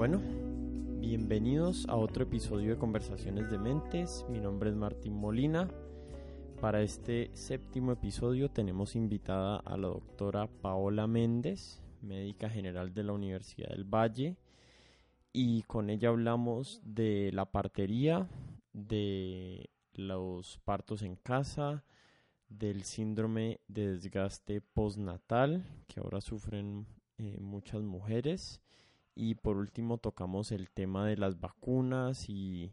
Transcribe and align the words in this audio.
Bueno, 0.00 0.18
bienvenidos 0.98 1.86
a 1.86 1.94
otro 1.94 2.22
episodio 2.22 2.70
de 2.70 2.78
Conversaciones 2.78 3.50
de 3.50 3.58
Mentes. 3.58 4.24
Mi 4.30 4.40
nombre 4.40 4.70
es 4.70 4.74
Martín 4.74 5.12
Molina. 5.12 5.68
Para 6.58 6.80
este 6.80 7.30
séptimo 7.34 7.92
episodio 7.92 8.50
tenemos 8.50 8.96
invitada 8.96 9.58
a 9.58 9.76
la 9.76 9.88
doctora 9.88 10.46
Paola 10.46 11.06
Méndez, 11.06 11.82
médica 12.00 12.48
general 12.48 12.94
de 12.94 13.04
la 13.04 13.12
Universidad 13.12 13.68
del 13.68 13.84
Valle, 13.84 14.38
y 15.34 15.64
con 15.64 15.90
ella 15.90 16.08
hablamos 16.08 16.80
de 16.82 17.30
la 17.34 17.52
partería, 17.52 18.26
de 18.72 19.68
los 19.92 20.56
partos 20.64 21.02
en 21.02 21.16
casa, 21.16 21.84
del 22.48 22.84
síndrome 22.84 23.60
de 23.68 23.88
desgaste 23.88 24.62
postnatal 24.62 25.62
que 25.88 26.00
ahora 26.00 26.22
sufren 26.22 26.86
eh, 27.18 27.36
muchas 27.38 27.82
mujeres 27.82 28.62
y 29.14 29.34
por 29.34 29.56
último 29.56 29.98
tocamos 29.98 30.52
el 30.52 30.70
tema 30.70 31.06
de 31.06 31.16
las 31.16 31.40
vacunas 31.40 32.28
y 32.28 32.72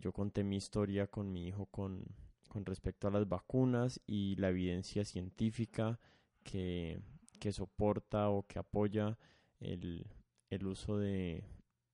yo 0.00 0.12
conté 0.12 0.44
mi 0.44 0.56
historia 0.56 1.06
con 1.06 1.32
mi 1.32 1.46
hijo 1.48 1.66
con, 1.66 2.04
con 2.48 2.64
respecto 2.64 3.08
a 3.08 3.10
las 3.10 3.28
vacunas 3.28 4.00
y 4.06 4.36
la 4.36 4.48
evidencia 4.48 5.04
científica 5.04 6.00
que, 6.42 7.00
que 7.38 7.52
soporta 7.52 8.30
o 8.30 8.46
que 8.46 8.58
apoya 8.58 9.18
el, 9.60 10.06
el 10.48 10.66
uso 10.66 10.96
de, 10.96 11.44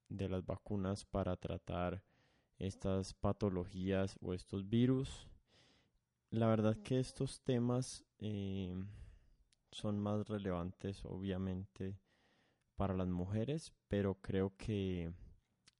de 0.09 0.29
las 0.29 0.47
vacunas 0.47 1.05
para 1.05 1.37
tratar 1.37 2.05
estas 2.59 3.15
patologías 3.15 4.17
o 4.21 4.35
estos 4.35 4.69
virus. 4.69 5.29
La 6.31 6.47
verdad 6.47 6.77
que 6.77 7.01
estos 7.01 7.41
temas 7.41 8.05
eh, 8.19 8.75
son 9.71 9.99
más 9.99 10.29
relevantes 10.29 11.05
obviamente 11.05 11.99
para 12.77 12.95
las 12.95 13.09
mujeres, 13.09 13.73
pero 13.89 14.15
creo 14.21 14.57
que 14.57 15.13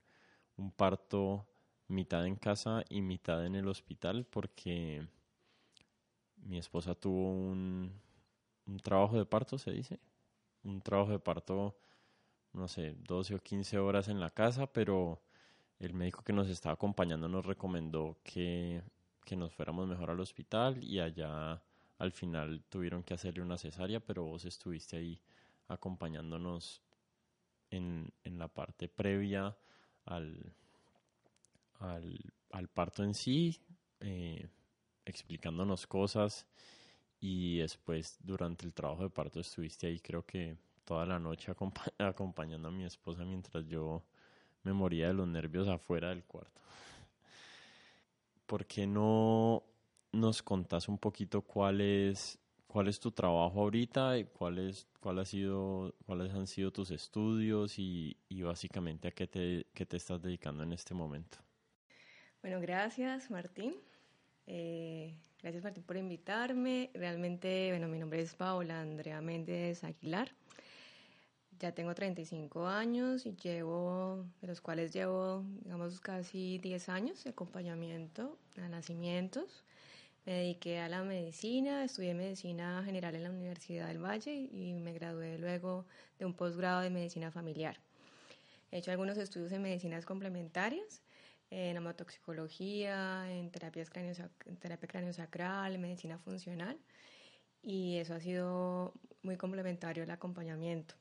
parto 0.76 1.46
mitad 1.88 2.26
en 2.26 2.36
casa 2.36 2.84
y 2.88 3.00
mitad 3.02 3.44
en 3.46 3.54
el 3.54 3.68
hospital 3.68 4.26
porque 4.26 5.06
mi 6.36 6.58
esposa 6.58 6.94
tuvo 6.94 7.30
un 7.30 7.92
trabajo 8.82 9.16
de 9.16 9.26
parto, 9.26 9.58
se 9.58 9.70
dice. 9.70 10.00
Un 10.64 10.80
trabajo 10.80 11.12
de 11.12 11.18
parto, 11.18 11.76
no 12.52 12.68
sé, 12.68 12.94
12 12.98 13.34
o 13.34 13.38
15 13.38 13.78
horas 13.78 14.08
en 14.08 14.20
la 14.20 14.30
casa, 14.30 14.66
pero 14.66 15.20
el 15.86 15.94
médico 15.94 16.22
que 16.22 16.32
nos 16.32 16.48
estaba 16.48 16.74
acompañando 16.74 17.28
nos 17.28 17.44
recomendó 17.44 18.18
que, 18.22 18.82
que 19.24 19.36
nos 19.36 19.52
fuéramos 19.52 19.86
mejor 19.86 20.10
al 20.10 20.20
hospital 20.20 20.82
y 20.82 21.00
allá 21.00 21.62
al 21.98 22.12
final 22.12 22.64
tuvieron 22.68 23.02
que 23.02 23.14
hacerle 23.14 23.42
una 23.42 23.58
cesárea, 23.58 24.00
pero 24.00 24.24
vos 24.24 24.44
estuviste 24.44 24.96
ahí 24.96 25.20
acompañándonos 25.68 26.82
en, 27.70 28.12
en 28.24 28.38
la 28.38 28.48
parte 28.48 28.88
previa 28.88 29.56
al, 30.04 30.54
al, 31.80 32.68
parto 32.68 33.02
en 33.02 33.14
sí. 33.14 33.60
Eh, 34.00 34.48
explicándonos 35.06 35.86
cosas 35.86 36.46
y 37.20 37.58
después 37.58 38.18
durante 38.22 38.66
el 38.66 38.72
trabajo 38.72 39.02
de 39.02 39.10
parto 39.10 39.40
estuviste 39.40 39.86
ahí 39.86 40.00
creo 40.00 40.24
que 40.24 40.56
toda 40.84 41.06
la 41.06 41.18
noche 41.18 41.52
acompañando 41.98 42.68
a 42.68 42.70
mi 42.70 42.84
esposa 42.84 43.24
mientras 43.24 43.66
yo 43.66 44.02
me 44.64 44.72
moría 44.72 45.08
de 45.08 45.14
los 45.14 45.28
nervios 45.28 45.68
afuera 45.68 46.08
del 46.08 46.24
cuarto. 46.24 46.60
¿Por 48.46 48.66
qué 48.66 48.86
no 48.86 49.62
nos 50.12 50.42
contás 50.42 50.88
un 50.88 50.98
poquito 50.98 51.42
cuál 51.42 51.80
es, 51.80 52.38
cuál 52.66 52.88
es 52.88 52.98
tu 53.00 53.10
trabajo 53.10 53.60
ahorita 53.60 54.18
y 54.18 54.24
cuál 54.24 54.58
es, 54.58 54.86
cuál 55.00 55.18
ha 55.18 55.24
sido, 55.24 55.94
cuáles 56.06 56.32
han 56.32 56.46
sido 56.46 56.70
tus 56.72 56.90
estudios 56.90 57.78
y, 57.78 58.16
y 58.28 58.42
básicamente 58.42 59.08
a 59.08 59.10
qué 59.12 59.26
te, 59.26 59.66
qué 59.72 59.86
te 59.86 59.96
estás 59.96 60.20
dedicando 60.22 60.62
en 60.62 60.72
este 60.72 60.94
momento? 60.94 61.38
Bueno, 62.42 62.60
gracias 62.60 63.30
Martín. 63.30 63.74
Eh, 64.46 65.14
gracias 65.42 65.64
Martín 65.64 65.82
por 65.84 65.96
invitarme. 65.96 66.90
Realmente, 66.94 67.70
bueno, 67.70 67.88
mi 67.88 67.98
nombre 67.98 68.20
es 68.20 68.34
Paola 68.34 68.80
Andrea 68.80 69.20
Méndez 69.20 69.82
Aguilar. 69.84 70.30
Ya 71.60 71.72
tengo 71.72 71.94
35 71.94 72.66
años 72.66 73.26
y 73.26 73.36
llevo, 73.36 74.24
de 74.40 74.48
los 74.48 74.60
cuales 74.60 74.92
llevo, 74.92 75.44
digamos, 75.62 76.00
casi 76.00 76.58
10 76.58 76.88
años 76.88 77.24
de 77.24 77.30
acompañamiento 77.30 78.38
a 78.56 78.68
nacimientos. 78.68 79.64
Me 80.26 80.32
dediqué 80.32 80.80
a 80.80 80.88
la 80.88 81.02
medicina, 81.02 81.84
estudié 81.84 82.14
medicina 82.14 82.82
general 82.84 83.14
en 83.14 83.24
la 83.24 83.30
Universidad 83.30 83.88
del 83.88 84.02
Valle 84.02 84.34
y 84.34 84.72
me 84.74 84.92
gradué 84.92 85.38
luego 85.38 85.86
de 86.18 86.24
un 86.24 86.34
posgrado 86.34 86.80
de 86.80 86.90
medicina 86.90 87.30
familiar. 87.30 87.78
He 88.70 88.78
hecho 88.78 88.90
algunos 88.90 89.18
estudios 89.18 89.52
en 89.52 89.62
medicinas 89.62 90.04
complementarias 90.04 91.02
en 91.50 91.76
hemotoxicología, 91.76 93.30
en, 93.30 93.50
terapias 93.50 93.90
en 93.94 94.56
terapia 94.56 94.88
craniosacral, 94.88 95.78
medicina 95.78 96.18
funcional, 96.18 96.76
y 97.62 97.98
eso 97.98 98.14
ha 98.14 98.20
sido 98.20 98.92
muy 99.22 99.36
complementario 99.36 100.02
al 100.02 100.10
acompañamiento. 100.10 100.94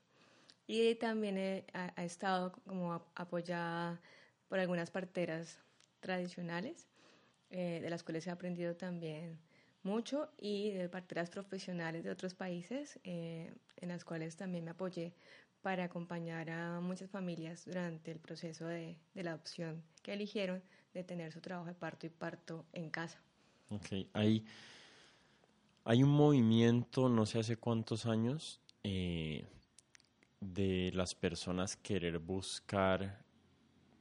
Y 0.66 0.96
también 0.96 1.38
he, 1.38 1.66
ha, 1.74 2.04
estado 2.04 2.54
como 2.66 2.94
apoyada 3.16 4.02
por 4.48 4.60
algunas 4.60 4.92
parteras 4.92 5.60
tradicionales, 6.00 6.88
eh, 7.50 7.80
de 7.82 7.90
las 7.90 8.04
cuales 8.04 8.26
he 8.28 8.32
aprendido 8.32 8.76
también 8.76 9.40
mucho, 9.84 10.30
y 10.38 10.72
de 10.72 10.88
parteras 10.88 11.30
profesionales 11.30 12.04
de 12.04 12.12
otros 12.12 12.34
países, 12.34 13.00
eh, 13.04 13.54
en 13.78 13.90
las 13.90 14.06
cuales 14.06 14.38
también 14.38 14.64
me 14.64 14.72
apoyé 14.72 15.14
para 15.62 15.86
acompañar 15.86 16.50
a 16.50 16.80
muchas 16.82 17.10
familias 17.10 17.66
durante 17.66 18.12
el 18.12 18.20
proceso 18.20 18.66
de, 18.66 18.98
de, 19.14 19.24
la 19.24 19.32
adopción 19.32 19.84
que 20.02 20.14
eligieron 20.14 20.62
de 20.94 21.04
tener 21.04 21.32
su 21.32 21.42
trabajo 21.42 21.68
de 21.68 21.74
parto 21.74 22.06
y 22.06 22.10
parto 22.10 22.66
en 22.74 22.90
casa. 22.90 23.22
Ok, 23.70 24.08
hay, 24.14 24.46
hay 25.86 26.04
un 26.04 26.10
movimiento, 26.10 27.10
no 27.10 27.26
sé 27.26 27.40
hace 27.40 27.58
cuántos 27.58 28.06
años, 28.06 28.62
eh, 28.84 29.46
de 30.44 30.92
las 30.94 31.16
personas 31.16 31.78
querer 31.78 32.20
buscar 32.20 33.24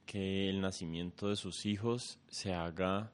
que 0.05 0.49
el 0.49 0.59
nacimiento 0.59 1.29
de 1.29 1.35
sus 1.35 1.65
hijos 1.65 2.19
se 2.27 2.53
haga 2.53 3.11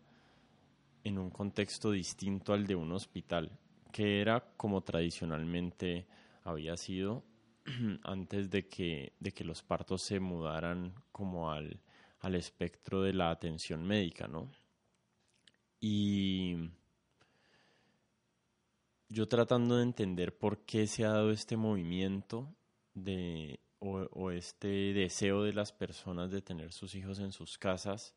en 1.03 1.17
un 1.17 1.29
contexto 1.29 1.91
distinto 1.91 2.53
al 2.53 2.65
de 2.65 2.75
un 2.75 2.91
hospital, 2.91 3.51
que 3.91 4.21
era 4.21 4.53
como 4.57 4.81
tradicionalmente 4.81 6.07
había 6.43 6.75
sido 6.75 7.23
antes 8.03 8.49
de 8.49 8.67
que, 8.67 9.13
de 9.19 9.31
que 9.31 9.43
los 9.43 9.61
partos 9.61 10.01
se 10.01 10.19
mudaran 10.19 10.93
como 11.11 11.51
al, 11.51 11.79
al 12.21 12.35
espectro 12.35 13.03
de 13.03 13.13
la 13.13 13.29
atención 13.29 13.85
médica, 13.85 14.27
¿no? 14.27 14.51
Y 15.79 16.57
yo 19.07 19.27
tratando 19.27 19.77
de 19.77 19.83
entender 19.83 20.37
por 20.37 20.65
qué 20.65 20.87
se 20.87 21.05
ha 21.05 21.09
dado 21.09 21.31
este 21.31 21.55
movimiento 21.55 22.53
de, 23.03 23.59
o, 23.79 24.31
este 24.31 24.93
deseo 24.93 25.43
de 25.43 25.53
las 25.53 25.71
personas 25.71 26.31
de 26.31 26.41
tener 26.41 26.71
sus 26.71 26.95
hijos 26.95 27.19
en 27.19 27.31
sus 27.31 27.57
casas, 27.57 28.15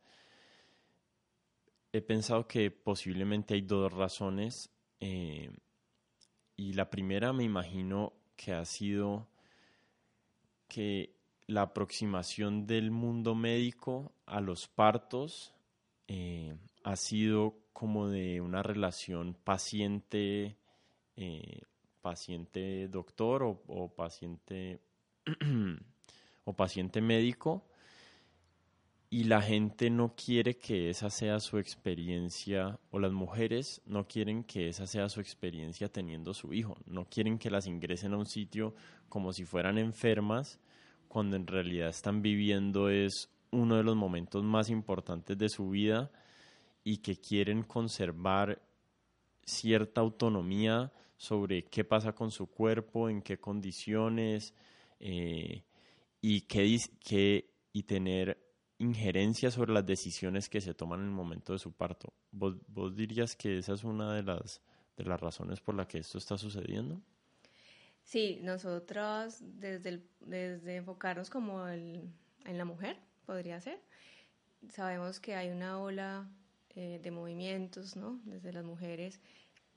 he 1.92 2.00
pensado 2.00 2.46
que 2.46 2.70
posiblemente 2.70 3.54
hay 3.54 3.62
dos 3.62 3.92
razones. 3.92 4.70
Eh, 5.00 5.50
y 6.56 6.72
la 6.74 6.90
primera 6.90 7.32
me 7.32 7.44
imagino 7.44 8.12
que 8.36 8.52
ha 8.52 8.64
sido 8.64 9.28
que 10.68 11.14
la 11.46 11.62
aproximación 11.62 12.66
del 12.66 12.90
mundo 12.90 13.34
médico 13.34 14.12
a 14.26 14.40
los 14.40 14.68
partos 14.68 15.54
eh, 16.08 16.56
ha 16.82 16.96
sido 16.96 17.58
como 17.72 18.08
de 18.08 18.40
una 18.40 18.62
relación 18.62 19.34
paciente 19.34 20.56
eh, 21.16 21.60
paciente 22.02 22.88
doctor 22.88 23.42
o, 23.44 23.88
paciente 23.94 24.80
o 26.44 26.52
paciente 26.52 27.00
médico 27.00 27.64
y 29.08 29.24
la 29.24 29.42
gente 29.42 29.90
no 29.90 30.14
quiere 30.14 30.56
que 30.56 30.90
esa 30.90 31.10
sea 31.10 31.38
su 31.38 31.58
experiencia 31.58 32.78
o 32.90 32.98
las 32.98 33.12
mujeres 33.12 33.82
no 33.86 34.08
quieren 34.08 34.42
que 34.42 34.68
esa 34.68 34.86
sea 34.86 35.08
su 35.08 35.20
experiencia 35.20 35.88
teniendo 35.88 36.34
su 36.34 36.52
hijo, 36.52 36.76
no 36.86 37.04
quieren 37.04 37.38
que 37.38 37.50
las 37.50 37.66
ingresen 37.66 38.14
a 38.14 38.18
un 38.18 38.26
sitio 38.26 38.74
como 39.08 39.32
si 39.32 39.44
fueran 39.44 39.78
enfermas 39.78 40.58
cuando 41.08 41.36
en 41.36 41.46
realidad 41.46 41.90
están 41.90 42.22
viviendo 42.22 42.88
es 42.88 43.30
uno 43.50 43.76
de 43.76 43.84
los 43.84 43.96
momentos 43.96 44.42
más 44.42 44.70
importantes 44.70 45.36
de 45.36 45.50
su 45.50 45.68
vida 45.68 46.10
y 46.84 46.98
que 46.98 47.16
quieren 47.16 47.62
conservar 47.62 48.60
cierta 49.44 50.00
autonomía 50.00 50.92
sobre 51.22 51.66
qué 51.66 51.84
pasa 51.84 52.16
con 52.16 52.32
su 52.32 52.48
cuerpo, 52.48 53.08
en 53.08 53.22
qué 53.22 53.38
condiciones 53.38 54.54
eh, 54.98 55.62
y, 56.20 56.40
qué, 56.48 57.48
y 57.72 57.82
tener 57.84 58.44
injerencia 58.78 59.52
sobre 59.52 59.72
las 59.72 59.86
decisiones 59.86 60.48
que 60.48 60.60
se 60.60 60.74
toman 60.74 60.98
en 60.98 61.06
el 61.06 61.12
momento 61.12 61.52
de 61.52 61.60
su 61.60 61.70
parto. 61.70 62.12
¿Vos, 62.32 62.56
dirías 62.96 63.36
que 63.36 63.58
esa 63.58 63.74
es 63.74 63.84
una 63.84 64.12
de 64.12 64.24
las, 64.24 64.62
de 64.96 65.04
las 65.04 65.20
razones 65.20 65.60
por 65.60 65.76
las 65.76 65.86
que 65.86 65.98
esto 65.98 66.18
está 66.18 66.36
sucediendo? 66.36 67.00
Sí, 68.02 68.40
nosotros 68.42 69.38
desde, 69.40 70.02
desde 70.18 70.74
enfocarnos 70.74 71.30
como 71.30 71.68
en 71.68 72.12
la 72.44 72.64
mujer, 72.64 72.98
podría 73.26 73.60
ser, 73.60 73.78
sabemos 74.70 75.20
que 75.20 75.36
hay 75.36 75.50
una 75.50 75.78
ola 75.78 76.28
eh, 76.74 76.98
de 77.02 77.10
movimientos, 77.10 77.96
¿no? 77.96 78.18
Desde 78.24 78.50
las 78.50 78.64
mujeres 78.64 79.20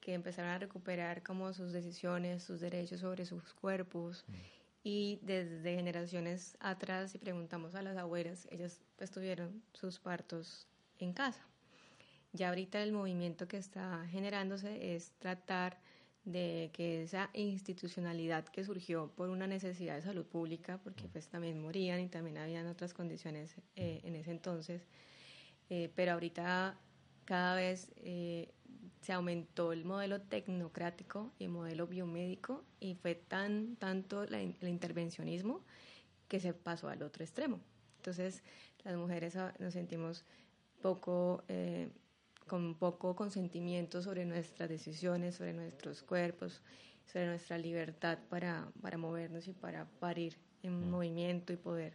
que 0.06 0.14
empezaron 0.14 0.52
a 0.52 0.60
recuperar 0.60 1.24
como 1.24 1.52
sus 1.52 1.72
decisiones, 1.74 2.44
sus 2.44 2.60
derechos 2.60 3.00
sobre 3.00 3.26
sus 3.26 3.56
cuerpos. 3.56 4.24
Mm. 4.28 4.34
Y 4.84 5.20
desde 5.24 5.76
generaciones 5.76 6.56
atrás, 6.60 7.10
si 7.10 7.18
preguntamos 7.18 7.74
a 7.74 7.82
las 7.82 7.98
abuelas, 7.98 8.48
ellas 8.52 8.80
pues 8.98 9.10
tuvieron 9.10 9.64
sus 9.74 9.98
partos 9.98 10.68
en 11.00 11.12
casa. 11.12 11.42
Ya 12.34 12.50
ahorita 12.50 12.84
el 12.84 12.92
movimiento 12.92 13.48
que 13.48 13.58
está 13.58 14.06
generándose 14.12 14.94
es 14.94 15.12
tratar 15.18 15.80
de 16.24 16.70
que 16.72 17.02
esa 17.02 17.32
institucionalidad 17.34 18.46
que 18.46 18.64
surgió 18.64 19.12
por 19.16 19.30
una 19.30 19.48
necesidad 19.48 19.96
de 19.96 20.04
salud 20.04 20.28
pública, 20.28 20.80
porque 20.84 21.06
mm. 21.06 21.12
pues 21.14 21.30
también 21.30 21.60
morían 21.60 22.00
y 22.00 22.10
también 22.10 22.38
habían 22.38 22.68
otras 22.68 22.94
condiciones 22.94 23.56
eh, 23.76 24.02
en 24.04 24.16
ese 24.16 24.30
entonces, 24.30 24.84
eh, 25.72 25.90
pero 25.96 26.12
ahorita 26.12 26.78
cada 27.26 27.56
vez 27.56 27.92
eh, 27.96 28.54
se 29.06 29.14
aumentó 29.14 29.72
el 29.72 29.86
modelo 29.86 30.20
tecnocrático 30.20 31.32
y 31.38 31.44
el 31.44 31.52
modelo 31.52 31.86
biomédico 31.86 32.64
y 32.80 32.96
fue 32.96 33.14
tan 33.14 33.76
tanto 33.76 34.24
el 34.24 34.56
intervencionismo 34.64 35.62
que 36.28 36.40
se 36.40 36.56
pasó 36.56 36.90
al 36.90 37.04
otro 37.04 37.24
extremo. 37.24 37.60
Entonces, 37.98 38.42
las 38.84 38.96
mujeres 38.98 39.38
nos 39.60 39.74
sentimos 39.74 40.26
poco, 40.82 41.44
eh, 41.50 41.90
con 42.48 42.74
poco 42.74 43.16
consentimiento 43.16 44.02
sobre 44.02 44.26
nuestras 44.26 44.70
decisiones, 44.70 45.36
sobre 45.36 45.54
nuestros 45.54 46.02
cuerpos, 46.02 46.64
sobre 47.06 47.28
nuestra 47.28 47.60
libertad 47.60 48.18
para, 48.28 48.72
para 48.82 48.98
movernos 48.98 49.48
y 49.48 49.54
para 49.54 49.86
parir 50.00 50.36
en 50.64 50.80
mm. 50.80 50.90
movimiento 50.90 51.54
y 51.54 51.58
poder 51.58 51.94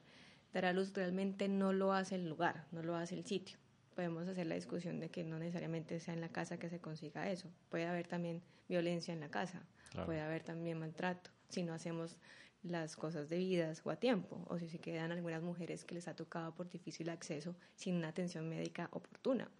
dar 0.52 0.64
a 0.64 0.72
luz. 0.72 0.92
Realmente 0.94 1.48
no 1.48 1.72
lo 1.72 1.92
hace 1.92 2.14
el 2.14 2.28
lugar, 2.28 2.66
no 2.70 2.84
lo 2.84 2.94
hace 2.94 3.16
el 3.16 3.24
sitio 3.24 3.59
podemos 4.00 4.26
hacer 4.28 4.46
la 4.46 4.54
discusión 4.54 4.98
de 4.98 5.10
que 5.10 5.24
no 5.24 5.38
necesariamente 5.38 6.00
sea 6.00 6.14
en 6.14 6.22
la 6.22 6.30
casa 6.30 6.58
que 6.58 6.70
se 6.70 6.80
consiga 6.80 7.30
eso. 7.30 7.50
Puede 7.68 7.84
haber 7.84 8.06
también 8.06 8.40
violencia 8.66 9.12
en 9.12 9.20
la 9.20 9.30
casa, 9.30 9.62
puede 10.06 10.22
haber 10.22 10.42
también 10.42 10.78
maltrato, 10.78 11.30
si 11.50 11.62
no 11.62 11.74
hacemos 11.74 12.16
las 12.62 12.96
cosas 12.96 13.28
debidas 13.28 13.82
o 13.84 13.90
a 13.90 13.96
tiempo, 13.96 14.42
o 14.48 14.58
si 14.58 14.70
se 14.70 14.78
quedan 14.78 15.12
algunas 15.12 15.42
mujeres 15.42 15.84
que 15.84 15.94
les 15.94 16.08
ha 16.08 16.16
tocado 16.16 16.54
por 16.54 16.70
difícil 16.70 17.10
acceso 17.10 17.54
sin 17.74 17.94
una 17.94 18.08
atención 18.08 18.48
médica 18.48 18.88
oportuna. 18.92 19.50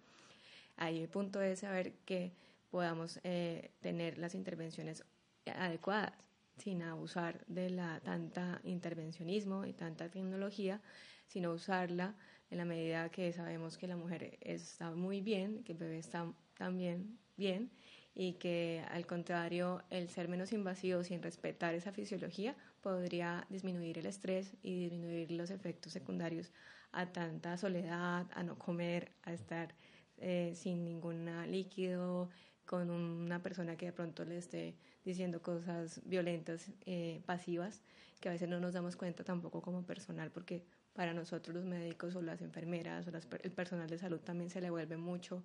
Ahí 0.75 1.03
el 1.03 1.07
punto 1.07 1.39
es 1.39 1.59
saber 1.59 1.93
que 2.03 2.33
podamos 2.71 3.19
eh, 3.23 3.69
tener 3.79 4.17
las 4.17 4.33
intervenciones 4.33 5.03
adecuadas 5.45 6.13
sin 6.57 6.81
abusar 6.81 7.45
de 7.45 7.69
la 7.69 7.99
tanta 7.99 8.59
intervencionismo 8.63 9.67
y 9.67 9.73
tanta 9.73 10.09
tecnología, 10.09 10.81
sino 11.27 11.51
usarla 11.51 12.15
en 12.51 12.57
la 12.57 12.65
medida 12.65 13.09
que 13.09 13.31
sabemos 13.33 13.77
que 13.77 13.87
la 13.87 13.95
mujer 13.95 14.37
está 14.41 14.91
muy 14.91 15.21
bien, 15.21 15.63
que 15.63 15.71
el 15.71 15.77
bebé 15.77 15.97
está 15.97 16.31
también 16.57 17.17
bien 17.37 17.71
y 18.13 18.33
que 18.33 18.83
al 18.91 19.07
contrario 19.07 19.81
el 19.89 20.09
ser 20.09 20.27
menos 20.27 20.51
invasivo 20.51 21.03
sin 21.03 21.23
respetar 21.23 21.73
esa 21.73 21.93
fisiología 21.93 22.55
podría 22.81 23.47
disminuir 23.49 23.97
el 23.97 24.05
estrés 24.05 24.53
y 24.61 24.83
disminuir 24.83 25.31
los 25.31 25.49
efectos 25.49 25.93
secundarios 25.93 26.51
a 26.91 27.05
tanta 27.13 27.57
soledad, 27.57 28.27
a 28.33 28.43
no 28.43 28.59
comer, 28.59 29.13
a 29.23 29.31
estar 29.31 29.73
eh, 30.17 30.51
sin 30.55 30.83
ningún 30.83 31.25
líquido, 31.49 32.29
con 32.65 32.89
una 32.89 33.41
persona 33.41 33.75
que 33.77 33.87
de 33.87 33.93
pronto 33.93 34.25
le 34.25 34.37
esté 34.37 34.75
diciendo 35.03 35.41
cosas 35.41 36.01
violentas, 36.05 36.69
eh, 36.85 37.21
pasivas, 37.25 37.81
que 38.19 38.29
a 38.29 38.33
veces 38.33 38.49
no 38.49 38.59
nos 38.59 38.73
damos 38.73 38.95
cuenta 38.95 39.23
tampoco 39.23 39.61
como 39.61 39.83
personal 39.83 40.31
porque 40.31 40.63
para 40.93 41.13
nosotros 41.13 41.55
los 41.55 41.65
médicos 41.65 42.15
o 42.15 42.21
las 42.21 42.41
enfermeras 42.41 43.07
o 43.07 43.11
el 43.43 43.51
personal 43.51 43.89
de 43.89 43.97
salud 43.97 44.19
también 44.19 44.49
se 44.49 44.61
le 44.61 44.69
vuelve 44.69 44.97
mucho 44.97 45.43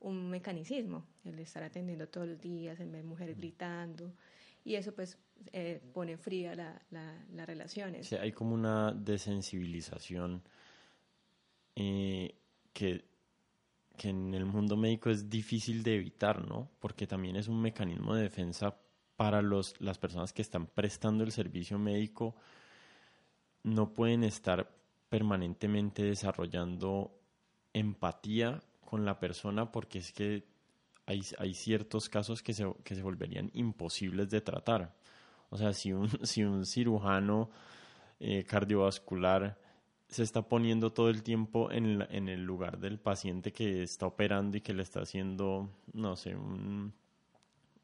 un 0.00 0.28
mecanicismo, 0.28 1.06
el 1.24 1.38
estar 1.38 1.62
atendiendo 1.62 2.08
todos 2.08 2.28
los 2.28 2.40
días, 2.40 2.78
el 2.80 2.90
ver 2.90 3.04
mujeres 3.04 3.36
gritando, 3.36 4.14
y 4.64 4.74
eso 4.74 4.94
pues 4.94 5.18
eh, 5.52 5.80
pone 5.92 6.16
fría 6.16 6.54
la, 6.54 6.82
las 6.90 7.46
relaciones. 7.46 8.12
hay 8.12 8.32
como 8.32 8.54
una 8.54 8.92
desensibilización 8.92 10.42
eh, 11.74 12.34
que, 12.72 13.04
que 13.96 14.08
en 14.08 14.34
el 14.34 14.44
mundo 14.44 14.76
médico 14.76 15.08
es 15.08 15.30
difícil 15.30 15.82
de 15.82 15.96
evitar, 15.96 16.46
¿no? 16.46 16.70
Porque 16.78 17.06
también 17.06 17.36
es 17.36 17.48
un 17.48 17.62
mecanismo 17.62 18.14
de 18.14 18.22
defensa 18.22 18.76
para 19.16 19.40
los, 19.40 19.80
las 19.80 19.98
personas 19.98 20.32
que 20.32 20.42
están 20.42 20.66
prestando 20.66 21.24
el 21.24 21.32
servicio 21.32 21.78
médico 21.78 22.36
no 23.66 23.92
pueden 23.92 24.22
estar 24.22 24.70
permanentemente 25.08 26.04
desarrollando 26.04 27.18
empatía 27.72 28.62
con 28.84 29.04
la 29.04 29.18
persona 29.18 29.72
porque 29.72 29.98
es 29.98 30.12
que 30.12 30.44
hay, 31.04 31.22
hay 31.38 31.52
ciertos 31.52 32.08
casos 32.08 32.44
que 32.44 32.54
se, 32.54 32.72
que 32.84 32.94
se 32.94 33.02
volverían 33.02 33.50
imposibles 33.54 34.30
de 34.30 34.40
tratar. 34.40 34.94
O 35.50 35.56
sea, 35.56 35.72
si 35.72 35.92
un, 35.92 36.08
si 36.24 36.44
un 36.44 36.64
cirujano 36.64 37.50
eh, 38.20 38.44
cardiovascular 38.44 39.58
se 40.08 40.22
está 40.22 40.42
poniendo 40.42 40.92
todo 40.92 41.10
el 41.10 41.24
tiempo 41.24 41.72
en, 41.72 42.06
en, 42.10 42.28
el 42.28 42.44
lugar 42.44 42.78
del 42.78 43.00
paciente 43.00 43.52
que 43.52 43.82
está 43.82 44.06
operando 44.06 44.56
y 44.56 44.60
que 44.60 44.74
le 44.74 44.84
está 44.84 45.00
haciendo, 45.00 45.68
no 45.92 46.14
sé, 46.14 46.36
un, 46.36 46.94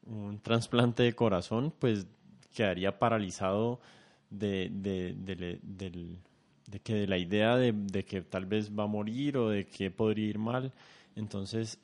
un 0.05 0.39
trasplante 0.39 1.03
de 1.03 1.13
corazón, 1.13 1.73
pues 1.77 2.07
quedaría 2.53 2.97
paralizado 2.99 3.81
de, 4.39 4.69
de, 4.71 5.13
de, 5.13 6.19
de, 6.67 6.79
que 6.79 6.95
de 6.95 7.07
la 7.07 7.17
idea 7.17 7.57
de, 7.57 8.03
que 8.03 8.21
tal 8.21 8.45
vez 8.45 8.71
va 8.71 8.83
a 8.83 8.87
morir 8.87 9.37
o 9.37 9.49
de 9.49 9.65
que 9.65 9.91
podría 9.91 10.27
ir 10.29 10.39
mal. 10.39 10.73
Entonces 11.15 11.79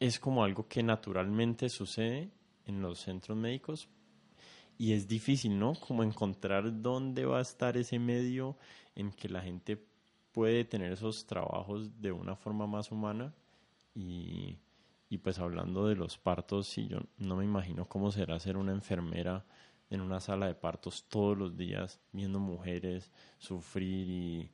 es 0.00 0.18
como 0.18 0.42
algo 0.42 0.66
que 0.66 0.82
naturalmente 0.82 1.68
sucede 1.68 2.30
en 2.66 2.82
los 2.82 3.00
centros 3.00 3.38
médicos 3.38 3.88
y 4.78 4.92
es 4.92 5.06
difícil, 5.06 5.58
¿no? 5.58 5.74
Como 5.74 6.02
encontrar 6.02 6.82
dónde 6.82 7.24
va 7.24 7.38
a 7.38 7.42
estar 7.42 7.76
ese 7.76 7.98
medio 7.98 8.56
en 8.96 9.12
que 9.12 9.28
la 9.28 9.40
gente 9.40 9.78
puede 10.32 10.64
tener 10.64 10.92
esos 10.92 11.26
trabajos 11.26 12.00
de 12.00 12.10
una 12.10 12.34
forma 12.34 12.66
más 12.66 12.90
humana 12.90 13.32
y, 13.94 14.58
Y 15.12 15.18
pues 15.18 15.38
hablando 15.38 15.86
de 15.88 15.94
los 15.94 16.16
partos, 16.16 16.68
sí, 16.68 16.88
yo 16.88 17.00
no 17.18 17.36
me 17.36 17.44
imagino 17.44 17.84
cómo 17.86 18.10
será 18.10 18.40
ser 18.40 18.56
una 18.56 18.72
enfermera 18.72 19.44
en 19.92 20.00
una 20.00 20.20
sala 20.20 20.46
de 20.46 20.54
partos 20.54 21.04
todos 21.08 21.36
los 21.36 21.54
días, 21.54 22.00
viendo 22.12 22.38
mujeres 22.38 23.10
sufrir 23.38 24.08
y, 24.08 24.50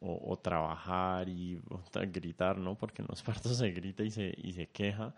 o, 0.00 0.38
trabajar 0.38 1.28
y 1.28 1.60
gritar, 2.12 2.56
¿no? 2.56 2.76
Porque 2.76 3.02
en 3.02 3.08
los 3.08 3.20
partos 3.24 3.56
se 3.58 3.72
grita 3.72 4.04
y 4.04 4.12
se, 4.12 4.32
y 4.38 4.52
se 4.52 4.68
queja. 4.68 5.12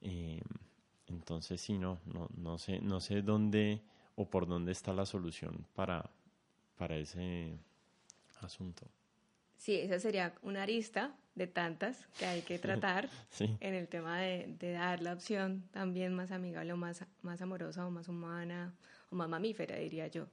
Eh, 0.00 0.40
entonces, 1.08 1.60
sí, 1.60 1.76
no, 1.76 1.98
no, 2.06 2.28
no, 2.36 2.56
sé, 2.56 2.80
no 2.80 3.00
sé 3.00 3.22
dónde 3.22 3.82
o 4.14 4.26
por 4.26 4.46
dónde 4.46 4.70
está 4.70 4.92
la 4.92 5.06
solución 5.06 5.66
para, 5.74 6.08
para 6.78 6.96
ese 6.96 7.58
asunto. 8.42 8.86
Sí, 9.64 9.76
esa 9.76 9.98
sería 9.98 10.34
una 10.42 10.64
arista 10.64 11.16
de 11.34 11.46
tantas 11.46 12.06
que 12.18 12.26
hay 12.26 12.42
que 12.42 12.58
tratar 12.68 13.08
en 13.38 13.72
el 13.72 13.88
tema 13.88 14.20
de, 14.20 14.58
dar 14.60 15.00
la 15.00 15.14
opción 15.14 15.66
también 15.70 16.12
más 16.12 16.32
amigable 16.32 16.74
o 16.74 16.76
más, 16.76 17.02
más 17.22 17.40
amorosa 17.40 17.86
o 17.86 17.90
más 17.90 18.10
humana 18.10 18.74
o 19.10 19.16
más 19.16 19.26
mamífera, 19.26 19.76
diría 19.76 20.06
yo, 20.08 20.26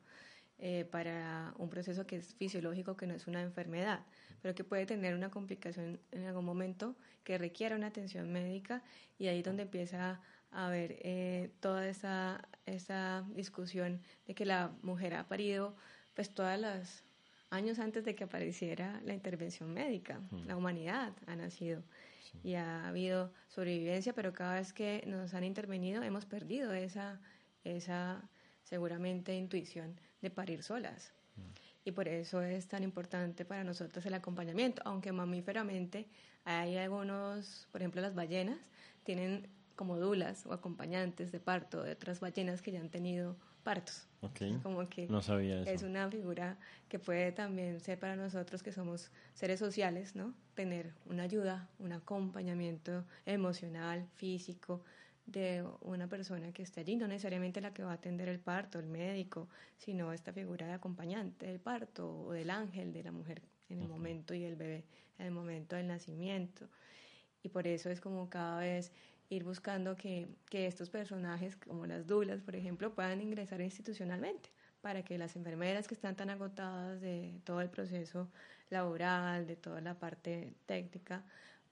eh, 0.59 0.83
para 0.83 1.53
un 1.57 1.69
proceso 1.69 2.05
que 2.05 2.17
es 2.17 2.35
fisiológico, 2.35 2.97
que 2.97 3.07
no 3.07 3.13
es 3.13 3.25
una 3.25 3.41
enfermedad, 3.41 4.01
pero 4.41 4.53
que 4.53 4.65
puede 4.65 4.85
tener 4.85 5.15
una 5.15 5.31
complicación 5.31 6.01
en 6.11 6.25
algún 6.25 6.43
momento 6.43 6.97
que 7.23 7.37
requiera 7.37 7.77
una 7.77 7.87
atención 7.87 8.33
médica 8.33 8.83
y 9.17 9.27
ahí 9.27 9.37
es 9.37 9.45
donde 9.45 9.63
empieza 9.63 10.19
a 10.51 10.67
haber 10.67 10.97
eh, 11.03 11.53
toda 11.61 11.87
esa, 11.87 12.49
esa 12.65 13.25
discusión 13.29 14.01
de 14.27 14.35
que 14.35 14.43
la 14.43 14.73
mujer 14.81 15.13
ha 15.13 15.29
parido 15.29 15.73
pues 16.15 16.33
todas 16.33 16.59
las 16.59 17.05
años 17.51 17.79
antes 17.79 18.03
de 18.03 18.15
que 18.15 18.23
apareciera 18.23 18.99
la 19.03 19.13
intervención 19.13 19.71
médica. 19.73 20.19
La 20.47 20.57
humanidad 20.57 21.13
ha 21.27 21.35
nacido 21.35 21.83
y 22.43 22.55
ha 22.55 22.87
habido 22.87 23.31
sobrevivencia, 23.49 24.13
pero 24.13 24.33
cada 24.33 24.55
vez 24.55 24.73
que 24.73 25.03
nos 25.05 25.33
han 25.33 25.43
intervenido 25.43 26.01
hemos 26.01 26.25
perdido 26.25 26.73
esa, 26.73 27.19
esa 27.63 28.27
seguramente 28.63 29.35
intuición 29.35 29.99
de 30.21 30.29
parir 30.29 30.63
solas. 30.63 31.13
Y 31.83 31.91
por 31.91 32.07
eso 32.07 32.41
es 32.41 32.67
tan 32.67 32.83
importante 32.83 33.43
para 33.43 33.63
nosotros 33.63 34.05
el 34.05 34.13
acompañamiento, 34.13 34.81
aunque 34.85 35.11
mamíferamente 35.11 36.07
hay 36.45 36.77
algunos, 36.77 37.67
por 37.71 37.81
ejemplo 37.81 38.01
las 38.01 38.15
ballenas, 38.15 38.59
tienen 39.03 39.49
como 39.75 39.97
dulas 39.97 40.45
o 40.45 40.53
acompañantes 40.53 41.31
de 41.31 41.39
parto 41.39 41.83
de 41.83 41.93
otras 41.93 42.19
ballenas 42.19 42.61
que 42.61 42.71
ya 42.71 42.79
han 42.79 42.89
tenido 42.89 43.35
partos. 43.63 44.07
Como 44.63 44.87
que 44.87 45.07
no 45.07 45.21
sabía 45.21 45.61
es 45.63 45.83
una 45.83 46.09
figura 46.09 46.57
que 46.87 46.99
puede 46.99 47.31
también 47.31 47.79
ser 47.79 47.99
para 47.99 48.15
nosotros 48.15 48.61
que 48.61 48.71
somos 48.71 49.11
seres 49.33 49.59
sociales, 49.59 50.15
¿no? 50.15 50.33
Tener 50.53 50.93
una 51.05 51.23
ayuda, 51.23 51.69
un 51.79 51.91
acompañamiento 51.91 53.03
emocional, 53.25 54.07
físico 54.15 54.81
de 55.25 55.65
una 55.81 56.07
persona 56.07 56.51
que 56.51 56.63
esté 56.63 56.81
allí, 56.81 56.95
no 56.97 57.07
necesariamente 57.07 57.61
la 57.61 57.73
que 57.73 57.83
va 57.83 57.91
a 57.91 57.95
atender 57.95 58.27
el 58.27 58.39
parto, 58.39 58.79
el 58.79 58.87
médico, 58.87 59.47
sino 59.77 60.13
esta 60.13 60.33
figura 60.33 60.67
de 60.67 60.73
acompañante 60.73 61.47
del 61.47 61.59
parto 61.59 62.25
o 62.25 62.31
del 62.31 62.49
ángel 62.49 62.91
de 62.91 63.03
la 63.03 63.11
mujer 63.11 63.41
en 63.69 63.81
el 63.81 63.87
momento 63.87 64.33
y 64.33 64.43
el 64.43 64.55
bebé 64.55 64.83
en 65.17 65.27
el 65.27 65.31
momento 65.31 65.75
del 65.75 65.87
nacimiento. 65.87 66.67
Y 67.43 67.49
por 67.49 67.65
eso 67.67 67.89
es 67.89 68.01
como 68.01 68.29
cada 68.29 68.59
vez 68.59 68.91
ir 69.31 69.43
buscando 69.43 69.95
que, 69.95 70.27
que 70.49 70.67
estos 70.67 70.89
personajes, 70.89 71.55
como 71.55 71.85
las 71.87 72.05
dulas, 72.05 72.41
por 72.41 72.55
ejemplo, 72.55 72.93
puedan 72.93 73.21
ingresar 73.21 73.61
institucionalmente 73.61 74.49
para 74.81 75.03
que 75.03 75.17
las 75.17 75.35
enfermeras 75.35 75.87
que 75.87 75.93
están 75.93 76.15
tan 76.15 76.29
agotadas 76.29 76.99
de 76.99 77.39
todo 77.45 77.61
el 77.61 77.69
proceso 77.69 78.29
laboral, 78.69 79.47
de 79.47 79.55
toda 79.55 79.79
la 79.79 79.97
parte 79.97 80.53
técnica, 80.65 81.23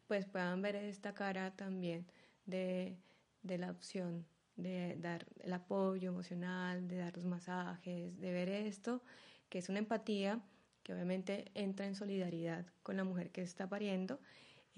pues 0.08 0.26
puedan 0.26 0.62
ver 0.62 0.76
esta 0.78 1.14
cara 1.14 1.52
también 1.52 2.06
de, 2.46 2.98
de 3.44 3.58
la 3.58 3.72
opción 3.72 4.26
de 4.56 4.96
dar 5.00 5.26
el 5.42 5.54
apoyo 5.54 6.10
emocional, 6.10 6.88
de 6.88 6.98
dar 6.98 7.16
los 7.16 7.26
masajes, 7.26 8.20
de 8.20 8.32
ver 8.32 8.50
esto, 8.50 9.02
que 9.50 9.60
es 9.60 9.70
una 9.70 9.80
empatía 9.80 10.42
que 10.84 10.94
obviamente 10.94 11.52
entra 11.56 11.86
en 11.86 11.96
solidaridad 11.96 12.66
con 12.84 12.98
la 12.98 13.04
mujer 13.04 13.32
que 13.32 13.42
está 13.42 13.68
pariendo, 13.68 14.20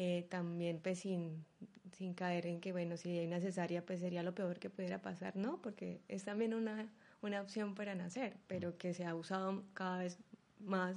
eh, 0.03 0.25
también 0.29 0.79
pues 0.81 0.97
sin 0.97 1.45
sin 1.91 2.15
caer 2.15 2.47
en 2.47 2.59
que, 2.59 2.71
bueno, 2.71 2.97
si 2.97 3.19
hay 3.19 3.27
necesaria, 3.27 3.85
pues 3.85 3.99
sería 3.99 4.23
lo 4.23 4.33
peor 4.33 4.57
que 4.57 4.71
pudiera 4.71 4.99
pasar, 5.03 5.35
¿no? 5.35 5.61
Porque 5.61 6.01
es 6.07 6.23
también 6.23 6.55
una, 6.55 6.91
una 7.21 7.39
opción 7.39 7.75
para 7.75 7.93
nacer, 7.93 8.37
pero 8.47 8.75
que 8.79 8.95
se 8.95 9.05
ha 9.05 9.13
usado 9.13 9.63
cada 9.75 9.99
vez 9.99 10.17
más 10.59 10.95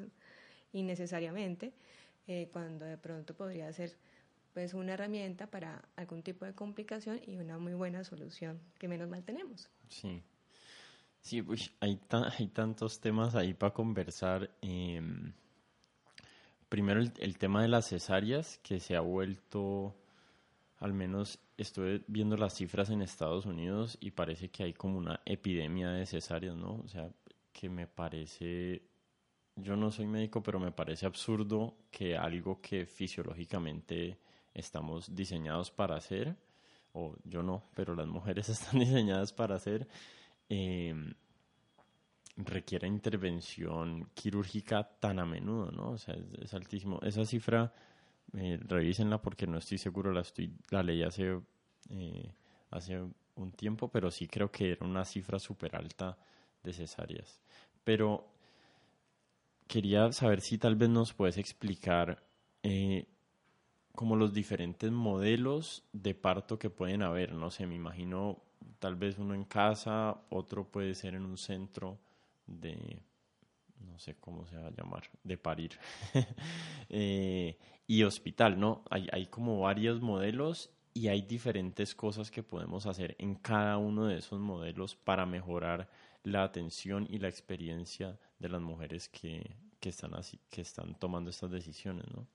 innecesariamente, 0.73 1.75
eh, 2.26 2.49
cuando 2.52 2.87
de 2.87 2.96
pronto 2.96 3.34
podría 3.34 3.70
ser 3.75 3.99
pues 4.54 4.73
una 4.73 4.94
herramienta 4.94 5.46
para 5.49 5.82
algún 5.96 6.23
tipo 6.23 6.46
de 6.46 6.54
complicación 6.54 7.20
y 7.26 7.37
una 7.37 7.58
muy 7.58 7.75
buena 7.75 8.04
solución 8.04 8.58
que 8.78 8.88
menos 8.88 9.08
mal 9.11 9.23
tenemos. 9.25 9.68
Sí. 9.88 10.23
Sí, 11.20 11.42
pues 11.42 11.70
hay, 11.80 12.00
hay 12.38 12.46
tantos 12.49 13.00
temas 13.00 13.34
ahí 13.34 13.52
para 13.52 13.75
conversar. 13.75 14.50
Em, 14.62 15.34
primero 16.74 17.00
el, 17.00 17.38
tema 17.38 17.62
de 17.62 17.68
las 17.68 17.86
cesáreas, 17.86 18.58
que 18.58 18.80
se 18.80 18.96
ha 18.96 19.00
vuelto 19.00 19.94
al 20.78 20.92
menos 20.92 21.38
estuve 21.56 22.02
viendo 22.08 22.36
las 22.36 22.56
cifras 22.56 22.90
en 22.90 23.00
Estados 23.00 23.46
Unidos 23.46 23.96
y 24.00 24.10
parece 24.10 24.48
que 24.48 24.64
hay 24.64 24.72
como 24.72 24.98
una 24.98 25.20
epidemia 25.24 25.90
de 25.90 26.04
cesáreas, 26.04 26.56
¿no? 26.56 26.80
O 26.84 26.88
sea, 26.88 27.08
que 27.52 27.68
me 27.68 27.86
parece, 27.86 28.82
yo 29.54 29.76
no 29.76 29.92
soy 29.92 30.08
médico, 30.08 30.42
pero 30.42 30.58
me 30.58 30.72
parece 30.72 31.06
absurdo 31.06 31.76
que 31.92 32.16
algo 32.16 32.60
que 32.60 32.86
fisiológicamente 32.86 34.18
estamos 34.52 35.14
diseñados 35.14 35.70
para 35.70 35.94
hacer, 35.94 36.34
o 36.92 37.14
yo 37.22 37.44
no, 37.44 37.62
pero 37.76 37.94
las 37.94 38.08
mujeres 38.08 38.48
están 38.48 38.80
diseñadas 38.80 39.32
para 39.32 39.54
hacer, 39.54 39.86
eh, 40.48 40.92
requiera 42.36 42.88
intervención 42.88 44.08
quirúrgica 44.14 44.82
tan 45.00 45.18
a 45.18 45.26
menudo, 45.26 45.70
¿no? 45.70 45.90
O 45.90 45.98
sea, 45.98 46.16
es 46.40 46.52
altísimo. 46.54 46.98
Esa 47.02 47.24
cifra 47.24 47.72
eh, 48.36 48.58
revísenla 48.62 49.22
porque 49.22 49.46
no 49.46 49.58
estoy 49.58 49.78
seguro, 49.78 50.12
la, 50.12 50.22
estoy, 50.22 50.52
la 50.70 50.82
leí 50.82 51.02
hace, 51.02 51.40
eh, 51.90 52.32
hace 52.70 53.00
un 53.36 53.52
tiempo, 53.52 53.88
pero 53.88 54.10
sí 54.10 54.26
creo 54.26 54.50
que 54.50 54.72
era 54.72 54.86
una 54.86 55.04
cifra 55.04 55.38
súper 55.38 55.76
alta 55.76 56.16
de 56.62 56.72
cesáreas. 56.72 57.40
Pero 57.84 58.26
quería 59.68 60.10
saber 60.12 60.40
si 60.40 60.58
tal 60.58 60.76
vez 60.76 60.88
nos 60.88 61.12
puedes 61.12 61.38
explicar 61.38 62.22
eh, 62.62 63.06
como 63.94 64.16
los 64.16 64.32
diferentes 64.32 64.90
modelos 64.90 65.84
de 65.92 66.14
parto 66.14 66.58
que 66.58 66.70
pueden 66.70 67.02
haber. 67.02 67.32
No 67.32 67.50
sé, 67.50 67.66
me 67.66 67.76
imagino 67.76 68.42
tal 68.80 68.96
vez 68.96 69.18
uno 69.18 69.34
en 69.34 69.44
casa, 69.44 70.22
otro 70.30 70.64
puede 70.64 70.94
ser 70.94 71.14
en 71.14 71.24
un 71.24 71.38
centro 71.38 71.98
de 72.46 73.02
no 73.80 73.98
sé 73.98 74.16
cómo 74.16 74.46
se 74.46 74.56
va 74.56 74.68
a 74.68 74.70
llamar, 74.70 75.04
de 75.22 75.36
parir. 75.36 75.78
Eh, 76.90 77.58
y 77.86 78.02
hospital, 78.04 78.60
¿no? 78.60 78.84
Hay, 78.90 79.08
hay 79.10 79.26
como 79.26 79.60
varios 79.60 80.00
modelos 80.00 80.70
y 80.92 81.08
hay 81.08 81.22
diferentes 81.22 81.94
cosas 81.94 82.30
que 82.30 82.42
podemos 82.42 82.86
hacer 82.86 83.16
en 83.18 83.34
cada 83.34 83.78
uno 83.78 84.06
de 84.06 84.18
esos 84.18 84.38
modelos 84.38 84.94
para 84.94 85.26
mejorar 85.26 85.88
la 86.22 86.44
atención 86.44 87.06
y 87.10 87.18
la 87.18 87.28
experiencia 87.28 88.18
de 88.38 88.48
las 88.48 88.60
mujeres 88.60 89.08
que, 89.08 89.56
que 89.80 89.88
están 89.88 90.14
así, 90.14 90.38
que 90.50 90.60
están 90.60 90.94
tomando 90.98 91.30
estas 91.30 91.50
decisiones, 91.50 92.04
¿no? 92.14 92.28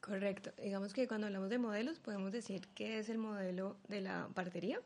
Correcto. 0.00 0.52
Digamos 0.62 0.92
que 0.92 1.08
cuando 1.08 1.26
hablamos 1.26 1.50
de 1.50 1.58
modelos 1.58 1.98
podemos 1.98 2.30
decir 2.30 2.68
que 2.68 2.98
es 2.98 3.08
el 3.08 3.18
modelo 3.18 3.78
de 3.88 4.00
la 4.00 4.28
partería. 4.34 4.80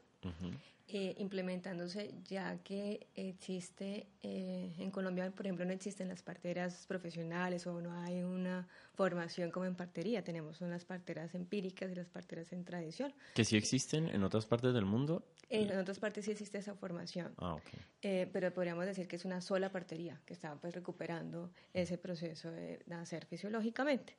Eh, 0.95 1.15
implementándose 1.17 2.13
ya 2.29 2.59
que 2.59 3.07
existe 3.15 4.09
eh, 4.23 4.75
en 4.79 4.91
Colombia, 4.91 5.31
por 5.31 5.47
ejemplo, 5.47 5.65
no 5.65 5.73
existen 5.73 6.07
las 6.07 6.23
parteras 6.23 6.85
profesionales 6.87 7.67
o 7.67 7.81
no 7.81 7.99
hay 8.03 8.23
una 8.23 8.69
formación 8.93 9.51
como 9.51 9.65
en 9.65 9.75
partería. 9.75 10.23
Tenemos 10.23 10.61
unas 10.61 10.85
parteras 10.85 11.35
empíricas 11.35 11.91
y 11.91 11.95
las 11.95 12.11
parteras 12.11 12.53
en 12.53 12.67
tradición. 12.67 13.15
¿Que 13.33 13.43
sí 13.47 13.57
existen 13.57 14.11
en 14.11 14.23
otras 14.23 14.45
partes 14.45 14.75
del 14.75 14.85
mundo? 14.85 15.25
En, 15.49 15.75
otras 15.79 15.99
partes 15.99 16.27
sí 16.27 16.33
existe 16.33 16.59
esa 16.59 16.75
formación. 16.75 17.33
Ah, 17.39 17.55
okay. 17.55 17.81
Eh, 18.03 18.29
pero 18.31 18.53
podríamos 18.53 18.85
decir 18.85 19.09
que 19.09 19.17
es 19.17 19.25
una 19.25 19.41
sola 19.41 19.73
partería 19.73 20.21
que 20.27 20.35
está 20.35 20.55
pues 20.57 20.75
recuperando 20.75 21.53
ese 21.73 21.97
proceso 21.97 22.51
de 22.51 22.83
nacer 22.85 23.25
fisiológicamente. 23.25 24.15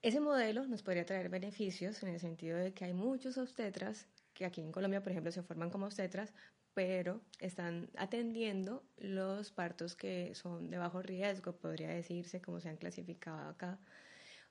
Ese 0.00 0.18
modelo 0.18 0.66
nos 0.66 0.82
podría 0.82 1.04
traer 1.04 1.28
beneficios 1.28 2.02
en 2.02 2.08
el 2.08 2.20
sentido 2.20 2.56
de 2.56 2.72
que 2.72 2.86
hay 2.86 2.94
muchos 2.94 3.36
obstetras 3.36 4.06
que 4.40 4.46
aquí 4.46 4.62
en 4.62 4.72
Colombia, 4.72 5.02
por 5.02 5.12
ejemplo, 5.12 5.30
se 5.30 5.42
forman 5.42 5.68
como 5.68 5.84
obstetras, 5.84 6.32
pero 6.72 7.20
están 7.40 7.90
atendiendo 7.94 8.82
los 8.96 9.52
partos 9.52 9.94
que 9.94 10.34
son 10.34 10.70
de 10.70 10.78
bajo 10.78 11.02
riesgo, 11.02 11.52
podría 11.56 11.90
decirse, 11.90 12.40
como 12.40 12.58
se 12.58 12.70
han 12.70 12.78
clasificado 12.78 13.50
acá, 13.50 13.78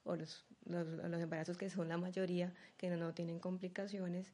o 0.03 0.15
los, 0.15 0.45
los, 0.65 1.21
embarazos 1.21 1.57
que 1.57 1.71
son 1.71 1.87
la 1.89 1.97
mayoría, 1.97 2.53
que 2.77 2.91
no, 2.91 3.15
tienen 3.15 3.39
complicaciones, 3.39 4.31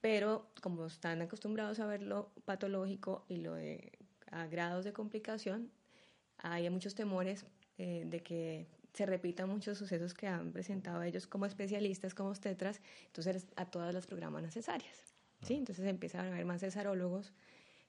pero 0.00 0.50
como 0.62 0.86
están 0.86 1.20
acostumbrados 1.20 1.78
a 1.78 1.86
ver 1.86 2.00
lo 2.00 2.32
patológico 2.46 3.26
y 3.28 3.36
lo 3.36 3.52
de 3.52 3.98
a 4.30 4.46
grados 4.46 4.86
de 4.86 4.94
complicación, 4.94 5.70
hay 6.38 6.70
muchos 6.70 6.94
temores 6.94 7.44
eh, 7.76 8.04
de 8.06 8.22
que 8.22 8.66
se 8.96 9.04
repitan 9.04 9.50
muchos 9.50 9.76
sucesos 9.76 10.14
que 10.14 10.26
han 10.26 10.52
presentado 10.52 11.02
ellos 11.02 11.26
como 11.26 11.44
especialistas, 11.44 12.14
como 12.14 12.30
obstetras, 12.30 12.80
entonces 13.04 13.46
a 13.56 13.66
todas 13.66 13.92
las 13.92 14.06
programas 14.06 14.42
necesarias. 14.42 15.04
¿sí? 15.42 15.52
Entonces 15.52 15.84
empiezan 15.86 16.24
a 16.24 16.28
haber 16.28 16.46
más 16.46 16.62
cesarólogos 16.62 17.34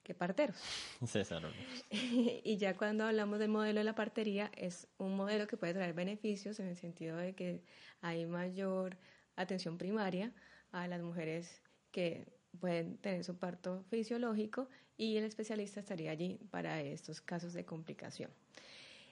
que 0.04 0.14
parteros. 0.14 0.58
Cesarólogos. 1.08 1.86
y 1.92 2.58
ya 2.58 2.76
cuando 2.76 3.06
hablamos 3.06 3.40
del 3.40 3.48
modelo 3.48 3.80
de 3.80 3.86
la 3.86 3.96
partería, 3.96 4.52
es 4.58 4.90
un 4.98 5.16
modelo 5.16 5.48
que 5.48 5.56
puede 5.56 5.74
traer 5.74 5.94
beneficios 5.94 6.60
en 6.60 6.68
el 6.68 6.76
sentido 6.76 7.16
de 7.16 7.34
que 7.36 7.64
hay 8.02 8.26
mayor 8.26 8.98
atención 9.38 9.78
primaria 9.78 10.34
a 10.74 10.90
las 10.90 11.02
mujeres 11.02 11.62
que 11.92 12.28
pueden 12.60 12.98
tener 12.98 13.24
su 13.24 13.38
parto 13.38 13.86
fisiológico 13.90 14.68
y 14.98 15.16
el 15.16 15.24
especialista 15.24 15.80
estaría 15.80 16.12
allí 16.12 16.38
para 16.52 16.82
estos 16.82 17.22
casos 17.22 17.54
de 17.54 17.64
complicación. 17.64 18.30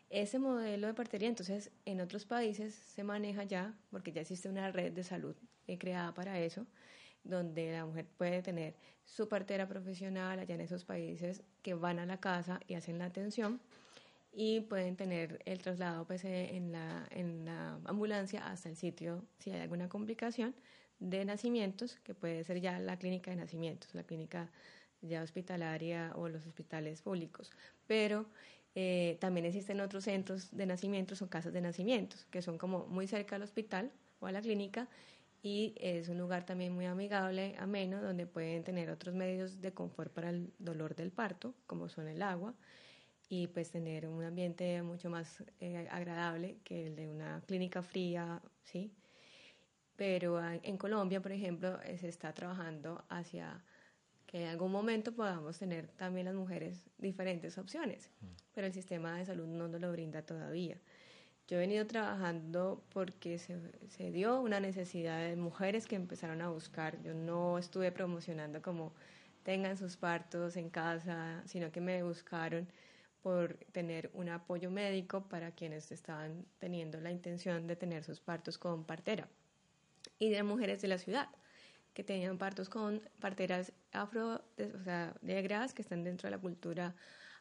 Ese 0.09 0.39
modelo 0.39 0.87
de 0.87 0.93
partería, 0.93 1.27
entonces, 1.27 1.71
en 1.85 1.99
otros 1.99 2.25
países 2.25 2.73
se 2.75 3.03
maneja 3.03 3.43
ya, 3.43 3.73
porque 3.89 4.11
ya 4.11 4.21
existe 4.21 4.49
una 4.49 4.71
red 4.71 4.91
de 4.93 5.03
salud 5.03 5.35
eh, 5.67 5.77
creada 5.77 6.13
para 6.13 6.39
eso, 6.39 6.67
donde 7.23 7.71
la 7.71 7.85
mujer 7.85 8.05
puede 8.17 8.41
tener 8.41 8.75
su 9.03 9.27
partera 9.27 9.67
profesional 9.67 10.39
allá 10.39 10.55
en 10.55 10.61
esos 10.61 10.85
países 10.85 11.43
que 11.61 11.73
van 11.73 11.99
a 11.99 12.05
la 12.05 12.19
casa 12.19 12.59
y 12.67 12.75
hacen 12.75 12.99
la 12.99 13.05
atención 13.05 13.59
y 14.31 14.61
pueden 14.61 14.95
tener 14.95 15.41
el 15.45 15.59
traslado 15.59 16.05
pues, 16.05 16.23
eh, 16.25 16.55
en, 16.55 16.71
la, 16.71 17.07
en 17.09 17.45
la 17.45 17.79
ambulancia 17.85 18.45
hasta 18.47 18.69
el 18.69 18.75
sitio 18.75 19.25
si 19.39 19.51
hay 19.51 19.61
alguna 19.61 19.89
complicación 19.89 20.55
de 20.99 21.25
nacimientos, 21.25 21.95
que 22.03 22.13
puede 22.13 22.43
ser 22.43 22.59
ya 22.61 22.79
la 22.79 22.97
clínica 22.97 23.31
de 23.31 23.37
nacimientos, 23.37 23.93
la 23.95 24.03
clínica 24.03 24.51
ya 25.01 25.21
hospitalaria 25.21 26.11
o 26.15 26.29
los 26.29 26.45
hospitales 26.45 27.01
públicos. 27.01 27.51
Pero 27.87 28.25
eh, 28.75 29.17
también 29.21 29.45
existen 29.45 29.79
otros 29.79 30.03
centros 30.03 30.55
de 30.55 30.65
nacimientos 30.65 31.21
o 31.21 31.29
casas 31.29 31.53
de 31.53 31.61
nacimientos, 31.61 32.25
que 32.25 32.41
son 32.41 32.57
como 32.57 32.85
muy 32.87 33.07
cerca 33.07 33.37
al 33.37 33.43
hospital 33.43 33.91
o 34.19 34.27
a 34.27 34.31
la 34.33 34.41
clínica 34.41 34.89
y 35.41 35.75
es 35.77 36.09
un 36.09 36.17
lugar 36.17 36.45
también 36.45 36.73
muy 36.73 36.85
amigable, 36.85 37.55
ameno, 37.59 38.01
donde 38.01 38.25
pueden 38.25 38.63
tener 38.63 38.89
otros 38.89 39.13
medios 39.13 39.61
de 39.61 39.71
confort 39.73 40.11
para 40.11 40.31
el 40.31 40.51
dolor 40.57 40.95
del 40.95 41.11
parto, 41.11 41.53
como 41.67 41.87
son 41.87 42.07
el 42.07 42.21
agua, 42.23 42.55
y 43.29 43.47
pues 43.47 43.69
tener 43.69 44.07
un 44.07 44.23
ambiente 44.23 44.81
mucho 44.81 45.09
más 45.09 45.43
eh, 45.59 45.87
agradable 45.91 46.57
que 46.63 46.87
el 46.87 46.95
de 46.95 47.07
una 47.07 47.41
clínica 47.45 47.83
fría, 47.83 48.41
¿sí? 48.63 48.91
Pero 49.95 50.43
en 50.43 50.77
Colombia, 50.77 51.21
por 51.21 51.31
ejemplo, 51.31 51.79
se 51.97 52.09
está 52.09 52.33
trabajando 52.33 53.05
hacia 53.07 53.63
que 54.25 54.43
en 54.43 54.47
algún 54.49 54.71
momento 54.71 55.13
podamos 55.13 55.57
tener 55.57 55.87
también 55.89 56.25
las 56.25 56.35
mujeres 56.35 56.89
diferentes 56.97 57.57
opciones, 57.57 58.09
pero 58.53 58.67
el 58.67 58.73
sistema 58.73 59.17
de 59.17 59.25
salud 59.25 59.47
no 59.47 59.67
nos 59.67 59.81
lo 59.81 59.91
brinda 59.91 60.21
todavía. 60.21 60.77
Yo 61.47 61.57
he 61.57 61.59
venido 61.59 61.85
trabajando 61.85 62.83
porque 62.91 63.37
se, 63.37 64.11
dio 64.11 64.41
una 64.41 64.59
necesidad 64.59 65.19
de 65.19 65.35
mujeres 65.35 65.85
que 65.85 65.95
empezaron 65.95 66.41
a 66.41 66.49
buscar. 66.49 66.99
Yo 67.03 67.13
no 67.13 67.59
estuve 67.59 67.91
promocionando 67.91 68.63
como 68.63 68.93
tengan 69.43 69.77
sus 69.77 69.95
partos 69.95 70.57
en 70.57 70.71
casa, 70.71 71.43
sino 71.45 71.71
que 71.71 71.81
me 71.81 72.01
buscaron 72.01 72.67
por 73.21 73.57
tener 73.71 74.09
un 74.13 74.29
apoyo 74.29 74.71
médico 74.71 75.27
para 75.29 75.51
quienes 75.51 75.91
estaban 75.91 76.45
teniendo 76.57 76.99
la 76.99 77.11
intención 77.11 77.67
de 77.67 77.75
tener 77.75 78.03
sus 78.03 78.19
partos 78.19 78.57
con 78.57 78.83
partera. 78.83 79.27
Y 80.17 80.29
de 80.29 80.41
mujeres 80.41 80.81
de 80.81 80.87
la 80.87 80.97
ciudad 80.97 81.29
que 81.95 82.03
tenían 82.03 82.37
partos 82.37 82.69
con 82.69 83.01
parteras 83.19 83.71
afro, 83.93 84.43
o 84.59 84.83
sea, 84.83 85.15
negras 85.21 85.73
que 85.73 85.81
están 85.81 86.03
dentro 86.03 86.27
de 86.27 86.35
la 86.35 86.41
cultura 86.41 86.93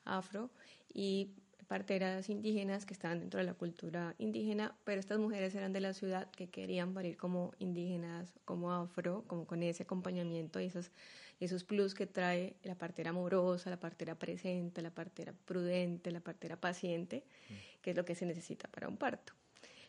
afro 0.04 0.48
y 0.92 1.32
parteras 1.66 2.28
indígenas 2.28 2.86
que 2.86 2.94
estaban 2.94 3.18
dentro 3.18 3.40
de 3.40 3.46
la 3.46 3.54
cultura 3.54 4.14
indígena, 4.18 4.76
pero 4.84 5.00
estas 5.00 5.18
mujeres 5.18 5.56
eran 5.56 5.72
de 5.72 5.80
la 5.80 5.92
ciudad 5.92 6.30
que 6.30 6.48
querían 6.48 6.94
parir 6.94 7.16
como 7.16 7.52
indígenas, 7.58 8.32
como 8.44 8.72
afro, 8.72 9.24
como 9.26 9.44
con 9.44 9.62
ese 9.64 9.82
acompañamiento 9.82 10.60
y 10.60 10.66
esos, 10.66 10.92
esos 11.40 11.64
plus 11.64 11.94
que 11.94 12.06
trae 12.06 12.54
la 12.62 12.76
partera 12.76 13.10
amorosa, 13.10 13.70
la 13.70 13.80
partera 13.80 14.14
presente, 14.14 14.82
la 14.82 14.90
partera 14.90 15.34
prudente, 15.46 16.12
la 16.12 16.20
partera 16.20 16.60
paciente, 16.60 17.24
mm. 17.48 17.82
que 17.82 17.90
es 17.90 17.96
lo 17.96 18.04
que 18.04 18.14
se 18.14 18.24
necesita 18.24 18.68
para 18.68 18.86
un 18.86 18.98
parto. 18.98 19.32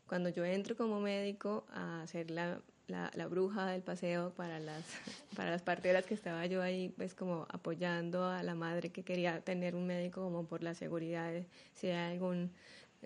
Cuando 0.08 0.30
yo 0.30 0.44
entro 0.44 0.76
como 0.76 1.00
médico 1.02 1.68
a 1.70 2.02
hacer 2.02 2.32
la 2.32 2.62
la, 2.88 3.12
la, 3.16 3.28
bruja 3.28 3.68
del 3.68 3.82
paseo 3.82 4.32
para 4.32 4.60
las, 4.60 4.84
para 5.36 5.52
las 5.52 5.62
parteras 5.62 6.06
que 6.06 6.14
estaba 6.14 6.46
yo 6.46 6.62
ahí, 6.62 6.90
pues 6.90 7.14
como 7.14 7.48
apoyando 7.50 8.26
a 8.26 8.44
la 8.44 8.56
madre 8.56 8.90
que 8.90 9.04
quería 9.04 9.42
tener 9.42 9.76
un 9.76 9.88
médico 9.88 10.22
como 10.22 10.46
por 10.46 10.64
la 10.64 10.76
seguridad, 10.76 11.34
si 11.74 11.88
hay 11.88 12.14
algún, 12.14 12.52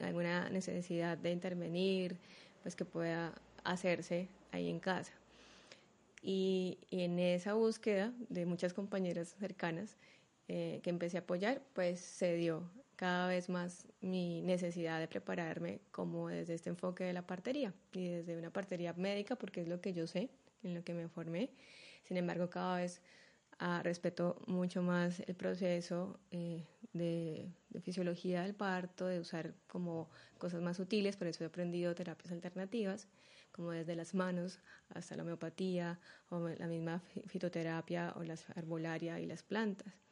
alguna 0.01 0.49
necesidad 0.49 1.17
de 1.17 1.31
intervenir, 1.31 2.17
pues 2.63 2.75
que 2.75 2.85
pueda 2.85 3.33
hacerse 3.63 4.27
ahí 4.51 4.69
en 4.69 4.79
casa. 4.79 5.13
Y, 6.21 6.77
y 6.89 7.01
en 7.03 7.17
esa 7.19 7.53
búsqueda 7.53 8.11
de 8.27 8.45
muchas 8.45 8.73
compañeras 8.73 9.35
cercanas 9.39 9.95
eh, 10.49 10.79
que 10.83 10.89
empecé 10.89 11.17
a 11.17 11.21
apoyar, 11.21 11.61
pues 11.73 11.99
se 11.99 12.35
dio 12.35 12.63
cada 12.99 13.29
vez 13.29 13.47
más 13.47 13.87
mi 14.01 14.41
necesidad 14.41 14.99
de 14.99 15.07
prepararme 15.07 15.79
como 15.89 16.27
desde 16.27 16.55
este 16.55 16.69
enfoque 16.69 17.05
de 17.05 17.13
la 17.13 17.25
partería 17.25 17.73
y 17.93 18.09
desde 18.09 18.37
una 18.37 18.51
partería 18.51 18.91
médica 18.91 19.37
porque 19.37 19.61
es 19.61 19.69
lo 19.69 19.79
que 19.79 19.93
yo 19.93 20.05
sé, 20.05 20.29
en 20.63 20.75
lo 20.75 20.83
que 20.83 20.93
me 20.93 21.07
formé. 21.07 21.49
Sin 22.03 22.17
embargo, 22.17 22.49
cada 22.49 22.75
vez 22.75 23.01
ah, 23.59 23.79
respeto 23.83 24.43
mucho 24.47 24.81
más 24.81 25.21
el 25.21 25.35
proceso 25.35 26.19
eh, 26.31 26.65
de, 26.91 27.49
fisiología 27.81 28.41
del 28.43 28.53
parto, 28.53 29.07
de 29.07 29.21
usar 29.21 29.53
como 29.67 30.09
cosas 30.37 30.61
más 30.61 30.75
sutiles, 30.75 31.15
por 31.15 31.27
eso 31.27 31.45
he 31.45 31.47
aprendido 31.47 31.95
terapias 31.95 32.33
alternativas, 32.33 33.07
como 33.53 33.71
desde 33.71 33.95
las 33.95 34.13
manos 34.13 34.59
hasta 34.89 35.15
la 35.15 35.23
homeopatía 35.23 36.01
o 36.31 36.49
la 36.49 36.67
misma 36.67 37.01
fitoterapia 37.27 38.11
o 38.17 38.23
la 38.23 38.35
herbolaria 38.57 39.21
y 39.21 39.25
las 39.25 39.41
plantas 39.41 40.08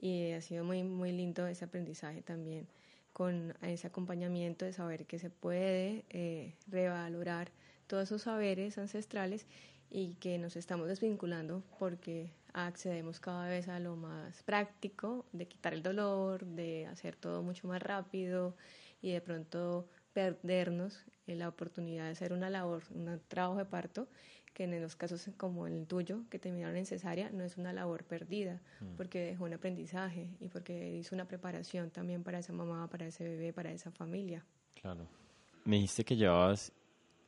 y 0.00 0.32
ha 0.32 0.40
sido 0.40 0.64
muy, 0.64 0.82
muy 0.82 1.12
lindo 1.12 1.46
ese 1.46 1.66
aprendizaje 1.66 2.22
también 2.22 2.66
con 3.12 3.54
ese 3.62 3.86
acompañamiento 3.86 4.64
de 4.64 4.72
saber 4.72 5.04
que 5.06 5.18
se 5.18 5.30
puede 5.30 6.04
eh, 6.10 6.54
revalorar 6.68 7.50
todos 7.86 8.04
esos 8.04 8.22
saberes 8.22 8.78
ancestrales 8.78 9.46
y 9.90 10.14
que 10.14 10.38
nos 10.38 10.56
estamos 10.56 10.88
desvinculando 10.88 11.62
porque 11.78 12.30
accedemos 12.52 13.20
cada 13.20 13.48
vez 13.48 13.68
a 13.68 13.80
lo 13.80 13.96
más 13.96 14.42
práctico, 14.44 15.26
de 15.32 15.46
quitar 15.46 15.74
el 15.74 15.82
dolor, 15.82 16.46
de 16.46 16.86
hacer 16.86 17.16
todo 17.16 17.42
mucho 17.42 17.66
más 17.68 17.82
rápido 17.82 18.56
y 19.02 19.12
de 19.12 19.20
pronto 19.20 19.88
perdernos 20.12 21.04
la 21.26 21.48
oportunidad 21.48 22.04
de 22.04 22.10
hacer 22.10 22.32
una 22.32 22.50
labor, 22.50 22.82
un 22.90 23.20
trabajo 23.28 23.58
de 23.58 23.64
parto 23.64 24.08
que 24.52 24.64
en 24.64 24.80
los 24.80 24.96
casos 24.96 25.28
como 25.36 25.66
el 25.66 25.86
tuyo, 25.86 26.22
que 26.30 26.38
terminaron 26.38 26.76
en 26.76 26.86
cesárea, 26.86 27.30
no 27.30 27.44
es 27.44 27.56
una 27.56 27.72
labor 27.72 28.04
perdida, 28.04 28.60
mm. 28.80 28.96
porque 28.96 29.20
dejó 29.20 29.44
un 29.44 29.54
aprendizaje 29.54 30.28
y 30.40 30.48
porque 30.48 30.96
hizo 30.96 31.14
una 31.14 31.26
preparación 31.26 31.90
también 31.90 32.22
para 32.22 32.38
esa 32.38 32.52
mamá, 32.52 32.88
para 32.88 33.06
ese 33.06 33.24
bebé, 33.24 33.52
para 33.52 33.72
esa 33.72 33.90
familia. 33.90 34.44
Claro. 34.80 35.06
Me 35.64 35.76
dijiste 35.76 36.04
que 36.04 36.16
llevabas 36.16 36.72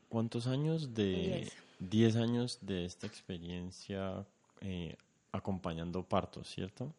cuántos 0.09 0.47
años 0.47 0.95
de... 0.95 1.49
Diez. 1.79 2.15
años 2.15 2.59
de 2.63 2.85
esta 2.85 3.09
experiencia 3.09 4.25
eh, 4.61 4.97
acompañando 5.33 6.05
partos, 6.05 6.49
¿cierto? 6.49 6.95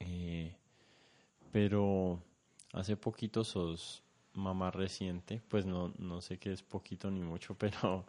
Eh, 0.00 0.54
pero 1.52 2.22
hace 2.72 2.96
poquito 2.96 3.44
sos 3.44 4.02
mamá 4.34 4.70
reciente, 4.70 5.42
pues 5.48 5.66
no, 5.66 5.92
no 5.98 6.20
sé 6.20 6.38
qué 6.38 6.52
es 6.52 6.62
poquito 6.62 7.10
ni 7.10 7.20
mucho, 7.20 7.54
pero 7.58 8.06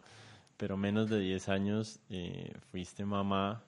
pero 0.58 0.76
menos 0.76 1.08
de 1.08 1.20
10 1.20 1.48
años 1.48 2.00
eh, 2.10 2.52
fuiste 2.70 3.06
mamá 3.06 3.64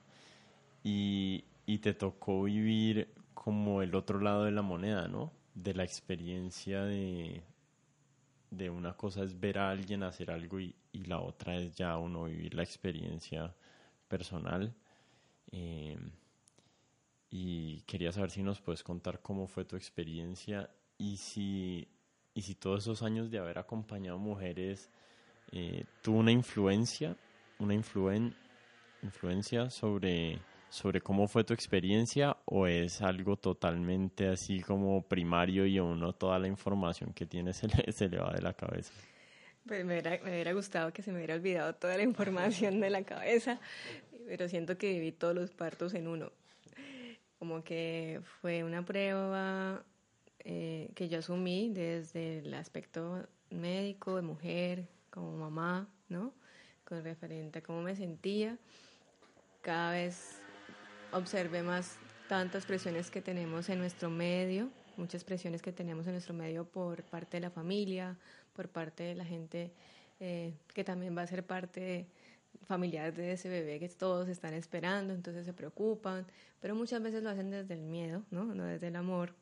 y, 0.83 1.45
y, 1.65 1.79
te 1.79 1.93
tocó 1.95 2.43
vivir 2.43 3.13
como 3.33 3.81
el 3.81 3.95
otro 3.95 4.19
lado 4.19 4.43
de 4.43 4.51
la 4.51 4.61
moneda, 4.61 5.07
¿no? 5.07 5.31
De 5.55 5.73
la 5.73 5.83
experiencia 5.83 6.83
de, 6.83 7.41
de 8.51 8.69
una 8.69 8.93
cosa 8.93 9.23
es 9.23 9.39
ver 9.39 9.57
a 9.57 9.71
alguien 9.71 10.03
hacer 10.03 10.31
algo 10.31 10.59
y, 10.59 10.75
y 10.91 11.05
la 11.05 11.19
otra 11.19 11.55
es 11.55 11.75
ya 11.75 11.97
uno 11.97 12.25
vivir 12.25 12.53
la 12.53 12.63
experiencia 12.63 13.55
personal. 14.07 14.75
Eh, 15.51 15.97
y 17.29 17.81
quería 17.81 18.11
saber 18.11 18.29
si 18.29 18.43
nos 18.43 18.59
puedes 18.59 18.83
contar 18.83 19.21
cómo 19.21 19.47
fue 19.47 19.63
tu 19.63 19.77
experiencia 19.77 20.69
y 20.97 21.17
si, 21.17 21.87
y 22.33 22.41
si 22.41 22.55
todos 22.55 22.83
esos 22.83 23.01
años 23.03 23.31
de 23.31 23.39
haber 23.39 23.57
acompañado 23.57 24.17
mujeres 24.17 24.89
eh, 25.51 25.83
tuvo 26.01 26.19
una 26.19 26.31
influencia, 26.31 27.15
una 27.59 27.73
influen, 27.73 28.33
influencia 29.03 29.69
sobre, 29.69 30.39
sobre 30.69 31.01
cómo 31.01 31.27
fue 31.27 31.43
tu 31.43 31.53
experiencia 31.53 32.37
o 32.45 32.67
es 32.67 33.01
algo 33.01 33.35
totalmente 33.35 34.27
así 34.27 34.61
como 34.61 35.01
primario 35.01 35.65
y 35.65 35.77
a 35.77 35.83
uno 35.83 36.13
toda 36.13 36.39
la 36.39 36.47
información 36.47 37.13
que 37.13 37.25
tiene 37.25 37.53
se 37.53 37.67
le, 37.67 37.91
se 37.91 38.07
le 38.07 38.17
va 38.17 38.31
de 38.33 38.41
la 38.41 38.53
cabeza? 38.53 38.93
Pues 39.67 39.85
me 39.85 39.93
hubiera, 39.93 40.11
me 40.23 40.31
hubiera 40.31 40.53
gustado 40.53 40.91
que 40.91 41.03
se 41.03 41.11
me 41.11 41.17
hubiera 41.17 41.35
olvidado 41.35 41.75
toda 41.75 41.97
la 41.97 42.03
información 42.03 42.79
de 42.79 42.89
la 42.89 43.03
cabeza, 43.03 43.59
pero 44.25 44.47
siento 44.47 44.77
que 44.77 44.93
viví 44.93 45.11
todos 45.11 45.35
los 45.35 45.51
partos 45.51 45.93
en 45.93 46.07
uno. 46.07 46.31
Como 47.37 47.63
que 47.63 48.21
fue 48.39 48.63
una 48.63 48.85
prueba 48.85 49.83
eh, 50.39 50.89
que 50.95 51.09
yo 51.09 51.19
asumí 51.19 51.69
desde 51.73 52.39
el 52.39 52.53
aspecto 52.53 53.27
médico, 53.49 54.15
de 54.15 54.21
mujer, 54.21 54.87
como 55.11 55.37
mamá, 55.37 55.87
¿no? 56.09 56.33
Con 56.83 57.03
referente 57.03 57.59
a 57.59 57.61
cómo 57.61 57.81
me 57.81 57.95
sentía. 57.95 58.57
Cada 59.61 59.91
vez 59.91 60.39
observé 61.11 61.61
más 61.61 61.97
tantas 62.27 62.65
presiones 62.65 63.11
que 63.11 63.21
tenemos 63.21 63.69
en 63.69 63.77
nuestro 63.77 64.09
medio, 64.09 64.69
muchas 64.97 65.23
presiones 65.23 65.61
que 65.61 65.71
tenemos 65.71 66.07
en 66.07 66.13
nuestro 66.13 66.33
medio 66.33 66.65
por 66.65 67.03
parte 67.03 67.37
de 67.37 67.41
la 67.41 67.49
familia, 67.51 68.17
por 68.53 68.69
parte 68.69 69.03
de 69.03 69.15
la 69.15 69.25
gente 69.25 69.71
eh, 70.19 70.53
que 70.73 70.83
también 70.83 71.17
va 71.17 71.23
a 71.23 71.27
ser 71.27 71.45
parte 71.45 72.07
familiar 72.67 73.13
de 73.13 73.33
ese 73.33 73.49
bebé 73.49 73.79
que 73.79 73.89
todos 73.89 74.29
están 74.29 74.53
esperando, 74.53 75.13
entonces 75.13 75.45
se 75.45 75.53
preocupan, 75.53 76.25
pero 76.59 76.75
muchas 76.75 77.01
veces 77.01 77.23
lo 77.23 77.29
hacen 77.29 77.49
desde 77.49 77.73
el 77.73 77.81
miedo, 77.81 78.23
¿no? 78.31 78.45
No 78.45 78.65
desde 78.65 78.87
el 78.87 78.95
amor. 78.95 79.33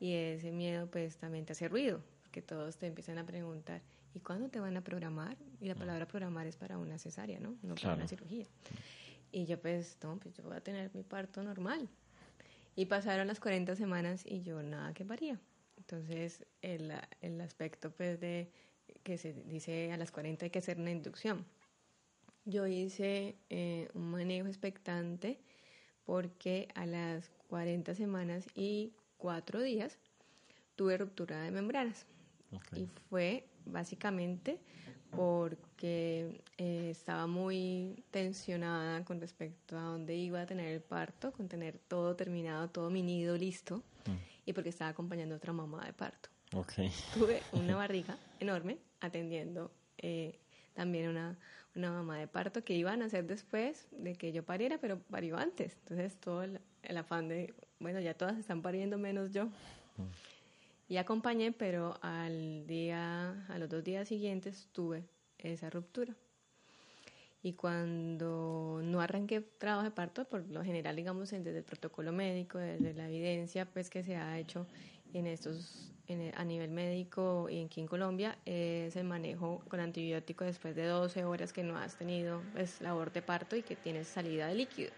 Y 0.00 0.14
ese 0.14 0.52
miedo 0.52 0.86
pues 0.88 1.16
también 1.16 1.44
te 1.44 1.52
hace 1.52 1.68
ruido, 1.68 2.02
porque 2.22 2.42
todos 2.42 2.76
te 2.76 2.86
empiezan 2.86 3.18
a 3.18 3.24
preguntar, 3.24 3.80
¿y 4.14 4.20
cuándo 4.20 4.48
te 4.48 4.60
van 4.60 4.76
a 4.76 4.82
programar? 4.82 5.36
Y 5.60 5.66
la 5.66 5.74
palabra 5.74 6.06
programar 6.06 6.46
es 6.46 6.56
para 6.56 6.78
una 6.78 6.98
cesárea, 6.98 7.40
¿no? 7.40 7.56
No 7.62 7.74
para 7.74 7.94
una 7.94 8.08
cirugía. 8.08 8.46
Y 9.30 9.46
yo 9.46 9.60
pues, 9.60 9.96
no, 10.02 10.18
pues 10.18 10.34
yo 10.34 10.44
voy 10.44 10.56
a 10.56 10.60
tener 10.60 10.90
mi 10.94 11.02
parto 11.02 11.42
normal. 11.42 11.88
Y 12.74 12.86
pasaron 12.86 13.26
las 13.26 13.40
40 13.40 13.76
semanas 13.76 14.24
y 14.26 14.42
yo 14.42 14.62
nada 14.62 14.92
que 14.94 15.04
paría. 15.04 15.38
Entonces, 15.76 16.44
el, 16.62 16.92
el 17.20 17.40
aspecto 17.40 17.90
pues 17.90 18.20
de 18.20 18.50
que 19.02 19.18
se 19.18 19.32
dice 19.32 19.92
a 19.92 19.96
las 19.96 20.10
40 20.10 20.46
hay 20.46 20.50
que 20.50 20.58
hacer 20.58 20.78
una 20.78 20.90
inducción. 20.90 21.44
Yo 22.44 22.66
hice 22.66 23.36
eh, 23.50 23.88
un 23.94 24.10
manejo 24.10 24.48
expectante 24.48 25.38
porque 26.04 26.68
a 26.74 26.86
las 26.86 27.30
40 27.48 27.94
semanas 27.94 28.46
y 28.54 28.92
4 29.18 29.62
días 29.62 29.98
tuve 30.76 30.96
ruptura 30.96 31.40
de 31.42 31.50
membranas. 31.50 32.06
Y 32.76 32.86
fue 33.08 33.46
básicamente 33.66 34.60
porque 35.10 36.42
eh, 36.56 36.88
estaba 36.90 37.26
muy 37.26 38.02
tensionada 38.10 39.04
con 39.04 39.20
respecto 39.20 39.76
a 39.76 39.82
dónde 39.82 40.16
iba 40.16 40.40
a 40.40 40.46
tener 40.46 40.68
el 40.68 40.80
parto, 40.80 41.32
con 41.32 41.48
tener 41.48 41.78
todo 41.78 42.16
terminado, 42.16 42.70
todo 42.70 42.88
mi 42.88 43.02
nido 43.02 43.36
listo, 43.36 43.82
mm. 44.06 44.16
y 44.46 44.52
porque 44.54 44.70
estaba 44.70 44.90
acompañando 44.90 45.34
a 45.34 45.38
otra 45.38 45.52
mamá 45.52 45.84
de 45.84 45.92
parto. 45.92 46.30
Tuve 47.14 47.42
una 47.52 47.76
barriga 47.76 48.16
enorme 48.40 48.78
atendiendo 49.00 49.70
eh, 49.98 50.38
también 50.74 51.08
una, 51.08 51.38
una 51.74 51.90
mamá 51.90 52.18
de 52.18 52.26
parto 52.26 52.64
que 52.64 52.74
iban 52.74 53.02
a 53.02 53.06
hacer 53.06 53.26
después 53.26 53.88
de 53.90 54.14
que 54.14 54.32
yo 54.32 54.42
pariera, 54.42 54.78
pero 54.78 54.98
parió 54.98 55.36
antes. 55.36 55.76
Entonces 55.80 56.16
todo 56.20 56.42
el, 56.42 56.96
afán 56.96 57.28
de, 57.28 57.54
bueno, 57.80 58.00
ya 58.00 58.14
todas 58.14 58.38
están 58.38 58.62
pariendo 58.62 58.98
menos 58.98 59.30
yo. 59.30 59.46
Mm. 59.46 60.08
Y 60.92 60.98
acompañé, 60.98 61.52
pero 61.52 61.98
al 62.02 62.66
día, 62.66 63.46
a 63.48 63.58
los 63.58 63.70
dos 63.70 63.82
días 63.82 64.06
siguientes 64.06 64.68
tuve 64.72 65.02
esa 65.38 65.70
ruptura. 65.70 66.14
Y 67.42 67.54
cuando 67.54 68.82
no 68.84 69.00
arranqué 69.00 69.40
trabajo 69.40 69.84
de 69.84 69.90
parto, 69.90 70.26
por 70.26 70.46
lo 70.50 70.62
general, 70.62 70.94
digamos, 70.94 71.30
desde 71.30 71.56
el 71.56 71.64
protocolo 71.64 72.12
médico, 72.12 72.58
desde 72.58 72.92
la 72.92 73.08
evidencia 73.08 73.64
pues 73.64 73.88
que 73.88 74.02
se 74.02 74.16
ha 74.16 74.38
hecho 74.38 74.66
en 75.14 75.28
estos 75.28 75.94
a 76.36 76.44
nivel 76.44 76.70
médico 76.70 77.48
y 77.48 77.64
aquí 77.64 77.80
en 77.80 77.86
Colombia 77.86 78.36
es 78.44 78.94
el 78.94 79.04
manejo 79.04 79.62
con 79.68 79.80
antibiótico 79.80 80.44
después 80.44 80.76
de 80.76 80.84
12 80.84 81.24
horas 81.24 81.54
que 81.54 81.62
no 81.62 81.78
has 81.78 81.96
tenido 81.96 82.42
pues, 82.52 82.82
labor 82.82 83.10
de 83.12 83.22
parto 83.22 83.56
y 83.56 83.62
que 83.62 83.76
tienes 83.76 84.08
salida 84.08 84.46
de 84.46 84.56
líquido. 84.56 84.90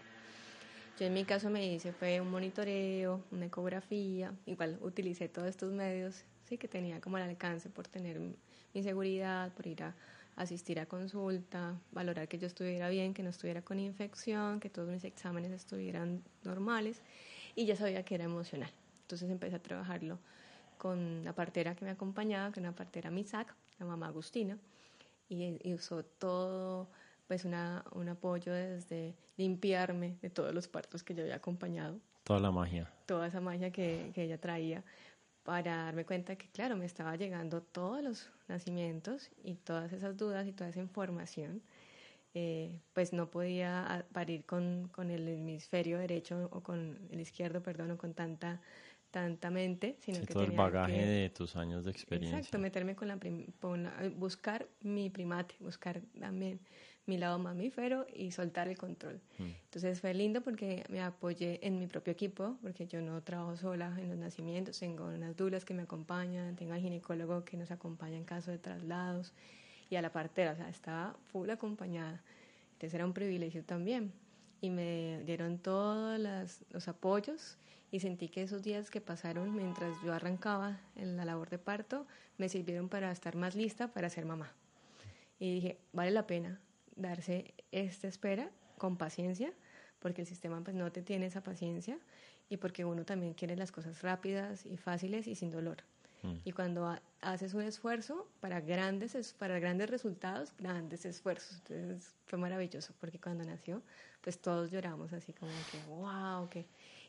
Yo 0.97 1.05
en 1.05 1.13
mi 1.13 1.25
caso 1.25 1.49
me 1.49 1.65
hice 1.65 1.91
fue 1.91 2.21
un 2.21 2.31
monitoreo, 2.31 3.21
una 3.31 3.47
ecografía, 3.47 4.33
igual 4.45 4.77
utilicé 4.81 5.27
todos 5.27 5.49
estos 5.49 5.73
medios 5.73 6.23
sí 6.45 6.57
que 6.57 6.67
tenía 6.67 7.01
como 7.01 7.17
el 7.17 7.23
alcance 7.23 7.69
por 7.69 7.87
tener 7.87 8.19
mi 8.73 8.83
seguridad, 8.83 9.51
por 9.53 9.67
ir 9.67 9.83
a 9.83 9.95
asistir 10.35 10.79
a 10.79 10.85
consulta, 10.85 11.79
valorar 11.91 12.27
que 12.27 12.37
yo 12.37 12.47
estuviera 12.47 12.89
bien, 12.89 13.13
que 13.13 13.23
no 13.23 13.29
estuviera 13.29 13.61
con 13.61 13.79
infección, 13.79 14.59
que 14.59 14.69
todos 14.69 14.87
mis 14.87 15.03
exámenes 15.03 15.51
estuvieran 15.51 16.23
normales 16.43 17.01
y 17.55 17.65
ya 17.65 17.75
sabía 17.75 18.03
que 18.03 18.15
era 18.15 18.25
emocional. 18.25 18.71
Entonces 19.01 19.29
empecé 19.29 19.55
a 19.55 19.61
trabajarlo 19.61 20.19
con 20.77 21.23
la 21.23 21.33
partera 21.33 21.75
que 21.75 21.85
me 21.85 21.91
acompañaba, 21.91 22.51
que 22.51 22.59
era 22.59 22.69
una 22.69 22.75
partera 22.75 23.09
Misak, 23.09 23.55
la 23.79 23.85
mamá 23.85 24.07
Agustina, 24.07 24.57
y, 25.29 25.73
usó 25.73 26.03
todo, 26.03 26.87
pues 27.27 27.45
una, 27.45 27.83
un 27.91 28.09
apoyo 28.09 28.53
desde 28.53 29.15
limpiarme 29.37 30.17
de 30.21 30.29
todos 30.29 30.53
los 30.53 30.67
partos 30.67 31.03
que 31.03 31.13
yo 31.15 31.23
había 31.23 31.35
acompañado. 31.35 31.99
Toda 32.23 32.39
la 32.39 32.51
magia. 32.51 32.91
Toda 33.05 33.27
esa 33.27 33.41
magia 33.41 33.71
que, 33.71 34.11
que 34.13 34.23
ella 34.23 34.39
traía 34.39 34.83
para 35.43 35.83
darme 35.85 36.05
cuenta 36.05 36.35
que, 36.35 36.49
claro, 36.49 36.75
me 36.75 36.85
estaba 36.85 37.15
llegando 37.15 37.61
todos 37.61 38.03
los 38.03 38.31
nacimientos 38.47 39.29
y 39.43 39.55
todas 39.55 39.93
esas 39.93 40.17
dudas 40.17 40.47
y 40.47 40.51
toda 40.51 40.71
esa 40.71 40.79
información. 40.79 41.61
Eh, 42.33 42.81
pues 42.91 43.13
no 43.13 43.31
podía 43.31 44.05
parir 44.11 44.43
con, 44.43 44.89
con, 44.91 45.09
el 45.09 45.25
hemisferio 45.27 45.99
derecho 45.99 46.49
o 46.51 46.61
con 46.61 46.99
el 47.09 47.21
izquierdo, 47.21 47.63
perdón, 47.63 47.91
o 47.91 47.97
con 47.97 48.13
tanta 48.13 48.59
tanta 49.15 49.49
mente, 49.49 49.95
sino 50.01 50.19
que 50.19 50.33
todo 50.33 50.43
el 50.43 50.51
bagaje 50.51 51.05
de 51.05 51.29
tus 51.29 51.55
años 51.55 51.85
de 51.85 51.91
experiencia. 51.91 52.37
Exacto, 52.37 52.59
meterme 52.59 52.97
con 52.97 53.07
la, 53.07 53.17
buscar 54.17 54.67
mi 54.81 55.09
primate, 55.09 55.55
buscar 55.61 56.01
también 56.19 56.59
mi 57.05 57.17
lado 57.17 57.37
mamífero 57.37 58.07
y 58.13 58.31
soltar 58.31 58.67
el 58.67 58.77
control. 58.77 59.21
Mm. 59.37 59.43
Entonces 59.65 60.01
fue 60.01 60.13
lindo 60.13 60.41
porque 60.41 60.83
me 60.89 61.01
apoyé 61.01 61.59
en 61.65 61.79
mi 61.79 61.87
propio 61.87 62.11
equipo, 62.11 62.57
porque 62.61 62.87
yo 62.87 63.01
no 63.01 63.21
trabajo 63.21 63.55
sola 63.57 63.95
en 63.99 64.09
los 64.09 64.17
nacimientos, 64.17 64.79
tengo 64.79 65.05
unas 65.05 65.35
dulas 65.35 65.65
que 65.65 65.73
me 65.73 65.83
acompañan, 65.83 66.55
tengo 66.55 66.73
al 66.73 66.81
ginecólogo 66.81 67.45
que 67.45 67.57
nos 67.57 67.71
acompaña 67.71 68.17
en 68.17 68.25
caso 68.25 68.51
de 68.51 68.57
traslados 68.57 69.33
y 69.89 69.95
a 69.97 70.01
la 70.01 70.11
partera, 70.11 70.53
o 70.53 70.55
sea, 70.55 70.69
estaba 70.69 71.15
full 71.31 71.49
acompañada. 71.49 72.23
Entonces 72.73 72.93
era 72.93 73.05
un 73.05 73.13
privilegio 73.13 73.63
también 73.63 74.11
y 74.61 74.69
me 74.69 75.21
dieron 75.25 75.59
todos 75.59 76.19
los 76.71 76.87
apoyos 76.87 77.57
y 77.91 77.99
sentí 77.99 78.29
que 78.29 78.41
esos 78.41 78.63
días 78.63 78.89
que 78.89 78.99
pasaron 78.99 79.55
mientras 79.55 79.95
yo 80.03 80.11
arrancaba 80.11 80.79
en 80.95 81.15
la 81.17 81.23
labor 81.23 81.49
de 81.49 81.59
parto 81.59 82.07
me 82.37 82.49
sirvieron 82.49 82.89
para 82.89 83.11
estar 83.11 83.35
más 83.35 83.55
lista 83.55 83.89
para 83.89 84.09
ser 84.09 84.25
mamá. 84.25 84.51
Y 85.39 85.53
dije, 85.53 85.77
vale 85.93 86.11
la 86.11 86.25
pena 86.25 86.59
darse 86.95 87.53
esta 87.71 88.07
espera 88.07 88.49
con 88.77 88.97
paciencia, 88.97 89.53
porque 89.99 90.21
el 90.21 90.27
sistema 90.27 90.61
pues 90.63 90.75
no 90.75 90.91
te 90.91 91.01
tiene 91.01 91.27
esa 91.27 91.41
paciencia 91.41 91.97
y 92.49 92.57
porque 92.57 92.85
uno 92.85 93.05
también 93.05 93.33
quiere 93.33 93.55
las 93.55 93.71
cosas 93.71 94.01
rápidas 94.01 94.65
y 94.65 94.77
fáciles 94.77 95.27
y 95.27 95.35
sin 95.35 95.51
dolor. 95.51 95.77
Mm. 96.23 96.35
Y 96.43 96.51
cuando 96.51 96.97
haces 97.21 97.53
un 97.53 97.61
esfuerzo 97.61 98.27
para 98.39 98.61
grandes, 98.61 99.33
para 99.33 99.59
grandes 99.59 99.89
resultados, 99.89 100.53
grandes 100.57 101.05
esfuerzos. 101.05 101.57
Entonces 101.57 102.15
fue 102.25 102.37
maravilloso 102.39 102.93
porque 102.99 103.19
cuando 103.19 103.43
nació, 103.43 103.81
pues 104.21 104.39
todos 104.39 104.71
lloramos 104.71 105.13
así 105.13 105.33
como 105.33 105.51
que, 105.71 105.79
wow, 105.89 106.49
que 106.49 106.65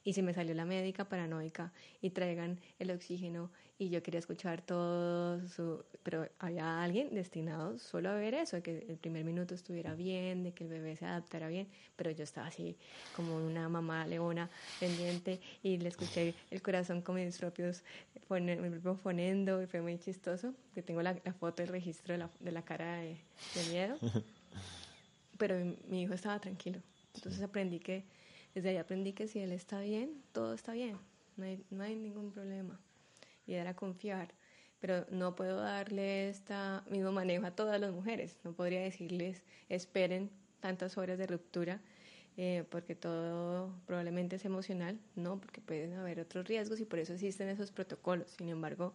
y 0.06 0.12
se 0.12 0.22
me 0.22 0.32
salió 0.32 0.54
la 0.54 0.64
médica 0.64 1.04
paranoica 1.04 1.72
y 2.00 2.10
traigan 2.10 2.60
el 2.78 2.92
oxígeno 2.92 3.50
y 3.76 3.90
yo 3.90 4.04
quería 4.04 4.20
escuchar 4.20 4.62
todo 4.62 5.46
su... 5.48 5.84
Pero 6.04 6.28
había 6.38 6.80
alguien 6.80 7.12
destinado 7.12 7.76
solo 7.80 8.10
a 8.10 8.14
ver 8.14 8.34
eso, 8.34 8.62
que 8.62 8.86
el 8.88 8.98
primer 8.98 9.24
minuto 9.24 9.56
estuviera 9.56 9.96
bien, 9.96 10.44
de 10.44 10.52
que 10.52 10.62
el 10.62 10.70
bebé 10.70 10.94
se 10.94 11.06
adaptara 11.06 11.48
bien, 11.48 11.66
pero 11.96 12.12
yo 12.12 12.22
estaba 12.22 12.46
así 12.46 12.76
como 13.16 13.36
una 13.36 13.68
mamá 13.68 14.06
leona 14.06 14.48
pendiente 14.78 15.40
y 15.64 15.78
le 15.78 15.88
escuché 15.88 16.34
el 16.52 16.62
corazón 16.62 17.02
con 17.02 17.16
mis 17.16 17.36
propios 17.36 17.82
fonendo 19.02 19.60
y 19.60 19.66
fue 19.66 19.82
muy 19.82 19.98
chistoso, 19.98 20.54
que 20.72 20.82
tengo 20.82 21.02
la, 21.02 21.16
foto, 21.40 21.64
el 21.64 21.68
registro 21.68 22.12
de 22.12 22.18
la, 22.18 22.30
de 22.38 22.52
la 22.52 22.62
cara 22.62 22.98
de, 22.98 23.16
de 23.56 23.72
miedo, 23.72 23.98
pero 25.36 25.56
mi 25.88 26.02
hijo 26.02 26.14
estaba 26.14 26.38
tranquilo. 26.38 26.78
Entonces 27.16 27.42
aprendí 27.42 27.80
que 27.80 28.04
desde 28.56 28.70
ahí 28.70 28.78
aprendí 28.78 29.12
que 29.12 29.28
si 29.28 29.38
él 29.40 29.52
está 29.52 29.80
bien, 29.80 30.22
todo 30.32 30.54
está 30.54 30.72
bien, 30.72 30.96
no 31.36 31.82
hay, 31.82 31.94
ningún 31.94 32.30
problema. 32.30 32.80
Y 33.46 33.52
era 33.52 33.76
confiar. 33.76 34.32
Pero 34.80 35.04
no 35.10 35.36
puedo 35.36 35.60
darle 35.60 36.30
este 36.30 36.54
mismo 36.88 37.12
manejo 37.12 37.44
a 37.44 37.50
todas 37.50 37.78
las 37.78 37.92
mujeres. 37.92 38.38
No 38.44 38.54
podría 38.54 38.80
decirles, 38.80 39.42
esperen 39.68 40.30
tantas 40.60 40.96
horas 40.96 41.18
de 41.18 41.26
ruptura, 41.26 41.82
eh, 42.38 42.64
porque 42.70 42.94
todo 42.94 43.74
probablemente 43.84 44.36
es 44.36 44.46
emocional. 44.46 44.98
No, 45.16 45.38
porque 45.38 45.60
pueden 45.60 45.92
haber 45.92 46.18
otros 46.18 46.48
riesgos 46.48 46.80
y 46.80 46.86
por 46.86 46.98
eso 46.98 47.12
existen 47.12 47.50
esos 47.50 47.70
protocolos. 47.70 48.30
Sin 48.38 48.48
embargo, 48.48 48.94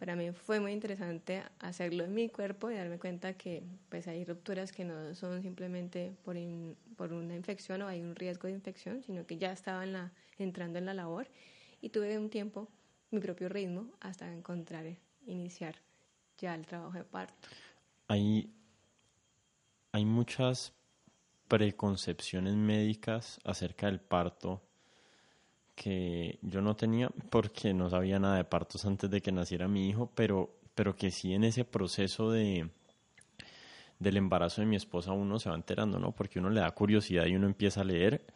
para 0.00 0.16
mí 0.16 0.32
fue 0.32 0.60
muy 0.60 0.72
interesante 0.72 1.42
hacerlo 1.58 2.04
en 2.04 2.14
mi 2.14 2.30
cuerpo 2.30 2.70
y 2.70 2.74
darme 2.74 2.98
cuenta 2.98 3.34
que 3.34 3.62
pues 3.90 4.08
hay 4.08 4.24
rupturas 4.24 4.72
que 4.72 4.82
no 4.82 5.14
son 5.14 5.42
simplemente 5.42 6.16
por, 6.24 6.36
por 6.96 7.12
una 7.12 7.36
infección 7.36 7.82
o 7.82 7.86
hay 7.86 8.00
un 8.00 8.16
riesgo 8.16 8.48
de 8.48 8.54
infección, 8.54 9.02
sino 9.02 9.26
que 9.26 9.36
ya 9.36 9.52
estaba 9.52 9.84
entrando 10.38 10.78
en 10.78 10.86
la 10.86 10.94
labor 10.94 11.28
y 11.82 11.90
tuve 11.90 12.18
un 12.18 12.30
tiempo, 12.30 12.66
mi 13.10 13.20
propio 13.20 13.50
ritmo, 13.50 13.92
hasta 14.00 14.32
encontrar, 14.32 14.86
iniciar 15.26 15.76
ya 16.38 16.54
el 16.54 16.64
trabajo 16.64 16.96
de 16.96 17.04
parto. 17.04 17.48
Hay, 18.08 18.50
hay 19.92 20.06
muchas 20.06 20.72
preconcepciones 21.46 22.54
médicas 22.54 23.38
acerca 23.44 23.84
del 23.84 24.00
parto 24.00 24.62
que 25.80 26.38
yo 26.42 26.60
no 26.60 26.76
tenía 26.76 27.08
porque 27.30 27.72
no 27.72 27.88
sabía 27.88 28.18
nada 28.18 28.36
de 28.36 28.44
partos 28.44 28.84
antes 28.84 29.08
de 29.08 29.22
que 29.22 29.32
naciera 29.32 29.66
mi 29.66 29.88
hijo, 29.88 30.10
pero, 30.14 30.50
pero 30.74 30.94
que 30.94 31.10
sí 31.10 31.32
en 31.32 31.42
ese 31.42 31.64
proceso 31.64 32.30
de 32.30 32.68
del 33.98 34.18
embarazo 34.18 34.60
de 34.60 34.66
mi 34.66 34.76
esposa 34.76 35.12
uno 35.12 35.38
se 35.38 35.48
va 35.48 35.54
enterando, 35.54 35.98
¿no? 35.98 36.12
Porque 36.12 36.38
uno 36.38 36.50
le 36.50 36.60
da 36.60 36.70
curiosidad 36.72 37.24
y 37.24 37.34
uno 37.34 37.46
empieza 37.46 37.80
a 37.80 37.84
leer. 37.84 38.26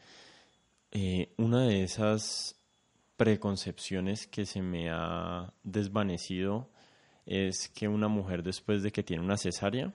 Eh, 0.90 1.34
una 1.36 1.66
de 1.66 1.82
esas 1.82 2.56
preconcepciones 3.18 4.26
que 4.26 4.46
se 4.46 4.62
me 4.62 4.88
ha 4.90 5.52
desvanecido 5.64 6.70
es 7.26 7.68
que 7.68 7.88
una 7.88 8.08
mujer 8.08 8.42
después 8.42 8.82
de 8.82 8.90
que 8.90 9.02
tiene 9.02 9.22
una 9.22 9.36
cesárea 9.36 9.92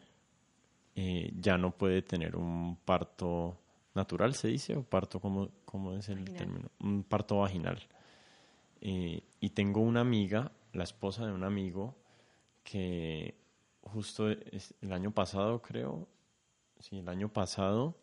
eh, 0.96 1.32
ya 1.36 1.58
no 1.58 1.72
puede 1.72 2.04
tener 2.04 2.36
un 2.36 2.76
parto 2.86 3.58
natural, 3.96 4.36
se 4.36 4.50
dice, 4.50 4.76
o 4.76 4.84
parto, 4.84 5.20
¿cómo, 5.20 5.50
cómo 5.70 5.94
es 5.94 6.10
el 6.10 6.26
término? 6.34 6.72
Un 6.80 7.04
parto 7.04 7.38
vaginal. 7.38 7.80
Eh, 8.82 9.22
y 9.40 9.50
tengo 9.52 9.82
una 9.82 10.02
amiga, 10.02 10.52
la 10.74 10.84
esposa 10.84 11.28
de 11.28 11.32
un 11.32 11.44
amigo, 11.44 11.96
que 12.64 13.36
justo 13.84 14.30
el 14.30 14.92
año 14.92 15.12
pasado, 15.12 15.62
creo, 15.62 16.08
sí, 16.80 16.98
el 16.98 17.08
año 17.08 17.32
pasado, 17.32 18.00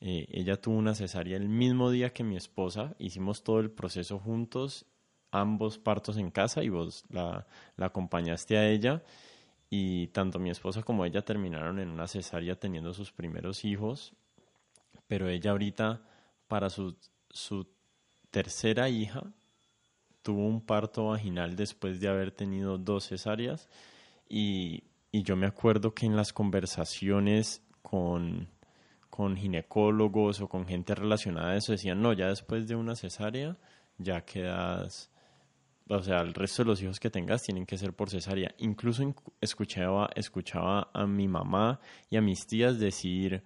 eh, 0.00 0.26
ella 0.30 0.58
tuvo 0.58 0.78
una 0.78 0.94
cesárea 0.94 1.36
el 1.36 1.50
mismo 1.50 1.90
día 1.90 2.14
que 2.14 2.24
mi 2.24 2.38
esposa, 2.38 2.94
hicimos 2.98 3.44
todo 3.44 3.60
el 3.60 3.70
proceso 3.70 4.18
juntos, 4.18 4.86
ambos 5.32 5.76
partos 5.76 6.16
en 6.16 6.30
casa 6.30 6.62
y 6.62 6.70
vos 6.70 7.04
la, 7.10 7.46
la 7.76 7.86
acompañaste 7.86 8.56
a 8.56 8.70
ella 8.70 9.02
y 9.68 10.06
tanto 10.08 10.38
mi 10.38 10.48
esposa 10.48 10.82
como 10.82 11.04
ella 11.04 11.26
terminaron 11.26 11.78
en 11.78 11.90
una 11.90 12.08
cesárea 12.08 12.58
teniendo 12.58 12.94
sus 12.94 13.12
primeros 13.12 13.66
hijos, 13.66 14.14
pero 15.06 15.28
ella 15.28 15.50
ahorita 15.50 16.00
para 16.52 16.68
su, 16.68 16.94
su 17.30 17.66
tercera 18.30 18.90
hija 18.90 19.22
tuvo 20.20 20.46
un 20.46 20.60
parto 20.60 21.06
vaginal 21.06 21.56
después 21.56 21.98
de 21.98 22.08
haber 22.08 22.30
tenido 22.30 22.76
dos 22.76 23.08
cesáreas 23.08 23.70
y, 24.28 24.84
y 25.10 25.22
yo 25.22 25.34
me 25.34 25.46
acuerdo 25.46 25.94
que 25.94 26.04
en 26.04 26.14
las 26.14 26.34
conversaciones 26.34 27.62
con, 27.80 28.50
con 29.08 29.34
ginecólogos 29.34 30.42
o 30.42 30.48
con 30.50 30.66
gente 30.66 30.94
relacionada 30.94 31.52
a 31.52 31.56
eso 31.56 31.72
decían, 31.72 32.02
no, 32.02 32.12
ya 32.12 32.28
después 32.28 32.68
de 32.68 32.76
una 32.76 32.96
cesárea 32.96 33.56
ya 33.96 34.20
quedas, 34.26 35.10
o 35.88 36.02
sea, 36.02 36.20
el 36.20 36.34
resto 36.34 36.64
de 36.64 36.68
los 36.68 36.82
hijos 36.82 37.00
que 37.00 37.08
tengas 37.08 37.44
tienen 37.44 37.64
que 37.64 37.78
ser 37.78 37.94
por 37.94 38.10
cesárea. 38.10 38.54
Incluso 38.58 39.02
escuchaba, 39.40 40.10
escuchaba 40.14 40.90
a 40.92 41.06
mi 41.06 41.28
mamá 41.28 41.80
y 42.10 42.18
a 42.18 42.20
mis 42.20 42.46
tías 42.46 42.78
decir, 42.78 43.42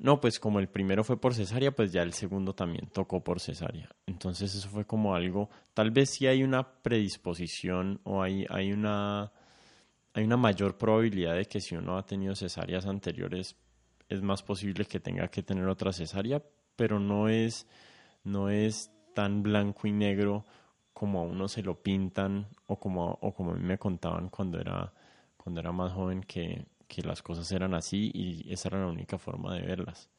no, 0.00 0.18
pues 0.18 0.40
como 0.40 0.60
el 0.60 0.68
primero 0.68 1.04
fue 1.04 1.20
por 1.20 1.34
cesárea, 1.34 1.72
pues 1.72 1.92
ya 1.92 2.02
el 2.02 2.14
segundo 2.14 2.54
también 2.54 2.88
tocó 2.88 3.22
por 3.22 3.38
cesárea. 3.38 3.90
Entonces 4.06 4.54
eso 4.54 4.68
fue 4.70 4.86
como 4.86 5.14
algo, 5.14 5.50
tal 5.74 5.90
vez 5.90 6.08
sí 6.08 6.26
hay 6.26 6.42
una 6.42 6.66
predisposición 6.82 8.00
o 8.04 8.22
hay, 8.22 8.46
hay 8.48 8.72
una 8.72 9.30
hay 10.14 10.24
una 10.24 10.38
mayor 10.38 10.78
probabilidad 10.78 11.36
de 11.36 11.44
que 11.44 11.60
si 11.60 11.76
uno 11.76 11.98
ha 11.98 12.06
tenido 12.06 12.34
cesáreas 12.34 12.86
anteriores 12.86 13.56
es 14.08 14.22
más 14.22 14.42
posible 14.42 14.86
que 14.86 15.00
tenga 15.00 15.28
que 15.28 15.42
tener 15.42 15.68
otra 15.68 15.92
cesárea, 15.92 16.42
pero 16.76 16.98
no 16.98 17.28
es, 17.28 17.66
no 18.24 18.48
es 18.48 18.90
tan 19.14 19.42
blanco 19.42 19.86
y 19.86 19.92
negro 19.92 20.46
como 20.94 21.20
a 21.20 21.24
uno 21.24 21.46
se 21.46 21.62
lo 21.62 21.82
pintan 21.82 22.48
o 22.66 22.80
como, 22.80 23.18
o 23.20 23.34
como 23.34 23.52
a 23.52 23.54
mí 23.54 23.62
me 23.62 23.78
contaban 23.78 24.30
cuando 24.30 24.58
era, 24.58 24.92
cuando 25.36 25.60
era 25.60 25.72
más 25.72 25.92
joven 25.92 26.22
que, 26.22 26.64
que 26.90 27.02
las 27.02 27.22
cosas 27.22 27.50
eran 27.52 27.72
así 27.72 28.10
y 28.12 28.52
esa 28.52 28.68
era 28.68 28.80
la 28.80 28.88
única 28.88 29.16
forma 29.16 29.54
de 29.54 29.62
verlas. 29.62 30.10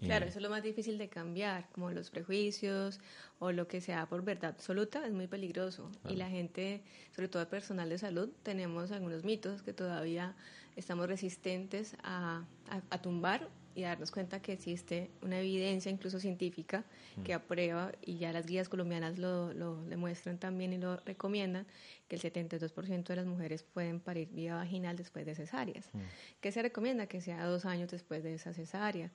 Claro, 0.00 0.26
eso 0.26 0.38
es 0.38 0.42
lo 0.42 0.48
más 0.48 0.62
difícil 0.62 0.96
de 0.96 1.08
cambiar, 1.08 1.68
como 1.72 1.90
los 1.90 2.10
prejuicios 2.10 3.00
o 3.40 3.50
lo 3.50 3.66
que 3.66 3.80
sea 3.80 4.06
por 4.06 4.22
verdad 4.22 4.52
absoluta, 4.52 5.04
es 5.04 5.12
muy 5.12 5.26
peligroso. 5.26 5.90
Y 6.08 6.14
la 6.14 6.30
gente, 6.30 6.82
sobre 7.14 7.28
todo 7.28 7.42
el 7.42 7.48
personal 7.48 7.88
de 7.88 7.98
salud, 7.98 8.30
tenemos 8.44 8.92
algunos 8.92 9.24
mitos 9.24 9.62
que 9.62 9.72
todavía 9.72 10.36
estamos 10.76 11.08
resistentes 11.08 11.96
a, 12.04 12.44
a, 12.90 13.02
tumbar 13.02 13.48
y 13.78 13.82
darnos 13.82 14.10
cuenta 14.10 14.42
que 14.42 14.52
existe 14.52 15.08
una 15.22 15.38
evidencia, 15.38 15.88
incluso 15.88 16.18
científica, 16.18 16.84
mm. 17.14 17.22
que 17.22 17.32
aprueba, 17.32 17.92
y 18.04 18.18
ya 18.18 18.32
las 18.32 18.44
guías 18.44 18.68
colombianas 18.68 19.20
lo, 19.20 19.54
lo 19.54 19.84
demuestran 19.84 20.36
también 20.36 20.72
y 20.72 20.78
lo 20.78 20.96
recomiendan, 20.96 21.64
que 22.08 22.16
el 22.16 22.22
72% 22.22 23.04
de 23.04 23.14
las 23.14 23.26
mujeres 23.26 23.62
pueden 23.62 24.00
parir 24.00 24.30
vía 24.32 24.56
vaginal 24.56 24.96
después 24.96 25.24
de 25.26 25.36
cesáreas. 25.36 25.88
Mm. 25.92 26.00
¿Qué 26.40 26.50
se 26.50 26.60
recomienda? 26.60 27.06
Que 27.06 27.20
sea 27.20 27.46
dos 27.46 27.66
años 27.66 27.88
después 27.88 28.24
de 28.24 28.34
esa 28.34 28.52
cesárea. 28.52 29.12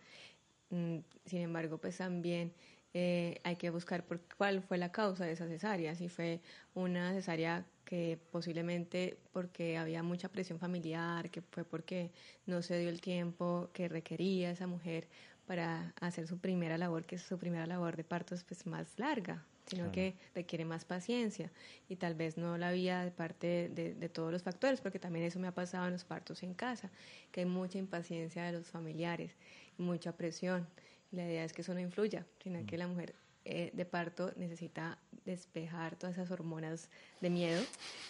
Mm, 0.69 0.99
sin 1.26 1.41
embargo, 1.41 1.78
pues 1.78 1.97
también 1.97 2.54
eh, 2.93 3.41
hay 3.43 3.58
que 3.58 3.69
buscar 3.69 4.06
por 4.06 4.21
cuál 4.38 4.62
fue 4.62 4.78
la 4.78 4.93
causa 4.93 5.26
de 5.26 5.34
esa 5.34 5.45
cesárea. 5.45 5.93
Si 5.95 6.08
fue 6.08 6.39
una 6.73 7.12
cesárea 7.12 7.65
que 7.93 8.17
posiblemente 8.32 9.19
porque 9.34 9.77
había 9.77 10.01
mucha 10.01 10.27
presión 10.27 10.58
familiar, 10.58 11.29
que 11.29 11.43
fue 11.43 11.63
porque 11.63 12.10
no 12.47 12.63
se 12.63 12.79
dio 12.79 12.89
el 12.89 12.99
tiempo 13.01 13.69
que 13.71 13.88
requería 13.88 14.49
esa 14.49 14.65
mujer 14.65 15.08
para 15.45 15.93
hacer 16.01 16.25
su 16.25 16.39
primera 16.39 16.79
labor, 16.79 17.06
que 17.06 17.17
es 17.17 17.21
su 17.21 17.38
primera 17.38 17.67
labor 17.67 17.95
de 17.95 18.03
partos 18.03 18.43
pues 18.45 18.65
más 18.65 18.97
larga, 18.97 19.45
sino 19.67 19.91
que 19.91 20.15
requiere 20.34 20.65
más 20.65 20.86
paciencia. 20.86 21.51
Y 21.88 21.97
tal 21.97 22.15
vez 22.15 22.36
no 22.36 22.58
la 22.58 22.69
había 22.69 23.03
de 23.03 23.12
parte 23.12 23.69
de, 23.69 23.93
de, 23.93 24.10
todos 24.10 24.32
los 24.32 24.41
factores, 24.41 24.82
porque 24.82 24.97
también 24.97 25.25
eso 25.25 25.38
me 25.38 25.47
ha 25.47 25.53
pasado 25.53 25.86
en 25.86 25.93
los 25.93 26.03
partos 26.03 26.41
en 26.41 26.56
casa, 26.56 26.89
que 27.32 27.41
hay 27.41 27.45
mucha 27.45 27.77
impaciencia 27.77 28.43
de 28.43 28.53
los 28.53 28.71
familiares 28.71 29.36
mucha 29.77 30.13
presión. 30.13 30.67
La 31.12 31.25
idea 31.25 31.43
es 31.43 31.53
que 31.53 31.62
eso 31.62 31.75
no 31.75 31.79
influya, 31.79 32.25
sino 32.41 32.65
que 32.65 32.75
la 32.75 32.88
mujer 32.88 33.13
eh, 33.45 33.71
de 33.73 33.86
parto 33.86 34.32
necesita 34.38 34.97
despejar 35.25 35.97
todas 35.97 36.15
esas 36.15 36.32
hormonas 36.32 36.89
de 37.19 37.29
miedo 37.29 37.62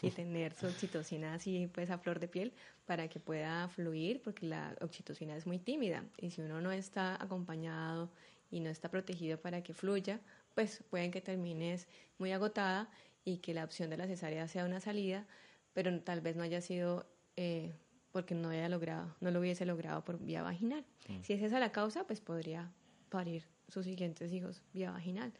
y 0.01 0.11
tener 0.11 0.53
su 0.53 0.67
oxitocina 0.67 1.33
así 1.33 1.69
pues 1.73 1.89
a 1.89 1.97
flor 1.97 2.19
de 2.19 2.27
piel 2.27 2.53
para 2.85 3.07
que 3.07 3.19
pueda 3.19 3.67
fluir, 3.69 4.21
porque 4.21 4.45
la 4.45 4.75
oxitocina 4.81 5.35
es 5.35 5.47
muy 5.47 5.57
tímida 5.57 6.03
y 6.17 6.31
si 6.31 6.41
uno 6.41 6.61
no 6.61 6.71
está 6.71 7.21
acompañado 7.21 8.11
y 8.51 8.59
no 8.59 8.69
está 8.69 8.89
protegido 8.89 9.39
para 9.39 9.63
que 9.63 9.73
fluya, 9.73 10.19
pues 10.53 10.83
pueden 10.89 11.09
que 11.09 11.21
termines 11.21 11.87
muy 12.19 12.31
agotada 12.31 12.89
y 13.25 13.37
que 13.37 13.53
la 13.53 13.63
opción 13.63 13.89
de 13.89 13.97
la 13.97 14.05
cesárea 14.05 14.47
sea 14.47 14.65
una 14.65 14.79
salida, 14.79 15.25
pero 15.73 15.99
tal 16.01 16.21
vez 16.21 16.35
no 16.35 16.43
haya 16.43 16.61
sido 16.61 17.07
eh, 17.37 17.73
porque 18.11 18.35
no 18.35 18.49
haya 18.49 18.69
logrado, 18.69 19.15
no 19.21 19.31
lo 19.31 19.39
hubiese 19.39 19.65
logrado 19.65 20.03
por 20.03 20.19
vía 20.19 20.43
vaginal. 20.43 20.85
Mm. 21.07 21.21
Si 21.23 21.33
es 21.33 21.41
esa 21.41 21.59
la 21.59 21.71
causa, 21.71 22.05
pues 22.05 22.21
podría 22.21 22.71
parir 23.09 23.47
sus 23.67 23.85
siguientes 23.85 24.31
hijos 24.31 24.61
vía 24.73 24.91
vaginal. 24.91 25.31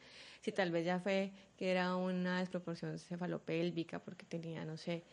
Si 0.42 0.52
tal 0.52 0.72
vez 0.72 0.86
ya 0.86 1.00
fue 1.00 1.32
que 1.58 1.72
era 1.72 1.96
una 1.96 2.40
desproporción 2.40 3.00
cefalopélvica 3.00 4.00
porque 4.00 4.26
tenía, 4.26 4.66
no 4.66 4.78
sé, 4.78 5.04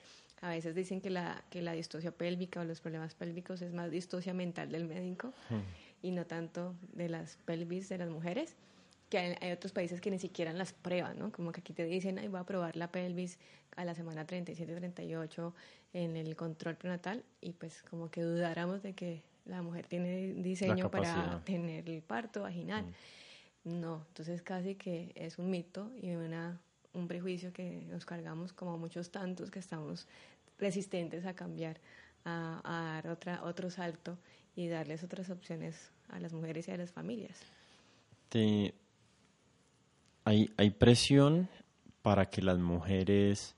a 0.40 0.48
veces 0.48 0.74
dicen 0.74 1.00
que 1.00 1.10
la, 1.10 1.44
que 1.50 1.62
la 1.62 1.72
distosia 1.72 2.12
pélvica 2.12 2.60
o 2.60 2.64
los 2.64 2.80
problemas 2.80 3.14
pélvicos 3.14 3.60
es 3.62 3.72
más 3.72 3.90
distosia 3.90 4.32
mental 4.32 4.72
del 4.72 4.86
médico 4.86 5.34
mm. 5.50 6.06
y 6.06 6.10
no 6.12 6.26
tanto 6.26 6.74
de 6.92 7.08
las 7.08 7.36
pelvis 7.44 7.88
de 7.88 7.98
las 7.98 8.08
mujeres 8.08 8.56
que 9.10 9.18
hay, 9.18 9.52
otros 9.52 9.72
países 9.72 10.00
que 10.00 10.10
ni 10.10 10.18
siquiera 10.18 10.52
las 10.52 10.72
prueban, 10.72 11.18
¿no? 11.18 11.32
Como 11.32 11.50
que 11.50 11.60
aquí 11.60 11.72
te 11.72 11.84
dicen, 11.84 12.18
ay, 12.18 12.28
voy 12.28 12.40
a 12.40 12.44
probar 12.44 12.76
la 12.76 12.92
pelvis 12.92 13.38
a 13.76 13.84
la 13.84 13.94
semana 13.94 14.24
37, 14.24 14.72
38 14.74 15.54
en 15.92 16.16
el 16.16 16.36
control 16.36 16.76
prenatal 16.76 17.24
y 17.40 17.52
pues 17.52 17.82
como 17.82 18.10
que 18.10 18.22
dudáramos 18.22 18.82
de 18.82 18.94
que 18.94 19.22
la 19.50 19.62
mujer 19.62 19.86
tiene 19.86 20.34
diseño 20.34 20.90
para 20.90 21.42
tener 21.44 21.88
el 21.88 22.02
parto 22.02 22.42
vaginal. 22.42 22.84
Mm. 23.64 23.80
No, 23.80 24.04
entonces 24.08 24.40
casi 24.42 24.76
que 24.76 25.12
es 25.14 25.38
un 25.38 25.50
mito 25.50 25.90
y 26.00 26.12
una, 26.12 26.58
un 26.94 27.06
prejuicio 27.08 27.52
que 27.52 27.82
nos 27.88 28.06
cargamos 28.06 28.52
como 28.52 28.78
muchos 28.78 29.10
tantos 29.10 29.50
que 29.50 29.58
estamos 29.58 30.06
resistentes 30.58 31.26
a 31.26 31.34
cambiar, 31.34 31.78
a, 32.24 32.60
a 32.64 32.94
dar 32.94 33.08
otra, 33.08 33.44
otro 33.44 33.70
salto 33.70 34.16
y 34.56 34.68
darles 34.68 35.02
otras 35.04 35.28
opciones 35.28 35.90
a 36.08 36.20
las 36.20 36.32
mujeres 36.32 36.68
y 36.68 36.70
a 36.70 36.76
las 36.76 36.90
familias. 36.90 37.38
Te, 38.30 38.74
hay, 40.24 40.50
hay 40.56 40.70
presión 40.70 41.48
para 42.02 42.30
que 42.30 42.42
las 42.42 42.58
mujeres, 42.58 43.54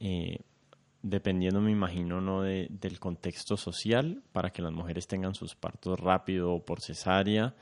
eh, 0.00 0.40
dependiendo, 1.02 1.60
me 1.60 1.70
imagino, 1.70 2.20
¿no? 2.20 2.42
De, 2.42 2.68
del 2.70 2.98
contexto 2.98 3.56
social, 3.56 4.22
para 4.32 4.50
que 4.50 4.62
las 4.62 4.72
mujeres 4.72 5.06
tengan 5.06 5.34
sus 5.34 5.54
partos 5.54 5.98
rápido 5.98 6.52
o 6.52 6.64
por 6.64 6.80
cesárea, 6.80 7.54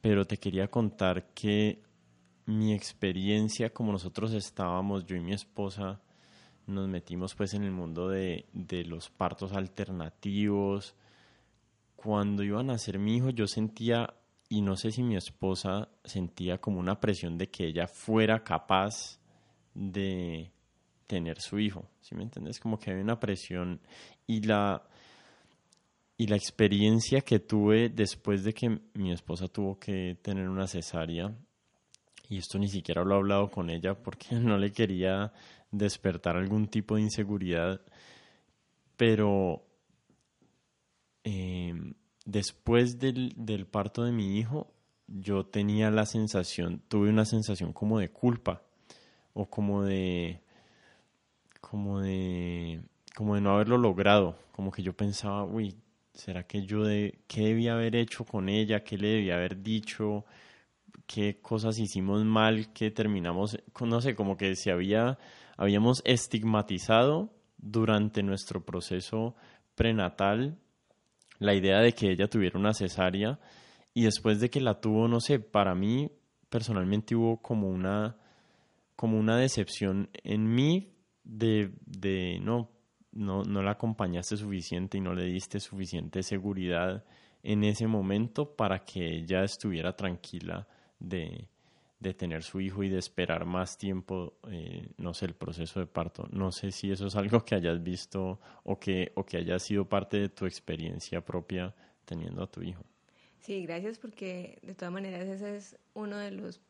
pero 0.00 0.24
te 0.24 0.38
quería 0.38 0.68
contar 0.68 1.28
que 1.34 1.82
mi 2.46 2.72
experiencia, 2.72 3.70
como 3.70 3.92
nosotros 3.92 4.32
estábamos, 4.32 5.04
yo 5.04 5.16
y 5.16 5.20
mi 5.20 5.32
esposa, 5.32 6.00
nos 6.66 6.88
metimos 6.88 7.34
pues 7.34 7.54
en 7.54 7.64
el 7.64 7.70
mundo 7.70 8.08
de, 8.08 8.46
de 8.52 8.84
los 8.84 9.10
partos 9.10 9.52
alternativos. 9.52 10.94
Cuando 11.96 12.42
iba 12.42 12.60
a 12.60 12.64
nacer 12.64 12.98
mi 12.98 13.16
hijo, 13.16 13.30
yo 13.30 13.46
sentía 13.46 14.14
y 14.48 14.62
no 14.62 14.76
sé 14.76 14.92
si 14.92 15.02
mi 15.02 15.16
esposa 15.16 15.88
sentía 16.04 16.58
como 16.58 16.78
una 16.78 17.00
presión 17.00 17.36
de 17.36 17.48
que 17.48 17.66
ella 17.66 17.88
fuera 17.88 18.44
capaz 18.44 19.18
de 19.74 20.52
tener 21.06 21.40
su 21.40 21.58
hijo, 21.58 21.88
¿sí 22.00 22.14
me 22.14 22.22
entiendes? 22.22 22.60
Como 22.60 22.78
que 22.78 22.90
había 22.90 23.02
una 23.02 23.20
presión 23.20 23.80
y 24.26 24.42
la 24.42 24.82
y 26.18 26.28
la 26.28 26.36
experiencia 26.36 27.20
que 27.20 27.40
tuve 27.40 27.90
después 27.90 28.42
de 28.42 28.54
que 28.54 28.80
mi 28.94 29.12
esposa 29.12 29.48
tuvo 29.48 29.78
que 29.78 30.16
tener 30.22 30.48
una 30.48 30.66
cesárea 30.66 31.34
y 32.28 32.38
esto 32.38 32.58
ni 32.58 32.68
siquiera 32.68 33.04
lo 33.04 33.14
he 33.14 33.18
hablado 33.18 33.50
con 33.50 33.70
ella 33.70 33.94
porque 33.94 34.28
no 34.36 34.58
le 34.58 34.72
quería 34.72 35.32
despertar 35.70 36.36
algún 36.36 36.68
tipo 36.68 36.96
de 36.96 37.02
inseguridad, 37.02 37.80
pero 38.96 39.66
em, 41.24 41.94
después 42.24 42.98
del, 42.98 43.32
del 43.36 43.66
parto 43.66 44.04
de 44.04 44.12
mi 44.12 44.38
hijo, 44.38 44.72
yo 45.06 45.46
tenía 45.46 45.90
la 45.90 46.06
sensación, 46.06 46.82
tuve 46.88 47.10
una 47.10 47.24
sensación 47.24 47.72
como 47.72 47.98
de 47.98 48.10
culpa 48.10 48.62
o 49.34 49.48
como 49.48 49.82
de, 49.84 50.40
como 51.68 52.00
de, 52.00 52.80
como 53.16 53.34
de 53.34 53.40
no 53.40 53.54
haberlo 53.54 53.76
logrado, 53.76 54.38
como 54.52 54.70
que 54.70 54.84
yo 54.84 54.96
pensaba, 54.96 55.42
uy, 55.42 55.74
¿será 56.14 56.44
que 56.44 56.64
yo 56.64 56.84
de, 56.84 57.18
qué 57.26 57.40
debía 57.40 57.72
haber 57.72 57.96
hecho 57.96 58.24
con 58.24 58.48
ella? 58.48 58.84
¿Qué 58.84 58.96
le 58.96 59.08
debía 59.08 59.34
haber 59.34 59.64
dicho? 59.64 60.24
¿Qué 61.08 61.40
cosas 61.40 61.80
hicimos 61.80 62.24
mal? 62.24 62.72
¿Qué 62.72 62.92
terminamos? 62.92 63.58
No 63.80 64.00
sé, 64.00 64.14
como 64.14 64.36
que 64.36 64.54
se 64.54 64.70
había, 64.70 65.18
habíamos 65.56 66.02
estigmatizado 66.04 67.30
durante 67.58 68.22
nuestro 68.22 68.64
proceso 68.64 69.34
prenatal 69.74 70.56
la 71.40 71.52
idea 71.52 71.80
de 71.80 71.94
que 71.94 72.12
ella 72.12 72.28
tuviera 72.28 72.60
una 72.60 72.74
cesárea 72.74 73.40
y 73.92 74.04
después 74.04 74.38
de 74.38 74.50
que 74.50 74.60
la 74.60 74.80
tuvo, 74.80 75.08
no 75.08 75.20
sé, 75.20 75.40
para 75.40 75.74
mí 75.74 76.12
personalmente 76.48 77.16
hubo 77.16 77.42
como 77.42 77.68
una, 77.68 78.16
como 78.94 79.18
una 79.18 79.36
decepción 79.36 80.10
en 80.22 80.54
mí 80.54 80.92
de, 81.26 81.72
de 81.84 82.38
no, 82.40 82.70
no, 83.12 83.42
no 83.42 83.62
la 83.62 83.72
acompañaste 83.72 84.36
suficiente 84.36 84.98
y 84.98 85.00
no 85.00 85.14
le 85.14 85.24
diste 85.24 85.60
suficiente 85.60 86.22
seguridad 86.22 87.04
en 87.42 87.64
ese 87.64 87.86
momento 87.86 88.56
para 88.56 88.84
que 88.84 89.06
ella 89.06 89.44
estuviera 89.44 89.94
tranquila 89.94 90.66
de, 90.98 91.48
de 92.00 92.14
tener 92.14 92.42
su 92.42 92.60
hijo 92.60 92.82
y 92.82 92.88
de 92.88 92.98
esperar 92.98 93.44
más 93.44 93.78
tiempo, 93.78 94.34
eh, 94.50 94.88
no 94.96 95.14
sé, 95.14 95.26
el 95.26 95.34
proceso 95.34 95.80
de 95.80 95.86
parto. 95.86 96.28
No 96.30 96.52
sé 96.52 96.72
si 96.72 96.90
eso 96.90 97.06
es 97.06 97.16
algo 97.16 97.44
que 97.44 97.54
hayas 97.54 97.82
visto 97.82 98.40
o 98.64 98.78
que, 98.78 99.12
o 99.14 99.24
que 99.24 99.38
haya 99.38 99.58
sido 99.58 99.88
parte 99.88 100.18
de 100.18 100.28
tu 100.28 100.46
experiencia 100.46 101.24
propia 101.24 101.74
teniendo 102.04 102.42
a 102.42 102.50
tu 102.50 102.62
hijo. 102.62 102.84
Sí, 103.40 103.62
gracias 103.62 103.98
porque 103.98 104.58
de 104.62 104.74
todas 104.74 104.92
maneras 104.92 105.28
ese 105.28 105.56
es 105.56 105.76
uno 105.94 106.16
de 106.16 106.32
los, 106.32 106.60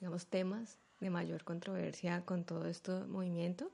digamos, 0.00 0.26
temas 0.26 0.78
de 1.00 1.10
mayor 1.10 1.44
controversia 1.44 2.22
con 2.24 2.44
todo 2.44 2.66
este 2.66 2.92
movimiento 3.04 3.70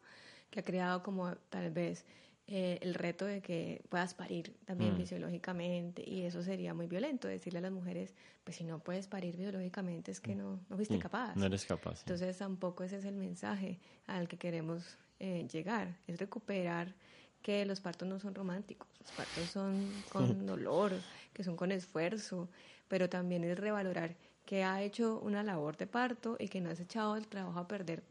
que 0.52 0.60
ha 0.60 0.62
creado 0.62 1.02
como 1.02 1.34
tal 1.48 1.70
vez 1.70 2.04
eh, 2.46 2.78
el 2.82 2.94
reto 2.94 3.24
de 3.24 3.40
que 3.40 3.82
puedas 3.88 4.14
parir 4.14 4.54
también 4.66 4.94
mm. 4.94 4.96
fisiológicamente 4.98 6.08
y 6.08 6.22
eso 6.22 6.42
sería 6.42 6.74
muy 6.74 6.86
violento, 6.86 7.26
decirle 7.26 7.60
a 7.60 7.62
las 7.62 7.72
mujeres, 7.72 8.14
pues 8.44 8.56
si 8.58 8.64
no 8.64 8.78
puedes 8.78 9.06
parir 9.06 9.36
biológicamente 9.36 10.10
es 10.10 10.20
que 10.20 10.34
mm. 10.34 10.38
no, 10.38 10.60
no 10.68 10.76
fuiste 10.76 10.98
capaz. 10.98 11.34
No 11.34 11.46
eres 11.46 11.64
capaz. 11.64 12.00
Entonces 12.00 12.36
tampoco 12.36 12.84
ese 12.84 12.98
es 12.98 13.06
el 13.06 13.16
mensaje 13.16 13.80
al 14.06 14.28
que 14.28 14.36
queremos 14.36 14.98
eh, 15.18 15.48
llegar, 15.50 15.96
es 16.06 16.18
recuperar 16.18 16.94
que 17.40 17.64
los 17.64 17.80
partos 17.80 18.06
no 18.06 18.20
son 18.20 18.34
románticos, 18.34 18.88
los 19.00 19.10
partos 19.12 19.48
son 19.50 19.90
con 20.10 20.46
dolor, 20.46 20.92
que 21.32 21.42
son 21.42 21.56
con 21.56 21.72
esfuerzo, 21.72 22.48
pero 22.88 23.08
también 23.08 23.44
es 23.44 23.58
revalorar 23.58 24.14
que 24.44 24.64
ha 24.64 24.82
hecho 24.82 25.18
una 25.20 25.42
labor 25.42 25.76
de 25.76 25.86
parto 25.86 26.36
y 26.38 26.48
que 26.48 26.60
no 26.60 26.70
has 26.70 26.80
echado 26.80 27.16
el 27.16 27.26
trabajo 27.28 27.58
a 27.58 27.66
perder 27.66 28.02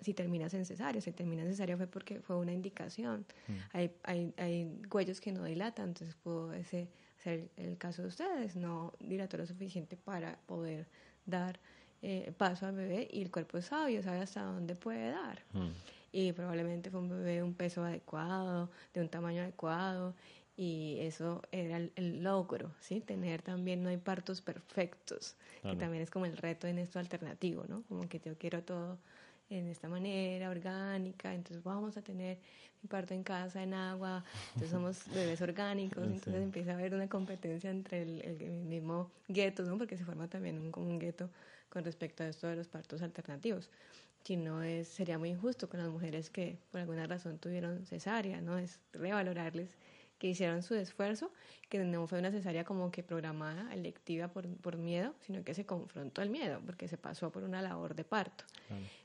si 0.00 0.14
terminas 0.14 0.54
en 0.54 0.64
cesárea. 0.64 1.00
Si 1.00 1.12
terminas 1.12 1.46
en 1.46 1.52
cesárea 1.52 1.76
fue 1.76 1.86
porque 1.86 2.20
fue 2.20 2.36
una 2.36 2.52
indicación. 2.52 3.26
Mm. 3.48 3.52
Hay, 3.72 3.90
hay, 4.04 4.34
hay 4.36 4.82
cuellos 4.88 5.20
que 5.20 5.32
no 5.32 5.44
dilatan, 5.44 5.88
entonces 5.88 6.14
pudo 6.14 6.52
ese, 6.52 6.88
ser 7.22 7.48
el 7.56 7.76
caso 7.78 8.02
de 8.02 8.08
ustedes. 8.08 8.56
No 8.56 8.92
dilató 9.00 9.36
lo 9.36 9.46
suficiente 9.46 9.96
para 9.96 10.38
poder 10.46 10.86
dar 11.26 11.60
eh, 12.02 12.32
paso 12.36 12.66
al 12.66 12.76
bebé 12.76 13.08
y 13.12 13.20
el 13.20 13.30
cuerpo 13.30 13.58
es 13.58 13.66
sabio, 13.66 14.02
sabe 14.02 14.20
hasta 14.20 14.42
dónde 14.42 14.74
puede 14.74 15.10
dar. 15.10 15.42
Mm. 15.52 15.68
Y 16.12 16.32
probablemente 16.32 16.90
fue 16.90 17.00
un 17.00 17.08
bebé 17.08 17.36
de 17.36 17.42
un 17.42 17.54
peso 17.54 17.84
adecuado, 17.84 18.70
de 18.94 19.00
un 19.00 19.08
tamaño 19.08 19.42
adecuado. 19.42 20.14
Y 20.56 20.98
eso 21.00 21.40
era 21.52 21.78
el, 21.78 22.22
logro, 22.22 22.72
¿sí? 22.80 23.00
Tener 23.00 23.40
también, 23.40 23.82
no 23.82 23.88
hay 23.88 23.96
partos 23.96 24.42
perfectos, 24.42 25.36
que 25.62 25.74
también 25.76 26.02
es 26.02 26.10
como 26.10 26.26
el 26.26 26.36
reto 26.36 26.66
en 26.66 26.78
esto 26.78 26.98
alternativo, 26.98 27.64
¿no? 27.66 27.82
Como 27.88 28.06
que 28.10 28.20
yo 28.20 28.36
quiero 28.36 28.62
todo 28.62 28.98
en 29.50 29.66
esta 29.66 29.88
manera 29.88 30.48
orgánica, 30.48 31.34
entonces 31.34 31.62
vamos 31.62 31.96
a 31.96 32.02
tener 32.02 32.38
mi 32.82 32.88
parto 32.88 33.12
en 33.12 33.22
casa, 33.22 33.62
en 33.62 33.74
agua, 33.74 34.24
entonces 34.54 34.70
somos 34.70 35.04
bebés 35.14 35.42
orgánicos, 35.42 36.04
entonces 36.04 36.42
empieza 36.42 36.70
a 36.70 36.74
haber 36.74 36.94
una 36.94 37.08
competencia 37.08 37.70
entre 37.70 38.02
el, 38.02 38.20
el, 38.22 38.50
mismo 38.64 39.10
gueto, 39.28 39.64
¿no? 39.64 39.76
porque 39.76 39.96
se 39.96 40.04
forma 40.04 40.28
también 40.28 40.58
un, 40.58 40.70
como 40.70 40.86
un 40.86 40.98
gueto 40.98 41.28
con 41.68 41.84
respecto 41.84 42.22
a 42.22 42.28
esto 42.28 42.46
de 42.46 42.56
los 42.56 42.68
partos 42.68 43.02
alternativos. 43.02 43.68
Si 44.24 44.36
no 44.36 44.62
es, 44.62 44.88
sería 44.88 45.18
muy 45.18 45.30
injusto 45.30 45.68
con 45.68 45.80
las 45.80 45.88
mujeres 45.88 46.30
que 46.30 46.58
por 46.70 46.80
alguna 46.80 47.06
razón 47.06 47.38
tuvieron 47.38 47.86
cesárea, 47.86 48.40
¿no? 48.40 48.58
Es 48.58 48.78
revalorarles 48.92 49.76
que 50.20 50.28
hicieron 50.28 50.62
su 50.62 50.74
esfuerzo, 50.74 51.32
que 51.70 51.78
no 51.78 52.06
fue 52.06 52.18
una 52.18 52.30
cesárea 52.30 52.62
como 52.62 52.90
que 52.90 53.02
programada, 53.02 53.72
electiva 53.72 54.28
por, 54.28 54.46
por 54.58 54.76
miedo, 54.76 55.14
sino 55.22 55.42
que 55.42 55.54
se 55.54 55.64
confrontó 55.64 56.20
el 56.20 56.28
miedo, 56.28 56.60
porque 56.66 56.88
se 56.88 56.98
pasó 56.98 57.32
por 57.32 57.42
una 57.42 57.62
labor 57.62 57.94
de 57.94 58.04
parto. 58.04 58.44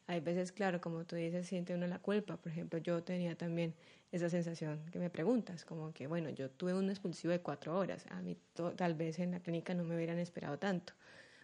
Hay 0.08 0.19
veces, 0.19 0.51
claro, 0.51 0.82
como 0.82 1.06
tú 1.06 1.15
dices, 1.15 1.47
siente 1.47 1.73
uno 1.73 1.88
la 1.88 1.99
culpa. 1.99 2.36
Por 2.36 2.51
ejemplo, 2.51 2.80
yo 2.80 3.01
tenía 3.01 3.36
también 3.36 3.73
esa 4.12 4.30
sensación 4.30 4.82
que 4.91 4.99
me 4.99 5.10
preguntas, 5.10 5.63
como 5.63 5.93
que, 5.93 6.06
bueno, 6.06 6.30
yo 6.32 6.49
tuve 6.49 6.73
un 6.73 6.89
expulsivo 6.89 7.32
de 7.32 7.39
cuatro 7.39 7.78
horas, 7.78 8.06
a 8.10 8.21
mí 8.21 8.38
tal 8.75 8.93
vez 8.93 9.17
en 9.19 9.32
la 9.32 9.39
clínica 9.39 9.73
no 9.73 9.86
me 9.86 9.95
hubieran 9.95 10.19
esperado 10.19 10.60
tanto, 10.60 10.93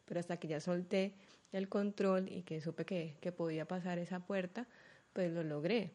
pero 0.05 0.19
hasta 0.19 0.35
que 0.35 0.49
ya 0.49 0.59
solté 0.59 1.13
el 1.53 1.69
control 1.69 2.29
y 2.29 2.43
que 2.43 2.59
supe 2.59 2.83
que, 2.83 3.15
que 3.21 3.31
podía 3.31 3.65
pasar 3.65 3.99
esa 3.99 4.19
puerta, 4.19 4.67
pues 5.13 5.31
lo 5.31 5.43
logré. 5.43 5.91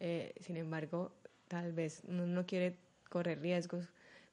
Eh, 0.00 0.34
sin 0.40 0.58
embargo, 0.58 1.12
tal 1.48 1.72
vez 1.72 2.02
uno 2.06 2.26
no 2.26 2.44
quiere 2.44 2.76
correr 3.08 3.40
riesgos 3.40 3.88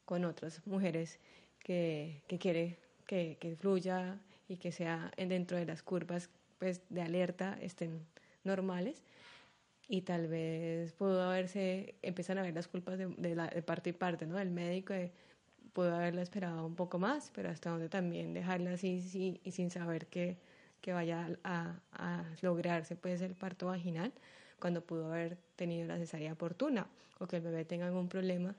con 0.06 0.26
otras 0.26 0.66
mujeres 0.66 1.20
que, 1.60 2.22
que 2.28 2.38
quiere 2.38 2.78
que, 3.06 3.38
que, 3.40 3.56
fluya 3.56 4.20
y 4.48 4.58
que 4.58 4.72
sea 4.72 5.12
dentro 5.18 5.58
de 5.58 5.66
las 5.66 5.84
curvas 5.84 6.30
pues, 6.60 6.82
de 6.90 7.02
alerta 7.02 7.58
estén 7.62 8.06
normales 8.44 9.02
y 9.88 10.02
tal 10.02 10.28
vez 10.28 10.94
pudo 10.94 11.22
haberse, 11.24 11.96
empiezan 12.02 12.38
a 12.38 12.42
ver 12.42 12.54
las 12.54 12.68
culpas 12.68 12.98
de, 12.98 13.36
la, 13.36 13.48
de 13.48 13.62
parte 13.62 13.90
y 13.90 13.94
parte, 13.94 14.26
¿no? 14.26 14.38
Del 14.38 14.50
médico, 14.50 14.94
de, 14.94 15.12
pudo 15.74 15.94
haberla 15.94 16.22
esperado 16.22 16.66
un 16.66 16.76
poco 16.76 17.00
más, 17.00 17.32
pero 17.34 17.50
hasta 17.50 17.70
donde 17.70 17.90
también 17.90 18.34
dejarla 18.34 18.74
así 18.74 19.02
sí, 19.02 19.42
y 19.44 19.52
sin 19.52 19.70
saber 19.70 20.08
que, 20.08 20.38
que 20.82 20.94
vaya 20.94 21.38
a, 21.44 21.80
a, 21.92 22.24
lograrse 22.42 22.96
pues 22.96 23.22
el 23.22 23.36
parto 23.36 23.68
vaginal 23.68 24.14
cuando 24.60 24.82
pudo 24.82 25.12
haber 25.12 25.38
tenido 25.56 25.88
la 25.88 25.98
cesárea 25.98 26.34
oportuna 26.34 26.88
o 27.20 27.28
que 27.28 27.38
el 27.38 27.42
bebé 27.42 27.66
tenga 27.66 27.88
algún 27.88 28.10
problema 28.10 28.56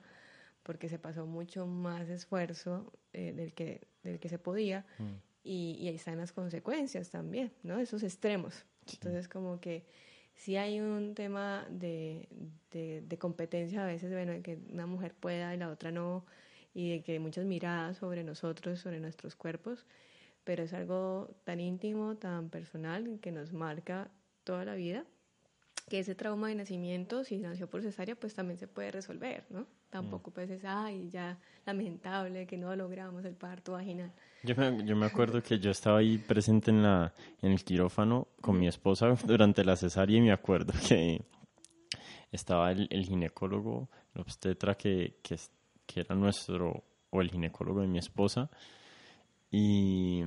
porque 0.63 0.89
se 0.89 0.97
pasó 0.97 1.25
mucho 1.25 1.67
más 1.67 2.09
esfuerzo 2.09 2.91
eh, 3.13 3.33
del, 3.33 3.53
que, 3.53 3.87
del 4.03 4.19
que 4.19 4.29
se 4.29 4.39
podía 4.39 4.85
mm. 4.97 5.13
y, 5.43 5.77
y, 5.79 5.87
ahí 5.87 5.95
están 5.95 6.17
las 6.17 6.31
consecuencias 6.31 7.11
también, 7.11 7.51
¿no? 7.61 7.79
Esos 7.79 8.01
extremos. 8.01 8.65
Entonces 8.91 9.27
como 9.27 9.59
que 9.59 9.85
si 10.35 10.57
hay 10.57 10.81
un 10.81 11.15
tema 11.15 11.65
de, 11.69 12.27
de, 12.71 13.01
de, 13.01 13.17
competencia 13.17 13.83
a 13.83 13.87
veces, 13.87 14.11
bueno, 14.11 14.33
de 14.33 14.41
que 14.41 14.59
una 14.69 14.85
mujer 14.85 15.13
pueda 15.13 15.53
y 15.53 15.57
la 15.57 15.69
otra 15.69 15.91
no, 15.91 16.25
y 16.73 16.91
de 16.91 17.03
que 17.03 17.13
hay 17.13 17.19
muchas 17.19 17.45
miradas 17.45 17.97
sobre 17.97 18.23
nosotros, 18.23 18.79
sobre 18.79 18.99
nuestros 18.99 19.35
cuerpos, 19.35 19.85
pero 20.43 20.63
es 20.63 20.73
algo 20.73 21.33
tan 21.43 21.59
íntimo, 21.59 22.17
tan 22.17 22.49
personal, 22.49 23.19
que 23.21 23.31
nos 23.31 23.53
marca 23.53 24.11
toda 24.43 24.65
la 24.65 24.75
vida, 24.75 25.05
que 25.87 25.99
ese 25.99 26.15
trauma 26.15 26.49
de 26.49 26.55
nacimiento, 26.55 27.23
si 27.23 27.37
nació 27.37 27.67
por 27.67 27.81
cesárea, 27.81 28.15
pues 28.15 28.33
también 28.33 28.57
se 28.57 28.67
puede 28.67 28.91
resolver, 28.91 29.45
¿no? 29.49 29.67
Tampoco 29.91 30.31
pues 30.31 30.49
es, 30.49 30.65
ay, 30.65 31.09
ya 31.09 31.37
lamentable 31.65 32.47
que 32.47 32.57
no 32.57 32.75
logramos 32.75 33.23
el 33.23 33.35
parto 33.35 33.73
vaginal. 33.73 34.11
Yo 34.43 34.55
me, 34.55 34.83
yo 34.83 34.95
me 34.95 35.05
acuerdo 35.05 35.43
que 35.43 35.59
yo 35.59 35.69
estaba 35.69 35.99
ahí 35.99 36.17
presente 36.17 36.71
en, 36.71 36.81
la, 36.81 37.13
en 37.41 37.51
el 37.51 37.63
quirófano 37.63 38.27
con 38.41 38.59
mi 38.59 38.67
esposa 38.67 39.07
durante 39.25 39.63
la 39.63 39.75
cesárea 39.75 40.17
y 40.17 40.21
me 40.21 40.31
acuerdo 40.31 40.73
que 40.87 41.23
estaba 42.31 42.71
el, 42.71 42.87
el 42.89 43.05
ginecólogo, 43.05 43.89
el 44.15 44.21
obstetra 44.21 44.75
que, 44.75 45.17
que, 45.21 45.37
que 45.85 45.99
era 45.99 46.15
nuestro, 46.15 46.83
o 47.11 47.21
el 47.21 47.29
ginecólogo 47.29 47.81
de 47.81 47.87
mi 47.87 47.99
esposa, 47.99 48.49
y, 49.51 50.23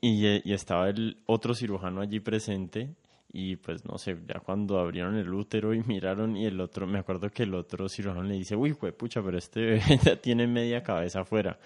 y, 0.00 0.26
y, 0.44 0.52
estaba 0.52 0.88
el 0.88 1.20
otro 1.26 1.52
cirujano 1.52 2.00
allí 2.00 2.20
presente 2.20 2.94
y 3.32 3.56
pues 3.56 3.84
no 3.84 3.96
sé, 3.96 4.16
ya 4.26 4.40
cuando 4.40 4.78
abrieron 4.78 5.16
el 5.16 5.32
útero 5.32 5.72
y 5.72 5.82
miraron 5.86 6.36
y 6.36 6.46
el 6.46 6.60
otro, 6.60 6.86
me 6.86 6.98
acuerdo 6.98 7.30
que 7.30 7.44
el 7.44 7.54
otro 7.54 7.88
cirujano 7.88 8.22
le 8.22 8.34
dice, 8.34 8.56
uy, 8.56 8.74
pucha, 8.74 9.22
pero 9.22 9.38
este 9.38 9.60
bebé 9.60 9.82
ya 10.04 10.16
tiene 10.16 10.46
media 10.46 10.82
cabeza 10.82 11.20
afuera. 11.20 11.58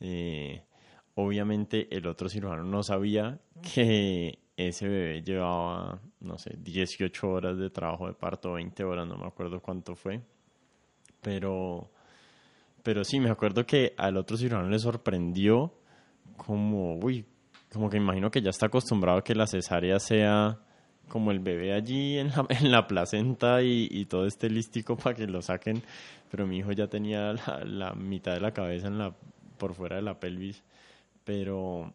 Eh, 0.00 0.62
obviamente 1.14 1.88
el 1.96 2.06
otro 2.06 2.28
cirujano 2.28 2.62
no 2.64 2.82
sabía 2.82 3.38
que 3.74 4.38
ese 4.56 4.88
bebé 4.88 5.22
llevaba, 5.22 6.00
no 6.20 6.36
sé, 6.38 6.56
18 6.58 7.28
horas 7.28 7.58
de 7.58 7.70
trabajo 7.70 8.06
de 8.06 8.14
parto, 8.14 8.52
20 8.52 8.84
horas, 8.84 9.06
no 9.06 9.16
me 9.16 9.26
acuerdo 9.26 9.60
cuánto 9.60 9.94
fue. 9.94 10.20
Pero, 11.22 11.90
pero 12.82 13.02
sí, 13.04 13.18
me 13.18 13.30
acuerdo 13.30 13.64
que 13.64 13.94
al 13.96 14.16
otro 14.16 14.36
cirujano 14.36 14.68
le 14.68 14.78
sorprendió 14.78 15.72
como, 16.36 16.98
uy, 16.98 17.24
como 17.72 17.88
que 17.88 17.96
imagino 17.96 18.30
que 18.30 18.42
ya 18.42 18.50
está 18.50 18.66
acostumbrado 18.66 19.18
a 19.18 19.24
que 19.24 19.34
la 19.34 19.46
cesárea 19.46 19.98
sea 19.98 20.60
como 21.08 21.30
el 21.30 21.40
bebé 21.40 21.72
allí 21.72 22.18
en 22.18 22.28
la, 22.28 22.46
en 22.48 22.70
la 22.70 22.86
placenta 22.86 23.62
y, 23.62 24.04
todo 24.06 24.26
este 24.26 24.50
lístico 24.50 24.96
para 24.96 25.16
que 25.16 25.26
lo 25.26 25.42
saquen, 25.42 25.82
pero 26.30 26.46
mi 26.46 26.58
hijo 26.58 26.72
ya 26.72 26.86
tenía 26.86 27.34
la, 27.64 27.94
mitad 27.94 28.34
de 28.34 28.40
la 28.40 28.52
cabeza 28.52 28.90
por 29.58 29.74
fuera 29.74 29.96
de 29.96 30.02
la 30.02 30.20
pelvis, 30.20 30.62
pero 31.24 31.92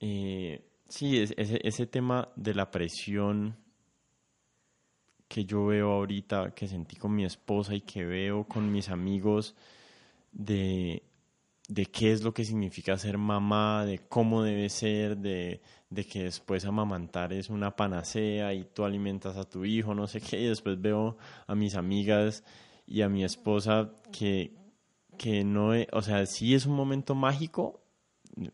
eh, 0.00 0.62
sí, 0.88 1.22
ese 1.36 1.86
tema 1.86 2.28
de 2.36 2.54
la 2.54 2.70
presión 2.70 3.56
que 5.28 5.44
yo 5.44 5.66
veo 5.66 5.90
ahorita, 5.90 6.54
que 6.54 6.68
sentí 6.68 6.96
con 6.96 7.14
mi 7.14 7.24
esposa 7.24 7.74
y 7.74 7.80
que 7.80 8.04
veo 8.04 8.44
con 8.44 8.70
mis 8.70 8.88
amigos 8.88 9.54
de, 10.32 11.02
de 11.68 11.86
qué 11.86 12.12
es 12.12 12.22
lo 12.22 12.34
que 12.34 12.44
significa 12.44 12.96
ser 12.98 13.16
mamá, 13.16 13.84
de 13.86 13.98
cómo 13.98 14.42
debe 14.42 14.68
ser, 14.68 15.16
de, 15.16 15.62
de 15.90 16.04
que 16.04 16.24
después 16.24 16.64
amamantar 16.64 17.32
es 17.32 17.48
una 17.48 17.74
panacea 17.74 18.52
y 18.52 18.64
tú 18.64 18.84
alimentas 18.84 19.36
a 19.36 19.48
tu 19.48 19.64
hijo, 19.64 19.94
no 19.94 20.06
sé 20.06 20.20
qué, 20.20 20.40
y 20.40 20.46
después 20.46 20.80
veo 20.80 21.16
a 21.46 21.54
mis 21.54 21.74
amigas 21.74 22.44
y 22.86 23.02
a 23.02 23.08
mi 23.08 23.24
esposa 23.24 23.92
que, 24.12 24.54
que 25.16 25.44
no, 25.44 25.70
o 25.92 26.02
sea, 26.02 26.26
sí 26.26 26.54
es 26.54 26.66
un 26.66 26.76
momento 26.76 27.14
mágico, 27.14 27.80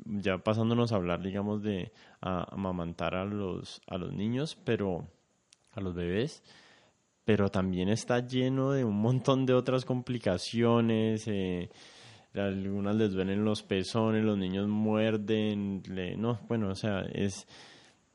ya 0.05 0.39
pasándonos 0.39 0.93
a 0.93 0.97
hablar, 0.97 1.23
digamos, 1.23 1.63
de 1.63 1.93
amamantar 2.21 3.15
a 3.15 3.25
los, 3.25 3.81
a 3.87 3.97
los 3.97 4.13
niños, 4.13 4.57
pero 4.65 5.09
a 5.73 5.81
los 5.81 5.95
bebés, 5.95 6.43
pero 7.25 7.49
también 7.49 7.89
está 7.89 8.27
lleno 8.27 8.73
de 8.73 8.85
un 8.85 9.01
montón 9.01 9.47
de 9.47 9.55
otras 9.55 9.85
complicaciones, 9.85 11.27
eh, 11.27 11.71
algunas 12.35 12.97
les 12.97 13.13
duelen 13.13 13.45
los 13.45 13.63
pezones, 13.63 14.25
los 14.25 14.39
niños 14.39 14.69
muerden, 14.69 15.83
no, 16.17 16.39
bueno, 16.49 16.71
o 16.71 16.75
sea, 16.75 17.01
es, 17.13 17.47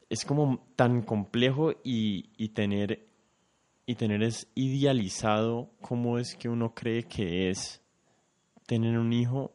es 0.10 0.26
como 0.26 0.66
tan 0.76 1.02
complejo 1.02 1.74
y, 1.84 2.30
y 2.38 2.50
tener 2.50 3.06
y 3.88 3.96
tener 3.96 4.24
es 4.24 4.48
idealizado 4.56 5.70
cómo 5.80 6.18
es 6.18 6.36
que 6.36 6.50
uno 6.50 6.74
cree 6.74 7.04
que 7.04 7.50
es 7.50 7.82
tener 8.66 8.98
un 8.98 9.14
hijo, 9.14 9.52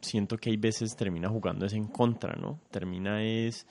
siento 0.00 0.36
que 0.36 0.50
hay 0.50 0.56
veces 0.56 0.94
termina 0.94 1.28
jugando 1.28 1.66
es 1.66 1.72
en 1.72 1.88
contra, 1.88 2.34
¿no? 2.36 2.60
Termina 2.70 3.24
es, 3.24 3.66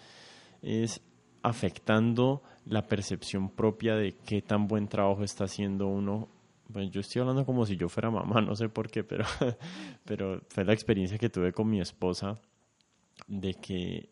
es 0.62 1.02
afectando 1.42 2.44
la 2.66 2.86
percepción 2.86 3.50
propia 3.50 3.96
de 3.96 4.18
qué 4.26 4.42
tan 4.42 4.68
buen 4.68 4.90
trabajo 4.90 5.24
está 5.24 5.46
haciendo 5.46 5.88
uno 5.88 6.28
pues 6.72 6.92
yo 6.92 7.02
estoy 7.02 7.22
hablando 7.22 7.46
como 7.46 7.66
si 7.66 7.76
yo 7.78 7.90
fuera 7.90 8.10
mamá, 8.12 8.42
no 8.42 8.56
sé 8.56 8.70
por 8.70 8.90
qué, 8.90 9.04
pero, 9.04 9.26
pero 10.06 10.42
fue 10.50 10.66
la 10.66 10.74
experiencia 10.74 11.18
que 11.18 11.30
tuve 11.30 11.52
con 11.54 11.70
mi 11.70 11.80
esposa 11.80 12.40
de 13.28 13.54
que, 13.56 14.10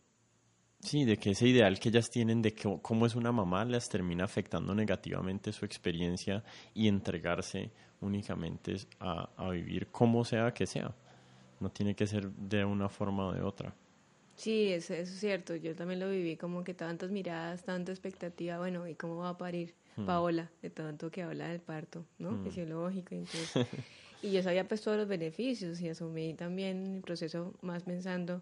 sí, 0.80 1.06
de 1.06 1.18
que 1.18 1.32
ese 1.32 1.48
ideal 1.48 1.80
que 1.80 1.90
ellas 1.90 2.10
tienen 2.10 2.42
de 2.42 2.54
que, 2.54 2.80
cómo 2.82 3.06
es 3.06 3.16
una 3.16 3.32
mamá 3.32 3.66
les 3.66 3.88
termina 3.90 4.24
afectando 4.24 4.74
negativamente 4.74 5.52
su 5.52 5.66
experiencia 5.66 6.44
y 6.74 6.88
entregarse 6.88 7.72
únicamente 8.02 8.76
a, 9.00 9.30
a 9.38 9.50
vivir 9.50 9.88
como 9.88 10.26
sea 10.26 10.54
que 10.54 10.66
sea. 10.66 10.94
No 11.60 11.72
tiene 11.72 11.96
que 11.96 12.06
ser 12.06 12.30
de 12.32 12.66
una 12.66 12.90
forma 12.90 13.28
o 13.28 13.34
de 13.34 13.42
otra. 13.42 13.74
Sí, 14.36 14.74
eso, 14.74 14.94
es 14.94 15.10
cierto. 15.10 15.56
Yo 15.56 15.76
también 15.76 16.00
lo 16.00 16.10
viví 16.10 16.36
como 16.36 16.64
que 16.64 16.74
tantas 16.74 17.10
miradas, 17.10 17.64
tanta 17.64 17.92
expectativa. 17.92 18.58
Bueno, 18.58 18.88
¿y 18.88 18.96
cómo 18.96 19.18
va 19.18 19.30
a 19.30 19.38
parir 19.38 19.74
hmm. 19.96 20.06
Paola? 20.06 20.52
De 20.62 20.70
tanto 20.70 21.12
que 21.12 21.24
habla 21.24 21.50
del 21.50 21.60
parto, 21.60 22.06
¿no? 22.18 22.32
Hmm. 22.32 22.44
Fisiológico. 22.44 23.16
y 24.22 24.32
yo 24.32 24.44
sabía 24.44 24.68
pues 24.68 24.82
todos 24.82 24.98
los 24.98 25.08
beneficios 25.08 25.82
y 25.82 25.90
asumí 25.90 26.34
también 26.34 26.96
el 26.98 27.02
proceso 27.02 27.54
más 27.62 27.84
pensando 27.84 28.42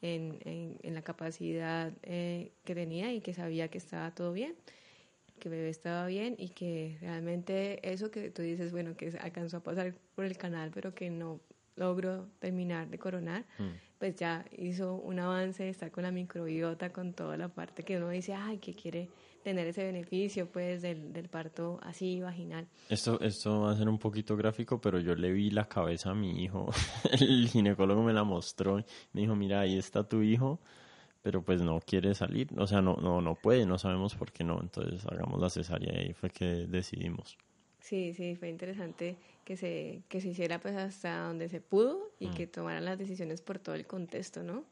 en, 0.00 0.38
en, 0.82 0.94
la 0.94 1.02
capacidad 1.02 1.92
eh, 2.02 2.52
que 2.64 2.74
tenía 2.74 3.12
y 3.12 3.20
que 3.20 3.34
sabía 3.34 3.68
que 3.68 3.78
estaba 3.78 4.12
todo 4.12 4.32
bien, 4.32 4.56
que 5.38 5.48
bebé 5.48 5.68
estaba 5.68 6.06
bien 6.06 6.34
y 6.38 6.48
que 6.48 6.98
realmente 7.00 7.78
eso 7.88 8.10
que 8.10 8.30
tú 8.30 8.42
dices, 8.42 8.72
bueno, 8.72 8.96
que 8.96 9.16
alcanzó 9.20 9.58
a 9.58 9.62
pasar 9.62 9.94
por 10.16 10.24
el 10.24 10.36
canal, 10.36 10.72
pero 10.74 10.92
que 10.92 11.08
no 11.08 11.40
logró 11.76 12.28
terminar 12.40 12.88
de 12.88 12.98
coronar. 12.98 13.44
Hmm 13.58 13.70
pues 14.02 14.16
ya 14.16 14.44
hizo 14.58 14.96
un 14.96 15.20
avance, 15.20 15.68
está 15.68 15.90
con 15.90 16.02
la 16.02 16.10
microbiota, 16.10 16.92
con 16.92 17.12
toda 17.12 17.36
la 17.36 17.46
parte 17.46 17.84
que 17.84 17.98
uno 17.98 18.08
dice, 18.08 18.34
ay, 18.34 18.58
que 18.58 18.74
quiere 18.74 19.08
tener 19.42 19.66
ese 19.66 19.84
beneficio 19.84 20.50
pues 20.50 20.82
del, 20.82 21.12
del, 21.12 21.28
parto 21.28 21.78
así 21.82 22.20
vaginal. 22.20 22.66
Esto, 22.88 23.20
esto 23.20 23.62
va 23.62 23.72
a 23.72 23.76
ser 23.76 23.88
un 23.88 23.98
poquito 23.98 24.36
gráfico, 24.36 24.80
pero 24.80 24.98
yo 24.98 25.14
le 25.14 25.32
vi 25.32 25.50
la 25.50 25.68
cabeza 25.68 26.10
a 26.10 26.14
mi 26.14 26.42
hijo, 26.42 26.70
el 27.20 27.48
ginecólogo 27.48 28.02
me 28.02 28.12
la 28.12 28.24
mostró, 28.24 28.76
me 29.12 29.20
dijo, 29.20 29.34
mira, 29.34 29.60
ahí 29.60 29.76
está 29.76 30.04
tu 30.04 30.22
hijo, 30.22 30.60
pero 31.22 31.42
pues 31.42 31.60
no 31.62 31.80
quiere 31.80 32.14
salir, 32.14 32.48
o 32.56 32.66
sea, 32.66 32.80
no, 32.80 32.96
no, 32.96 33.20
no 33.20 33.34
puede, 33.34 33.66
no 33.66 33.78
sabemos 33.78 34.14
por 34.14 34.32
qué 34.32 34.44
no, 34.44 34.60
entonces 34.60 35.04
hagamos 35.06 35.40
la 35.40 35.50
cesárea 35.50 36.02
y 36.02 36.12
fue 36.12 36.30
que 36.30 36.66
decidimos. 36.66 37.36
Sí, 37.80 38.14
sí, 38.14 38.36
fue 38.36 38.48
interesante 38.48 39.16
que 39.44 39.56
se, 39.56 40.02
que 40.08 40.20
se 40.20 40.28
hiciera 40.28 40.60
pues 40.60 40.76
hasta 40.76 41.26
donde 41.26 41.48
se 41.48 41.60
pudo 41.60 42.12
y 42.20 42.28
mm. 42.28 42.34
que 42.34 42.46
tomaran 42.46 42.84
las 42.84 42.96
decisiones 42.96 43.42
por 43.42 43.58
todo 43.58 43.74
el 43.74 43.86
contexto, 43.86 44.44
¿no? 44.44 44.64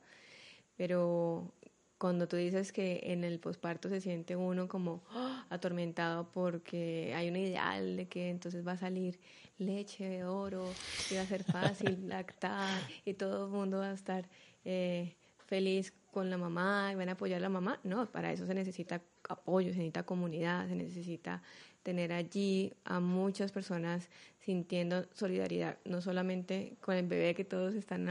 Pero 0.77 1.53
cuando 2.01 2.27
tú 2.27 2.37
dices 2.37 2.73
que 2.73 2.99
en 3.05 3.25
el 3.25 3.39
posparto 3.39 3.91
se 3.91 4.01
siente 4.01 4.35
uno 4.35 4.69
como 4.69 5.03
¡ah! 5.11 5.45
atormentado 5.51 6.31
porque 6.33 7.13
hay 7.15 7.29
un 7.29 7.37
ideal 7.37 7.99
de 7.99 8.09
que 8.09 8.31
entonces 8.31 8.67
va 8.67 8.73
a 8.73 8.79
salir 8.79 9.21
leche 9.59 10.09
de 10.09 10.25
oro 10.25 10.65
y 11.11 11.17
va 11.17 11.21
a 11.21 11.27
ser 11.27 11.45
fácil 11.45 11.99
lactar 12.09 12.81
y 13.05 13.13
todo 13.13 13.45
el 13.45 13.53
mundo 13.53 13.81
va 13.81 13.91
a 13.91 13.93
estar 13.93 14.27
eh, 14.65 15.15
feliz 15.47 15.93
con 16.11 16.31
la 16.31 16.39
mamá 16.39 16.89
y 16.91 16.95
van 16.95 17.11
a 17.11 17.13
apoyar 17.13 17.37
a 17.37 17.43
la 17.43 17.51
mamá. 17.51 17.79
No, 17.85 18.07
para 18.07 18.33
eso 18.33 18.47
se 18.47 18.55
necesita 18.55 19.03
apoyo, 19.29 19.69
se 19.69 19.77
necesita 19.77 20.03
comunidad, 20.05 20.69
se 20.69 20.77
necesita 20.77 21.43
tener 21.83 22.15
allí 22.15 22.73
a 22.85 22.99
muchas 23.01 23.53
personas 23.53 24.09
sintiendo 24.41 25.07
solidaridad, 25.13 25.79
no 25.85 26.01
solamente 26.01 26.77
con 26.81 26.97
el 26.97 27.07
bebé, 27.07 27.35
que 27.35 27.45
todos 27.45 27.75
están 27.75 28.09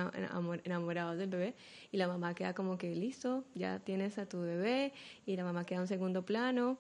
enamorados 0.64 1.18
del 1.18 1.30
bebé, 1.30 1.56
y 1.92 1.98
la 1.98 2.08
mamá 2.08 2.36
queda 2.36 2.54
como 2.54 2.78
que 2.78 2.96
listo, 2.96 3.44
ya 3.56 3.80
tienes 3.80 4.18
a 4.18 4.28
tu 4.28 4.42
bebé, 4.42 4.94
y 5.26 5.36
la 5.36 5.44
mamá 5.44 5.66
queda 5.66 5.80
en 5.80 5.88
segundo 5.88 6.24
plano, 6.24 6.78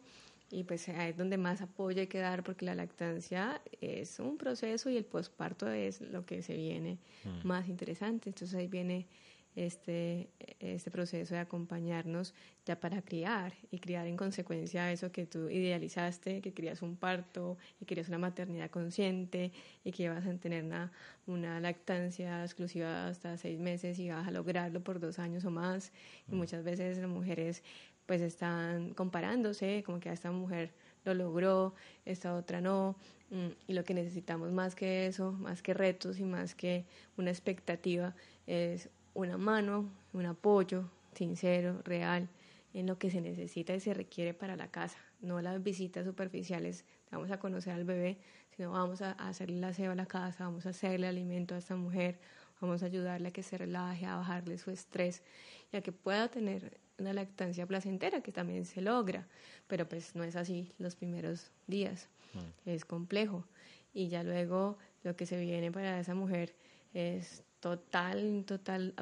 y 0.51 0.63
pues 0.63 0.87
ahí 0.89 1.11
es 1.11 1.17
donde 1.17 1.37
más 1.37 1.61
apoyo 1.61 2.01
hay 2.01 2.07
que 2.07 2.19
dar, 2.19 2.43
porque 2.43 2.65
la 2.65 2.75
lactancia 2.75 3.61
es 3.81 4.19
un 4.19 4.37
proceso 4.37 4.89
y 4.89 4.97
el 4.97 5.05
posparto 5.05 5.69
es 5.69 6.01
lo 6.01 6.25
que 6.25 6.41
se 6.41 6.55
viene 6.55 6.97
mm. 7.23 7.47
más 7.47 7.67
interesante, 7.69 8.29
entonces 8.29 8.57
ahí 8.57 8.67
viene 8.67 9.07
este, 9.55 10.29
este 10.59 10.91
proceso 10.91 11.33
de 11.33 11.39
acompañarnos 11.39 12.33
ya 12.65 12.79
para 12.79 13.01
criar 13.01 13.53
y 13.71 13.79
criar 13.79 14.07
en 14.07 14.15
consecuencia 14.15 14.91
eso 14.91 15.11
que 15.11 15.25
tú 15.25 15.49
idealizaste, 15.49 16.41
que 16.41 16.53
querías 16.53 16.81
un 16.81 16.95
parto 16.95 17.57
y 17.81 17.85
querías 17.85 18.07
una 18.09 18.19
maternidad 18.19 18.69
consciente 18.69 19.51
y 19.83 19.91
que 19.91 20.03
ibas 20.03 20.25
a 20.25 20.33
tener 20.35 20.63
una, 20.63 20.91
una 21.25 21.59
lactancia 21.59 22.43
exclusiva 22.43 23.07
hasta 23.07 23.37
seis 23.37 23.59
meses 23.59 23.99
y 23.99 24.09
vas 24.09 24.27
a 24.27 24.31
lograrlo 24.31 24.83
por 24.83 24.99
dos 24.99 25.19
años 25.19 25.45
o 25.45 25.51
más. 25.51 25.91
Y 26.27 26.35
mm. 26.35 26.37
muchas 26.37 26.63
veces 26.63 26.97
las 26.97 27.09
mujeres 27.09 27.63
pues 28.05 28.21
están 28.21 28.95
comparándose, 28.95 29.83
como 29.85 29.99
que 29.99 30.11
esta 30.11 30.31
mujer 30.31 30.71
lo 31.05 31.13
logró, 31.13 31.75
esta 32.05 32.33
otra 32.33 32.59
no, 32.59 32.95
mm, 33.29 33.49
y 33.67 33.73
lo 33.73 33.83
que 33.83 33.93
necesitamos 33.93 34.51
más 34.51 34.73
que 34.73 35.05
eso, 35.05 35.31
más 35.33 35.61
que 35.61 35.73
retos 35.73 36.19
y 36.19 36.23
más 36.23 36.55
que 36.55 36.85
una 37.17 37.29
expectativa, 37.29 38.15
es 38.47 38.89
una 39.13 39.37
mano, 39.37 39.89
un 40.13 40.25
apoyo 40.25 40.89
sincero, 41.13 41.81
real, 41.83 42.29
en 42.73 42.85
lo 42.85 42.97
que 42.97 43.09
se 43.09 43.21
necesita 43.21 43.73
y 43.73 43.79
se 43.79 43.93
requiere 43.93 44.33
para 44.33 44.55
la 44.55 44.69
casa, 44.69 44.97
no 45.21 45.41
las 45.41 45.61
visitas 45.63 46.05
superficiales, 46.05 46.85
vamos 47.11 47.31
a 47.31 47.39
conocer 47.39 47.73
al 47.73 47.83
bebé, 47.83 48.19
sino 48.55 48.71
vamos 48.71 49.01
a 49.01 49.11
hacerle 49.11 49.59
la 49.59 49.69
aseo 49.69 49.91
a 49.91 49.95
la 49.95 50.05
casa, 50.05 50.45
vamos 50.45 50.65
a 50.65 50.69
hacerle 50.69 51.07
alimento 51.07 51.55
a 51.55 51.57
esta 51.57 51.75
mujer, 51.75 52.19
vamos 52.61 52.83
a 52.83 52.87
ayudarle 52.87 53.29
a 53.29 53.31
que 53.31 53.43
se 53.43 53.57
relaje, 53.57 54.05
a 54.05 54.17
bajarle 54.17 54.57
su 54.57 54.71
estrés 54.71 55.23
y 55.71 55.77
a 55.77 55.81
que 55.81 55.91
pueda 55.91 56.27
tener 56.27 56.79
una 56.99 57.13
lactancia 57.13 57.65
placentera, 57.65 58.21
que 58.21 58.31
también 58.31 58.65
se 58.65 58.81
logra, 58.81 59.27
pero 59.67 59.87
pues 59.87 60.15
no 60.15 60.23
es 60.23 60.35
así 60.35 60.73
los 60.77 60.95
primeros 60.95 61.51
días, 61.67 62.09
mm. 62.33 62.69
es 62.69 62.85
complejo. 62.85 63.45
Y 63.93 64.09
ya 64.09 64.23
luego 64.23 64.77
lo 65.03 65.15
que 65.15 65.25
se 65.25 65.39
viene 65.39 65.71
para 65.71 65.99
esa 65.99 66.13
mujer 66.13 66.53
es 66.93 67.43
total, 67.59 68.43
total 68.45 68.93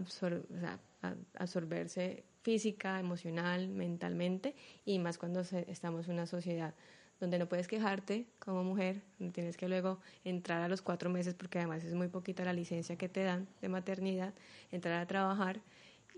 absorberse 1.34 2.24
física, 2.42 3.00
emocional, 3.00 3.68
mentalmente, 3.68 4.56
y 4.86 5.00
más 5.00 5.18
cuando 5.18 5.42
estamos 5.42 6.08
en 6.08 6.14
una 6.14 6.28
sociedad 6.28 6.74
donde 7.20 7.40
no 7.40 7.50
puedes 7.50 7.68
quejarte 7.68 8.28
como 8.40 8.64
mujer, 8.64 9.02
donde 9.18 9.34
tienes 9.34 9.58
que 9.58 9.68
luego 9.68 10.00
entrar 10.24 10.62
a 10.62 10.68
los 10.68 10.82
cuatro 10.82 11.10
meses, 11.10 11.34
porque 11.34 11.58
además 11.60 11.84
es 11.84 11.94
muy 11.94 12.08
poquita 12.08 12.46
la 12.46 12.54
licencia 12.54 12.96
que 12.96 13.10
te 13.10 13.24
dan 13.24 13.48
de 13.62 13.70
maternidad, 13.70 14.34
entrar 14.72 15.02
a 15.02 15.08
trabajar 15.08 15.60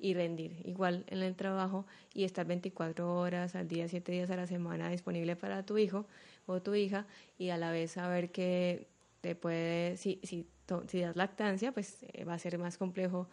y 0.01 0.13
rendir 0.13 0.61
igual 0.65 1.05
en 1.07 1.23
el 1.23 1.35
trabajo 1.35 1.85
y 2.13 2.23
estar 2.23 2.45
24 2.45 3.15
horas 3.15 3.55
al 3.55 3.67
día, 3.67 3.87
7 3.87 4.11
días 4.11 4.29
a 4.29 4.35
la 4.35 4.47
semana 4.47 4.89
disponible 4.89 5.35
para 5.35 5.65
tu 5.65 5.77
hijo 5.77 6.05
o 6.45 6.61
tu 6.61 6.75
hija 6.75 7.05
y 7.37 7.49
a 7.49 7.57
la 7.57 7.71
vez 7.71 7.91
saber 7.91 8.31
que 8.31 8.87
te 9.21 9.35
puede, 9.35 9.97
si, 9.97 10.19
si 10.23 10.47
si 10.87 11.01
das 11.01 11.15
lactancia, 11.15 11.71
pues 11.71 12.03
eh, 12.13 12.23
va 12.25 12.33
a 12.33 12.39
ser 12.39 12.57
más 12.57 12.77
complejo 12.77 13.27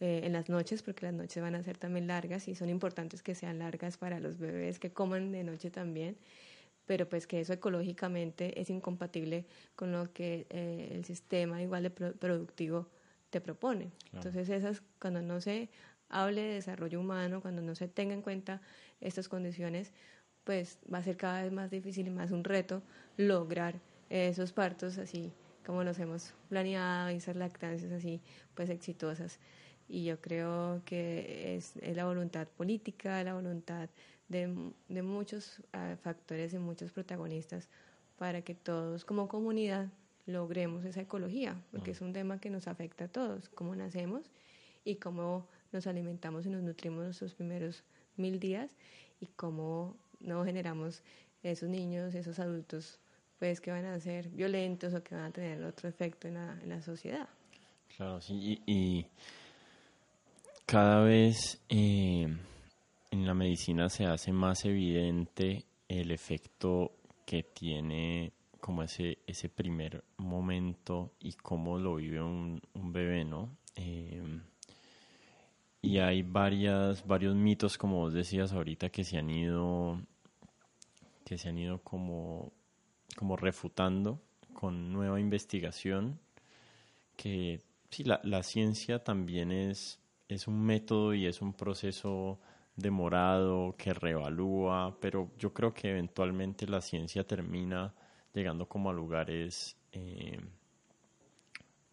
eh, 0.00 0.22
en 0.24 0.32
las 0.32 0.48
noches, 0.48 0.82
porque 0.82 1.06
las 1.06 1.14
noches 1.14 1.42
van 1.42 1.54
a 1.54 1.62
ser 1.62 1.76
también 1.76 2.06
largas 2.06 2.48
y 2.48 2.54
son 2.54 2.70
importantes 2.70 3.22
que 3.22 3.34
sean 3.34 3.58
largas 3.58 3.96
para 3.96 4.18
los 4.18 4.38
bebés 4.38 4.78
que 4.78 4.90
coman 4.92 5.30
de 5.32 5.44
noche 5.44 5.70
también, 5.70 6.16
pero 6.86 7.08
pues 7.08 7.26
que 7.26 7.40
eso 7.40 7.52
ecológicamente 7.52 8.58
es 8.60 8.70
incompatible 8.70 9.44
con 9.76 9.92
lo 9.92 10.12
que 10.12 10.46
eh, 10.50 10.92
el 10.92 11.04
sistema 11.04 11.62
igual 11.62 11.82
de 11.82 11.90
productivo 11.90 12.88
te 13.28 13.40
propone. 13.40 13.90
Entonces 14.12 14.48
esas, 14.48 14.82
cuando 14.98 15.20
no 15.22 15.40
se 15.40 15.68
hable 16.08 16.40
de 16.40 16.54
desarrollo 16.54 16.98
humano, 16.98 17.40
cuando 17.40 17.62
no 17.62 17.74
se 17.74 17.86
tenga 17.86 18.14
en 18.14 18.22
cuenta 18.22 18.60
estas 19.00 19.28
condiciones, 19.28 19.92
pues 20.44 20.78
va 20.92 20.98
a 20.98 21.02
ser 21.02 21.16
cada 21.16 21.42
vez 21.42 21.52
más 21.52 21.70
difícil 21.70 22.06
y 22.06 22.10
más 22.10 22.30
un 22.30 22.42
reto 22.42 22.82
lograr 23.16 23.74
esos 24.08 24.52
partos 24.52 24.98
así 24.98 25.32
como 25.64 25.84
los 25.84 25.98
hemos 25.98 26.32
planeado 26.48 27.10
y 27.10 27.16
esas 27.16 27.36
lactancias 27.36 27.92
así 27.92 28.20
pues 28.54 28.70
exitosas. 28.70 29.38
Y 29.88 30.04
yo 30.04 30.20
creo 30.20 30.82
que 30.84 31.56
es, 31.56 31.74
la 31.96 32.04
voluntad 32.04 32.46
política, 32.48 33.22
la 33.24 33.34
voluntad 33.34 33.88
de, 34.28 34.72
de 34.88 35.02
muchos 35.02 35.60
uh, 35.74 35.96
factores 35.96 36.54
y 36.54 36.58
muchos 36.58 36.92
protagonistas 36.92 37.68
para 38.16 38.42
que 38.42 38.54
todos 38.54 39.04
como 39.04 39.28
comunidad 39.28 39.88
logremos 40.26 40.84
esa 40.84 41.00
ecología, 41.00 41.60
porque 41.72 41.90
es 41.92 42.00
un 42.00 42.12
tema 42.12 42.40
que 42.40 42.50
nos 42.50 42.68
afecta 42.68 43.04
a 43.04 43.08
todos, 43.08 43.48
cómo 43.48 43.74
nacemos 43.74 44.30
y 44.84 44.96
cómo 44.96 45.46
nos 45.72 45.86
alimentamos 45.86 46.46
y 46.46 46.50
nos 46.50 46.62
nutrimos 46.62 47.04
nuestros 47.04 47.34
primeros 47.34 47.82
mil 48.16 48.38
días 48.38 48.70
y 49.20 49.26
cómo 49.26 49.96
no 50.20 50.44
generamos 50.44 51.02
esos 51.42 51.68
niños, 51.68 52.14
esos 52.14 52.38
adultos, 52.38 52.98
pues 53.40 53.60
que 53.60 53.72
van 53.72 53.86
a 53.86 53.98
ser 53.98 54.28
violentos 54.28 54.94
o 54.94 55.02
que 55.02 55.14
van 55.16 55.24
a 55.24 55.30
tener 55.32 55.64
otro 55.64 55.88
efecto 55.88 56.28
en 56.28 56.34
la, 56.34 56.60
en 56.62 56.68
la 56.68 56.82
sociedad. 56.82 57.28
Claro, 57.96 58.20
sí, 58.20 58.62
y, 58.66 59.06
cada 60.66 61.00
vez 61.00 61.60
eh, 61.68 62.28
en 63.10 63.26
la 63.26 63.34
medicina 63.34 63.88
se 63.88 64.04
hace 64.04 64.30
más 64.30 64.64
evidente 64.64 65.64
el 65.88 66.12
efecto 66.12 66.92
que 67.26 67.42
tiene 67.42 68.32
como 68.60 68.82
ese, 68.82 69.18
ese 69.26 69.48
primer 69.48 70.04
momento 70.18 71.14
y 71.18 71.32
cómo 71.32 71.78
lo 71.78 71.96
vive 71.96 72.22
un, 72.22 72.60
bebé, 72.74 73.24
¿no? 73.24 73.56
Eh, 73.74 74.22
y 75.82 75.98
hay 75.98 76.22
varias, 76.22 77.06
varios 77.06 77.34
mitos, 77.34 77.78
como 77.78 77.96
vos 77.96 78.12
decías 78.12 78.52
ahorita, 78.52 78.90
que 78.90 79.02
se 79.02 79.16
han 79.16 79.30
ido, 79.30 79.98
que 81.24 81.38
se 81.38 81.48
han 81.48 81.58
ido 81.58 81.78
como, 81.82 82.52
como 83.16 83.36
refutando 83.36 84.20
con 84.52 84.92
nueva 84.92 85.20
investigación, 85.20 86.18
que 87.16 87.60
sí, 87.90 88.04
la, 88.04 88.20
la 88.24 88.42
ciencia 88.42 89.04
también 89.04 89.52
es 89.52 90.00
es 90.34 90.46
un 90.46 90.62
método 90.64 91.14
y 91.14 91.26
es 91.26 91.42
un 91.42 91.52
proceso 91.52 92.38
demorado 92.76 93.74
que 93.76 93.92
reevalúa, 93.92 94.96
pero 95.00 95.30
yo 95.38 95.52
creo 95.52 95.74
que 95.74 95.90
eventualmente 95.90 96.66
la 96.66 96.80
ciencia 96.80 97.26
termina 97.26 97.92
llegando 98.32 98.68
como 98.68 98.90
a 98.90 98.92
lugares 98.92 99.76
eh, 99.92 100.38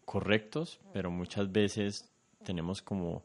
correctos, 0.04 0.80
pero 0.92 1.10
muchas 1.10 1.50
veces 1.50 2.10
tenemos 2.44 2.80
como 2.80 3.24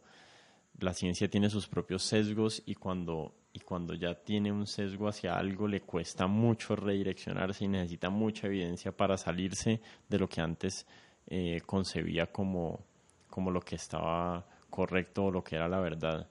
la 0.80 0.94
ciencia 0.94 1.30
tiene 1.30 1.50
sus 1.50 1.68
propios 1.68 2.04
sesgos 2.04 2.64
y 2.66 2.76
cuando 2.76 3.36
y 3.54 3.60
cuando 3.60 3.94
ya 3.94 4.16
tiene 4.16 4.52
un 4.52 4.66
sesgo 4.66 5.08
hacia 5.08 5.36
algo 5.36 5.68
le 5.68 5.82
cuesta 5.82 6.26
mucho 6.26 6.76
redireccionarse 6.76 7.66
y 7.66 7.68
necesita 7.68 8.10
mucha 8.10 8.48
evidencia 8.48 8.92
para 8.92 9.16
salirse 9.16 9.80
de 10.10 10.20
lo 10.20 10.28
que 10.28 10.42
antes 10.42 10.88
eh, 11.28 11.62
concebía 11.66 12.32
como, 12.32 12.84
como 13.30 13.52
lo 13.52 13.62
que 13.62 13.76
estaba 13.76 14.46
correcto 14.70 15.26
o 15.26 15.32
lo 15.32 15.44
que 15.44 15.56
era 15.56 15.68
la 15.68 15.80
verdad. 15.80 16.28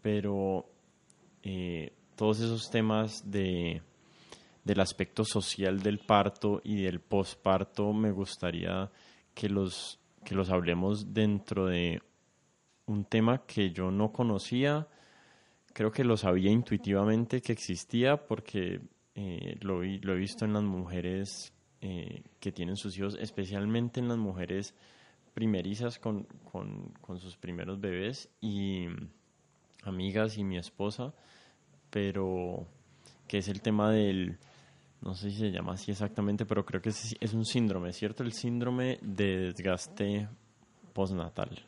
Pero 0.00 0.70
eh, 1.42 1.92
todos 2.14 2.38
esos 2.38 2.70
temas 2.70 3.28
de, 3.28 3.82
del 4.64 4.80
aspecto 4.80 5.24
social 5.24 5.80
del 5.80 5.98
parto 5.98 6.60
y 6.62 6.82
del 6.82 7.00
posparto 7.00 7.92
me 7.92 8.12
gustaría 8.12 8.90
que 9.34 9.48
los, 9.48 9.98
que 10.24 10.36
los 10.36 10.50
hablemos 10.50 11.12
dentro 11.12 11.66
de 11.66 12.02
un 12.86 13.04
tema 13.04 13.44
que 13.46 13.72
yo 13.72 13.90
no 13.90 14.12
conocía. 14.12 14.88
Creo 15.76 15.92
que 15.92 16.04
lo 16.04 16.16
sabía 16.16 16.50
intuitivamente 16.50 17.42
que 17.42 17.52
existía 17.52 18.16
porque 18.16 18.80
eh, 19.14 19.58
lo, 19.60 19.82
lo, 19.82 20.14
he 20.14 20.16
visto 20.16 20.46
en 20.46 20.54
las 20.54 20.62
mujeres 20.62 21.52
eh, 21.82 22.22
que 22.40 22.50
tienen 22.50 22.76
sus 22.76 22.96
hijos, 22.96 23.14
especialmente 23.20 24.00
en 24.00 24.08
las 24.08 24.16
mujeres 24.16 24.74
primerizas 25.34 25.98
con, 25.98 26.26
con, 26.50 27.20
sus 27.20 27.36
primeros 27.36 27.78
bebés 27.78 28.30
y 28.40 28.86
amigas 29.82 30.38
y 30.38 30.44
mi 30.44 30.56
esposa, 30.56 31.12
pero 31.90 32.66
que 33.28 33.36
es 33.36 33.48
el 33.48 33.60
tema 33.60 33.90
del, 33.90 34.38
no 35.02 35.12
sé 35.12 35.30
si 35.30 35.36
se 35.36 35.50
llama 35.50 35.74
así 35.74 35.90
exactamente, 35.90 36.46
pero 36.46 36.64
creo 36.64 36.80
que 36.80 36.88
es, 36.88 37.14
es 37.20 37.34
un 37.34 37.44
síndrome, 37.44 37.92
¿cierto? 37.92 38.22
El 38.22 38.32
síndrome 38.32 38.98
de 39.02 39.52
desgaste 39.52 40.26
postnatal. 40.94 41.66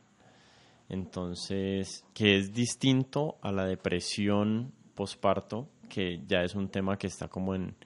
Entonces, 0.89 2.05
que 2.14 2.36
es 2.36 2.53
distinto 2.53 3.39
a 3.43 3.53
la 3.53 3.66
depresión 3.66 4.72
posparto, 4.95 5.68
que 5.89 6.22
ya 6.26 6.43
es 6.43 6.55
un 6.55 6.68
tema 6.68 6.97
que 6.97 7.07
está 7.07 7.28
como 7.28 7.55
en, 7.55 7.76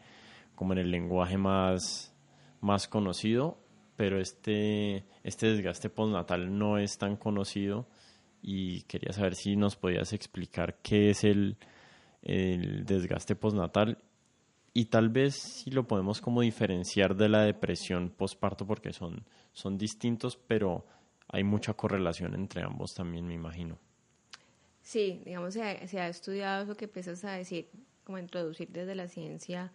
como 0.55 0.73
en 0.73 0.79
el 0.79 0.91
lenguaje 0.91 1.37
más, 1.37 2.15
más 2.61 2.87
conocido, 2.87 3.59
pero 3.97 4.21
este, 4.21 5.05
este 5.25 5.49
desgaste 5.49 5.91
postnatal 5.91 6.57
no 6.57 6.79
es 6.79 6.97
tan 6.99 7.17
conocido 7.17 7.87
y 8.41 8.83
quería 8.83 9.13
saber 9.13 9.35
si 9.35 9.57
nos 9.57 9.77
podías 9.77 10.13
explicar 10.13 10.79
qué 10.83 11.11
es 11.11 11.25
el, 11.25 11.57
el 12.23 12.85
desgaste 12.85 13.37
postnatal 13.37 13.99
y 14.75 14.87
tal 14.87 15.11
vez 15.11 15.35
si 15.35 15.71
lo 15.71 15.87
podemos 15.87 16.21
como 16.21 16.41
diferenciar 16.41 17.15
de 17.17 17.29
la 17.29 17.43
depresión 17.43 18.11
postparto 18.11 18.67
porque 18.67 18.93
son, 18.93 19.25
son 19.53 19.77
distintos, 19.77 20.37
pero 20.37 20.87
hay 21.33 21.43
mucha 21.43 21.75
correlación 21.75 22.35
entre 22.35 22.63
ambos 22.63 22.95
también, 22.95 23.27
me 23.27 23.35
imagino. 23.35 23.79
Sí, 24.83 25.23
digamos, 25.25 25.55
se 25.55 25.63
ha, 25.63 25.89
se 25.89 25.99
ha 25.99 26.09
estudiado 26.09 26.65
eso 26.65 26.77
que 26.77 26.85
empiezas 26.85 27.25
a 27.25 27.33
decir, 27.33 27.69
como 28.05 28.19
introducir 28.19 28.69
desde 28.69 28.95
la 28.95 29.09
ciencia, 29.09 29.73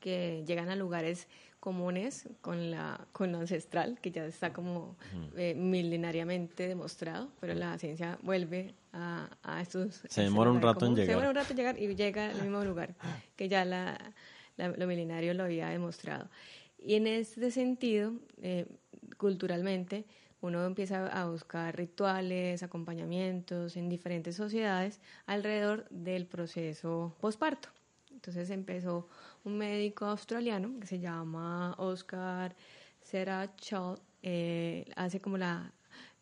que 0.00 0.44
llegan 0.46 0.70
a 0.70 0.76
lugares 0.76 1.28
comunes 1.60 2.28
con 2.42 2.70
la 2.70 3.06
con 3.12 3.32
lo 3.32 3.38
ancestral, 3.38 3.98
que 4.00 4.10
ya 4.10 4.26
está 4.26 4.52
como 4.52 4.96
eh, 5.36 5.54
milenariamente 5.54 6.68
demostrado, 6.68 7.30
pero 7.40 7.54
la 7.54 7.78
ciencia 7.78 8.18
vuelve 8.22 8.74
a, 8.92 9.30
a 9.42 9.62
estos... 9.62 10.02
Se 10.08 10.22
demora 10.22 10.50
un 10.50 10.60
rato 10.60 10.84
en 10.84 10.94
llegar. 10.94 11.06
Se 11.06 11.12
demora 11.12 11.30
un 11.30 11.36
rato 11.36 11.52
en 11.52 11.56
llegar 11.56 11.78
y 11.78 11.94
llega 11.94 12.30
al 12.30 12.42
mismo 12.42 12.62
lugar 12.64 12.94
que 13.36 13.48
ya 13.48 13.64
la, 13.64 13.98
lo 14.56 14.86
milenario 14.86 15.32
lo 15.32 15.44
había 15.44 15.68
demostrado. 15.68 16.28
Y 16.78 16.96
en 16.96 17.06
este 17.06 17.50
sentido, 17.50 18.12
eh, 18.42 18.66
culturalmente, 19.16 20.04
uno 20.44 20.62
empieza 20.66 21.06
a 21.06 21.26
buscar 21.30 21.74
rituales, 21.74 22.62
acompañamientos 22.62 23.76
en 23.76 23.88
diferentes 23.88 24.36
sociedades 24.36 25.00
alrededor 25.24 25.88
del 25.88 26.26
proceso 26.26 27.16
posparto. 27.18 27.70
Entonces 28.12 28.50
empezó 28.50 29.08
un 29.44 29.56
médico 29.56 30.04
australiano 30.04 30.78
que 30.80 30.86
se 30.86 31.00
llama 31.00 31.74
Oscar 31.78 32.54
Serachal, 33.00 33.98
eh, 34.22 34.84
hace 34.96 35.18
como 35.18 35.38
la 35.38 35.72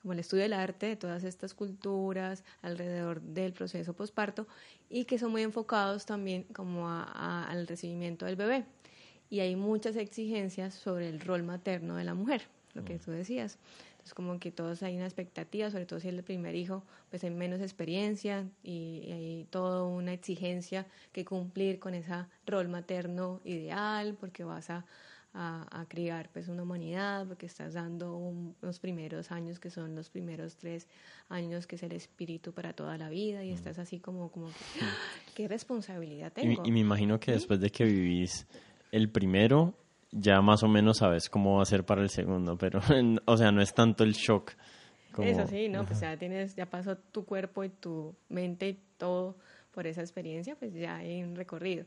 como 0.01 0.15
el 0.15 0.19
estudio 0.19 0.43
del 0.43 0.53
arte 0.53 0.87
de 0.87 0.97
todas 0.97 1.23
estas 1.23 1.55
culturas 1.55 2.43
alrededor 2.61 3.21
del 3.21 3.53
proceso 3.53 3.93
posparto 3.95 4.49
y 4.89 5.05
que 5.05 5.17
son 5.17 5.31
muy 5.31 5.43
enfocados 5.43 6.07
también 6.07 6.43
como 6.53 6.89
al 6.89 7.67
recibimiento 7.69 8.27
del 8.27 8.35
bebé. 8.35 8.65
Y 9.31 9.41
hay 9.41 9.55
muchas 9.55 9.95
exigencias 9.95 10.75
sobre 10.75 11.09
el 11.09 11.21
rol 11.21 11.45
materno 11.45 11.95
de 11.95 12.03
la 12.03 12.15
mujer, 12.15 12.49
lo 12.75 12.85
que 12.85 12.97
mm. 12.97 12.99
tú 12.99 13.11
decías. 13.13 13.59
Es 14.05 14.15
como 14.15 14.39
que 14.39 14.51
todos 14.51 14.83
hay 14.83 14.97
una 14.97 15.05
expectativa, 15.05 15.71
sobre 15.71 15.87
todo 15.87 16.01
si 16.01 16.09
es 16.09 16.15
el 16.15 16.23
primer 16.25 16.55
hijo, 16.55 16.83
pues 17.11 17.23
hay 17.25 17.31
menos 17.31 17.61
experiencia 17.61 18.49
y, 18.63 19.11
hay 19.13 19.47
toda 19.51 19.85
una 19.85 20.13
exigencia 20.13 20.87
que 21.13 21.25
cumplir 21.25 21.79
con 21.79 21.95
ese 21.95 22.13
rol 22.47 22.69
materno 22.69 23.41
ideal, 23.45 24.17
porque 24.19 24.45
vas 24.45 24.71
a, 24.71 24.85
a, 25.35 25.87
criar 25.89 26.29
pues 26.33 26.49
una 26.49 26.63
humanidad, 26.63 27.27
porque 27.27 27.47
estás 27.47 27.75
dando 27.75 28.17
unos 28.17 28.79
primeros 28.81 29.31
años 29.31 29.59
que 29.59 29.71
son 29.71 29.95
los 29.95 30.11
primeros 30.11 30.57
tres 30.57 30.89
años 31.29 31.67
que 31.67 31.77
es 31.77 31.83
el 31.83 31.93
espíritu 31.93 32.53
para 32.53 32.73
toda 32.73 32.99
la 32.99 33.09
vida 33.09 33.45
y 33.45 33.51
mm. 33.51 33.55
estás 33.55 33.79
así 33.79 33.99
como, 33.99 34.31
como 34.31 34.51
¿qué 35.35 35.49
responsabilidad 35.49 36.33
tengo? 36.33 36.63
Y, 36.65 36.73
me 36.73 36.81
imagino 36.81 37.19
que 37.19 37.33
después 37.33 37.61
de 37.61 37.71
que 37.71 37.85
vivís 37.85 38.47
el 38.91 39.09
primero, 39.09 39.75
ya 40.13 40.41
más 40.43 40.63
o 40.63 40.69
menos 40.69 40.99
sabes 40.99 41.29
cómo 41.29 41.57
va 41.57 41.63
a 41.63 41.67
ser 41.67 41.85
para 41.85 42.03
el 42.03 42.11
segundo, 42.11 42.57
pero, 42.57 42.81
o 43.25 43.37
sea, 43.37 43.51
no 43.51 43.63
es 43.63 43.75
tanto 43.75 44.05
el 44.05 44.13
shock. 44.13 44.53
Como... 45.13 45.29
Eso 45.29 45.47
sí, 45.47 45.69
¿no? 45.69 45.85
Pues 45.85 46.01
ya 46.01 46.17
tienes, 46.17 46.55
ya 46.55 46.67
pasó 46.67 46.97
tu 46.97 47.25
cuerpo 47.25 47.65
y 47.65 47.69
tu 47.69 48.15
mente 48.29 48.69
y 48.69 48.79
todo 48.97 49.37
por 49.73 49.87
esa 49.87 50.03
experiencia, 50.03 50.55
pues 50.55 50.73
ya 50.75 50.97
hay 50.97 51.23
un 51.23 51.35
recorrido. 51.35 51.85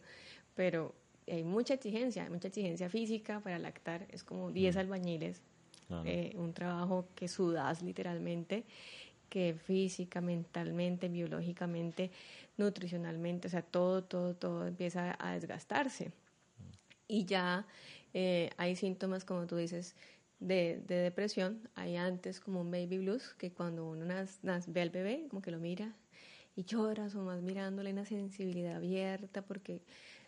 Pero 0.56 0.94
hay 1.28 1.44
mucha 1.44 1.76
exigencia, 1.76 2.24
hay 2.24 2.30
mucha 2.30 2.50
exigencia 2.50 2.90
física 2.90 3.40
para 3.40 3.58
lactar, 3.60 4.06
es 4.10 4.24
como 4.24 4.52
10 4.52 4.78
albañiles, 4.78 5.42
eh, 6.04 6.34
un 6.36 6.54
trabajo 6.54 7.08
que 7.14 7.28
sudas 7.28 7.84
literalmente 7.84 8.66
que 9.30 9.54
física, 9.54 10.22
mentalmente, 10.22 11.10
biológicamente, 11.10 12.12
nutricionalmente, 12.58 13.48
o 13.48 13.52
sea, 13.52 13.64
todo, 13.64 14.04
todo, 14.04 14.36
todo 14.36 14.68
empieza 14.68 15.16
a 15.20 15.34
desgastarse. 15.34 16.12
Y 17.08 17.26
ya 17.26 17.66
eh, 18.18 18.50
hay 18.56 18.78
síntomas, 18.78 19.26
como 19.26 19.46
tú 19.46 19.58
dices, 19.58 19.94
de, 20.40 20.82
depresión. 20.88 21.70
Hay 21.76 21.98
antes 21.98 22.40
como 22.40 22.62
un 22.62 22.72
baby 22.72 23.00
blues, 23.00 23.34
que 23.38 23.52
cuando 23.52 23.86
uno 23.90 24.06
ve 24.68 24.82
al 24.82 24.90
bebé, 24.90 25.28
como 25.30 25.42
que 25.42 25.52
lo 25.52 25.60
mira 25.60 25.94
y 26.56 26.64
llora, 26.64 27.08
o 27.14 27.20
más 27.20 27.42
mirándole 27.42 27.92
una 27.92 28.06
sensibilidad 28.06 28.78
abierta, 28.78 29.42
porque 29.42 29.82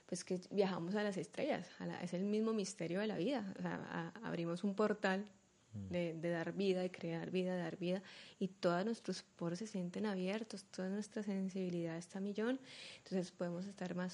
pues 0.06 0.26
que 0.26 0.38
viajamos 0.52 0.96
a 0.96 1.04
las 1.04 1.16
estrellas, 1.16 1.66
es 2.02 2.14
el 2.14 2.24
mismo 2.24 2.52
misterio 2.52 3.00
de 3.00 3.08
la 3.08 3.18
vida. 3.18 3.54
O 3.58 3.62
sea, 3.62 4.12
abrimos 4.22 4.66
un 4.66 4.76
portal 4.76 5.26
de, 5.90 6.14
dar 6.30 6.52
vida, 6.52 6.82
de 6.82 6.92
crear 6.92 7.32
vida, 7.32 7.56
de 7.56 7.62
dar 7.62 7.78
vida, 7.78 8.04
y 8.38 8.50
todos 8.50 8.84
nuestros 8.84 9.24
poros 9.24 9.60
se 9.60 9.68
sienten 9.68 10.06
abiertos, 10.06 10.66
toda 10.66 10.90
nuestra 10.90 11.24
sensibilidad 11.24 11.98
está 11.98 12.18
a 12.18 12.22
millón, 12.22 12.60
entonces 12.98 13.32
podemos 13.32 13.66
estar 13.66 13.96
más 13.96 14.14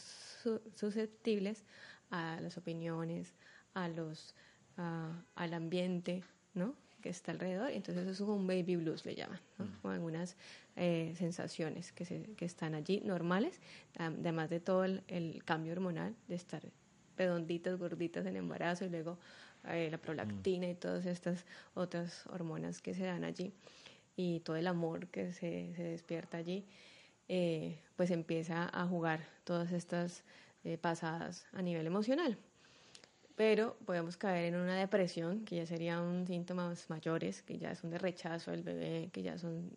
susceptibles 0.76 1.64
a 2.12 2.40
las 2.42 2.58
opiniones, 2.58 3.34
a 3.74 3.88
los, 3.88 4.36
al 4.78 5.54
ambiente, 5.54 6.24
¿no? 6.54 6.76
que 7.02 7.10
está 7.10 7.34
alrededor, 7.34 7.70
entonces 7.72 8.08
eso 8.08 8.24
es 8.24 8.30
un 8.30 8.48
baby 8.48 8.78
blues 8.78 9.06
le 9.06 9.14
llaman, 9.14 9.40
¿no? 9.58 9.68
con 9.82 9.92
algunas 9.92 10.38
eh, 10.78 11.14
sensaciones 11.18 11.92
que, 11.92 12.06
se, 12.06 12.24
que 12.38 12.46
están 12.46 12.76
allí 12.76 13.02
normales, 13.02 13.60
además 13.98 14.50
de 14.50 14.62
todo 14.62 14.86
el, 14.86 15.04
el, 15.10 15.44
cambio 15.44 15.74
hormonal 15.74 16.16
de 16.30 16.36
estar 16.36 16.64
redonditas, 17.18 17.78
gorditas 17.78 18.26
en 18.26 18.38
embarazo 18.38 18.86
y 18.86 18.90
luego 18.90 19.20
eh, 19.70 19.90
la 19.92 19.98
prolactina 19.98 20.70
y 20.70 20.76
todas 20.76 21.06
estas 21.06 21.46
otras 21.74 22.26
hormonas 22.28 22.82
que 22.82 22.94
se 22.94 23.04
dan 23.04 23.24
allí 23.24 23.54
y 24.16 24.42
todo 24.42 24.56
el 24.56 24.68
amor 24.68 25.08
que 25.08 25.32
se, 25.32 25.74
se 25.76 25.84
despierta 25.84 26.38
allí, 26.38 26.66
eh, 27.28 27.80
pues 27.96 28.12
empieza 28.12 28.70
a 28.74 28.86
jugar 28.88 29.26
todas 29.44 29.72
estas 29.72 30.24
eh, 30.64 30.78
pasadas 30.78 31.46
a 31.54 31.62
nivel 31.62 31.88
emocional. 31.88 32.38
Pero 33.36 33.76
podemos 33.86 34.16
caer 34.18 34.54
en 34.54 34.60
una 34.60 34.76
depresión, 34.76 35.44
que 35.46 35.56
ya 35.58 35.66
serían 35.66 36.28
síntomas 36.28 36.90
mayores, 36.90 37.42
que 37.42 37.58
ya 37.58 37.76
son 37.76 37.90
de 37.90 37.98
rechazo 37.98 38.52
del 38.52 38.64
bebé, 38.64 39.10
que 39.12 39.24
ya 39.24 39.38
son 39.38 39.72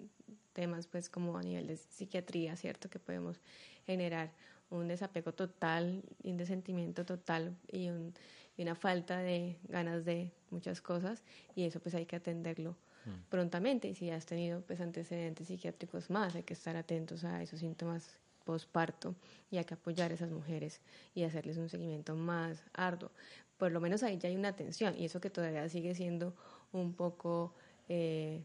temas 0.52 0.86
pues 0.86 1.08
como 1.08 1.36
a 1.38 1.42
nivel 1.42 1.66
de 1.66 1.76
psiquiatría, 1.76 2.56
¿cierto? 2.56 2.90
Que 2.90 2.98
podemos 2.98 3.40
generar 3.86 4.30
un 4.70 4.88
desapego 4.88 5.32
total, 5.32 6.02
un 6.24 6.36
desentimiento 6.36 7.04
total 7.04 7.56
y 7.70 7.88
un 7.88 8.12
y 8.56 8.62
una 8.62 8.74
falta 8.74 9.18
de 9.18 9.56
ganas 9.68 10.04
de 10.04 10.32
muchas 10.50 10.80
cosas 10.80 11.22
y 11.54 11.64
eso 11.64 11.80
pues 11.80 11.94
hay 11.94 12.06
que 12.06 12.16
atenderlo 12.16 12.76
mm. 13.04 13.28
prontamente 13.28 13.88
y 13.88 13.94
si 13.94 14.10
has 14.10 14.26
tenido 14.26 14.62
pues 14.62 14.80
antecedentes 14.80 15.48
psiquiátricos 15.48 16.10
más 16.10 16.34
hay 16.34 16.42
que 16.42 16.54
estar 16.54 16.76
atentos 16.76 17.24
a 17.24 17.42
esos 17.42 17.60
síntomas 17.60 18.16
posparto 18.44 19.14
y 19.50 19.58
hay 19.58 19.64
que 19.64 19.74
apoyar 19.74 20.12
a 20.12 20.14
esas 20.14 20.30
mujeres 20.30 20.80
y 21.14 21.24
hacerles 21.24 21.56
un 21.56 21.68
seguimiento 21.68 22.14
más 22.14 22.62
arduo. 22.72 23.10
Por 23.56 23.72
lo 23.72 23.80
menos 23.80 24.02
ahí 24.02 24.18
ya 24.18 24.28
hay 24.28 24.36
una 24.36 24.48
atención 24.48 24.94
y 24.98 25.06
eso 25.06 25.20
que 25.20 25.30
todavía 25.30 25.68
sigue 25.68 25.94
siendo 25.94 26.34
un 26.72 26.94
poco 26.94 27.54
eh, 27.88 28.44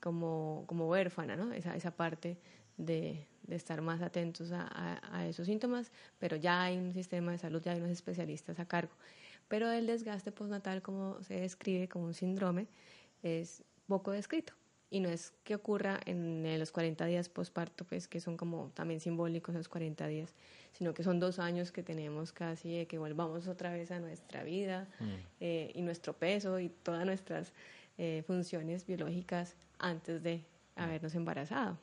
como, 0.00 0.64
como 0.66 0.88
huérfana, 0.88 1.36
¿no? 1.36 1.52
Esa, 1.52 1.76
esa 1.76 1.90
parte 1.90 2.38
de, 2.76 3.26
de 3.42 3.56
estar 3.56 3.80
más 3.82 4.02
atentos 4.02 4.52
a, 4.52 4.66
a, 4.70 5.18
a, 5.18 5.26
esos 5.26 5.46
síntomas, 5.46 5.92
pero 6.18 6.36
ya 6.36 6.62
hay 6.62 6.78
un 6.78 6.92
sistema 6.92 7.32
de 7.32 7.38
salud, 7.38 7.62
ya 7.62 7.72
hay 7.72 7.78
unos 7.78 7.90
especialistas 7.90 8.58
a 8.58 8.66
cargo. 8.66 8.92
Pero 9.48 9.70
el 9.70 9.86
desgaste 9.86 10.30
postnatal, 10.32 10.82
como 10.82 11.22
se 11.22 11.40
describe 11.40 11.88
como 11.88 12.06
un 12.06 12.14
síndrome, 12.14 12.68
es 13.22 13.64
poco 13.86 14.12
descrito. 14.12 14.59
Y 14.90 14.98
no 14.98 15.08
es 15.08 15.32
que 15.44 15.54
ocurra 15.54 16.00
en, 16.04 16.58
los 16.58 16.72
40 16.72 17.06
días 17.06 17.28
postparto, 17.28 17.84
pues 17.84 18.08
que 18.08 18.20
son 18.20 18.36
como 18.36 18.72
también 18.74 18.98
simbólicos 18.98 19.54
esos 19.54 19.68
40 19.68 20.06
días, 20.08 20.34
sino 20.72 20.94
que 20.94 21.04
son 21.04 21.20
dos 21.20 21.38
años 21.38 21.70
que 21.70 21.84
tenemos 21.84 22.32
casi 22.32 22.76
de 22.76 22.86
que 22.86 22.98
volvamos 22.98 23.46
otra 23.46 23.72
vez 23.72 23.92
a 23.92 24.00
nuestra 24.00 24.42
vida 24.42 24.88
mm. 24.98 25.04
eh, 25.40 25.72
y 25.74 25.82
nuestro 25.82 26.14
peso 26.14 26.58
y 26.58 26.70
todas 26.70 27.06
nuestras 27.06 27.52
eh, 27.98 28.24
funciones 28.26 28.84
biológicas 28.84 29.54
antes 29.78 30.22
de 30.24 30.44
habernos 30.74 31.14
embarazado. 31.14 31.78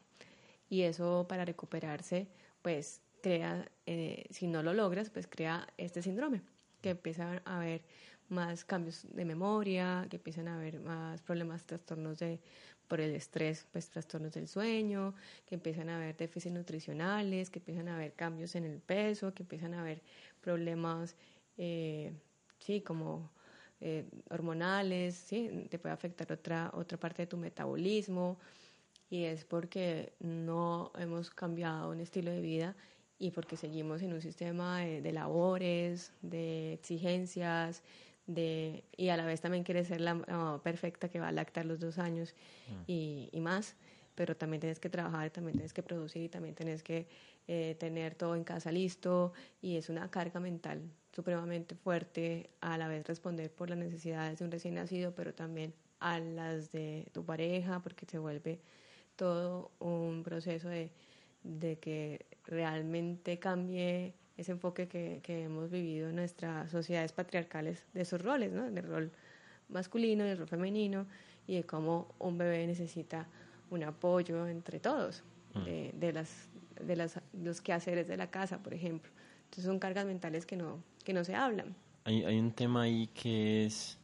Y 0.70 0.82
eso 0.82 1.26
para 1.30 1.46
recuperarse, 1.46 2.28
pues 2.62 3.00
crea, 3.22 3.70
eh, 3.86 4.26
si 4.30 4.48
no 4.48 4.64
lo 4.64 4.74
logras, 4.74 5.10
pues 5.10 5.28
crea 5.28 5.66
este 5.78 6.02
síndrome 6.02 6.42
que 6.82 6.92
empiezan 6.92 7.42
a 7.46 7.58
haber 7.58 7.82
más 8.30 8.66
cambios 8.66 9.06
de 9.14 9.26
memoria, 9.26 10.06
que 10.10 10.18
empiezan 10.18 10.48
a 10.48 10.58
haber 10.58 10.80
más 10.80 11.22
problemas, 11.22 11.64
trastornos 11.66 12.20
de, 12.20 12.40
por 12.88 13.02
el 13.02 13.16
estrés, 13.16 13.66
pues 13.72 13.90
trastornos 13.90 14.34
del 14.34 14.48
sueño, 14.48 15.14
que 15.46 15.56
empiezan 15.56 15.90
a 15.90 15.98
haber 15.98 16.16
déficits 16.16 16.54
nutricionales, 16.54 17.50
que 17.50 17.60
empiezan 17.60 17.88
a 17.90 17.96
haber 17.96 18.14
cambios 18.14 18.56
en 18.56 18.66
el 18.66 18.80
peso, 18.80 19.34
que 19.34 19.44
empiezan 19.44 19.74
a 19.74 19.82
haber 19.82 20.02
problemas, 20.42 21.16
eh, 21.58 22.12
sí, 22.60 22.82
como 22.82 23.30
eh, 23.82 24.06
hormonales, 24.30 25.16
sí, 25.16 25.68
te 25.70 25.78
puede 25.80 25.94
afectar 25.94 26.32
otra, 26.32 26.72
otra 26.74 26.98
parte 26.98 27.24
de 27.24 27.28
tu 27.28 27.38
metabolismo. 27.38 28.38
Y 29.10 29.24
es 29.24 29.46
porque 29.46 30.14
no 30.20 30.92
hemos 30.98 31.30
cambiado 31.30 31.92
un 31.92 32.00
estilo 32.02 32.32
de 32.32 32.42
vida 32.42 32.76
y 33.20 33.32
porque 33.32 33.58
seguimos 33.58 34.02
en 34.02 34.14
un 34.14 34.22
sistema 34.22 34.80
de, 34.82 35.12
labores, 35.12 36.12
de 36.22 36.74
exigencias, 36.74 37.84
de, 38.28 38.84
y 38.96 39.10
a 39.10 39.18
la 39.18 39.26
vez 39.26 39.42
también 39.42 39.64
quieres 39.64 39.88
ser 39.88 40.02
la 40.02 40.60
perfecta 40.64 41.10
que 41.10 41.20
va 41.20 41.30
a 41.30 41.32
lactar 41.32 41.66
los 41.66 41.80
dos 41.80 41.98
años 41.98 42.36
mm. 42.68 42.84
y, 42.88 43.30
y, 43.32 43.40
más, 43.40 43.76
pero 44.16 44.36
también 44.36 44.60
tienes 44.60 44.80
que 44.80 44.90
trabajar, 44.90 45.30
también 45.32 45.54
tienes 45.54 45.74
que 45.74 45.82
producir 45.82 46.24
y 46.24 46.30
también 46.30 46.54
tienes 46.54 46.84
que 46.84 47.08
eh, 47.48 47.76
tener 47.80 48.16
todo 48.16 48.36
en 48.36 48.44
casa 48.44 48.72
listo 48.72 49.34
y 49.62 49.78
es 49.78 49.90
una 49.90 50.12
carga 50.12 50.40
mental 50.40 50.82
supremamente 51.14 51.76
fuerte 51.76 52.50
a 52.62 52.78
la 52.78 52.88
vez 52.88 53.08
responder 53.08 53.52
por 53.52 53.70
las 53.70 53.80
necesidades 53.80 54.40
de 54.40 54.46
un 54.46 54.52
recién 54.52 54.76
nacido, 54.76 55.16
pero 55.16 55.34
también 55.34 55.74
a 56.00 56.20
las 56.20 56.72
de 56.72 57.08
tu 57.14 57.26
pareja, 57.26 57.82
porque 57.82 58.06
se 58.06 58.20
vuelve 58.20 58.60
todo 59.16 59.72
un 59.80 60.22
proceso 60.24 60.70
de 60.70 60.92
de 61.48 61.80
que 61.80 62.26
realmente 62.46 63.40
cambie 63.40 64.14
ese 64.38 64.52
enfoque 64.52 64.88
que, 64.88 65.20
que, 65.24 65.44
hemos 65.44 65.70
vivido 65.70 66.10
en 66.10 66.16
nuestras 66.16 66.70
sociedades 66.70 67.12
patriarcales 67.12 67.84
de 67.94 68.02
esos 68.02 68.22
roles, 68.22 68.52
¿no? 68.52 68.70
del 68.70 68.88
rol 68.88 69.12
masculino, 69.70 70.24
del 70.24 70.38
rol 70.38 70.48
femenino 70.48 71.06
y 71.48 71.56
de 71.56 71.64
cómo 71.64 72.14
un 72.20 72.38
bebé 72.38 72.66
necesita 72.68 73.28
un 73.70 73.84
apoyo 73.84 74.48
entre 74.48 74.80
todos, 74.80 75.24
mm. 75.56 75.64
de, 75.64 75.92
de, 75.96 76.14
las, 76.14 76.50
de 76.82 76.96
las, 76.96 77.20
los 77.34 77.62
quehaceres 77.62 78.08
de 78.08 78.18
la 78.18 78.30
casa, 78.30 78.62
por 78.62 78.74
ejemplo. 78.74 79.12
Entonces 79.46 79.66
son 79.66 79.80
cargas 79.80 80.06
mentales 80.06 80.46
que 80.46 80.56
no, 80.56 80.84
que 81.04 81.14
no 81.14 81.24
se 81.24 81.36
hablan. 81.36 81.76
Hay, 82.04 82.24
hay 82.24 82.40
un 82.40 82.52
tema 82.52 82.84
ahí 82.84 83.08
que 83.08 83.66
es 83.66 83.98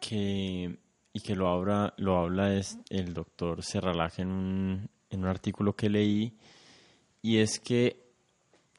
que 0.00 0.76
y 1.12 1.20
que 1.20 1.34
lo 1.34 1.48
habla, 1.48 1.94
lo 1.96 2.16
habla 2.16 2.54
es 2.54 2.78
el 2.90 3.12
doctor 3.14 3.62
Serralaje 3.62 4.22
en 4.22 4.28
un, 4.28 4.90
en 5.10 5.20
un 5.20 5.26
artículo 5.26 5.74
que 5.74 5.88
leí, 5.88 6.36
y 7.22 7.38
es 7.38 7.58
que 7.58 8.07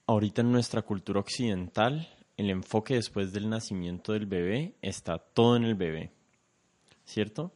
ahorita 0.09 0.41
en 0.41 0.51
nuestra 0.51 0.81
cultura 0.81 1.19
occidental, 1.19 2.09
el 2.35 2.49
enfoque 2.49 2.95
después 2.95 3.31
del 3.31 3.47
nacimiento 3.47 4.13
del 4.13 4.25
bebé 4.25 4.73
está 4.81 5.19
todo 5.19 5.55
en 5.55 5.63
el 5.63 5.75
bebé, 5.75 6.11
¿cierto? 7.05 7.53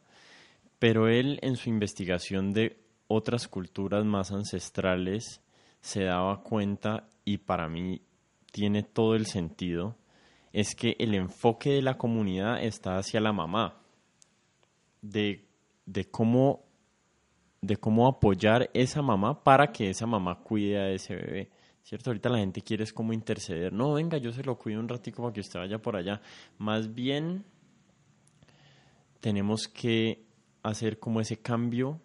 Pero 0.78 1.08
él 1.08 1.40
en 1.42 1.56
su 1.56 1.68
investigación 1.68 2.52
de 2.52 2.78
otras 3.08 3.48
culturas 3.48 4.04
más 4.04 4.30
ancestrales 4.30 5.40
se 5.80 6.04
daba 6.04 6.44
cuenta, 6.44 7.08
y 7.24 7.38
para 7.38 7.68
mí 7.68 8.02
tiene 8.52 8.84
todo 8.84 9.16
el 9.16 9.26
sentido, 9.26 9.96
es 10.52 10.76
que 10.76 10.94
el 11.00 11.16
enfoque 11.16 11.70
de 11.70 11.82
la 11.82 11.98
comunidad 11.98 12.62
está 12.62 12.98
hacia 12.98 13.20
la 13.20 13.32
mamá, 13.32 13.80
de, 15.02 15.44
de 15.86 16.04
cómo 16.04 16.62
de 17.62 17.78
cómo 17.78 18.06
apoyar 18.06 18.70
esa 18.74 19.00
mamá 19.00 19.42
para 19.42 19.72
que 19.72 19.88
esa 19.88 20.06
mamá 20.06 20.38
cuide 20.40 20.78
a 20.78 20.90
ese 20.90 21.16
bebé. 21.16 21.50
¿Cierto? 21.84 22.08
Ahorita 22.08 22.30
la 22.30 22.38
gente 22.38 22.62
quiere 22.62 22.82
es 22.82 22.94
como 22.94 23.12
interceder. 23.12 23.70
No, 23.70 23.92
venga, 23.92 24.16
yo 24.16 24.32
se 24.32 24.42
lo 24.42 24.56
cuido 24.56 24.80
un 24.80 24.88
ratico 24.88 25.22
para 25.22 25.34
que 25.34 25.40
usted 25.40 25.60
vaya 25.60 25.78
por 25.78 25.96
allá. 25.96 26.22
Más 26.56 26.94
bien 26.94 27.44
tenemos 29.20 29.68
que 29.68 30.24
hacer 30.62 30.98
como 30.98 31.20
ese 31.20 31.42
cambio, 31.42 32.00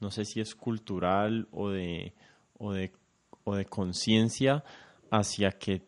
no 0.00 0.10
sé 0.10 0.24
si 0.24 0.40
es 0.40 0.54
cultural 0.54 1.46
o 1.50 1.68
de, 1.68 2.14
o 2.58 2.72
de, 2.72 2.90
o 3.44 3.54
de 3.54 3.66
conciencia, 3.66 4.64
hacia 5.10 5.52
que 5.52 5.86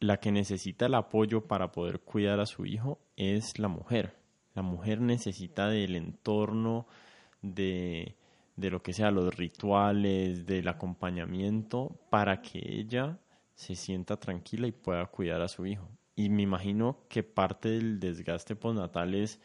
la 0.00 0.16
que 0.16 0.32
necesita 0.32 0.86
el 0.86 0.94
apoyo 0.94 1.46
para 1.46 1.70
poder 1.70 2.00
cuidar 2.00 2.40
a 2.40 2.46
su 2.46 2.66
hijo 2.66 2.98
es 3.16 3.60
la 3.60 3.68
mujer. 3.68 4.16
La 4.54 4.62
mujer 4.62 5.00
necesita 5.00 5.68
del 5.68 5.94
entorno, 5.94 6.88
de, 7.40 8.16
de 8.58 8.70
lo 8.70 8.82
que 8.82 8.92
sea, 8.92 9.12
los 9.12 9.36
rituales, 9.36 10.44
del 10.44 10.66
acompañamiento, 10.66 11.94
para 12.10 12.42
que 12.42 12.58
ella 12.58 13.16
se 13.54 13.76
sienta 13.76 14.16
tranquila 14.16 14.66
y 14.66 14.72
pueda 14.72 15.06
cuidar 15.06 15.42
a 15.42 15.48
su 15.48 15.64
hijo. 15.64 15.88
Y 16.16 16.28
me 16.28 16.42
imagino 16.42 16.98
que 17.08 17.22
parte 17.22 17.68
del 17.68 18.00
desgaste 18.00 18.56
postnatal 18.56 19.14
es 19.14 19.40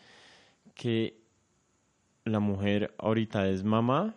que 0.74 1.22
la 2.26 2.40
mujer 2.40 2.96
ahorita 2.98 3.48
es 3.50 3.64
mamá 3.64 4.16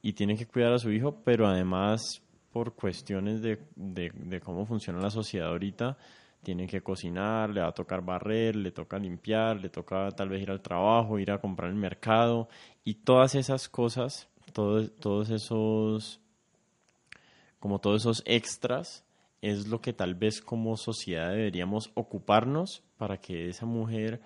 y 0.00 0.14
tiene 0.14 0.34
que 0.36 0.46
cuidar 0.46 0.72
a 0.72 0.78
su 0.78 0.90
hijo, 0.90 1.20
pero 1.22 1.46
además 1.46 2.22
por 2.52 2.74
cuestiones 2.74 3.42
de, 3.42 3.58
de, 3.76 4.40
cómo 4.40 4.64
funciona 4.64 4.98
la 4.98 5.10
sociedad 5.10 5.48
ahorita, 5.48 5.98
tiene 6.42 6.66
que 6.66 6.82
cocinar, 6.82 7.50
le 7.50 7.60
va 7.60 7.68
a 7.68 7.72
tocar 7.72 8.02
barrer, 8.02 8.56
le 8.56 8.70
toca 8.70 8.98
limpiar, 8.98 9.60
le 9.60 9.68
toca 9.68 10.10
tal 10.10 10.28
vez 10.28 10.42
ir 10.42 10.50
al 10.50 10.62
trabajo, 10.62 11.18
ir 11.18 11.30
a 11.30 11.40
comprar 11.40 11.70
el 11.70 11.76
mercado 11.76 12.48
y 12.84 12.94
todas 12.94 13.34
esas 13.34 13.68
cosas, 13.68 14.28
todos, 14.52 15.30
esos, 15.30 16.20
como 17.58 17.78
todos 17.78 18.02
esos 18.02 18.22
extras, 18.26 19.04
es 19.42 19.68
lo 19.68 19.80
que 19.80 19.92
tal 19.92 20.14
vez 20.14 20.40
como 20.40 20.76
sociedad 20.76 21.30
deberíamos 21.30 21.90
ocuparnos 21.94 22.82
para 22.96 23.18
que 23.18 23.48
esa 23.48 23.66
mujer 23.66 24.20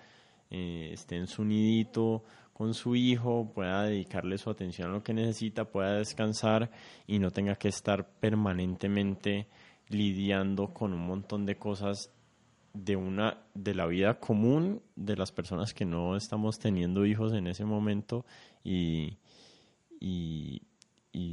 eh, 0.49 0.89
esté 0.91 1.17
en 1.17 1.27
su 1.27 1.43
nidito 1.43 2.23
con 2.53 2.73
su 2.73 2.95
hijo, 2.95 3.51
pueda 3.53 3.83
dedicarle 3.83 4.37
su 4.37 4.49
atención 4.49 4.89
a 4.89 4.93
lo 4.93 5.03
que 5.03 5.13
necesita, 5.13 5.65
pueda 5.65 5.97
descansar 5.97 6.71
y 7.05 7.19
no 7.19 7.31
tenga 7.31 7.55
que 7.55 7.67
estar 7.67 8.07
permanentemente 8.07 9.47
lidiando 9.89 10.73
con 10.73 10.93
un 10.93 11.05
montón 11.05 11.45
de 11.45 11.57
cosas 11.57 12.11
de 12.73 12.95
una 12.95 13.37
de 13.53 13.73
la 13.73 13.85
vida 13.85 14.19
común 14.19 14.81
de 14.95 15.15
las 15.15 15.31
personas 15.31 15.73
que 15.73 15.85
no 15.85 16.17
estamos 16.17 16.59
teniendo 16.59 17.05
hijos 17.05 17.33
en 17.33 17.47
ese 17.47 17.63
momento 17.63 18.25
y, 18.63 19.17
y, 19.99 20.61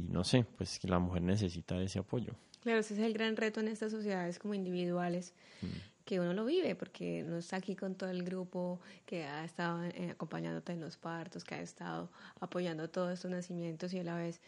no 0.09 0.23
sé, 0.23 0.45
pues 0.57 0.79
que 0.79 0.87
la 0.87 0.99
mujer 0.99 1.21
necesita 1.23 1.81
ese 1.81 1.99
apoyo. 1.99 2.33
Claro, 2.61 2.79
ese 2.79 2.93
es 2.93 2.99
el 3.01 3.13
gran 3.13 3.35
reto 3.35 3.59
en 3.59 3.67
estas 3.67 3.91
sociedades 3.91 4.39
como 4.39 4.53
individuales. 4.53 5.33
Mm 5.61 5.93
que 6.05 6.19
uno 6.19 6.33
lo 6.33 6.45
vive, 6.45 6.75
porque 6.75 7.23
no 7.23 7.37
está 7.37 7.57
aquí 7.57 7.75
con 7.75 7.95
todo 7.95 8.09
el 8.09 8.23
grupo 8.23 8.79
que 9.05 9.23
ha 9.23 9.45
estado 9.45 9.83
eh, 9.83 10.09
acompañándote 10.11 10.73
en 10.73 10.81
los 10.81 10.97
partos, 10.97 11.43
que 11.43 11.55
ha 11.55 11.61
estado 11.61 12.09
apoyando 12.39 12.89
todos 12.89 13.13
estos 13.13 13.31
nacimientos 13.31 13.93
y 13.93 13.99
a 13.99 14.03
la 14.03 14.15
vez, 14.15 14.41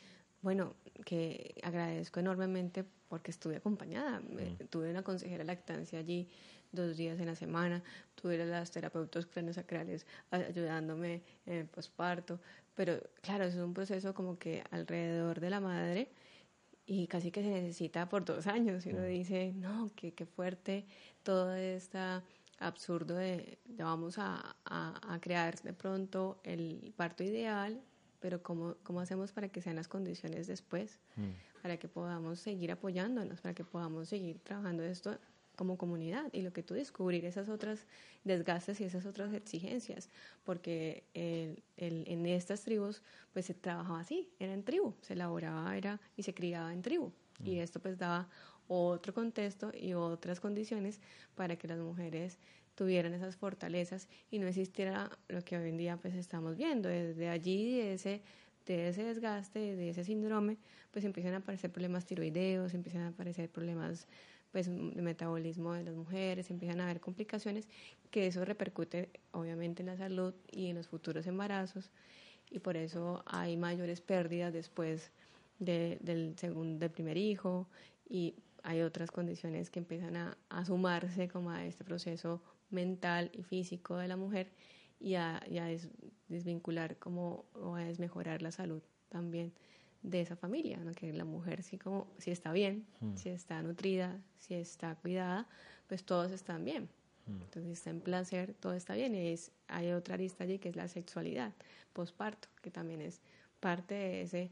bueno, 0.45 0.75
que 1.05 1.55
agradezco 1.63 2.19
enormemente 2.19 2.85
porque 3.09 3.31
estuve 3.31 3.55
acompañada. 3.55 4.19
Mm. 4.19 4.67
Tuve 4.69 4.91
una 4.91 5.01
consejera 5.01 5.43
lactancia 5.43 5.97
allí 5.97 6.29
dos 6.71 6.97
días 6.97 7.19
en 7.19 7.25
la 7.25 7.35
semana, 7.35 7.81
tuve 8.13 8.37
las 8.45 8.69
terapeutas 8.69 9.25
craniosacrales 9.25 10.05
ayudándome 10.29 11.23
en 11.47 11.53
el 11.53 11.65
posparto, 11.65 12.39
pero 12.75 13.01
claro, 13.21 13.45
es 13.45 13.55
un 13.55 13.73
proceso 13.73 14.13
como 14.13 14.37
que 14.37 14.63
alrededor 14.69 15.39
de 15.39 15.49
la 15.49 15.59
madre 15.59 16.11
y 16.85 17.07
casi 17.07 17.31
que 17.31 17.41
se 17.41 17.49
necesita 17.49 18.07
por 18.07 18.23
dos 18.23 18.45
años. 18.45 18.85
Y 18.85 18.89
uno 18.89 19.01
mm. 19.01 19.07
dice, 19.07 19.51
no, 19.55 19.89
qué, 19.95 20.13
qué 20.13 20.27
fuerte 20.27 20.85
todo 21.23 21.55
este 21.55 21.97
absurdo 22.59 23.15
de, 23.15 23.57
vamos 23.65 24.19
a, 24.19 24.55
a, 24.65 25.19
crear 25.21 25.59
de 25.63 25.73
pronto 25.73 26.39
el 26.43 26.93
parto 26.95 27.23
ideal, 27.23 27.81
pero 28.25 28.41
¿cómo, 28.41 28.73
¿cómo 28.81 29.01
hacemos 29.01 29.31
para 29.31 29.49
que 29.49 29.61
sean 29.61 29.75
las 29.75 29.87
condiciones 29.87 30.47
después? 30.47 30.97
Mm. 31.15 31.61
Para 31.61 31.77
que 31.77 31.87
podamos 31.87 32.39
seguir 32.39 32.71
apoyándonos, 32.71 33.39
para 33.39 33.53
que 33.53 33.63
podamos 33.63 34.09
seguir 34.09 34.39
trabajando 34.39 34.81
esto 34.81 35.15
como 35.55 35.77
comunidad 35.77 36.33
y 36.33 36.41
lo 36.41 36.51
que 36.51 36.63
tú 36.63 36.73
descubrir 36.73 37.23
esas 37.25 37.49
otras 37.49 37.85
desgastes 38.23 38.81
y 38.81 38.85
esas 38.85 39.05
otras 39.05 39.31
exigencias, 39.35 40.09
porque 40.43 41.03
el, 41.13 41.61
el, 41.77 42.03
en 42.07 42.25
estas 42.25 42.63
tribus 42.63 43.03
pues 43.31 43.45
se 43.45 43.53
trabajaba 43.53 43.99
así, 43.99 44.27
era 44.39 44.55
en 44.55 44.63
tribu, 44.63 44.95
se 45.01 45.13
elaboraba 45.13 45.77
era, 45.77 46.01
y 46.17 46.23
se 46.23 46.33
criaba 46.33 46.73
en 46.73 46.81
tribu 46.81 47.11
y 47.43 47.57
mm. 47.57 47.59
esto 47.59 47.79
pues 47.79 47.99
daba 47.99 48.27
otro 48.67 49.13
contexto 49.13 49.71
y 49.71 49.93
otras 49.93 50.39
condiciones 50.39 50.99
para 51.35 51.57
que 51.57 51.67
las 51.67 51.77
mujeres 51.77 52.39
tuvieran 52.75 53.13
esas 53.13 53.35
fortalezas 53.35 54.07
y 54.29 54.39
no 54.39 54.47
existiera 54.47 55.09
lo 55.27 55.41
que 55.43 55.57
hoy 55.57 55.69
en 55.69 55.77
día 55.77 55.97
pues 55.97 56.13
estamos 56.15 56.57
viendo. 56.57 56.89
Desde 56.89 57.29
allí 57.29 57.77
de 57.77 57.93
ese 57.93 58.21
de 58.65 58.89
ese 58.89 59.03
desgaste 59.03 59.59
de 59.59 59.89
ese 59.89 60.03
síndrome 60.03 60.57
pues 60.89 61.05
empiezan 61.05 61.35
a 61.35 61.37
aparecer 61.37 61.71
problemas 61.71 62.03
tiroideos 62.05 62.73
empiezan 62.73 63.03
a 63.03 63.09
aparecer 63.09 63.47
problemas 63.47 64.07
pues 64.55 64.67
de 64.67 65.01
metabolismo 65.01 65.73
de 65.73 65.83
las 65.83 65.95
mujeres, 65.95 66.49
empiezan 66.49 66.79
a 66.79 66.85
haber 66.85 67.01
complicaciones, 67.01 67.67
que 68.09 68.27
eso 68.27 68.45
repercute 68.45 69.09
obviamente 69.33 69.81
en 69.81 69.87
la 69.87 69.97
salud 69.97 70.33
y 70.49 70.67
en 70.67 70.77
los 70.77 70.87
futuros 70.87 71.27
embarazos. 71.27 71.91
Y 72.49 72.59
por 72.59 72.77
eso 72.77 73.21
hay 73.25 73.57
mayores 73.57 73.99
pérdidas 73.99 74.53
después 74.53 75.11
del, 75.59 76.35
segundo, 76.37 76.79
del 76.79 76.89
primer 76.89 77.17
hijo. 77.17 77.67
Y 78.07 78.35
hay 78.63 78.81
otras 78.81 79.11
condiciones 79.11 79.69
que 79.69 79.79
empiezan 79.79 80.15
a, 80.15 80.37
sumarse 80.65 81.27
como 81.27 81.51
a 81.51 81.65
este 81.65 81.83
proceso 81.83 82.41
mental 82.69 83.31
y 83.33 83.43
físico 83.43 83.97
de 83.97 84.07
la 84.07 84.17
mujer 84.17 84.51
y 84.99 85.15
a, 85.15 85.41
desvincular 86.27 86.97
como 86.97 87.45
o 87.53 87.75
a 87.75 87.83
desmejorar 87.83 88.41
la 88.41 88.51
salud 88.51 88.81
también 89.09 89.53
de 90.01 90.21
esa 90.21 90.35
familia, 90.35 90.79
que 90.95 91.11
la 91.13 91.25
mujer 91.25 91.63
sí 91.63 91.77
como 91.77 92.07
si 92.17 92.31
está 92.31 92.51
bien, 92.51 92.85
hmm. 93.01 93.15
si 93.15 93.29
está 93.29 93.61
nutrida, 93.61 94.21
si 94.39 94.53
está 94.53 94.95
cuidada, 94.95 95.47
pues 95.87 96.03
todos 96.03 96.31
están 96.31 96.63
bien. 96.63 96.89
Hmm. 97.25 97.41
Entonces 97.41 97.71
está 97.71 97.89
en 97.89 98.01
placer, 98.01 98.53
todo 98.59 98.73
está 98.73 98.93
bien. 98.93 99.15
Y 99.15 99.29
es, 99.29 99.51
hay 99.67 99.91
otra 99.91 100.17
lista 100.17 100.43
allí 100.43 100.59
que 100.59 100.69
es 100.69 100.75
la 100.75 100.87
sexualidad, 100.87 101.53
posparto, 101.93 102.47
que 102.61 102.69
también 102.69 103.01
es 103.01 103.21
parte 103.59 103.95
de 103.95 104.21
ese 104.21 104.51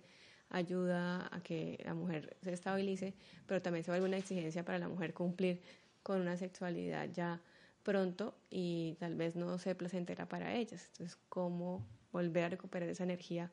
ayuda 0.50 1.30
a 1.32 1.42
que 1.42 1.82
la 1.84 1.94
mujer 1.94 2.38
se 2.42 2.54
estabilice, 2.54 3.14
pero 3.48 3.62
también 3.62 3.84
se 3.84 3.92
vuelve 3.92 4.08
una 4.08 4.18
exigencia 4.18 4.64
para 4.64 4.78
la 4.78 4.88
mujer 4.88 5.14
cumplir 5.14 5.60
con 6.04 6.22
una 6.22 6.38
sexualidad 6.38 7.10
ya 7.12 7.42
pronto 7.84 8.36
y 8.50 8.96
tal 9.00 9.16
vez 9.16 9.36
no 9.36 9.58
sea 9.58 9.76
placentera 9.76 10.28
para 10.28 10.56
ellas. 10.56 10.88
Entonces, 10.92 11.18
cómo 11.30 11.86
volver 12.12 12.46
a 12.46 12.50
recuperar 12.50 12.90
esa 12.90 13.04
energía 13.04 13.52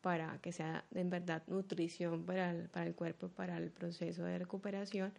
para 0.00 0.38
que 0.38 0.52
sea 0.52 0.84
en 0.94 1.10
verdad 1.10 1.42
nutrición 1.46 2.24
para 2.24 2.50
el, 2.50 2.68
para 2.68 2.86
el 2.86 2.94
cuerpo, 2.94 3.28
para 3.28 3.56
el 3.58 3.70
proceso 3.70 4.24
de 4.24 4.38
recuperación 4.38 5.12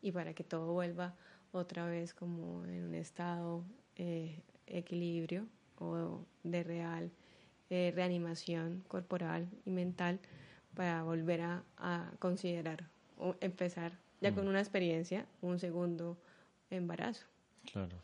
y 0.00 0.12
para 0.12 0.34
que 0.34 0.44
todo 0.44 0.72
vuelva 0.72 1.14
otra 1.52 1.86
vez 1.86 2.14
como 2.14 2.64
en 2.64 2.84
un 2.84 2.94
estado 2.94 3.64
eh, 3.96 4.42
equilibrio 4.66 5.46
o 5.78 6.24
de 6.42 6.62
real 6.62 7.10
eh, 7.70 7.92
reanimación 7.94 8.84
corporal 8.88 9.48
y 9.64 9.70
mental 9.70 10.18
para 10.74 11.02
volver 11.02 11.42
a, 11.42 11.64
a 11.76 12.10
considerar 12.18 12.88
o 13.18 13.36
empezar 13.40 13.92
ya 14.20 14.30
mm. 14.30 14.34
con 14.34 14.48
una 14.48 14.60
experiencia 14.60 15.26
un 15.42 15.58
segundo 15.58 16.16
embarazo. 16.70 17.31
Claro. 17.70 17.96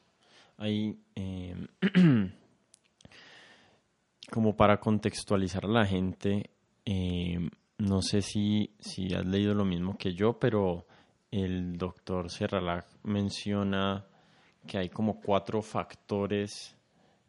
Hay 0.57 0.99
eh, 1.15 1.55
como 4.31 4.57
para 4.57 4.79
contextualizar 4.79 5.65
a 5.65 5.69
la 5.69 5.87
gente, 5.87 6.51
eh, 6.85 7.49
no 7.79 8.03
sé 8.03 8.23
si, 8.23 8.75
si 8.79 9.15
has 9.15 9.25
leído 9.25 9.55
lo 9.55 9.65
mismo 9.65 9.97
que 9.97 10.15
yo, 10.15 10.39
pero 10.39 10.87
el 11.31 11.77
doctor 11.77 12.31
Serralak 12.31 12.87
menciona 13.05 14.07
que 14.67 14.79
hay 14.79 14.89
como 14.89 15.21
cuatro 15.21 15.63
factores 15.63 16.77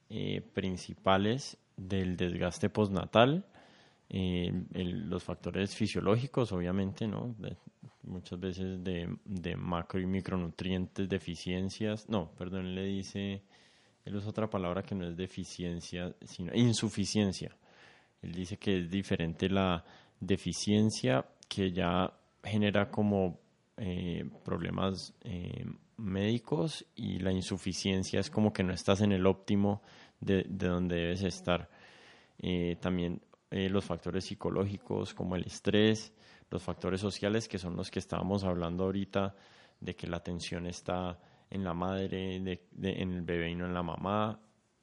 eh, 0.09 0.41
principales 0.41 1.57
del 1.77 2.17
desgaste 2.17 2.69
postnatal. 2.69 3.45
Eh, 4.09 4.51
los 4.73 5.23
factores 5.23 5.75
fisiológicos, 5.75 6.51
obviamente, 6.51 7.07
¿no? 7.07 7.36
Muchas 8.10 8.39
veces 8.39 8.84
de, 8.84 9.16
de, 9.24 9.55
macro 9.55 9.99
y 9.99 10.05
micronutrientes, 10.05 11.07
deficiencias. 11.07 12.10
No, 12.10 12.32
perdón, 12.32 12.76
le 12.76 12.84
dice 12.84 13.43
él 14.10 14.16
usa 14.16 14.30
otra 14.30 14.49
palabra 14.49 14.82
que 14.82 14.95
no 14.95 15.07
es 15.07 15.16
deficiencia, 15.16 16.16
sino 16.26 16.53
insuficiencia. 16.55 17.55
Él 18.22 18.34
dice 18.34 18.57
que 18.57 18.80
es 18.80 18.89
diferente 18.89 19.49
la 19.49 19.84
deficiencia 20.20 21.26
que 21.47 21.72
ya 21.72 22.12
genera 22.43 22.89
como 22.89 23.39
eh, 23.78 24.28
problemas 24.43 25.14
eh, 25.22 25.66
médicos 25.97 26.86
y 26.95 27.20
la 27.20 27.32
insuficiencia 27.32 28.20
es 28.20 28.30
como 28.30 28.51
que 28.51 28.64
no 28.64 28.74
estás 28.74 29.01
en 29.01 29.12
el 29.12 29.28
óptimo 29.28 29.84
de, 30.20 30.43
donde 30.49 30.95
debes 30.95 31.24
estar. 31.24 31.70
Eh, 32.39 32.78
también 32.82 33.22
los 33.51 33.84
factores 33.84 34.26
psicológicos 34.26 35.16
como 35.16 35.36
el 35.36 35.43
estrés, 35.43 36.14
los 36.50 36.64
factores 36.64 37.02
sociales 37.02 37.47
que 37.47 37.60
son 37.60 37.76
los 37.76 37.91
que 37.91 38.00
estábamos 38.00 38.43
hablando 38.43 38.86
ahorita, 38.86 39.36
de 39.80 39.95
que 39.95 40.08
la 40.08 40.22
tensión 40.22 40.66
está 40.66 41.20
en 41.50 41.64
la 41.64 41.74
madre, 41.74 42.36
en 42.36 42.47
el 42.47 43.22
bebé 43.22 43.52
y 43.52 43.56
no 43.56 43.66
en 43.66 43.74
la 43.74 43.84
mamá. 43.84 44.39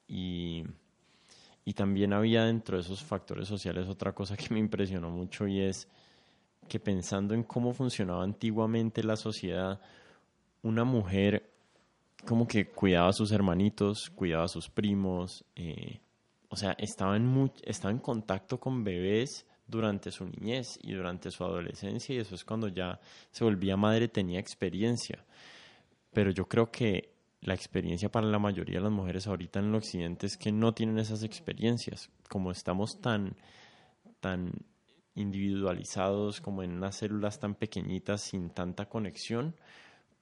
Y, 0.07 0.63
y 1.65 1.73
también 1.73 2.13
había 2.13 2.45
dentro 2.45 2.77
de 2.77 2.81
esos 2.83 3.03
factores 3.03 3.47
sociales 3.47 3.87
otra 3.87 4.13
cosa 4.13 4.37
que 4.37 4.53
me 4.53 4.59
impresionó 4.59 5.09
mucho 5.09 5.47
y 5.47 5.61
es 5.61 5.87
que 6.67 6.79
pensando 6.79 7.33
en 7.33 7.43
cómo 7.43 7.73
funcionaba 7.73 8.23
antiguamente 8.23 9.03
la 9.03 9.15
sociedad, 9.15 9.79
una 10.61 10.83
mujer 10.83 11.49
como 12.25 12.47
que 12.47 12.69
cuidaba 12.69 13.09
a 13.09 13.13
sus 13.13 13.31
hermanitos, 13.31 14.09
cuidaba 14.09 14.45
a 14.45 14.49
sus 14.49 14.69
primos, 14.69 15.45
eh, 15.55 15.99
o 16.49 16.55
sea, 16.55 16.71
estaba 16.77 17.15
en, 17.15 17.51
estaba 17.63 17.91
en 17.91 17.99
contacto 17.99 18.59
con 18.59 18.83
bebés 18.83 19.45
durante 19.67 20.11
su 20.11 20.25
niñez 20.25 20.79
y 20.81 20.93
durante 20.93 21.29
su 21.29 21.43
adolescencia 21.43 22.15
y 22.15 22.19
eso 22.19 22.35
es 22.35 22.45
cuando 22.45 22.67
ya 22.67 22.99
se 23.31 23.43
volvía 23.43 23.77
madre, 23.77 24.07
tenía 24.07 24.39
experiencia 24.39 25.25
pero 26.17 26.31
yo 26.31 26.47
creo 26.47 26.71
que 26.71 27.13
la 27.41 27.53
experiencia 27.53 28.09
para 28.09 28.25
la 28.25 28.39
mayoría 28.39 28.77
de 28.77 28.83
las 28.83 28.91
mujeres 28.91 29.27
ahorita 29.27 29.59
en 29.59 29.65
el 29.65 29.75
occidente 29.75 30.25
es 30.25 30.35
que 30.35 30.51
no 30.51 30.73
tienen 30.73 30.97
esas 30.97 31.21
experiencias. 31.21 32.09
Como 32.27 32.49
estamos 32.49 32.99
tan, 33.01 33.35
tan 34.19 34.51
individualizados, 35.13 36.41
como 36.41 36.63
en 36.63 36.71
unas 36.71 36.95
células 36.95 37.39
tan 37.39 37.53
pequeñitas, 37.53 38.21
sin 38.21 38.49
tanta 38.49 38.89
conexión, 38.89 39.55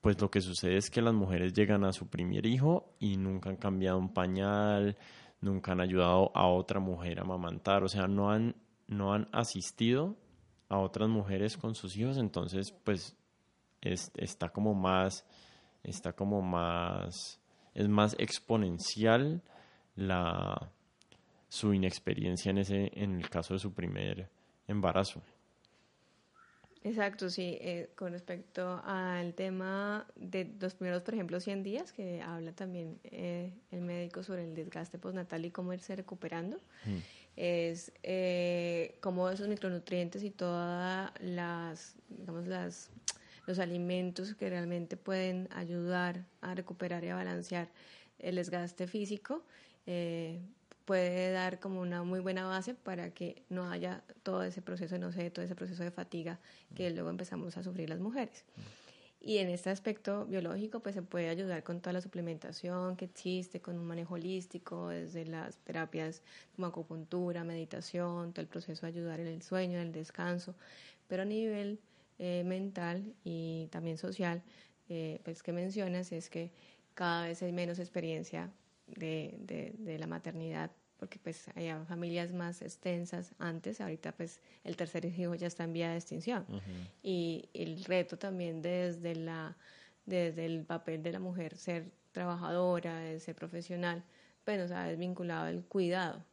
pues 0.00 0.20
lo 0.20 0.30
que 0.30 0.42
sucede 0.42 0.76
es 0.76 0.90
que 0.90 1.00
las 1.00 1.14
mujeres 1.14 1.54
llegan 1.54 1.84
a 1.84 1.92
su 1.94 2.08
primer 2.08 2.44
hijo 2.44 2.94
y 3.00 3.16
nunca 3.16 3.48
han 3.48 3.56
cambiado 3.56 3.98
un 3.98 4.12
pañal, 4.12 4.96
nunca 5.40 5.72
han 5.72 5.80
ayudado 5.80 6.30
a 6.34 6.46
otra 6.46 6.78
mujer 6.78 7.18
a 7.18 7.22
amamantar, 7.22 7.82
o 7.82 7.88
sea, 7.88 8.06
no 8.06 8.30
han, 8.30 8.54
no 8.86 9.12
han 9.12 9.28
asistido 9.32 10.16
a 10.68 10.78
otras 10.78 11.08
mujeres 11.08 11.56
con 11.56 11.74
sus 11.74 11.96
hijos, 11.96 12.16
entonces 12.16 12.72
pues 12.84 13.16
está 13.80 14.48
como 14.48 14.74
más, 14.74 15.24
está 15.82 16.12
como 16.12 16.42
más, 16.42 17.40
es 17.74 17.88
más 17.88 18.16
exponencial 18.18 19.42
la 19.94 20.72
su 21.48 21.72
inexperiencia 21.72 22.50
en 22.50 22.58
ese, 22.58 22.90
en 22.94 23.16
el 23.20 23.30
caso 23.30 23.54
de 23.54 23.60
su 23.60 23.72
primer 23.72 24.28
embarazo. 24.66 25.22
Exacto, 26.82 27.30
sí. 27.30 27.58
Eh, 27.60 27.90
con 27.96 28.12
respecto 28.12 28.80
al 28.84 29.34
tema 29.34 30.06
de 30.14 30.54
los 30.60 30.74
primeros, 30.74 31.02
por 31.02 31.14
ejemplo, 31.14 31.40
100 31.40 31.62
días, 31.64 31.92
que 31.92 32.22
habla 32.22 32.52
también 32.52 33.00
eh, 33.04 33.52
el 33.72 33.80
médico 33.80 34.22
sobre 34.22 34.44
el 34.44 34.54
desgaste 34.54 34.96
postnatal 34.98 35.44
y 35.44 35.50
cómo 35.50 35.72
irse 35.72 35.96
recuperando, 35.96 36.58
mm. 36.84 36.98
Es 37.36 37.92
eh, 38.02 38.96
cómo 39.00 39.28
esos 39.30 39.48
micronutrientes 39.48 40.22
y 40.22 40.30
todas 40.30 41.10
las, 41.20 41.94
digamos, 42.08 42.46
las, 42.46 42.90
los 43.46 43.58
alimentos 43.58 44.34
que 44.34 44.48
realmente 44.48 44.96
pueden 44.96 45.48
ayudar 45.54 46.24
a 46.40 46.54
recuperar 46.54 47.04
y 47.04 47.08
a 47.08 47.14
balancear 47.14 47.68
el 48.18 48.36
desgaste 48.36 48.86
físico, 48.86 49.44
eh, 49.86 50.40
puede 50.86 51.32
dar 51.32 51.60
como 51.60 51.80
una 51.80 52.04
muy 52.04 52.20
buena 52.20 52.46
base 52.46 52.74
para 52.74 53.10
que 53.10 53.42
no 53.50 53.70
haya 53.70 54.02
todo 54.22 54.42
ese 54.42 54.62
proceso, 54.62 54.96
no 54.98 55.12
sé, 55.12 55.30
todo 55.30 55.44
ese 55.44 55.54
proceso 55.54 55.82
de 55.82 55.90
fatiga 55.90 56.38
que 56.74 56.90
luego 56.90 57.10
empezamos 57.10 57.56
a 57.56 57.62
sufrir 57.62 57.90
las 57.90 57.98
mujeres. 57.98 58.44
Y 59.26 59.38
en 59.38 59.48
este 59.48 59.70
aspecto 59.70 60.24
biológico, 60.26 60.78
pues 60.78 60.94
se 60.94 61.02
puede 61.02 61.28
ayudar 61.28 61.64
con 61.64 61.80
toda 61.80 61.92
la 61.92 62.00
suplementación 62.00 62.94
que 62.96 63.06
existe, 63.06 63.60
con 63.60 63.76
un 63.76 63.84
manejo 63.84 64.14
holístico, 64.14 64.90
desde 64.90 65.26
las 65.26 65.56
terapias 65.64 66.22
como 66.54 66.68
acupuntura, 66.68 67.42
meditación, 67.42 68.32
todo 68.32 68.42
el 68.42 68.46
proceso 68.46 68.86
de 68.86 68.92
ayudar 68.92 69.18
en 69.18 69.26
el 69.26 69.42
sueño, 69.42 69.80
en 69.80 69.88
el 69.88 69.92
descanso, 69.92 70.54
pero 71.08 71.22
a 71.22 71.24
nivel 71.24 71.80
eh, 72.20 72.44
mental 72.46 73.02
y 73.24 73.66
también 73.72 73.98
social, 73.98 74.44
eh, 74.88 75.18
pues 75.24 75.42
que 75.42 75.52
mencionas 75.52 76.12
es 76.12 76.30
que 76.30 76.52
cada 76.94 77.26
vez 77.26 77.42
hay 77.42 77.50
menos 77.50 77.80
experiencia 77.80 78.52
de, 78.86 79.34
de, 79.40 79.98
la 79.98 80.06
maternidad, 80.06 80.70
porque 80.98 81.18
pues 81.18 81.46
hay 81.54 81.70
familias 81.86 82.32
más 82.32 82.62
extensas 82.62 83.32
antes, 83.38 83.80
ahorita 83.80 84.12
pues 84.12 84.40
el 84.64 84.76
tercer 84.76 85.04
hijo 85.04 85.34
ya 85.34 85.46
está 85.46 85.64
en 85.64 85.72
vía 85.72 85.90
de 85.90 85.96
extinción. 85.96 86.46
Y 87.02 87.48
el 87.52 87.84
reto 87.84 88.16
también 88.16 88.62
desde, 88.62 89.14
la, 89.14 89.56
desde 90.06 90.46
el 90.46 90.64
papel 90.64 91.02
de 91.02 91.12
la 91.12 91.20
mujer, 91.20 91.56
ser 91.56 91.90
trabajadora, 92.12 93.18
ser 93.18 93.34
profesional, 93.34 94.02
pues 94.44 94.58
nos 94.58 94.70
ha 94.70 94.84
desvinculado 94.84 95.48
el 95.48 95.64
cuidado. 95.64 96.24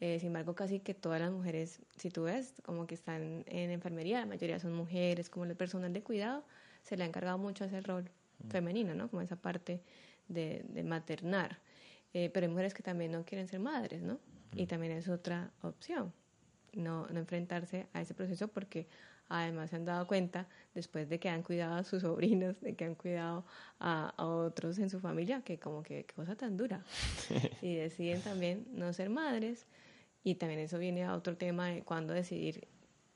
Eh, 0.00 0.18
sin 0.20 0.28
embargo, 0.28 0.54
casi 0.54 0.78
que 0.78 0.94
todas 0.94 1.20
las 1.20 1.30
mujeres, 1.30 1.80
si 1.96 2.10
tú 2.10 2.24
ves, 2.24 2.54
como 2.64 2.86
que 2.86 2.94
están 2.94 3.44
en 3.46 3.70
enfermería, 3.70 4.20
la 4.20 4.26
mayoría 4.26 4.60
son 4.60 4.72
mujeres, 4.72 5.28
como 5.28 5.44
el 5.44 5.56
personal 5.56 5.92
de 5.92 6.02
cuidado, 6.02 6.44
se 6.82 6.96
le 6.96 7.04
ha 7.04 7.06
encargado 7.06 7.36
mucho 7.36 7.64
ese 7.64 7.80
rol 7.80 8.08
femenino, 8.48 8.94
¿no? 8.94 9.08
Como 9.08 9.22
esa 9.22 9.34
parte 9.36 9.82
de, 10.28 10.64
de 10.68 10.84
maternar. 10.84 11.58
Eh, 12.14 12.30
pero 12.32 12.46
hay 12.46 12.50
mujeres 12.50 12.74
que 12.74 12.82
también 12.82 13.12
no 13.12 13.24
quieren 13.24 13.48
ser 13.48 13.60
madres, 13.60 14.02
¿no? 14.02 14.18
Y 14.54 14.66
también 14.66 14.92
es 14.92 15.08
otra 15.08 15.50
opción, 15.62 16.12
no, 16.72 17.06
no 17.08 17.20
enfrentarse 17.20 17.86
a 17.92 18.00
ese 18.00 18.14
proceso 18.14 18.48
porque 18.48 18.86
además 19.28 19.70
se 19.70 19.76
han 19.76 19.84
dado 19.84 20.06
cuenta, 20.06 20.48
después 20.74 21.08
de 21.08 21.20
que 21.20 21.28
han 21.28 21.42
cuidado 21.42 21.74
a 21.74 21.84
sus 21.84 22.02
sobrinos, 22.02 22.60
de 22.60 22.74
que 22.74 22.84
han 22.84 22.94
cuidado 22.94 23.44
a, 23.78 24.14
a 24.16 24.26
otros 24.26 24.78
en 24.78 24.90
su 24.90 25.00
familia, 25.00 25.42
que 25.42 25.58
como 25.58 25.82
que 25.82 26.04
qué 26.04 26.14
cosa 26.14 26.34
tan 26.34 26.56
dura. 26.56 26.82
y 27.62 27.74
deciden 27.74 28.22
también 28.22 28.66
no 28.72 28.92
ser 28.92 29.10
madres. 29.10 29.66
Y 30.24 30.34
también 30.34 30.60
eso 30.60 30.78
viene 30.78 31.04
a 31.04 31.14
otro 31.14 31.36
tema 31.36 31.68
de 31.68 31.82
cuándo 31.82 32.12
decidir 32.12 32.66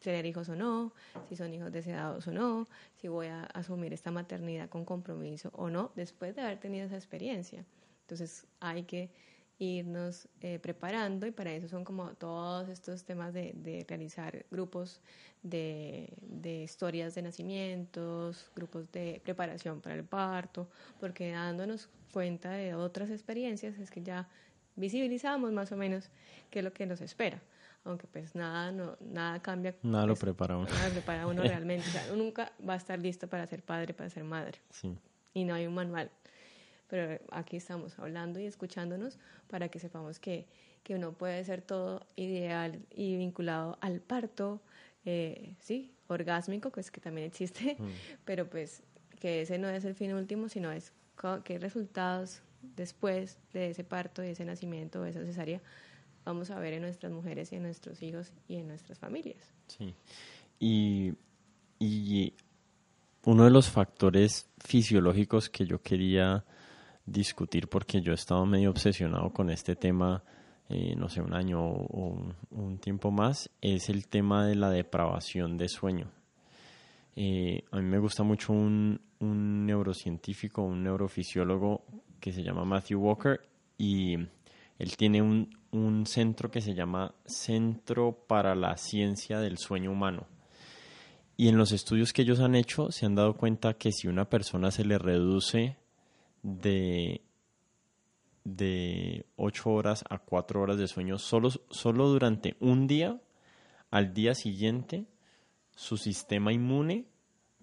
tener 0.03 0.27
hijos 0.27 0.49
o 0.49 0.57
no, 0.57 0.93
si 1.29 1.37
son 1.37 1.53
hijos 1.55 1.73
deseados 1.73 2.27
o 2.27 2.33
no, 2.33 2.69
si 2.97 3.09
voy 3.09 3.29
a 3.29 3.45
asumir 3.45 3.93
esta 3.93 4.11
maternidad 4.11 4.69
con 4.69 4.85
compromiso 4.85 5.51
o 5.55 5.71
no, 5.71 5.93
después 5.95 6.35
de 6.35 6.43
haber 6.43 6.59
tenido 6.59 6.87
esa 6.87 6.97
experiencia. 6.97 7.65
Entonces 8.03 8.47
hay 8.61 8.85
que 8.85 9.11
irnos 9.59 10.29
eh, 10.41 10.59
preparando 10.59 11.27
y 11.27 11.31
para 11.31 11.53
eso 11.53 11.69
son 11.69 11.85
como 11.85 12.09
todos 12.15 12.69
estos 12.69 13.05
temas 13.05 13.33
de, 13.33 13.85
realizar 13.89 14.45
grupos 14.51 15.01
de, 15.43 16.13
de, 16.21 16.65
historias 16.65 17.15
de 17.15 17.23
nacimientos, 17.23 18.51
grupos 18.57 18.91
de 18.91 19.21
preparación 19.23 19.81
para 19.81 19.95
el 19.95 20.05
parto, 20.05 20.69
porque 20.99 21.31
dándonos 21.31 21.89
cuenta 22.13 22.51
de 22.51 22.75
otras 22.75 23.11
experiencias 23.11 23.79
es 23.79 23.91
que 23.91 24.03
ya 24.03 24.29
visibilizamos 24.75 25.53
más 25.53 25.71
o 25.71 25.77
menos 25.77 26.11
qué 26.51 26.59
es 26.59 26.65
lo 26.65 26.73
que 26.73 26.87
nos 26.87 27.01
espera. 27.01 27.41
Aunque 27.85 28.07
pues 28.07 28.35
nada 28.37 28.71
no 28.71 28.97
nada 29.01 29.43
cambia. 29.43 29.75
Nada 29.83 30.07
lo 30.07 30.13
pues, 30.13 30.21
prepara 30.21 30.57
uno. 30.57 30.69
nada 30.69 30.89
lo 30.89 30.93
prepara 30.93 31.27
uno 31.27 31.43
realmente. 31.43 31.89
O 31.89 31.91
sea, 31.91 32.05
uno 32.13 32.23
nunca 32.25 32.53
va 32.67 32.75
a 32.75 32.77
estar 32.77 32.99
listo 32.99 33.27
para 33.29 33.47
ser 33.47 33.63
padre 33.63 33.93
para 33.93 34.09
ser 34.09 34.25
madre. 34.25 34.59
Sí. 34.71 34.97
y 35.35 35.45
no 35.45 35.55
hay 35.55 35.67
un 35.67 35.75
manual 35.75 36.11
pero 36.93 37.19
aquí 37.31 37.57
estamos 37.57 37.99
hablando 37.99 38.39
y 38.39 38.45
escuchándonos 38.45 39.19
para 39.49 39.69
que 39.69 39.79
sepamos 39.79 40.19
que, 40.19 40.47
que 40.83 40.95
uno 40.95 41.13
puede 41.13 41.43
ser 41.45 41.63
todo 41.63 42.07
ideal 42.17 42.81
y 42.91 43.17
vinculado 43.17 43.79
al 43.81 44.01
parto 44.01 44.61
eh, 45.07 45.55
sí 45.59 45.91
orgásmico 46.09 46.69
pues 46.69 46.91
que 46.91 47.01
también 47.01 47.27
existe 47.27 47.77
mm. 47.79 47.87
pero 48.27 48.51
pues 48.51 48.83
que 49.19 49.41
ese 49.41 49.57
no 49.57 49.71
es 49.71 49.87
el 49.87 49.95
fin 49.95 50.13
último 50.13 50.51
sino 50.51 50.71
es 50.71 50.93
qué 51.45 51.59
resultados 51.59 52.43
después 52.77 53.39
de 53.53 53.71
ese 53.71 53.85
parto, 53.85 54.23
de 54.23 54.33
ese 54.33 54.45
nacimiento, 54.45 55.03
de 55.03 55.11
esa 55.11 55.25
cesárea, 55.25 55.61
vamos 56.25 56.51
a 56.51 56.59
ver 56.59 56.75
en 56.75 56.83
nuestras 56.83 57.13
mujeres 57.13 57.53
y 57.53 57.57
en 57.57 57.63
nuestros 57.63 58.03
hijos 58.03 58.33
y 58.49 58.57
en 58.57 58.69
nuestras 58.69 58.99
familias. 58.99 59.53
Sí. 59.69 59.95
Y, 60.59 61.15
uno 63.25 63.45
de 63.45 63.51
los 63.51 63.71
factores 63.71 64.49
fisiológicos 64.59 65.49
que 65.49 65.65
yo 65.65 65.81
quería 65.81 66.45
discutir, 67.07 67.69
porque 67.69 68.01
yo 68.01 68.13
he 68.13 68.15
estado 68.15 68.47
medio 68.47 68.71
obsesionado 68.71 69.31
con 69.31 69.51
este 69.51 69.77
tema, 69.77 70.23
eh, 70.69 70.95
no 70.97 71.09
sé, 71.09 71.21
un 71.21 71.35
año 71.35 71.61
o 71.65 72.35
un, 72.51 72.79
tiempo 72.79 73.11
más, 73.11 73.51
es 73.61 73.89
el 73.89 74.09
tema 74.09 74.47
de 74.47 74.55
la 74.55 74.71
depravación 74.71 75.57
de 75.57 75.69
sueño. 75.69 76.11
Eh, 77.15 77.65
a 77.71 77.77
mí 77.77 77.83
me 77.83 77.99
gusta 77.99 78.23
mucho 78.23 78.53
un, 78.53 79.01
un 79.21 79.67
neurocientífico, 79.67 80.63
un 80.63 80.83
neurofisiólogo 80.83 81.85
que 82.19 82.33
se 82.33 82.43
llama 82.43 82.65
Matthew 82.65 83.01
Walker 83.01 83.41
y 83.77 84.15
él 84.15 84.97
tiene 84.97 85.21
un, 85.21 85.51
un 85.73 86.07
centro 86.07 86.51
que 86.51 86.61
se 86.61 86.75
llama 86.75 87.15
Centro 87.27 88.25
para 88.27 88.55
la 88.55 88.77
Ciencia 88.77 89.41
del 89.41 89.59
Sueño 89.59 89.91
Humano. 89.91 90.27
Y 91.37 91.49
en 91.49 91.57
los 91.57 91.73
estudios 91.73 92.13
que 92.13 92.23
ellos 92.23 92.41
han 92.41 92.55
hecho 92.55 92.93
se 92.93 93.07
han 93.07 93.15
dado 93.15 93.37
cuenta 93.37 93.75
que 93.75 93.91
si 93.91 94.07
una 94.07 94.29
persona 94.29 94.71
se 94.71 94.85
le 94.85 94.99
reduce 94.99 95.77
de, 96.43 97.23
de 98.45 99.27
8 99.37 99.71
horas 99.71 100.05
a 100.09 100.19
4 100.19 100.61
horas 100.61 100.79
de 100.79 100.89
sueño 100.89 101.19
solo, 101.19 101.51
solo 101.71 102.09
durante 102.09 102.57
un 102.61 102.87
día, 102.87 103.21
al 103.91 104.15
día 104.15 104.35
siguiente 104.35 105.07
su 105.75 105.97
sistema 105.97 106.53
inmune 106.53 107.07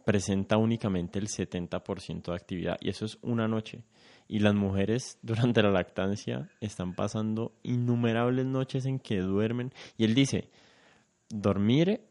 presenta 0.05 0.57
únicamente 0.57 1.19
el 1.19 1.27
70% 1.27 2.23
de 2.23 2.35
actividad 2.35 2.77
y 2.81 2.89
eso 2.89 3.05
es 3.05 3.19
una 3.21 3.47
noche. 3.47 3.83
Y 4.27 4.39
las 4.39 4.55
mujeres 4.55 5.19
durante 5.21 5.61
la 5.61 5.71
lactancia 5.71 6.49
están 6.61 6.93
pasando 6.95 7.53
innumerables 7.63 8.45
noches 8.45 8.85
en 8.85 8.99
que 8.99 9.19
duermen. 9.19 9.71
Y 9.97 10.05
él 10.05 10.15
dice, 10.15 10.49
dormir, 11.29 12.01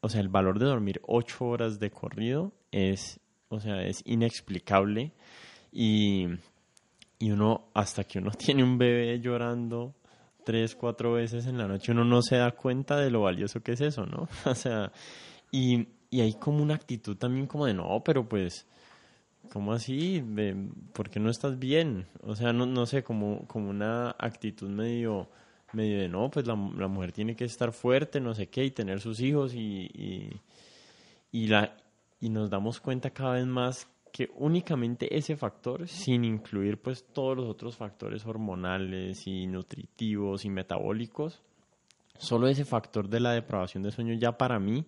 o 0.00 0.08
sea, 0.08 0.20
el 0.20 0.28
valor 0.28 0.58
de 0.58 0.66
dormir 0.66 1.00
ocho 1.06 1.46
horas 1.46 1.78
de 1.78 1.90
corrido 1.90 2.52
es, 2.72 3.20
o 3.48 3.60
sea, 3.60 3.82
es 3.82 4.02
inexplicable. 4.04 5.12
Y, 5.80 6.26
y 7.20 7.30
uno, 7.30 7.68
hasta 7.72 8.02
que 8.02 8.18
uno 8.18 8.30
tiene 8.38 8.64
un 8.64 8.78
bebé 8.78 9.20
llorando 9.20 9.94
tres, 10.44 10.74
cuatro 10.74 11.12
veces 11.12 11.46
en 11.46 11.56
la 11.58 11.68
noche, 11.68 11.92
uno 11.92 12.04
no 12.04 12.20
se 12.22 12.36
da 12.36 12.50
cuenta 12.50 12.96
de 12.96 13.10
lo 13.10 13.22
valioso 13.22 13.62
que 13.62 13.72
es 13.72 13.80
eso, 13.80 14.04
¿no? 14.06 14.28
O 14.50 14.54
sea, 14.56 14.90
y, 15.52 15.86
y 16.10 16.20
hay 16.20 16.34
como 16.34 16.62
una 16.62 16.74
actitud 16.74 17.16
también 17.16 17.46
como 17.46 17.66
de, 17.66 17.74
no, 17.74 18.02
pero 18.04 18.28
pues 18.28 18.66
¿Cómo 19.52 19.72
así? 19.72 20.22
¿Por 20.92 21.08
qué 21.08 21.20
no 21.20 21.30
estás 21.30 21.58
bien? 21.58 22.06
O 22.22 22.34
sea, 22.36 22.52
no, 22.52 22.66
no 22.66 22.84
sé, 22.86 23.02
como, 23.02 23.46
como 23.46 23.70
una 23.70 24.10
actitud 24.18 24.68
medio, 24.68 25.28
medio 25.72 26.00
de 26.00 26.08
no, 26.08 26.30
pues 26.30 26.46
la, 26.46 26.54
la 26.76 26.88
mujer 26.88 27.12
tiene 27.12 27.34
que 27.34 27.44
estar 27.44 27.72
fuerte, 27.72 28.20
no 28.20 28.34
sé 28.34 28.48
qué, 28.48 28.64
y 28.64 28.70
tener 28.70 29.00
sus 29.00 29.20
hijos 29.20 29.54
y, 29.54 29.88
y, 29.94 30.40
y, 31.32 31.46
la, 31.46 31.76
y 32.20 32.28
nos 32.28 32.50
damos 32.50 32.80
cuenta 32.80 33.10
cada 33.10 33.34
vez 33.34 33.46
más 33.46 33.88
que 34.12 34.30
únicamente 34.36 35.16
ese 35.16 35.36
factor, 35.36 35.88
sin 35.88 36.24
incluir 36.24 36.80
pues 36.80 37.04
todos 37.12 37.36
los 37.36 37.46
otros 37.46 37.76
factores 37.76 38.26
hormonales 38.26 39.26
y 39.26 39.46
nutritivos 39.46 40.44
y 40.44 40.50
metabólicos, 40.50 41.42
solo 42.16 42.48
ese 42.48 42.64
factor 42.64 43.08
de 43.08 43.20
la 43.20 43.32
depravación 43.32 43.82
de 43.82 43.90
sueño 43.90 44.14
ya 44.14 44.36
para 44.36 44.58
mí 44.58 44.84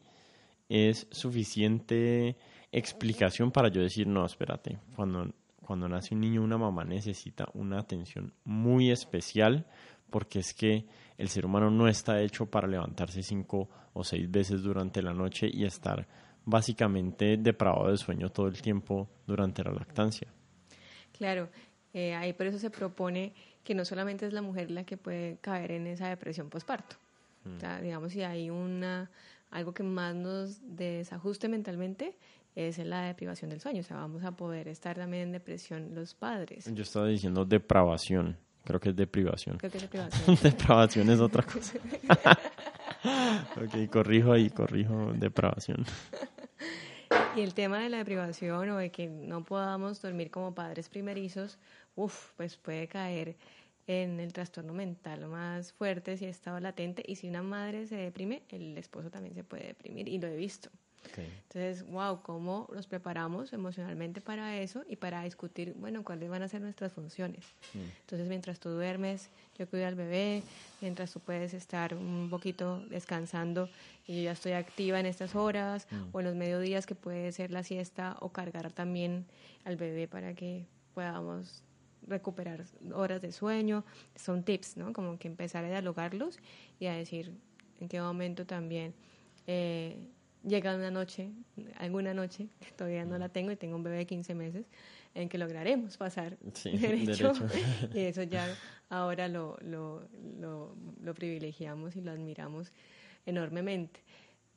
es 0.68 1.06
suficiente 1.10 2.36
explicación 2.72 3.50
para 3.50 3.68
yo 3.68 3.82
decir, 3.82 4.06
no, 4.06 4.24
espérate, 4.24 4.78
cuando, 4.94 5.32
cuando 5.64 5.88
nace 5.88 6.14
un 6.14 6.20
niño 6.20 6.42
una 6.42 6.58
mamá 6.58 6.84
necesita 6.84 7.48
una 7.54 7.80
atención 7.80 8.32
muy 8.44 8.90
especial 8.90 9.66
porque 10.10 10.40
es 10.40 10.54
que 10.54 10.86
el 11.18 11.28
ser 11.28 11.46
humano 11.46 11.70
no 11.70 11.88
está 11.88 12.20
hecho 12.20 12.46
para 12.46 12.66
levantarse 12.66 13.22
cinco 13.22 13.68
o 13.92 14.04
seis 14.04 14.30
veces 14.30 14.62
durante 14.62 15.02
la 15.02 15.12
noche 15.12 15.48
y 15.52 15.64
estar 15.64 16.06
básicamente 16.44 17.36
depravado 17.36 17.90
de 17.90 17.96
sueño 17.96 18.30
todo 18.30 18.48
el 18.48 18.60
tiempo 18.60 19.08
durante 19.26 19.62
la 19.62 19.72
lactancia. 19.72 20.28
Claro, 21.16 21.48
eh, 21.92 22.14
ahí 22.14 22.32
por 22.32 22.46
eso 22.46 22.58
se 22.58 22.70
propone 22.70 23.34
que 23.62 23.74
no 23.74 23.84
solamente 23.84 24.26
es 24.26 24.32
la 24.32 24.42
mujer 24.42 24.70
la 24.70 24.84
que 24.84 24.96
puede 24.96 25.38
caer 25.40 25.72
en 25.72 25.86
esa 25.86 26.08
depresión 26.08 26.48
postparto. 26.48 26.96
O 27.56 27.60
sea, 27.60 27.78
mm. 27.78 27.82
digamos, 27.82 28.12
si 28.12 28.22
hay 28.22 28.50
una 28.50 29.10
algo 29.50 29.74
que 29.74 29.82
más 29.82 30.14
nos 30.14 30.60
desajuste 30.76 31.48
mentalmente 31.48 32.16
es 32.54 32.78
la 32.78 33.02
deprivación 33.02 33.50
del 33.50 33.60
sueño. 33.60 33.80
O 33.80 33.84
sea, 33.84 33.96
vamos 33.96 34.24
a 34.24 34.32
poder 34.32 34.68
estar 34.68 34.96
también 34.96 35.24
en 35.24 35.32
depresión 35.32 35.94
los 35.94 36.14
padres. 36.14 36.70
Yo 36.72 36.82
estaba 36.82 37.06
diciendo 37.06 37.44
depravación. 37.44 38.36
Creo 38.64 38.78
que 38.78 38.90
es 38.90 38.96
deprivación. 38.96 39.56
Creo 39.58 39.70
que 39.70 39.78
es 39.78 39.82
deprivación. 39.90 40.38
depravación 40.42 41.10
es 41.10 41.20
otra 41.20 41.42
cosa. 41.42 41.78
ok, 43.04 43.90
corrijo 43.90 44.32
ahí, 44.32 44.50
corrijo 44.50 45.12
depravación. 45.14 45.84
Y 47.36 47.42
el 47.42 47.54
tema 47.54 47.78
de 47.78 47.88
la 47.88 47.98
deprivación 47.98 48.70
o 48.70 48.76
de 48.76 48.90
que 48.90 49.06
no 49.06 49.44
podamos 49.44 50.02
dormir 50.02 50.32
como 50.32 50.52
padres 50.52 50.88
primerizos, 50.88 51.58
uff, 51.94 52.32
pues 52.36 52.56
puede 52.56 52.88
caer 52.88 53.36
en 53.86 54.18
el 54.18 54.32
trastorno 54.32 54.72
mental 54.72 55.26
más 55.28 55.72
fuerte 55.72 56.16
si 56.16 56.26
ha 56.26 56.28
estado 56.28 56.58
latente 56.58 57.04
y 57.06 57.16
si 57.16 57.28
una 57.28 57.42
madre 57.42 57.86
se 57.86 57.96
deprime, 57.96 58.42
el 58.48 58.76
esposo 58.76 59.10
también 59.10 59.34
se 59.34 59.44
puede 59.44 59.68
deprimir 59.68 60.08
y 60.08 60.18
lo 60.18 60.26
he 60.26 60.36
visto. 60.36 60.70
Entonces, 61.16 61.86
wow, 61.90 62.22
cómo 62.22 62.68
nos 62.74 62.86
preparamos 62.86 63.52
emocionalmente 63.52 64.20
para 64.20 64.58
eso 64.58 64.84
y 64.88 64.96
para 64.96 65.22
discutir, 65.22 65.74
bueno, 65.76 66.04
cuáles 66.04 66.30
van 66.30 66.42
a 66.42 66.48
ser 66.48 66.60
nuestras 66.60 66.92
funciones. 66.92 67.44
Mm. 67.74 67.78
Entonces, 68.00 68.28
mientras 68.28 68.60
tú 68.60 68.70
duermes, 68.70 69.28
yo 69.58 69.68
cuido 69.68 69.86
al 69.86 69.94
bebé, 69.94 70.42
mientras 70.80 71.12
tú 71.12 71.20
puedes 71.20 71.54
estar 71.54 71.94
un 71.94 72.28
poquito 72.30 72.80
descansando 72.88 73.68
y 74.06 74.16
yo 74.16 74.22
ya 74.24 74.32
estoy 74.32 74.52
activa 74.52 75.00
en 75.00 75.06
estas 75.06 75.34
horas, 75.34 75.86
mm. 75.90 76.08
o 76.12 76.20
en 76.20 76.26
los 76.26 76.36
mediodías 76.36 76.86
que 76.86 76.94
puede 76.94 77.32
ser 77.32 77.50
la 77.50 77.62
siesta, 77.62 78.16
o 78.20 78.30
cargar 78.30 78.72
también 78.72 79.26
al 79.64 79.76
bebé 79.76 80.06
para 80.06 80.34
que 80.34 80.66
podamos 80.94 81.62
recuperar 82.06 82.64
horas 82.94 83.20
de 83.20 83.32
sueño. 83.32 83.84
Son 84.16 84.42
tips, 84.42 84.76
¿no? 84.76 84.92
Como 84.92 85.18
que 85.18 85.28
empezar 85.28 85.64
a 85.64 85.68
dialogarlos 85.68 86.38
y 86.78 86.86
a 86.86 86.94
decir 86.94 87.32
en 87.80 87.88
qué 87.88 88.00
momento 88.00 88.46
también 88.46 88.94
eh, 89.46 89.96
llega 90.44 90.74
una 90.74 90.90
noche, 90.90 91.30
alguna 91.78 92.14
noche, 92.14 92.48
que 92.60 92.70
todavía 92.72 93.04
no 93.04 93.18
la 93.18 93.28
tengo 93.28 93.50
y 93.50 93.56
tengo 93.56 93.76
un 93.76 93.82
bebé 93.82 93.98
de 93.98 94.06
15 94.06 94.34
meses, 94.34 94.66
en 95.14 95.28
que 95.28 95.38
lograremos 95.38 95.96
pasar 95.96 96.38
derecho, 96.64 97.32
y 97.94 98.00
eso 98.00 98.22
ya 98.22 98.46
ahora 98.88 99.28
lo, 99.28 99.58
lo, 99.62 100.08
lo, 100.38 100.74
lo 101.02 101.14
privilegiamos 101.14 101.96
y 101.96 102.00
lo 102.00 102.12
admiramos 102.12 102.72
enormemente. 103.26 104.00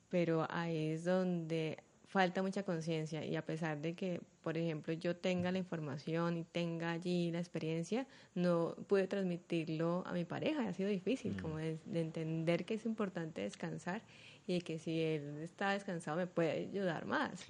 Pero 0.09 0.45
ahí 0.49 0.89
es 0.91 1.05
donde 1.05 1.77
falta 2.13 2.43
mucha 2.43 2.61
conciencia 2.61 3.25
y 3.25 3.35
a 3.35 3.43
pesar 3.43 3.81
de 3.81 3.95
que, 3.95 4.21
por 4.43 4.55
ejemplo, 4.55 4.93
yo 4.93 5.15
tenga 5.15 5.51
la 5.51 5.57
información 5.57 6.37
y 6.37 6.43
tenga 6.43 6.91
allí 6.91 7.31
la 7.31 7.39
experiencia, 7.39 8.05
no 8.35 8.75
pude 8.87 9.07
transmitirlo 9.07 10.03
a 10.05 10.13
mi 10.13 10.23
pareja. 10.23 10.67
Ha 10.67 10.73
sido 10.73 10.89
difícil, 10.89 11.35
como 11.41 11.57
de, 11.57 11.79
entender 11.91 12.65
que 12.65 12.75
es 12.75 12.85
importante 12.85 13.41
descansar 13.41 14.03
y 14.47 14.61
que 14.61 14.79
si 14.79 15.01
él 15.01 15.39
está 15.41 15.71
descansado 15.71 16.17
me 16.17 16.27
puede 16.27 16.51
ayudar 16.51 17.05
más. 17.05 17.45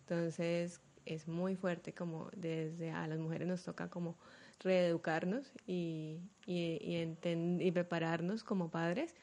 Entonces, 0.00 0.80
es 1.04 1.28
muy 1.28 1.56
fuerte 1.56 1.92
como 1.92 2.30
desde 2.36 2.90
a 2.90 3.06
las 3.06 3.18
mujeres 3.18 3.48
nos 3.48 3.62
toca 3.62 3.88
como 3.88 4.16
reeducarnos 4.60 5.52
y, 5.66 6.18
y, 6.46 6.78
y 7.22 7.70
prepararnos 7.72 8.42
como 8.42 8.70
padres 8.70 9.14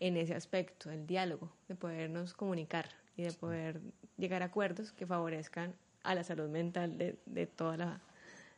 en 0.00 0.16
ese 0.16 0.34
aspecto, 0.34 0.90
el 0.90 1.06
diálogo, 1.06 1.52
de 1.68 1.76
podernos 1.76 2.34
comunicar 2.34 2.88
y 3.16 3.22
de 3.22 3.32
poder 3.32 3.80
llegar 4.18 4.42
a 4.42 4.46
acuerdos 4.46 4.92
que 4.92 5.06
favorezcan 5.06 5.74
a 6.02 6.14
la 6.14 6.24
salud 6.24 6.48
mental 6.48 6.98
de, 6.98 7.16
de 7.26 7.46
toda 7.46 7.76
la, 7.76 8.00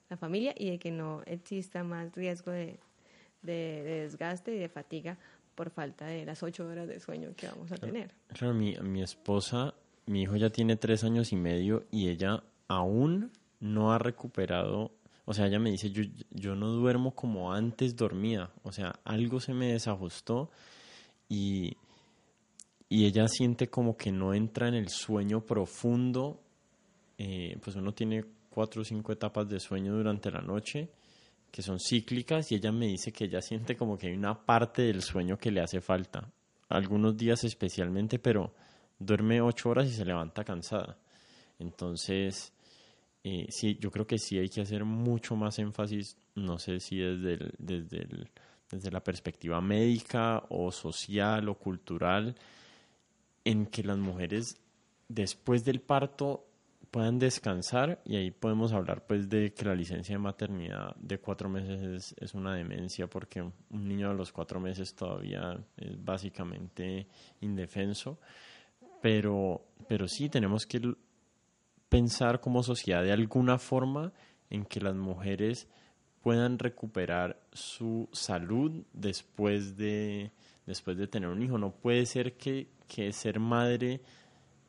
la, 0.09 0.17
familia 0.17 0.55
y 0.57 0.71
de 0.71 0.79
que 0.79 0.91
no 0.91 1.23
exista 1.27 1.85
más 1.85 2.15
riesgo 2.15 2.51
de, 2.51 2.79
de, 3.43 3.83
desgaste 3.83 4.55
y 4.55 4.59
de 4.59 4.71
fatiga 4.71 5.19
por 5.55 5.71
falta 5.71 6.07
de 6.07 6.25
las 6.25 6.43
ocho 6.43 6.67
horas 6.67 6.89
de 6.89 7.01
sueño 7.01 7.31
que 7.37 7.47
vamos 7.47 7.71
a 7.73 7.77
tener. 7.77 8.13
Claro, 8.29 8.55
mi, 8.55 8.77
mi 8.83 9.03
esposa, 9.03 9.75
mi 10.07 10.23
hijo 10.23 10.37
ya 10.37 10.51
tiene 10.51 10.77
tres 10.77 11.05
años 11.05 11.33
y 11.33 11.37
medio 11.37 11.85
y 11.91 12.09
ella 12.09 12.43
aún 12.69 13.31
no 13.61 13.93
ha 13.93 13.99
recuperado, 13.99 14.93
o 15.25 15.33
sea, 15.33 15.47
ella 15.47 15.59
me 15.59 15.71
dice, 15.71 15.91
yo, 15.91 16.03
yo 16.31 16.55
no 16.55 16.69
duermo 16.69 17.15
como 17.15 17.53
antes 17.53 17.97
dormía, 17.97 18.51
o 18.63 18.73
sea, 18.73 19.01
algo 19.05 19.41
se 19.41 19.55
me 19.55 19.73
desajustó 19.73 20.51
y 21.29 21.77
y 22.89 23.07
ella 23.07 23.27
siente 23.27 23.69
como 23.69 23.97
que 23.97 24.13
no 24.13 24.35
entra 24.35 24.69
en 24.69 24.75
el 24.75 24.89
sueño 24.89 25.41
profundo, 25.41 26.41
eh, 27.19 27.59
pues 27.63 27.75
uno 27.75 27.93
tiene 27.93 28.25
cuatro 28.51 28.83
o 28.83 28.85
cinco 28.85 29.11
etapas 29.13 29.49
de 29.49 29.59
sueño 29.59 29.95
durante 29.95 30.31
la 30.31 30.41
noche 30.41 30.91
que 31.55 31.63
son 31.63 31.79
cíclicas 31.79 32.51
y 32.51 32.57
ella 32.57 32.73
me 32.73 32.89
dice 32.89 33.13
que 33.13 33.27
ella 33.27 33.41
siente 33.41 33.77
como 33.77 33.97
que 33.97 34.09
hay 34.09 34.15
una 34.15 34.45
parte 34.45 34.83
del 34.83 35.03
sueño 35.03 35.39
que 35.39 35.53
le 35.53 35.61
hace 35.61 35.81
falta, 35.81 36.29
algunos 36.69 37.17
días 37.17 37.45
especialmente, 37.45 38.19
pero 38.19 38.53
duerme 38.99 39.41
ocho 39.41 39.71
horas 39.71 39.87
y 39.87 39.93
se 39.93 40.05
levanta 40.05 40.43
cansada. 40.43 40.99
Entonces, 41.61 42.53
eh, 43.23 43.47
sí, 43.51 43.79
yo 43.81 43.93
creo 43.93 44.05
que 44.05 44.19
sí 44.19 44.37
hay 44.37 44.49
que 44.49 44.63
hacer 44.63 44.85
mucho 44.85 45.37
más 45.37 45.61
énfasis, 45.61 46.17
no 46.35 46.59
sé 46.59 46.81
si 46.81 46.99
desde, 46.99 47.39
desde, 47.59 48.09
desde 48.69 48.91
la 48.91 49.05
perspectiva 49.05 49.61
médica 49.61 50.43
o 50.49 50.73
social 50.73 51.49
o 51.49 51.55
cultural, 51.55 52.35
en 53.45 53.67
que 53.67 53.85
las 53.85 53.99
mujeres 53.99 54.61
después 55.07 55.65
del 55.65 55.81
parto 55.81 56.49
puedan 56.95 57.19
descansar 57.19 58.01
y 58.05 58.15
ahí 58.15 58.31
podemos 58.31 58.73
hablar 58.73 59.05
pues 59.05 59.29
de 59.29 59.53
que 59.53 59.65
la 59.65 59.75
licencia 59.75 60.15
de 60.15 60.21
maternidad 60.21 60.95
de 60.95 61.19
cuatro 61.19 61.49
meses 61.49 62.15
es, 62.17 62.35
una 62.35 62.55
demencia 62.55 63.09
porque 63.09 63.43
un 63.43 63.53
niño 63.89 64.11
a 64.11 64.15
los 64.15 64.31
cuatro 64.31 64.61
meses 64.61 64.95
todavía 64.95 65.59
es 65.77 66.05
básicamente 66.05 67.09
indefenso. 67.41 68.21
Pero 69.03 69.67
pero 69.89 70.07
sí 70.07 70.29
tenemos 70.29 70.67
que 70.67 70.95
pensar 71.89 72.41
como 72.41 72.63
sociedad 72.63 73.03
de 73.03 73.11
alguna 73.11 73.59
forma 73.59 74.13
en 74.49 74.65
que 74.65 74.79
las 74.79 74.95
mujeres 74.95 75.67
puedan 76.23 76.61
recuperar 76.61 77.41
su 77.53 78.09
salud 78.13 78.85
después 78.93 79.77
de 79.77 80.31
después 80.65 80.97
de 80.97 81.09
tener 81.09 81.29
un 81.29 81.43
hijo. 81.43 81.59
No 81.59 81.75
puede 81.75 82.07
ser 82.07 82.37
que 82.37 82.69
que 82.87 83.13
ser 83.13 83.41
madre 83.41 84.01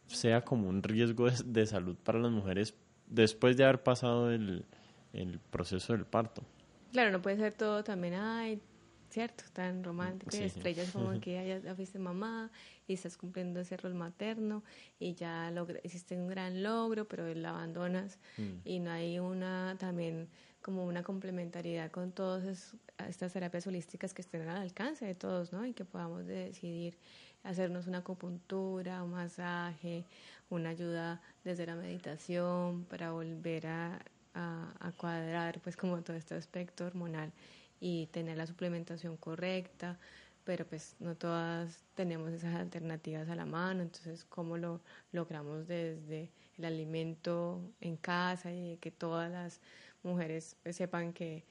sea 0.08 0.44
como 0.44 0.70
un 0.70 0.84
riesgo 0.84 1.30
de, 1.30 1.66
salud 1.66 1.96
para 2.04 2.20
las 2.20 2.32
mujeres 2.32 2.76
después 3.08 3.58
de 3.58 3.64
haber 3.64 3.84
pasado 3.84 4.32
el, 4.32 4.66
el, 5.14 5.40
proceso 5.40 5.94
del 5.94 6.06
parto. 6.06 6.44
Claro, 6.92 7.12
no 7.12 7.22
puede 7.22 7.38
ser 7.38 7.54
todo 7.54 7.84
también, 7.84 8.14
ay, 8.16 8.62
cierto, 9.10 9.44
tan 9.54 9.84
romántico 9.84 10.36
y 10.36 10.42
estrellas 10.42 10.92
como 10.92 11.20
que 11.22 11.62
ya, 11.64 11.76
fuiste 11.76 12.00
mamá 12.00 12.52
y 12.88 12.94
estás 12.94 13.18
cumpliendo 13.18 13.60
ese 13.60 13.78
rol 13.78 13.94
materno 13.94 14.64
y 15.00 15.14
ya 15.14 15.54
hiciste 15.84 16.16
un 16.16 16.28
gran 16.28 16.64
logro, 16.64 17.08
pero 17.08 17.34
la 17.34 17.50
abandonas 17.50 18.20
mm. 18.38 18.60
y 18.66 18.80
no 18.80 18.92
hay 18.92 19.20
una 19.20 19.76
también 19.80 20.28
como 20.62 20.86
una 20.86 21.04
complementariedad 21.04 21.92
con 21.92 22.12
todas 22.12 22.76
estas 23.08 23.34
terapias 23.34 23.68
holísticas 23.68 24.14
que 24.14 24.22
estén 24.22 24.50
al 24.50 24.58
alcance 24.58 25.06
de 25.06 25.14
todos, 25.14 25.54
¿no? 25.54 25.64
Y 25.66 25.74
que 25.74 25.86
podamos 25.86 26.26
decidir 26.26 26.98
hacernos 27.46 27.88
una 27.88 28.00
acupuntura, 28.00 29.04
un 29.04 29.12
masaje, 29.12 30.04
una 30.50 30.70
ayuda 30.70 31.22
desde 31.44 31.66
la 31.66 31.76
meditación 31.76 32.86
para 32.86 33.12
volver 33.12 33.68
a, 33.68 34.00
a, 34.34 34.92
cuadrar 34.98 35.60
pues 35.62 35.78
como 35.78 36.02
todo 36.02 36.18
este 36.18 36.36
aspecto 36.36 36.86
hormonal 36.86 37.32
y 37.80 38.08
tener 38.08 38.38
la 38.38 38.48
suplementación 38.48 39.18
correcta, 39.18 39.98
pero 40.44 40.66
pues 40.66 40.96
no 41.00 41.16
todas 41.16 41.84
tenemos 41.96 42.32
esas 42.32 42.56
alternativas 42.56 43.30
a 43.30 43.36
la 43.36 43.46
mano, 43.46 43.82
entonces 43.82 44.26
cómo 44.26 44.58
lo 44.58 44.82
logramos 45.12 45.68
desde 45.68 46.30
el 46.58 46.66
alimento 46.66 47.62
en 47.82 47.98
casa 47.98 48.52
y 48.52 48.78
que 48.78 48.92
todas 48.92 49.32
las 49.32 49.62
mujeres 50.04 50.58
pues, 50.64 50.76
sepan 50.76 51.14
que, 51.14 51.44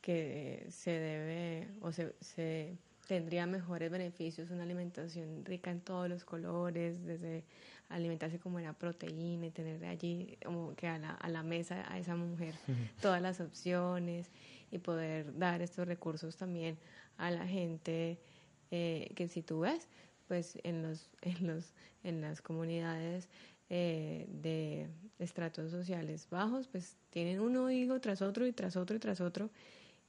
que 0.00 0.66
se 0.70 0.90
debe 0.90 1.68
o 1.80 1.92
se, 1.92 2.14
se 2.20 2.76
tendría 3.10 3.44
mejores 3.44 3.90
beneficios 3.90 4.52
una 4.52 4.62
alimentación 4.62 5.44
rica 5.44 5.72
en 5.72 5.80
todos 5.80 6.08
los 6.08 6.24
colores, 6.24 7.04
desde 7.04 7.42
alimentarse 7.88 8.38
como 8.38 8.60
era 8.60 8.72
proteína 8.72 9.46
y 9.46 9.50
tener 9.50 9.84
allí 9.84 10.38
como 10.44 10.76
que 10.76 10.86
a 10.86 10.96
la, 10.96 11.10
a 11.14 11.28
la 11.28 11.42
mesa 11.42 11.84
a 11.92 11.98
esa 11.98 12.14
mujer 12.14 12.54
todas 13.02 13.20
las 13.20 13.40
opciones 13.40 14.30
y 14.70 14.78
poder 14.78 15.36
dar 15.36 15.60
estos 15.60 15.88
recursos 15.88 16.36
también 16.36 16.78
a 17.16 17.32
la 17.32 17.48
gente 17.48 18.20
eh, 18.70 19.10
que 19.16 19.26
si 19.26 19.42
tú 19.42 19.58
ves 19.58 19.88
pues 20.28 20.56
en 20.62 20.82
los 20.82 21.10
en 21.22 21.48
los 21.48 21.74
en 22.04 22.20
las 22.20 22.40
comunidades 22.40 23.28
eh, 23.70 24.28
de 24.28 24.86
estratos 25.18 25.72
sociales 25.72 26.28
bajos 26.30 26.68
pues 26.68 26.94
tienen 27.10 27.40
uno 27.40 27.72
hijo 27.72 28.00
tras 28.00 28.22
otro 28.22 28.46
y 28.46 28.52
tras 28.52 28.76
otro 28.76 28.94
y 28.94 29.00
tras 29.00 29.20
otro 29.20 29.50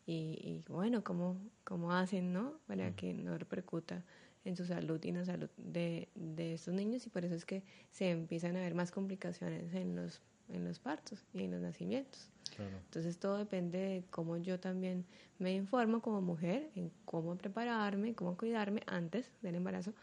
y, 0.06 0.64
bueno 0.68 1.04
cómo 1.04 1.38
cómo 1.64 1.93
hacen 1.93 2.34
no 2.34 2.60
para 2.68 2.95
que 2.95 3.14
no 3.14 3.38
repercuta 3.38 4.04
en 4.43 4.56
su 4.56 4.66
salud 4.66 4.99
y 5.04 5.10
en 5.10 5.18
la 5.18 5.26
salud 5.26 5.49
de, 5.58 6.10
de 6.16 6.54
estos 6.54 6.74
niños 6.74 7.06
y 7.06 7.10
por 7.10 7.26
eso 7.26 7.36
es 7.36 7.45
que 7.45 7.64
se 7.91 8.10
empiezan 8.10 8.56
a 8.56 8.62
ver 8.62 8.74
más 8.74 8.91
complicaciones 8.91 9.74
en 9.76 9.95
los, 9.95 10.22
en 10.49 10.66
los 10.66 10.80
partos 10.80 11.24
y 11.34 11.43
en 11.43 11.52
los 11.52 11.62
nacimientos. 11.62 12.30
Entonces 12.58 13.18
todo 13.18 13.38
depende 13.38 13.78
de 13.78 14.04
cómo 14.10 14.38
yo 14.38 14.60
también 14.60 15.06
me 15.39 15.54
informo 15.54 16.02
como 16.02 16.22
mujer 16.22 16.70
en 16.76 16.91
cómo 17.06 17.36
prepararme, 17.36 18.14
cómo 18.14 18.38
cuidarme 18.38 18.84
antes 18.88 19.32
del 19.41 19.56
embarazo, 19.56 19.93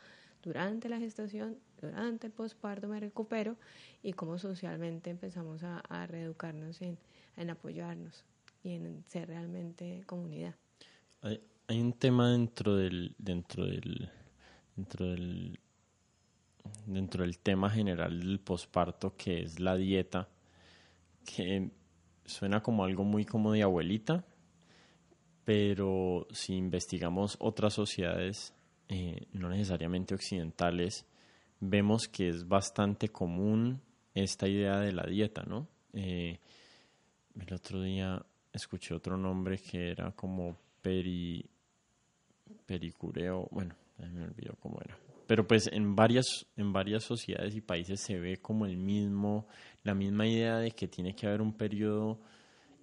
durante 0.42 0.88
la 0.88 0.98
gestación, 0.98 1.58
durante 1.80 2.26
el 2.26 2.32
posparto 2.32 2.88
me 2.88 2.98
recupero 3.00 3.56
y 4.02 4.12
cómo 4.14 4.38
socialmente 4.38 5.10
empezamos 5.10 5.62
a, 5.62 5.80
a 5.80 6.06
reeducarnos 6.06 6.80
en, 6.80 6.98
en 7.36 7.50
apoyarnos 7.50 8.24
y 8.62 8.74
en 8.74 9.04
ser 9.06 9.28
realmente 9.28 10.02
comunidad. 10.06 10.54
Hay, 11.22 11.40
un 11.68 11.92
tema 11.92 12.30
dentro 12.30 12.76
del, 12.76 13.14
dentro 13.18 13.66
del, 13.66 14.10
dentro 14.74 15.06
del, 15.06 15.58
dentro 16.86 17.24
del 17.24 17.38
tema 17.38 17.68
general 17.70 18.20
del 18.20 18.40
posparto 18.40 19.16
que 19.16 19.42
es 19.42 19.60
la 19.60 19.76
dieta, 19.76 20.28
que 21.24 21.70
suena 22.24 22.62
como 22.62 22.84
algo 22.84 23.04
muy 23.04 23.24
como 23.24 23.52
de 23.52 23.62
abuelita, 23.62 24.24
pero 25.44 26.26
si 26.30 26.54
investigamos 26.54 27.36
otras 27.40 27.74
sociedades, 27.74 28.54
eh, 28.88 29.26
no 29.32 29.48
necesariamente 29.48 30.14
occidentales, 30.14 31.06
vemos 31.60 32.08
que 32.08 32.28
es 32.28 32.46
bastante 32.46 33.08
común 33.08 33.80
esta 34.14 34.48
idea 34.48 34.78
de 34.78 34.92
la 34.92 35.04
dieta, 35.04 35.42
¿no? 35.44 35.68
Eh, 35.92 36.38
el 37.38 37.54
otro 37.54 37.82
día 37.82 38.24
escuché 38.58 38.94
otro 38.94 39.16
nombre 39.16 39.58
que 39.58 39.90
era 39.90 40.12
como 40.12 40.56
peri, 40.82 41.44
pericureo, 42.66 43.48
bueno, 43.50 43.74
me 43.98 44.24
olvidó 44.24 44.54
cómo 44.60 44.78
era. 44.84 44.96
Pero 45.26 45.46
pues 45.46 45.68
en 45.72 45.94
varias, 45.94 46.46
en 46.56 46.72
varias 46.72 47.04
sociedades 47.04 47.54
y 47.54 47.60
países 47.60 48.00
se 48.00 48.18
ve 48.18 48.38
como 48.38 48.64
el 48.64 48.76
mismo, 48.76 49.46
la 49.82 49.94
misma 49.94 50.26
idea 50.26 50.58
de 50.58 50.70
que 50.70 50.88
tiene 50.88 51.14
que 51.14 51.26
haber 51.26 51.42
un 51.42 51.52
periodo 51.52 52.18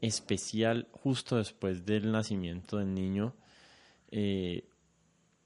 especial 0.02 0.88
justo 0.92 1.38
después 1.38 1.86
del 1.86 2.12
nacimiento 2.12 2.78
del 2.78 2.94
niño. 2.94 3.34
Eh, 4.12 4.64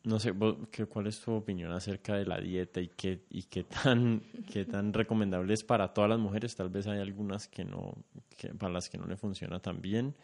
no 0.04 0.20
sé, 0.20 0.34
¿cuál 0.34 1.08
es 1.08 1.20
tu 1.20 1.34
opinión 1.34 1.72
acerca 1.72 2.16
de 2.16 2.26
la 2.26 2.40
dieta 2.40 2.80
y 2.80 2.88
qué, 2.88 3.24
y 3.30 3.44
qué 3.44 3.64
tan, 3.64 4.22
qué 4.52 4.66
tan 4.66 4.94
recomendable 4.94 5.54
es 5.54 5.64
para 5.64 5.94
todas 5.94 6.10
las 6.10 6.20
mujeres? 6.20 6.56
Tal 6.56 6.70
vez 6.70 6.88
hay 6.88 7.00
algunas 7.00 7.48
que 7.48 7.66
no, 7.66 7.94
que, 8.38 8.50
para 8.50 8.72
las 8.72 8.90
que 8.90 8.98
no 8.98 9.06
le 9.06 9.18
funciona 9.18 9.60
tan 9.60 9.82
bien. 9.82 10.16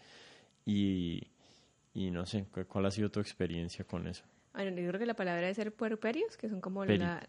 Y, 0.65 1.27
y 1.93 2.11
no 2.11 2.25
sé, 2.25 2.45
¿cuál 2.67 2.85
ha 2.85 2.91
sido 2.91 3.11
tu 3.11 3.19
experiencia 3.19 3.85
con 3.85 4.07
eso? 4.07 4.23
Bueno, 4.55 4.79
yo 4.79 4.87
creo 4.87 4.99
que 4.99 5.05
la 5.05 5.15
palabra 5.15 5.41
debe 5.41 5.53
ser 5.53 5.73
puerperios, 5.73 6.37
que 6.37 6.47
son 6.47 6.61
como 6.61 6.85
la, 6.85 7.21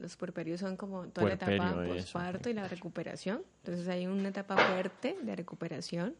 los 0.00 0.16
puerperios 0.16 0.60
son 0.60 0.76
como 0.76 1.08
toda 1.08 1.26
la 1.26 1.34
etapa 1.34 1.84
posparto 1.84 2.48
y 2.48 2.52
la 2.52 2.68
recuperación. 2.68 3.42
Entonces 3.64 3.88
hay 3.88 4.06
una 4.06 4.28
etapa 4.28 4.56
fuerte 4.56 5.16
de 5.20 5.34
recuperación 5.34 6.14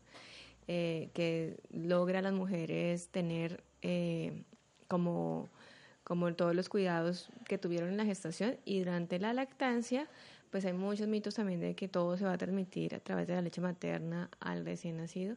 eh, 0.67 1.11
que 1.15 1.61
logra 1.71 2.19
a 2.19 2.23
las 2.23 2.33
mujeres 2.33 3.09
tener 3.09 3.63
eh, 3.83 4.43
como, 4.89 5.49
como 6.09 6.35
todos 6.35 6.57
los 6.57 6.71
cuidados 6.71 7.29
que 7.47 7.59
tuvieron 7.59 7.91
en 7.91 7.99
la 7.99 8.07
gestación 8.07 8.57
y 8.65 8.81
durante 8.81 9.19
la 9.19 9.35
lactancia 9.35 10.09
pues 10.51 10.65
hay 10.65 10.73
muchos 10.73 11.07
mitos 11.07 11.35
también 11.35 11.61
de 11.61 11.75
que 11.75 11.87
todo 11.87 12.17
se 12.17 12.25
va 12.25 12.33
a 12.33 12.39
transmitir 12.39 12.95
a 12.95 13.01
través 13.01 13.29
de 13.29 13.35
la 13.35 13.43
leche 13.43 13.61
materna 13.61 14.31
al 14.41 14.65
recién 14.65 14.97
nacido. 14.97 15.37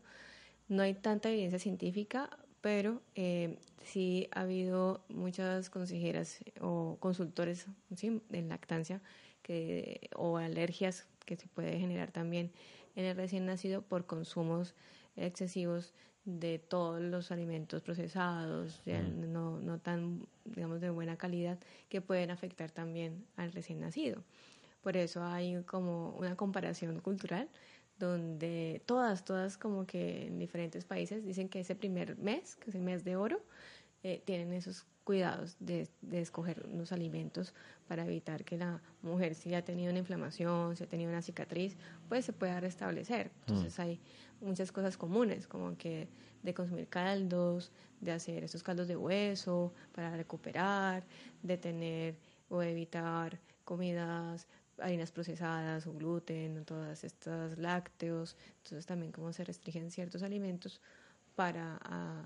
No 0.70 0.84
hay 0.84 0.94
tanta 0.94 1.30
evidencia 1.30 1.60
científica, 1.60 2.30
pero 2.62 3.02
eh, 3.16 3.58
sí 3.84 4.30
ha 4.32 4.42
habido 4.42 5.04
muchas 5.10 5.70
consejeras 5.70 6.40
o 6.62 6.96
consultores 7.02 7.66
en 8.02 8.48
lactancia 8.48 9.02
que, 9.44 10.10
o 10.16 10.38
alergias 10.38 11.06
que 11.26 11.36
se 11.36 11.48
puede 11.48 11.78
generar 11.78 12.12
también 12.12 12.52
en 12.96 13.04
el 13.04 13.18
recién 13.18 13.46
nacido 13.46 13.82
por 13.82 14.06
consumos 14.06 14.76
excesivos 15.18 15.94
de 16.26 16.60
todos 16.60 17.02
los 17.02 17.32
alimentos 17.32 17.82
procesados, 17.82 18.82
mm. 18.86 19.32
no, 19.32 19.60
no 19.60 19.80
tan, 19.80 20.28
digamos, 20.46 20.80
de 20.82 20.90
buena 20.90 21.18
calidad, 21.18 21.58
que 21.90 22.02
pueden 22.02 22.32
afectar 22.32 22.72
también 22.72 23.26
al 23.38 23.52
recién 23.52 23.80
nacido. 23.80 24.24
Por 24.84 24.98
eso 24.98 25.24
hay 25.24 25.62
como 25.64 26.10
una 26.18 26.36
comparación 26.36 27.00
cultural 27.00 27.50
donde 28.00 28.82
todas, 28.86 29.24
todas 29.24 29.58
como 29.58 29.86
que 29.86 30.28
en 30.28 30.40
diferentes 30.40 30.86
países 30.86 31.24
dicen 31.24 31.50
que 31.50 31.60
ese 31.60 31.76
primer 31.76 32.18
mes, 32.18 32.56
que 32.56 32.72
es 32.72 32.76
el 32.76 32.82
mes 32.82 33.04
de 33.04 33.16
oro, 33.16 33.42
eh, 34.04 34.22
tienen 34.26 34.54
esos 34.54 34.88
cuidados 35.04 35.56
de, 35.60 35.88
de, 36.02 36.22
escoger 36.22 36.66
unos 36.72 36.92
alimentos 36.92 37.54
para 37.88 38.06
evitar 38.06 38.44
que 38.44 38.58
la 38.58 38.82
mujer, 39.04 39.36
si 39.36 39.54
ha 39.54 39.64
tenido 39.64 39.92
una 39.92 40.00
inflamación, 40.00 40.76
si 40.76 40.84
ha 40.84 40.88
tenido 40.88 41.12
una 41.12 41.22
cicatriz, 41.22 41.76
pues 42.10 42.26
se 42.26 42.34
pueda 42.34 42.60
restablecer. 42.60 43.32
Entonces 43.42 43.78
mm. 43.78 43.82
hay 43.82 44.00
muchas 44.42 44.72
cosas 44.72 44.98
comunes, 44.98 45.48
como 45.48 45.78
que 45.78 46.08
de 46.44 46.54
consumir 46.54 46.88
caldos, 46.88 47.72
de 48.00 48.12
hacer 48.12 48.44
esos 48.44 48.64
caldos 48.64 48.88
de 48.88 48.96
hueso 48.96 49.74
para 49.94 50.16
recuperar, 50.16 51.04
de 51.44 51.58
tener 51.58 52.16
o 52.50 52.62
evitar 52.62 53.40
comidas 53.64 54.48
harinas 54.80 55.12
procesadas 55.12 55.86
o 55.88 55.94
gluten 55.94 56.66
todas 56.66 57.04
estas 57.04 57.58
lácteos. 57.58 58.36
Entonces 58.64 58.86
también 58.86 59.12
cómo 59.12 59.32
se 59.32 59.44
restringen 59.44 59.92
ciertos 59.92 60.24
alimentos 60.24 60.82
para 61.36 61.78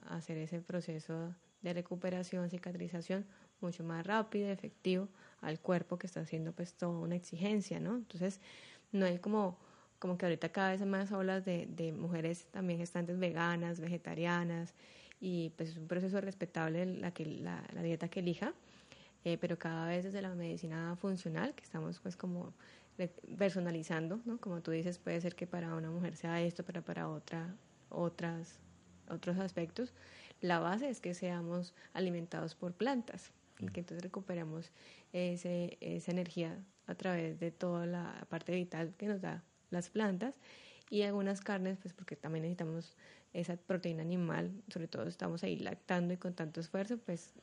hacer 0.10 0.38
ese 0.38 0.62
proceso 0.62 1.36
de 1.62 1.74
recuperación, 1.74 2.50
cicatrización 2.50 3.26
mucho 3.62 3.84
más 3.84 4.06
rápido, 4.06 4.50
efectivo 4.50 5.08
al 5.42 5.60
cuerpo 5.60 5.98
que 5.98 6.08
está 6.08 6.22
haciendo 6.22 6.54
pues 6.54 6.74
toda 6.74 6.98
una 6.98 7.16
exigencia, 7.16 7.80
¿no? 7.80 7.96
Entonces 7.96 8.40
no 8.92 9.06
hay 9.06 9.20
como 9.20 9.58
como 10.00 10.18
que 10.18 10.26
ahorita 10.26 10.50
cada 10.50 10.72
vez 10.72 10.82
hay 10.82 10.88
más 10.88 11.12
olas 11.12 11.46
de, 11.46 11.68
de 11.68 11.92
mujeres 11.94 12.48
también 12.52 12.80
gestantes 12.80 13.20
veganas, 13.20 13.80
vegetarianas 13.80 14.74
y 15.20 15.52
pues 15.58 15.70
es 15.70 15.78
un 15.78 15.88
proceso 15.88 16.22
respetable 16.22 16.86
la, 16.86 17.12
que, 17.12 17.26
la, 17.26 17.64
la 17.74 17.82
dieta 17.82 18.10
que 18.10 18.20
elija 18.20 18.54
eh, 19.26 19.40
pero 19.40 19.58
cada 19.58 19.88
vez 19.88 20.04
desde 20.04 20.22
la 20.22 20.36
medicina 20.36 20.96
funcional, 20.98 21.56
que 21.56 21.64
estamos 21.64 22.00
pues 22.00 22.16
como 22.16 22.54
personalizando, 23.38 24.22
¿no? 24.24 24.40
Como 24.40 24.62
tú 24.62 24.70
dices, 24.70 25.00
puede 25.00 25.20
ser 25.20 25.36
que 25.36 25.48
para 25.48 25.76
una 25.76 25.90
mujer 25.90 26.16
sea 26.16 26.40
esto, 26.42 26.64
pero 26.64 26.84
para 26.84 27.10
otra, 27.10 27.56
otras, 27.90 28.60
otros 29.10 29.40
aspectos. 29.40 29.94
La 30.42 30.60
base 30.60 30.90
es 30.90 31.02
que 31.02 31.16
seamos 31.16 31.74
alimentados 31.94 32.54
por 32.54 32.74
plantas 32.74 33.32
y 33.58 33.68
que 33.70 33.80
entonces 33.80 34.04
recuperemos 34.04 34.72
ese, 35.12 35.78
esa 35.82 36.12
energía 36.12 36.64
a 36.86 36.94
través 36.94 37.40
de 37.40 37.50
toda 37.50 37.88
la 37.88 38.28
parte 38.30 38.54
vital 38.54 38.94
que 38.96 39.08
nos 39.08 39.22
da 39.22 39.44
las 39.72 39.90
plantas 39.90 40.36
y 40.90 41.02
algunas 41.02 41.42
carnes, 41.42 41.78
pues 41.82 41.94
porque 41.94 42.16
también 42.16 42.44
necesitamos 42.44 42.96
esa 43.34 43.58
proteína 43.58 44.02
animal, 44.02 44.52
sobre 44.70 44.88
todo 44.88 45.08
estamos 45.08 45.44
ahí 45.44 45.58
lactando 45.58 46.14
y 46.14 46.18
con 46.18 46.34
tanto 46.34 46.62
esfuerzo, 46.62 46.98
pues 46.98 47.34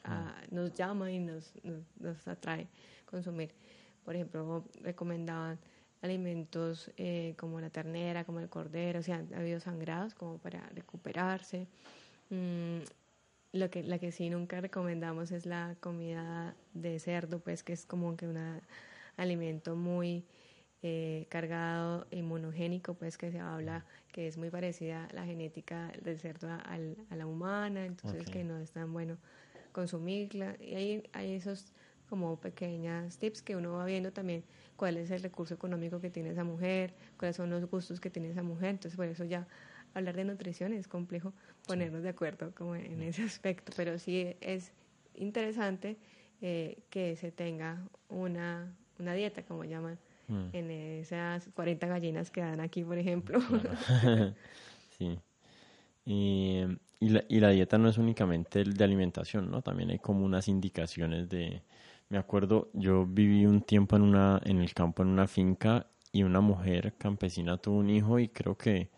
nos 0.51 0.73
llama 0.75 1.13
y 1.13 1.19
nos, 1.19 1.53
nos, 2.01 2.27
atrae 2.27 2.67
consumir. 3.05 3.51
Por 4.05 4.15
ejemplo, 4.15 4.65
recomendaban 4.81 5.59
alimentos 6.01 6.91
eh, 6.97 7.35
como 7.37 7.61
la 7.61 7.71
ternera, 7.71 8.25
como 8.25 8.41
el 8.41 8.49
cordero, 8.49 9.01
o 9.01 9.03
sea, 9.03 9.23
ha 9.35 9.39
habido 9.39 9.61
sangrados 9.61 10.15
como 10.15 10.39
para 10.39 10.67
recuperarse. 10.71 11.67
Mm, 12.31 12.79
lo 13.53 13.71
que, 13.71 13.83
la 13.83 13.99
que 13.99 14.13
sí 14.13 14.31
nunca 14.31 14.61
recomendamos 14.63 15.31
es 15.31 15.45
la 15.45 15.77
comida 15.81 16.57
de 16.73 16.99
cerdo, 16.99 17.39
pues 17.39 17.63
que 17.63 17.75
es 17.75 17.85
como 17.85 18.17
que 18.17 18.27
un 18.27 18.61
alimento 19.19 19.77
muy 19.77 20.25
eh, 20.83 21.27
cargado 21.29 22.07
inmunogénico, 22.11 22.95
pues 22.95 23.17
que 23.17 23.31
se 23.31 23.39
habla 23.39 23.85
que 24.11 24.27
es 24.27 24.37
muy 24.37 24.51
parecida 24.51 25.09
la 25.13 25.25
genética 25.25 25.93
del 26.03 26.19
cerdo 26.19 26.49
a, 26.51 27.17
la 27.17 27.27
humana, 27.27 27.87
entonces 27.87 28.29
que 28.29 28.43
no 28.45 28.59
es 28.59 28.73
tan 28.73 28.93
bueno 28.93 29.17
consumirla. 29.73 30.57
Y 30.61 30.75
hay, 30.75 31.03
hay 31.13 31.33
esos 31.35 31.73
como 32.09 32.37
pequeñas 32.41 33.17
tips 33.17 33.43
que 33.43 33.57
uno 33.57 33.73
va 33.73 33.87
viendo 33.87 34.13
también 34.13 34.45
cuál 34.77 34.99
es 34.99 35.11
el 35.11 35.23
recurso 35.23 35.55
económico 35.55 36.01
que 36.01 36.11
tiene 36.11 36.31
esa 36.31 36.45
mujer, 36.45 36.93
cuáles 37.17 37.37
son 37.37 37.49
los 37.49 37.65
gustos 37.71 38.01
que 38.01 38.11
tiene 38.11 38.31
esa 38.31 38.43
mujer, 38.43 38.71
entonces 38.71 38.97
por 38.97 39.07
eso 39.07 39.25
ya 39.25 39.47
hablar 39.95 40.17
de 40.17 40.25
nutrición 40.25 40.73
es 40.73 40.89
complejo 40.89 41.33
ponernos 41.67 42.03
de 42.03 42.09
acuerdo 42.09 42.53
como 42.55 42.75
en 42.75 43.01
ese 43.03 43.23
aspecto, 43.23 43.73
pero 43.77 43.99
sí 43.99 44.37
es 44.41 44.73
interesante 45.15 45.97
eh, 46.41 46.83
que 46.91 47.17
se 47.17 47.31
tenga 47.31 47.83
una, 48.09 48.75
una 48.99 49.15
dieta, 49.15 49.43
como 49.45 49.65
llaman 49.65 49.99
mm. 50.33 50.49
en 50.53 50.71
esas 50.71 51.49
40 51.55 51.87
gallinas 51.87 52.31
que 52.31 52.41
dan 52.41 52.61
aquí, 52.61 52.85
por 52.85 52.99
ejemplo. 52.99 53.39
sí. 54.99 55.19
Y, 56.05 56.65
la, 57.01 57.25
y 57.29 57.41
la 57.41 57.51
dieta 57.51 57.79
no 57.79 57.89
es 57.89 57.99
únicamente 57.99 58.65
de 58.65 58.85
alimentación, 58.85 59.51
¿no? 59.51 59.63
También 59.63 59.91
hay 59.91 59.99
como 59.99 60.25
unas 60.25 60.49
indicaciones 60.49 61.29
de... 61.29 61.63
Me 62.09 62.19
acuerdo, 62.19 62.69
yo 62.75 63.07
viví 63.07 63.47
un 63.47 63.63
tiempo 63.63 63.97
en, 63.97 64.03
una, 64.03 64.41
en 64.45 64.61
el 64.61 64.75
campo, 64.75 65.03
en 65.03 65.09
una 65.09 65.27
finca, 65.27 65.87
y 66.13 66.23
una 66.23 66.41
mujer 66.41 66.95
campesina 66.99 67.57
tuvo 67.57 67.79
un 67.79 67.91
hijo 67.91 68.19
y 68.19 68.29
creo 68.29 68.57
que 68.57 68.91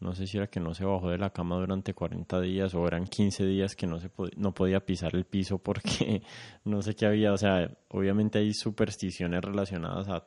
no 0.00 0.14
sé 0.14 0.26
si 0.26 0.36
era 0.36 0.48
que 0.48 0.60
no 0.60 0.74
se 0.74 0.84
bajó 0.84 1.10
de 1.10 1.16
la 1.16 1.30
cama 1.30 1.56
durante 1.56 1.94
40 1.94 2.40
días 2.40 2.74
o 2.74 2.86
eran 2.86 3.06
15 3.06 3.46
días 3.46 3.76
que 3.76 3.86
no, 3.86 4.00
se 4.00 4.10
no 4.36 4.52
podía 4.52 4.84
pisar 4.84 5.14
el 5.14 5.24
piso 5.24 5.58
porque 5.58 6.22
no 6.64 6.82
sé 6.82 6.94
qué 6.94 7.06
había. 7.06 7.32
O 7.32 7.38
sea, 7.38 7.70
obviamente 7.88 8.38
hay 8.40 8.52
supersticiones 8.52 9.42
relacionadas 9.42 10.08
a, 10.08 10.26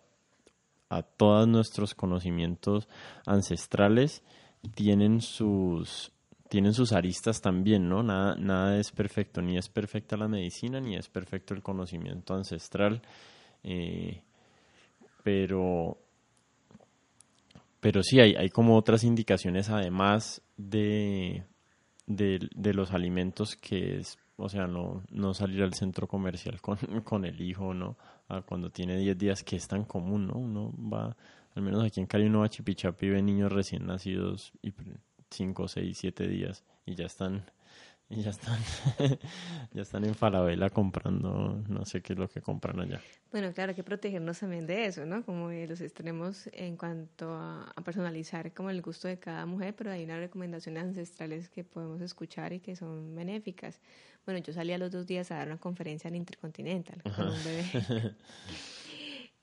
a 0.96 1.04
todos 1.04 1.48
nuestros 1.48 1.96
conocimientos 1.96 2.88
ancestrales. 3.26 4.24
Tienen 4.74 5.22
sus, 5.22 6.12
tienen 6.50 6.74
sus 6.74 6.92
aristas 6.92 7.42
también, 7.42 7.88
¿no? 7.88 8.04
Nada, 8.04 8.36
nada 8.36 8.80
es 8.80 8.92
perfecto, 8.92 9.42
ni 9.42 9.58
es 9.58 9.70
perfecta 9.70 10.18
la 10.18 10.28
medicina, 10.28 10.80
ni 10.80 10.96
es 10.96 11.10
perfecto 11.10 11.54
el 11.54 11.62
conocimiento 11.62 12.34
ancestral. 12.34 13.02
Eh, 13.64 14.22
pero 15.24 15.98
pero 17.86 18.02
sí, 18.02 18.20
hay, 18.20 18.34
hay 18.34 18.50
como 18.50 18.78
otras 18.78 19.04
indicaciones 19.04 19.70
además 19.70 20.42
de, 20.58 21.44
de, 22.08 22.74
los 22.74 22.92
alimentos 22.92 23.56
que 23.56 23.98
es, 23.98 24.18
o 24.38 24.50
sea, 24.50 24.66
no, 24.66 25.04
no 25.12 25.36
salir 25.36 25.62
al 25.62 25.76
centro 25.76 26.08
comercial 26.08 26.60
con, 26.62 26.78
con 27.06 27.26
el 27.26 27.40
hijo, 27.42 27.76
¿no? 27.76 27.96
Cuando 28.46 28.72
tiene 28.72 28.98
10 28.98 29.18
días, 29.18 29.44
que 29.44 29.56
es 29.56 29.68
tan 29.68 29.86
común, 29.86 30.28
¿no? 30.28 30.34
Uno 30.34 30.74
va, 30.78 31.16
al 31.54 31.64
menos 31.64 31.84
aquí 31.84 32.00
en 32.00 32.08
Cali 32.08 32.26
uno 32.26 32.40
va 32.40 32.46
a 32.46 32.50
Chipichapi 32.50 33.06
y 33.06 33.10
ve 33.10 33.22
niños 33.22 33.52
recién 33.52 33.86
nacidos 33.86 34.52
y 34.62 34.74
5, 35.30 35.68
6, 35.68 35.98
7 35.98 36.28
días 36.28 36.64
y 36.86 36.96
ya 36.96 37.06
están 37.06 37.46
y 38.10 38.22
ya 38.22 38.30
están, 38.30 38.60
ya 39.74 39.82
están 39.82 40.06
en 40.06 40.14
Falabella 40.14 40.70
comprando, 40.70 41.64
no 41.68 41.86
sé 41.86 42.02
qué 42.02 42.14
es 42.14 42.20
lo 42.20 42.30
que 42.30 42.42
compran 42.42 42.80
allá. 42.80 43.02
Bueno, 43.32 43.52
claro, 43.52 43.72
hay 43.72 43.76
que 43.76 43.84
protegernos 43.84 44.40
también 44.40 44.68
de 44.68 44.86
eso, 44.86 45.06
¿no? 45.06 45.26
Como 45.26 45.50
de 45.50 45.68
los 45.68 45.82
extremos 45.82 46.48
en 46.54 46.78
cuanto 46.78 47.34
a, 47.34 47.74
personalizar 47.84 48.54
como 48.54 48.70
el 48.70 48.82
gusto 48.82 49.08
de 49.08 49.18
cada 49.18 49.46
mujer, 49.46 49.76
pero 49.76 49.92
hay 49.92 50.04
unas 50.04 50.20
recomendaciones 50.20 50.84
ancestrales 50.84 51.50
que 51.50 51.64
podemos 51.64 52.02
escuchar 52.02 52.54
y 52.54 52.60
que 52.60 52.76
son 52.76 53.16
benéficas. 53.16 53.80
Bueno, 54.26 54.40
yo 54.42 54.54
salí 54.54 54.74
a 54.74 54.78
los 54.78 54.92
dos 54.92 55.06
días 55.06 55.32
a 55.32 55.36
dar 55.36 55.48
una 55.48 55.58
conferencia 55.58 56.08
en 56.08 56.16
Intercontinental 56.16 57.02
con 57.04 57.28
un 57.28 57.44
bebé. 57.44 58.16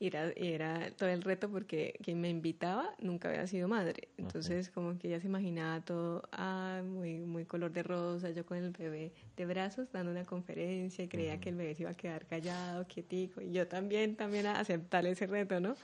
Y 0.02 0.08
era, 0.08 0.32
era 0.34 0.90
todo 0.96 1.10
el 1.10 1.22
reto 1.22 1.48
porque 1.48 1.94
quien 2.02 2.20
me 2.20 2.28
invitaba 2.28 2.92
nunca 2.98 3.28
había 3.28 3.46
sido 3.46 3.68
madre. 3.68 4.08
Entonces, 4.18 4.68
como 4.68 4.98
que 4.98 5.06
ella 5.06 5.20
se 5.20 5.28
imaginaba 5.28 5.80
todo 5.80 6.28
ah, 6.32 6.82
muy, 6.84 7.20
muy 7.20 7.44
color 7.44 7.70
de 7.70 7.84
rosa, 7.84 8.30
yo 8.30 8.44
con 8.44 8.58
el 8.58 8.72
bebé 8.72 9.12
de 9.36 9.46
brazos 9.46 9.92
dando 9.92 10.10
una 10.10 10.24
conferencia 10.24 11.04
y 11.04 11.06
creía 11.06 11.38
que 11.38 11.50
el 11.50 11.54
bebé 11.54 11.76
se 11.76 11.82
iba 11.82 11.92
a 11.92 11.96
quedar 11.96 12.26
callado, 12.26 12.84
quietico. 12.88 13.42
Y 13.42 13.52
yo 13.52 13.68
también, 13.68 14.16
también 14.16 14.46
a 14.46 14.58
aceptar 14.58 15.06
ese 15.06 15.28
reto, 15.28 15.60
¿no? 15.60 15.76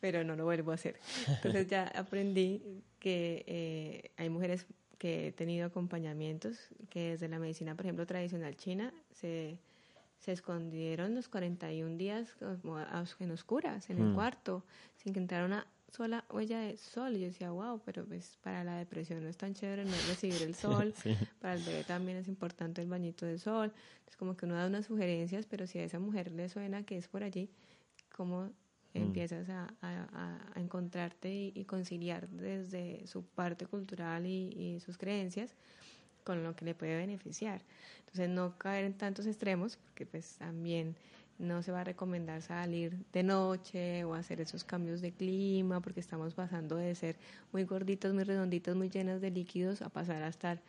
Pero 0.00 0.22
no 0.22 0.36
lo 0.36 0.44
vuelvo 0.44 0.72
a 0.72 0.74
hacer. 0.74 1.00
Entonces 1.26 1.66
ya 1.66 1.84
aprendí 1.94 2.62
que 2.98 3.42
eh, 3.46 4.10
hay 4.18 4.28
mujeres 4.28 4.66
que 5.00 5.26
he 5.26 5.32
tenido 5.32 5.66
acompañamientos 5.66 6.68
que 6.90 7.10
desde 7.10 7.26
la 7.26 7.40
medicina, 7.40 7.74
por 7.74 7.86
ejemplo, 7.86 8.06
tradicional 8.06 8.54
china, 8.56 8.94
se 9.10 9.58
se 10.20 10.32
escondieron 10.32 11.14
los 11.14 11.28
41 11.28 11.96
días 11.96 12.36
en 13.20 13.30
oscuras, 13.30 13.88
en 13.88 13.98
el 13.98 14.08
mm. 14.08 14.14
cuarto, 14.14 14.64
sin 14.96 15.14
que 15.14 15.18
entrara 15.18 15.46
una 15.46 15.66
sola 15.90 16.24
huella 16.30 16.60
de 16.60 16.76
sol. 16.76 17.16
Y 17.16 17.20
yo 17.20 17.26
decía, 17.26 17.50
wow, 17.50 17.80
pero 17.84 18.04
pues 18.04 18.38
para 18.42 18.62
la 18.62 18.76
depresión 18.76 19.22
no 19.22 19.30
es 19.30 19.38
tan 19.38 19.54
chévere 19.54 19.84
no 19.84 19.92
recibir 20.08 20.42
el 20.42 20.54
sol. 20.66 20.94
Para 21.40 21.54
el 21.54 21.62
bebé 21.62 21.84
también 21.84 22.18
es 22.18 22.28
importante 22.28 22.82
el 22.82 22.88
bañito 22.88 23.24
de 23.24 23.38
sol. 23.38 23.72
Es 24.06 24.16
como 24.16 24.36
que 24.36 24.44
uno 24.44 24.56
da 24.56 24.66
unas 24.66 24.86
sugerencias, 24.86 25.46
pero 25.46 25.66
si 25.66 25.78
a 25.78 25.84
esa 25.84 25.98
mujer 25.98 26.32
le 26.32 26.50
suena 26.50 26.84
que 26.84 26.98
es 26.98 27.08
por 27.08 27.22
allí, 27.22 27.50
¿cómo. 28.14 28.50
Empiezas 28.94 29.48
a, 29.48 29.68
a, 29.82 30.60
encontrarte 30.60 31.52
y, 31.54 31.64
conciliar 31.64 32.28
desde 32.28 33.06
su 33.06 33.24
parte 33.24 33.66
cultural 33.66 34.26
y, 34.26 34.48
y 34.56 34.80
sus 34.80 34.98
creencias? 34.98 35.54
con 36.24 36.44
lo 36.44 36.54
que 36.54 36.64
le 36.64 36.74
puede 36.74 36.96
beneficiar. 36.96 37.62
Entonces 38.00 38.28
no 38.28 38.56
caer 38.58 38.84
en 38.84 38.94
tantos 38.94 39.26
extremos, 39.26 39.76
porque 39.76 40.06
pues 40.06 40.36
también 40.36 40.94
no 41.38 41.62
se 41.62 41.72
va 41.72 41.80
a 41.80 41.84
recomendar 41.84 42.42
salir 42.42 42.96
de 43.12 43.22
noche 43.22 44.04
o 44.04 44.14
hacer 44.14 44.40
esos 44.40 44.62
cambios 44.62 45.00
de 45.00 45.12
clima, 45.12 45.80
porque 45.80 46.00
estamos 46.00 46.34
pasando 46.34 46.76
de 46.76 46.94
ser 46.94 47.16
muy 47.52 47.64
gorditos, 47.64 48.12
muy 48.12 48.24
redonditos, 48.24 48.76
muy 48.76 48.90
llenas 48.90 49.20
de 49.20 49.30
líquidos, 49.30 49.82
a 49.82 49.88
pasar 49.88 50.22
a 50.22 50.28
estar 50.28 50.60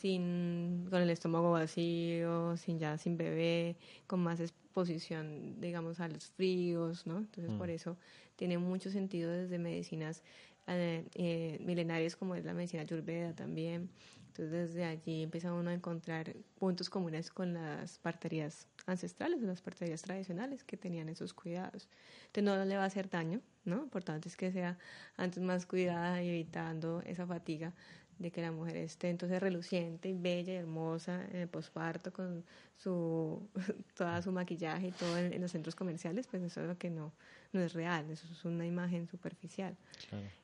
sin 0.00 0.86
con 0.90 1.02
el 1.02 1.10
estómago 1.10 1.52
vacío, 1.52 2.56
sin 2.56 2.78
ya 2.78 2.96
sin 2.98 3.16
bebé, 3.16 3.76
con 4.06 4.20
más 4.20 4.40
exposición, 4.74 5.60
digamos, 5.60 6.00
a 6.00 6.08
los 6.08 6.26
fríos, 6.30 7.06
¿no? 7.06 7.18
Entonces 7.18 7.52
por 7.52 7.68
mm. 7.68 7.70
eso 7.70 7.96
tiene 8.34 8.58
mucho 8.58 8.90
sentido 8.90 9.30
desde 9.30 9.58
medicinas 9.58 10.22
eh, 10.66 11.04
eh, 11.14 11.58
milenarias 11.60 12.16
como 12.16 12.34
es 12.34 12.44
la 12.44 12.54
medicina 12.54 12.82
ayurveda 12.82 13.34
también, 13.34 13.90
entonces 14.28 14.50
desde 14.50 14.84
allí 14.84 15.22
empieza 15.22 15.52
uno 15.52 15.70
a 15.70 15.74
encontrar 15.74 16.34
puntos 16.58 16.90
comunes 16.90 17.30
con 17.30 17.54
las 17.54 17.98
parterías 17.98 18.66
ancestrales, 18.86 19.42
las 19.42 19.60
parterías 19.60 20.02
tradicionales 20.02 20.64
que 20.64 20.76
tenían 20.76 21.08
esos 21.08 21.32
cuidados. 21.32 21.88
Entonces 22.26 22.42
no 22.42 22.64
le 22.64 22.76
va 22.76 22.82
a 22.82 22.86
hacer 22.86 23.08
daño, 23.08 23.40
¿no? 23.64 23.76
Importante 23.76 24.28
es 24.28 24.36
que 24.36 24.50
sea 24.50 24.76
antes 25.16 25.40
más 25.40 25.66
cuidada 25.66 26.20
y 26.20 26.30
evitando 26.30 27.00
esa 27.06 27.26
fatiga 27.26 27.72
de 28.18 28.30
que 28.30 28.40
la 28.40 28.52
mujer 28.52 28.76
esté 28.76 29.10
entonces 29.10 29.40
reluciente 29.40 30.08
y 30.08 30.14
bella 30.14 30.52
y 30.52 30.56
hermosa 30.56 31.24
en 31.30 31.36
el 31.36 31.48
posparto 31.48 32.12
con 32.12 32.44
su 32.76 33.48
toda 33.96 34.22
su 34.22 34.32
maquillaje 34.32 34.88
y 34.88 34.92
todo 34.92 35.16
en, 35.18 35.40
los 35.40 35.52
centros 35.52 35.74
comerciales, 35.74 36.26
pues 36.26 36.42
eso 36.42 36.60
es 36.60 36.66
lo 36.66 36.78
que 36.78 36.90
no, 36.90 37.12
no 37.52 37.60
es 37.60 37.72
real, 37.72 38.10
eso 38.10 38.26
es 38.30 38.44
una 38.44 38.66
imagen 38.66 39.08
superficial. 39.08 39.76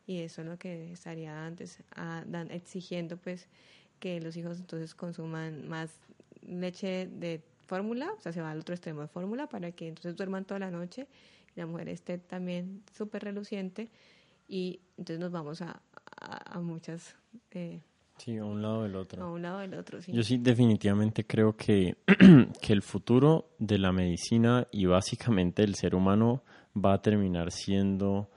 Y 0.06 0.20
eso 0.20 0.42
es 0.42 0.48
lo 0.48 0.58
que 0.58 0.92
estaría 0.92 1.46
antes 1.46 1.78
a, 1.94 2.24
exigiendo 2.50 3.16
pues 3.16 3.48
que 3.98 4.20
los 4.20 4.36
hijos 4.36 4.58
entonces 4.58 4.94
consuman 4.94 5.68
más 5.68 5.90
leche 6.42 7.06
de 7.06 7.42
fórmula, 7.66 8.10
o 8.16 8.20
sea, 8.20 8.32
se 8.32 8.40
va 8.40 8.50
al 8.50 8.58
otro 8.58 8.74
extremo 8.74 9.02
de 9.02 9.08
fórmula 9.08 9.46
para 9.48 9.70
que 9.70 9.88
entonces 9.88 10.16
duerman 10.16 10.44
toda 10.44 10.58
la 10.58 10.70
noche 10.70 11.06
y 11.54 11.60
la 11.60 11.66
mujer 11.66 11.88
esté 11.88 12.18
también 12.18 12.82
súper 12.92 13.22
reluciente 13.22 13.88
y 14.48 14.80
entonces 14.98 15.20
nos 15.20 15.30
vamos 15.30 15.62
a, 15.62 15.80
a, 16.20 16.60
muchas... 16.60 17.14
Eh, 17.50 17.80
sí, 18.18 18.36
a 18.36 18.44
un 18.44 18.62
lado 18.62 18.82
del 18.82 18.96
otro. 18.96 19.22
A 19.22 19.30
un 19.30 19.42
lado 19.42 19.58
del 19.60 19.74
otro, 19.74 20.00
sí. 20.00 20.12
Yo 20.12 20.22
sí 20.22 20.38
definitivamente 20.38 21.26
creo 21.26 21.56
que, 21.56 21.96
que 22.62 22.72
el 22.72 22.82
futuro 22.82 23.50
de 23.58 23.78
la 23.78 23.92
medicina 23.92 24.66
y 24.70 24.86
básicamente 24.86 25.62
el 25.62 25.74
ser 25.74 25.94
humano 25.94 26.42
va 26.76 26.94
a 26.94 27.02
terminar 27.02 27.50
siendo 27.50 28.30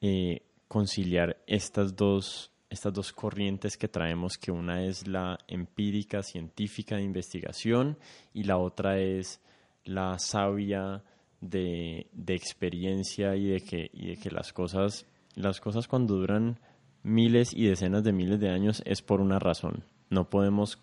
eh, 0.00 0.42
conciliar 0.68 1.36
estas 1.46 1.94
dos 1.94 2.50
estas 2.74 2.92
dos 2.92 3.12
corrientes 3.12 3.76
que 3.76 3.88
traemos, 3.88 4.36
que 4.36 4.50
una 4.50 4.84
es 4.84 5.06
la 5.06 5.38
empírica, 5.46 6.22
científica 6.22 6.96
de 6.96 7.02
investigación 7.02 7.96
y 8.32 8.42
la 8.42 8.58
otra 8.58 8.98
es 8.98 9.40
la 9.84 10.18
sabia 10.18 11.02
de, 11.40 12.08
de 12.12 12.34
experiencia 12.34 13.36
y 13.36 13.46
de 13.46 13.60
que, 13.60 13.90
y 13.92 14.08
de 14.08 14.16
que 14.16 14.30
las 14.30 14.52
cosas, 14.52 15.06
las 15.34 15.60
cosas 15.60 15.86
cuando 15.86 16.16
duran 16.16 16.58
miles 17.04 17.54
y 17.54 17.66
decenas 17.66 18.02
de 18.02 18.12
miles 18.12 18.40
de 18.40 18.50
años 18.50 18.82
es 18.84 19.02
por 19.02 19.20
una 19.20 19.38
razón. 19.38 19.84
No 20.10 20.28
podemos 20.28 20.82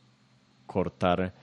cortar 0.66 1.34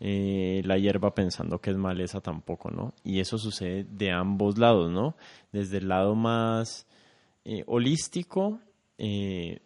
eh, 0.00 0.62
la 0.64 0.78
hierba 0.78 1.14
pensando 1.14 1.60
que 1.60 1.70
es 1.70 1.76
maleza 1.76 2.20
tampoco, 2.20 2.70
¿no? 2.70 2.94
Y 3.04 3.20
eso 3.20 3.36
sucede 3.36 3.84
de 3.84 4.12
ambos 4.12 4.56
lados, 4.56 4.90
¿no? 4.90 5.16
Desde 5.52 5.78
el 5.78 5.88
lado 5.88 6.14
más 6.14 6.86
eh, 7.44 7.64
holístico, 7.66 8.60
eh, 8.96 9.60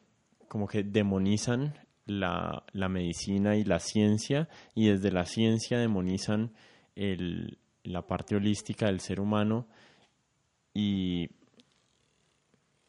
como 0.49 0.67
que 0.67 0.83
demonizan 0.83 1.75
la, 2.07 2.65
la, 2.73 2.89
medicina 2.89 3.57
y 3.57 3.65
la 3.65 3.79
ciencia 3.79 4.49
y 4.75 4.89
desde 4.89 5.13
la 5.13 5.25
ciencia 5.25 5.79
demonizan 5.79 6.53
el, 6.97 7.59
la 7.85 8.07
parte 8.07 8.37
holística 8.37 8.87
del 8.87 9.01
ser 9.01 9.21
humano 9.21 9.67
y 10.75 11.31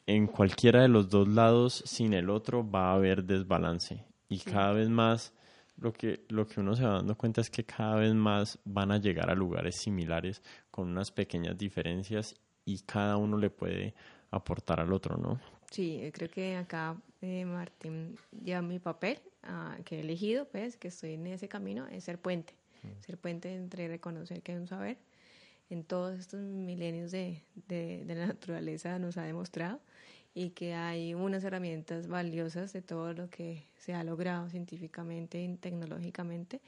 en 0.06 0.28
cualquiera 0.28 0.82
de 0.82 0.88
los 0.88 1.10
dos 1.10 1.28
lados 1.28 1.84
sin 1.86 2.14
el 2.14 2.30
otro 2.30 2.70
va 2.70 2.92
a 2.92 2.96
haber 2.96 3.24
desbalance 3.24 4.04
y 4.30 4.40
cada 4.40 4.74
vez 4.74 4.90
más 4.90 5.34
lo 5.78 5.94
que, 5.94 6.26
lo 6.30 6.48
que 6.48 6.60
uno 6.60 6.76
se 6.76 6.84
va 6.84 6.94
dando 6.94 7.16
cuenta 7.16 7.42
es 7.42 7.50
que 7.50 7.64
cada 7.64 7.96
vez 7.96 8.14
más 8.14 8.60
van 8.64 8.92
a 8.92 8.98
llegar 8.98 9.30
a 9.30 9.36
lugares 9.36 9.78
similares 9.78 10.42
con 10.72 10.90
unas 10.90 11.12
pequeñas 11.12 11.58
diferencias 11.58 12.36
y 12.66 12.80
cada 12.80 13.18
uno 13.18 13.38
le 13.38 13.50
puede 13.50 13.94
aportar 14.32 14.80
al 14.80 14.94
otro, 14.94 15.18
¿no? 15.18 15.40
Sí, 15.72 16.10
creo 16.14 16.30
que 16.30 16.56
acá 16.56 16.96
eh, 17.22 17.46
Martín 17.46 18.16
lleva 18.44 18.62
mi 18.62 18.80
papel 18.80 19.20
ah, 19.44 19.76
que 19.84 19.98
he 19.98 20.00
elegido, 20.02 20.46
pues, 20.46 20.78
que 20.78 20.90
estoy 20.90 21.14
en 21.14 21.28
ese 21.28 21.48
camino, 21.48 21.88
es 21.88 22.04
ser 22.04 22.20
puente. 22.20 22.54
Mm. 22.84 23.04
Ser 23.04 23.18
puente 23.18 23.54
entre 23.54 23.88
reconocer 23.88 24.42
que 24.42 24.54
hay 24.54 24.60
un 24.60 24.68
saber 24.68 24.98
en 25.70 25.84
todos 25.84 26.20
estos 26.20 26.40
milenios 26.42 27.12
de, 27.12 27.42
de, 27.68 28.06
de 28.06 28.16
la 28.16 28.28
naturaleza 28.28 29.00
nos 29.00 29.18
ha 29.18 29.24
demostrado 29.24 29.82
y 30.34 30.52
que 30.52 30.74
hay 30.74 31.14
unas 31.14 31.44
herramientas 31.44 32.08
valiosas 32.08 32.74
de 32.74 32.82
todo 32.82 33.14
lo 33.14 33.30
que 33.30 33.68
se 33.78 33.94
ha 33.94 34.04
logrado 34.04 34.50
científicamente 34.50 35.42
y 35.44 35.56
tecnológicamente, 35.58 36.62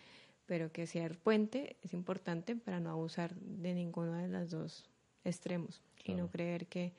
pero 0.46 0.72
que 0.72 0.86
ser 0.86 1.18
puente 1.18 1.78
es 1.84 1.94
importante 1.94 2.56
para 2.56 2.80
no 2.80 2.92
abusar 2.92 3.36
de 3.36 3.74
ninguno 3.74 4.14
de 4.14 4.28
los 4.28 4.52
dos 4.52 4.90
extremos 5.24 5.82
y 6.04 6.14
no 6.14 6.30
creer 6.30 6.68
que, 6.68 6.94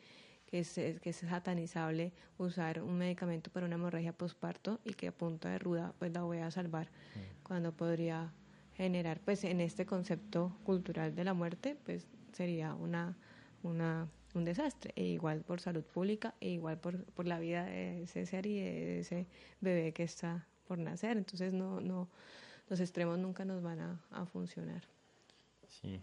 que, 0.46 0.58
es, 0.60 0.74
que 0.74 1.10
es 1.10 1.16
satanizable 1.16 2.12
usar 2.38 2.82
un 2.82 2.98
medicamento 2.98 3.50
para 3.50 3.66
una 3.66 3.76
hemorragia 3.76 4.12
postparto 4.12 4.80
y 4.84 4.94
que 4.94 5.08
a 5.08 5.12
punta 5.12 5.50
de 5.50 5.60
ruda 5.60 5.94
pues 6.00 6.12
la 6.12 6.22
voy 6.22 6.38
a 6.38 6.50
salvar 6.50 6.88
mm. 6.88 7.44
cuando 7.44 7.72
podría 7.72 8.32
generar 8.74 9.20
pues 9.20 9.44
en 9.44 9.60
este 9.60 9.86
concepto 9.86 10.58
cultural 10.64 11.14
de 11.14 11.24
la 11.24 11.34
muerte 11.34 11.76
pues 11.84 12.08
sería 12.32 12.74
una, 12.74 13.16
una 13.62 14.08
un 14.36 14.44
desastre, 14.44 14.92
e 14.96 15.04
igual 15.04 15.42
por 15.42 15.60
salud 15.60 15.82
pública, 15.82 16.34
e 16.40 16.50
igual 16.50 16.78
por, 16.78 17.04
por 17.14 17.26
la 17.26 17.38
vida 17.38 17.64
de 17.64 18.02
ese 18.02 18.26
ser 18.26 18.46
y 18.46 18.60
de 18.60 19.00
ese 19.00 19.26
bebé 19.60 19.92
que 19.92 20.02
está 20.02 20.46
por 20.68 20.78
nacer. 20.78 21.16
Entonces 21.16 21.52
no, 21.52 21.80
no, 21.80 22.08
los 22.68 22.80
extremos 22.80 23.18
nunca 23.18 23.44
nos 23.44 23.62
van 23.62 23.80
a, 24.10 24.26
funcionar. 24.26 24.82
Sí, 25.68 26.00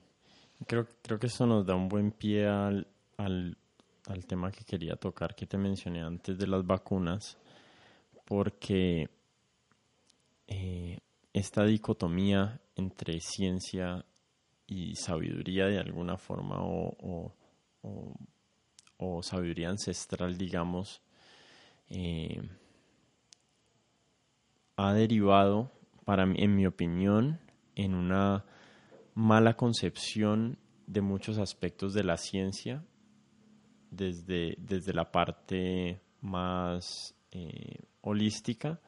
creo, 0.67 0.87
creo 1.01 1.19
que 1.19 1.27
eso 1.27 1.45
nos 1.45 1.65
da 1.65 1.75
un 1.75 1.87
buen 1.87 2.11
pie 2.11 2.47
al, 2.47 2.87
al, 3.17 3.55
tema 4.27 4.51
que 4.51 4.63
quería 4.65 4.95
tocar, 4.95 5.35
que 5.35 5.45
te 5.45 5.57
mencioné 5.57 6.01
antes 6.01 6.37
de 6.37 6.47
las 6.47 6.65
vacunas, 6.65 7.37
porque 8.25 9.09
eh, 10.47 10.99
esta 11.33 11.65
dicotomía 11.65 12.59
entre 12.75 13.19
ciencia 13.19 14.05
y 14.67 14.95
sabiduría 14.95 15.67
de 15.67 15.79
alguna 15.79 16.17
forma 16.17 16.57
o, 16.61 17.33
sabiduría 19.21 19.69
ancestral, 19.69 20.37
digamos, 20.37 21.01
eh, 21.89 22.41
ha 24.75 24.93
derivado, 24.93 25.71
para 26.05 26.23
en 26.23 26.55
mi 26.55 26.65
opinión, 26.65 27.39
en 27.75 27.95
una 27.95 28.45
mala 29.15 29.55
concepción 29.55 30.57
de 30.87 31.01
muchos 31.01 31.37
aspectos 31.37 31.93
de 31.93 32.03
la 32.03 32.17
ciencia, 32.17 32.83
desde, 33.91 34.55
desde 34.57 34.93
la 34.93 35.11
parte 35.11 36.01
más 36.21 37.15
eh, 37.31 37.79
holística 38.01 38.79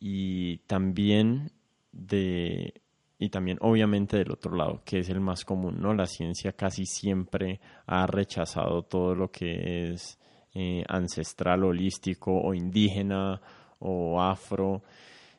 y 0.00 0.58
también 0.66 1.52
de 1.92 2.82
y 3.22 3.28
también 3.28 3.56
obviamente 3.60 4.16
del 4.16 4.32
otro 4.32 4.56
lado, 4.56 4.82
que 4.84 4.98
es 4.98 5.08
el 5.08 5.20
más 5.20 5.44
común, 5.44 5.76
¿no? 5.80 5.94
La 5.94 6.06
ciencia 6.06 6.54
casi 6.54 6.86
siempre 6.86 7.60
ha 7.86 8.04
rechazado 8.08 8.82
todo 8.82 9.14
lo 9.14 9.30
que 9.30 9.92
es 9.92 10.18
eh, 10.54 10.82
ancestral, 10.88 11.62
holístico 11.62 12.32
o 12.32 12.52
indígena 12.52 13.40
o 13.78 14.20
afro, 14.20 14.82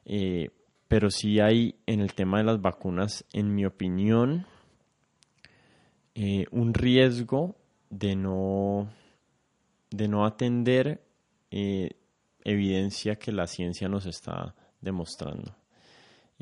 eh, 0.05 0.49
pero 0.87 1.09
sí 1.09 1.41
hay 1.41 1.75
en 1.85 1.99
el 1.99 2.13
tema 2.13 2.37
de 2.37 2.45
las 2.45 2.61
vacunas, 2.61 3.25
en 3.33 3.53
mi 3.53 3.65
opinión, 3.65 4.45
eh, 6.15 6.45
un 6.51 6.73
riesgo 6.73 7.57
de 7.89 8.15
no, 8.15 8.87
de 9.91 10.07
no 10.07 10.25
atender 10.25 11.03
evidencia 12.45 13.17
que 13.17 13.33
la 13.33 13.45
ciencia 13.45 13.89
nos 13.89 14.05
está 14.05 14.55
demostrando. 14.79 15.62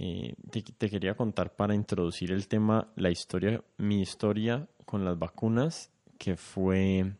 Eh, 0.03 0.33
te, 0.49 0.89
quería 0.89 1.13
contar 1.13 1.55
para 1.55 1.75
introducir 1.75 2.31
el 2.31 2.47
tema, 2.47 2.91
la 2.95 3.11
historia, 3.11 3.63
mi 3.77 4.01
historia 4.01 4.67
con 4.83 5.05
las 5.05 5.19
vacunas, 5.19 5.91
que 6.17 6.35
fue, 6.35 7.13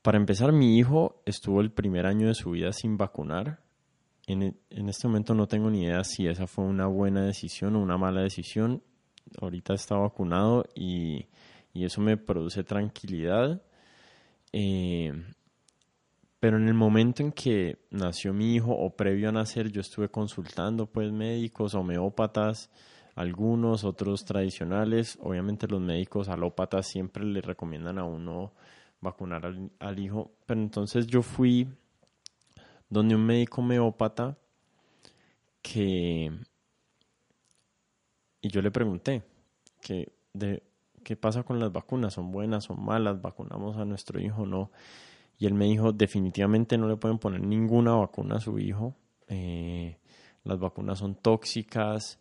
para 0.00 0.16
empezar, 0.16 0.50
mi 0.50 0.78
hijo 0.78 1.20
estuvo 1.26 1.60
el 1.60 1.72
primer 1.72 2.06
año 2.06 2.28
de 2.28 2.34
su 2.34 2.52
vida 2.52 2.72
sin 2.72 2.96
vacunar. 2.96 3.60
En, 4.26 4.56
en 4.70 4.88
este 4.88 5.08
momento 5.08 5.34
no 5.34 5.46
tengo 5.46 5.68
ni 5.68 5.82
idea 5.82 6.02
si 6.04 6.26
esa 6.26 6.46
fue 6.46 6.64
una 6.64 6.86
buena 6.86 7.22
decisión 7.22 7.76
o 7.76 7.82
una 7.82 7.98
mala 7.98 8.22
decisión. 8.22 8.82
Ahorita 9.42 9.74
está 9.74 9.94
vacunado 9.96 10.64
y, 10.74 11.26
y 11.74 11.84
eso 11.84 12.00
me 12.00 12.16
produce 12.16 12.64
tranquilidad. 12.64 13.60
Eh, 14.54 15.12
pero 16.40 16.56
en 16.56 16.68
el 16.68 16.74
momento 16.74 17.22
en 17.22 17.32
que 17.32 17.78
nació 17.90 18.32
mi 18.32 18.54
hijo 18.54 18.72
o 18.72 18.94
previo 18.94 19.28
a 19.28 19.32
nacer, 19.32 19.70
yo 19.72 19.80
estuve 19.80 20.08
consultando 20.08 20.86
pues 20.86 21.10
médicos, 21.10 21.74
homeópatas, 21.74 22.70
algunos, 23.16 23.82
otros 23.82 24.24
tradicionales. 24.24 25.18
Obviamente 25.20 25.66
los 25.66 25.80
médicos 25.80 26.28
alópatas 26.28 26.86
siempre 26.86 27.24
le 27.24 27.40
recomiendan 27.40 27.98
a 27.98 28.04
uno 28.04 28.52
vacunar 29.00 29.52
al, 29.80 29.98
hijo. 29.98 30.30
Pero 30.46 30.60
entonces 30.60 31.08
yo 31.08 31.22
fui 31.22 31.66
donde 32.88 33.16
un 33.16 33.26
médico 33.26 33.60
homeópata 33.60 34.38
que... 35.60 36.30
Y 38.40 38.48
yo 38.48 38.62
le 38.62 38.70
pregunté 38.70 39.24
que 39.82 40.12
de, 40.32 40.62
qué 41.02 41.16
pasa 41.16 41.42
con 41.42 41.58
las 41.58 41.72
vacunas, 41.72 42.14
son 42.14 42.30
buenas, 42.30 42.64
son 42.64 42.84
malas, 42.84 43.20
vacunamos 43.20 43.76
a 43.76 43.84
nuestro 43.84 44.20
hijo 44.20 44.46
no. 44.46 44.70
Y 45.38 45.46
él 45.46 45.54
me 45.54 45.66
dijo, 45.66 45.92
definitivamente 45.92 46.76
no 46.76 46.88
le 46.88 46.96
pueden 46.96 47.18
poner 47.18 47.40
ninguna 47.42 47.94
vacuna 47.94 48.36
a 48.36 48.40
su 48.40 48.58
hijo. 48.58 48.96
Eh, 49.28 49.98
las 50.44 50.58
vacunas 50.58 50.98
son 50.98 51.14
tóxicas. 51.14 52.18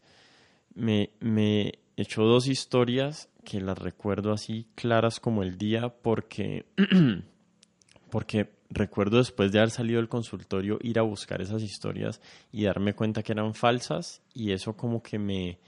Me, 0.75 1.09
me 1.19 1.79
echó 1.95 2.23
dos 2.23 2.47
historias 2.47 3.29
que 3.43 3.59
las 3.59 3.77
recuerdo 3.77 4.31
así 4.31 4.67
claras 4.75 5.19
como 5.19 5.41
el 5.41 5.57
día 5.57 5.89
porque, 5.89 6.65
porque 8.11 8.51
recuerdo 8.69 9.17
después 9.17 9.51
de 9.51 9.59
haber 9.59 9.71
salido 9.71 9.99
del 9.99 10.09
consultorio 10.09 10.77
ir 10.81 10.99
a 10.99 11.03
buscar 11.03 11.41
esas 11.41 11.63
historias 11.63 12.21
y 12.51 12.65
darme 12.65 12.93
cuenta 12.93 13.23
que 13.23 13.31
eran 13.31 13.53
falsas 13.53 14.21
y 14.33 14.51
eso 14.51 14.75
como 14.75 15.01
que 15.01 15.17
me, 15.17 15.59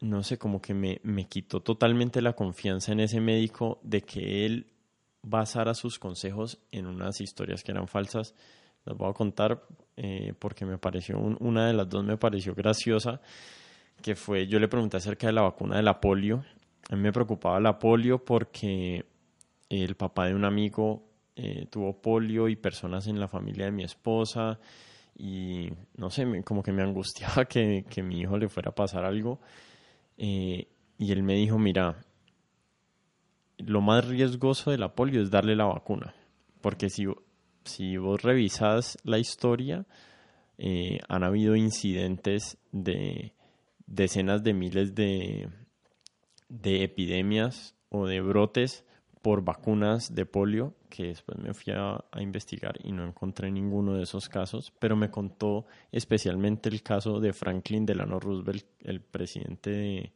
no 0.00 0.22
sé, 0.22 0.38
como 0.38 0.60
que 0.60 0.74
me, 0.74 1.00
me 1.02 1.26
quitó 1.26 1.60
totalmente 1.60 2.20
la 2.20 2.34
confianza 2.34 2.92
en 2.92 3.00
ese 3.00 3.20
médico 3.20 3.80
de 3.82 4.02
que 4.02 4.46
él 4.46 4.66
basara 5.24 5.74
sus 5.74 5.98
consejos 5.98 6.58
en 6.70 6.86
unas 6.86 7.20
historias 7.20 7.64
que 7.64 7.72
eran 7.72 7.88
falsas. 7.88 8.34
Las 8.84 8.96
voy 8.96 9.10
a 9.10 9.14
contar 9.14 9.62
eh, 9.96 10.34
porque 10.38 10.66
me 10.66 10.78
pareció, 10.78 11.18
una 11.18 11.66
de 11.66 11.72
las 11.72 11.88
dos 11.88 12.04
me 12.04 12.16
pareció 12.16 12.54
graciosa, 12.54 13.20
que 14.02 14.14
fue, 14.14 14.46
yo 14.46 14.58
le 14.58 14.68
pregunté 14.68 14.98
acerca 14.98 15.26
de 15.26 15.32
la 15.32 15.42
vacuna 15.42 15.76
de 15.76 15.82
la 15.82 16.00
polio. 16.00 16.44
A 16.90 16.96
mí 16.96 17.02
me 17.02 17.12
preocupaba 17.12 17.58
la 17.60 17.78
polio 17.78 18.22
porque 18.22 19.06
el 19.70 19.96
papá 19.96 20.26
de 20.26 20.34
un 20.34 20.44
amigo 20.44 21.08
eh, 21.36 21.66
tuvo 21.70 22.00
polio 22.00 22.48
y 22.48 22.56
personas 22.56 23.06
en 23.06 23.18
la 23.18 23.26
familia 23.26 23.64
de 23.64 23.72
mi 23.72 23.84
esposa 23.84 24.60
y 25.16 25.70
no 25.96 26.10
sé, 26.10 26.26
como 26.44 26.62
que 26.62 26.72
me 26.72 26.82
angustiaba 26.82 27.44
que, 27.48 27.86
que 27.88 28.02
mi 28.02 28.20
hijo 28.20 28.36
le 28.36 28.48
fuera 28.48 28.70
a 28.70 28.74
pasar 28.74 29.04
algo. 29.04 29.40
Eh, 30.18 30.68
y 30.98 31.12
él 31.12 31.22
me 31.22 31.34
dijo, 31.34 31.58
mira, 31.58 32.04
lo 33.58 33.80
más 33.80 34.06
riesgoso 34.06 34.70
de 34.70 34.78
la 34.78 34.94
polio 34.94 35.22
es 35.22 35.30
darle 35.30 35.56
la 35.56 35.64
vacuna. 35.64 36.14
Porque 36.60 36.90
si, 36.90 37.06
si 37.64 37.96
vos 37.96 38.22
revisas 38.22 38.98
la 39.04 39.18
historia, 39.18 39.86
eh, 40.58 41.00
han 41.08 41.24
habido 41.24 41.56
incidentes 41.56 42.58
de 42.72 43.34
decenas 43.86 44.42
de 44.42 44.54
miles 44.54 44.94
de, 44.94 45.48
de 46.48 46.84
epidemias 46.84 47.74
o 47.88 48.06
de 48.06 48.20
brotes 48.20 48.84
por 49.20 49.42
vacunas 49.42 50.14
de 50.14 50.26
polio, 50.26 50.74
que 50.90 51.06
después 51.06 51.38
me 51.38 51.54
fui 51.54 51.72
a, 51.72 52.04
a, 52.12 52.22
investigar 52.22 52.74
y 52.84 52.92
no 52.92 53.06
encontré 53.06 53.50
ninguno 53.50 53.94
de 53.94 54.02
esos 54.02 54.28
casos, 54.28 54.72
pero 54.78 54.96
me 54.96 55.10
contó 55.10 55.64
especialmente 55.92 56.68
el 56.68 56.82
caso 56.82 57.20
de 57.20 57.32
Franklin 57.32 57.86
Delano 57.86 58.20
Roosevelt, 58.20 58.66
el 58.80 59.00
presidente 59.00 59.70
de, 59.70 60.12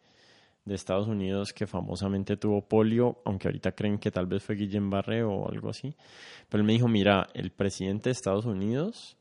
de 0.69 0.75
Estados 0.75 1.09
Unidos 1.09 1.53
que 1.53 1.67
famosamente 1.67 2.37
tuvo 2.37 2.63
polio, 2.63 3.21
aunque 3.25 3.49
ahorita 3.49 3.73
creen 3.73 3.99
que 3.99 4.11
tal 4.11 4.27
vez 4.27 4.43
fue 4.43 4.55
Guillén 4.55 4.91
Barré 4.91 5.25
o 5.25 5.49
algo 5.49 5.71
así. 5.71 5.95
Pero 6.49 6.61
él 6.61 6.67
me 6.67 6.75
dijo, 6.75 6.87
mira, 6.87 7.29
el 7.35 7.51
presidente 7.51 8.11
de 8.11 8.13
Estados 8.13 8.45
Unidos, 8.45 9.17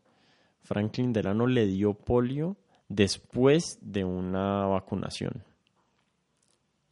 Franklin 0.61 1.13
Delano, 1.13 1.47
le 1.47 1.65
dio 1.65 1.93
polio 1.93 2.57
después 2.89 3.79
de 3.81 4.03
una 4.03 4.65
vacunación. 4.67 5.43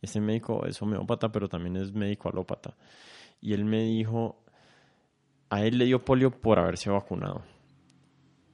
Ese 0.01 0.19
médico 0.19 0.65
es 0.65 0.81
homeópata, 0.81 1.31
pero 1.31 1.47
también 1.49 1.77
es 1.77 1.93
médico 1.93 2.29
alópata. 2.29 2.75
Y 3.41 3.53
él 3.53 3.65
me 3.65 3.83
dijo, 3.83 4.37
a 5.49 5.63
él 5.63 5.77
le 5.77 5.85
dio 5.85 6.03
polio 6.03 6.31
por 6.31 6.59
haberse 6.59 6.89
vacunado. 6.89 7.43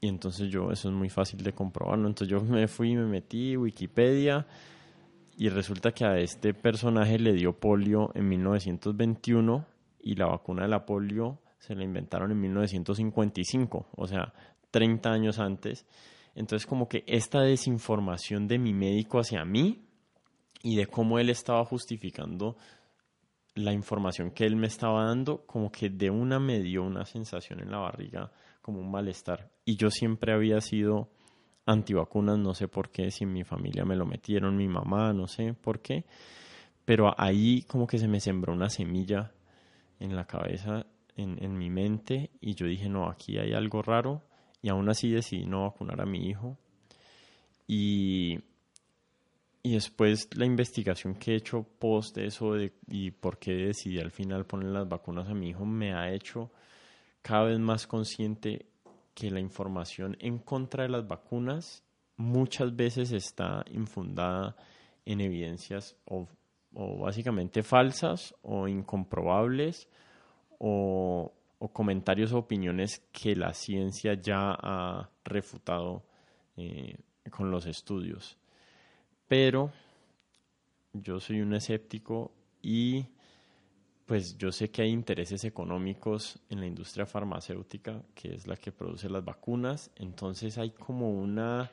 Y 0.02 0.08
entonces 0.08 0.50
yo, 0.50 0.72
eso 0.72 0.90
es 0.90 0.96
muy 0.96 1.10
fácil 1.10 1.44
de 1.44 1.54
comprobarlo. 1.54 2.08
Entonces 2.08 2.28
yo 2.28 2.42
me 2.42 2.68
fui, 2.68 2.96
me 2.96 3.06
metí, 3.06 3.56
Wikipedia, 3.56 4.48
y 5.38 5.50
resulta 5.50 5.92
que 5.92 6.06
a 6.06 6.18
este 6.18 6.54
personaje 6.54 7.18
le 7.20 7.34
dio 7.34 7.60
polio 7.60 8.12
en 8.14 8.28
1921 8.30 9.66
y 10.00 10.16
la 10.16 10.28
vacuna 10.28 10.64
de 10.64 10.70
la 10.70 10.86
polio 10.86 11.40
se 11.60 11.76
la 11.76 11.84
inventaron 11.84 12.32
en 12.32 12.40
1955, 12.40 13.88
o 13.96 14.08
sea, 14.08 14.34
30 14.72 15.12
años 15.12 15.40
antes. 15.40 15.86
Entonces 16.36 16.66
como 16.66 16.88
que 16.88 17.04
esta 17.08 17.42
desinformación 17.42 18.48
de 18.48 18.58
mi 18.58 18.74
médico 18.74 19.20
hacia 19.20 19.46
mí 19.46 19.86
y 20.64 20.76
de 20.76 20.88
cómo 20.88 21.20
él 21.20 21.30
estaba 21.30 21.64
justificando 21.66 22.58
la 23.54 23.74
información 23.74 24.32
que 24.32 24.46
él 24.46 24.56
me 24.56 24.68
estaba 24.68 25.06
dando, 25.06 25.46
como 25.46 25.72
que 25.72 25.90
de 25.90 26.10
una 26.10 26.40
me 26.40 26.60
dio 26.62 26.84
una 26.84 27.06
sensación 27.06 27.60
en 27.60 27.72
la 27.72 27.80
barriga, 27.80 28.32
como 28.62 28.80
un 28.80 28.90
malestar. 28.90 29.52
Y 29.66 29.76
yo 29.76 29.90
siempre 29.90 30.34
había 30.34 30.62
sido 30.62 31.10
antivacunas, 31.72 32.38
no 32.38 32.54
sé 32.54 32.68
por 32.68 32.90
qué, 32.90 33.12
si 33.12 33.24
en 33.24 33.34
mi 33.34 33.44
familia 33.44 33.86
me 33.86 33.96
lo 33.96 34.06
metieron, 34.06 34.58
mi 34.58 34.68
mamá, 34.68 35.14
no 35.14 35.28
sé 35.28 35.54
por 35.54 35.80
qué, 35.80 36.06
pero 36.86 37.14
ahí 37.18 37.64
como 37.64 37.88
que 37.88 37.98
se 37.98 38.08
me 38.08 38.20
sembró 38.20 38.54
una 38.54 38.70
semilla 38.70 39.32
en 40.00 40.16
la 40.16 40.26
cabeza, 40.26 40.86
en, 41.16 41.44
en 41.44 41.58
mi 41.58 41.70
mente, 41.70 42.32
y 42.42 42.56
yo 42.56 42.66
dije, 42.66 42.90
no, 42.90 43.10
aquí 43.10 43.38
hay 43.38 43.54
algo 43.54 43.82
raro, 43.82 44.22
y 44.62 44.70
aún 44.70 44.90
así 44.90 45.10
decidí 45.10 45.46
no 45.46 45.64
vacunar 45.64 46.02
a 46.02 46.06
mi 46.06 46.28
hijo. 46.28 46.58
Y 47.68 48.40
y 49.64 49.74
después 49.74 50.28
la 50.36 50.46
investigación 50.46 51.16
que 51.16 51.34
he 51.34 51.36
hecho 51.36 51.64
post 51.64 52.18
eso 52.18 52.54
de, 52.54 52.74
y 52.88 53.12
por 53.12 53.38
qué 53.38 53.54
decidí 53.54 54.00
al 54.00 54.12
final 54.12 54.46
poner 54.46 54.70
las 54.70 54.88
vacunas 54.88 55.30
a 55.30 55.34
mi 55.34 55.50
hijo 55.50 55.66
me 55.66 55.94
ha 55.94 56.12
hecho 56.12 56.52
cada 57.22 57.46
vez 57.46 57.60
más 57.60 57.86
consciente 57.86 58.66
que 59.14 59.30
la 59.30 59.40
información 59.40 60.18
en 60.20 60.40
contra 60.40 60.84
de 60.84 60.90
las 60.90 61.08
vacunas 61.08 61.84
muchas 62.18 62.76
veces 62.76 63.12
está 63.12 63.64
infundada 63.72 64.56
en 65.06 65.22
evidencias 65.22 65.98
o, 66.06 66.28
básicamente 66.74 67.64
falsas 67.64 68.34
o 68.44 68.68
incomprobables 68.68 69.90
o, 70.60 71.34
o, 71.60 71.74
comentarios 71.74 72.32
o 72.32 72.38
opiniones 72.38 73.00
que 73.12 73.36
la 73.36 73.54
ciencia 73.54 74.14
ya 74.14 74.56
ha 74.58 75.10
refutado 75.26 76.04
eh, 76.56 76.96
con 77.30 77.52
los 77.52 77.66
estudios. 77.66 78.38
Pero 79.28 79.72
yo 80.94 81.20
soy 81.20 81.42
un 81.42 81.54
escéptico 81.54 82.32
y 82.62 83.06
pues 84.12 84.38
yo 84.38 84.52
sé 84.52 84.70
que 84.70 84.82
hay 84.82 84.90
intereses 84.90 85.46
económicos 85.46 86.38
en 86.50 86.60
la 86.60 86.66
industria 86.66 87.06
farmacéutica, 87.06 88.04
que 88.14 88.36
es 88.36 88.46
la 88.46 88.58
que 88.58 88.74
produce 88.74 89.10
las 89.10 89.24
vacunas, 89.24 89.90
entonces 89.96 90.58
hay 90.58 90.72
como 90.72 91.10
una 91.12 91.72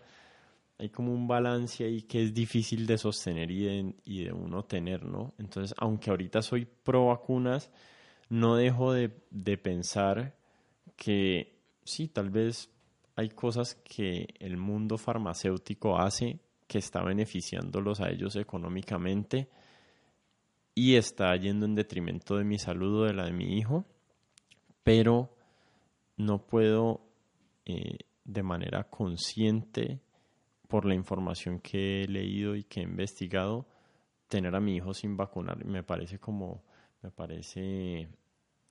hay 0.78 0.88
como 0.90 1.12
un 1.12 1.26
balance 1.26 1.82
ahí 1.82 2.02
que 2.02 2.22
es 2.22 2.32
difícil 2.32 2.86
de 2.86 2.96
sostener 2.96 3.50
y 3.50 4.22
de, 4.22 4.32
uno 4.32 4.64
tener, 4.66 5.04
¿no? 5.04 5.34
Entonces, 5.38 5.74
aunque 5.78 6.10
ahorita 6.10 6.40
soy 6.40 6.64
pro 6.64 7.06
vacunas, 7.06 7.72
no 8.28 8.54
dejo 8.54 8.92
de, 8.92 9.10
de 9.32 9.58
pensar 9.58 10.36
que 10.94 11.58
sí, 11.82 12.06
tal 12.06 12.30
vez 12.30 12.70
hay 13.16 13.30
cosas 13.30 13.74
que 13.74 14.28
el 14.38 14.58
mundo 14.58 14.96
farmacéutico 14.96 15.98
hace 15.98 16.38
que 16.68 16.78
está 16.78 17.02
beneficiándolos 17.02 17.98
a 17.98 18.10
ellos 18.10 18.36
económicamente 18.36 19.48
y 20.78 20.94
está 20.94 21.34
yendo 21.34 21.66
en 21.66 21.74
detrimento 21.74 22.36
de 22.36 22.44
mi 22.44 22.56
salud 22.56 23.02
o 23.02 23.04
de 23.06 23.12
la 23.12 23.24
de 23.24 23.32
mi 23.32 23.58
hijo, 23.58 23.84
pero 24.84 25.34
no 26.16 26.46
puedo 26.46 27.00
eh, 27.66 27.98
de 28.24 28.42
manera 28.44 28.84
consciente, 28.84 29.98
por 30.68 30.84
la 30.84 30.94
información 30.94 31.58
que 31.58 32.04
he 32.04 32.06
leído 32.06 32.54
y 32.54 32.62
que 32.62 32.78
he 32.78 32.84
investigado, 32.84 33.66
tener 34.28 34.54
a 34.54 34.60
mi 34.60 34.76
hijo 34.76 34.94
sin 34.94 35.16
vacunar. 35.16 35.64
Me 35.64 35.82
parece 35.82 36.20
como, 36.20 36.62
me 37.02 37.10
parece 37.10 38.08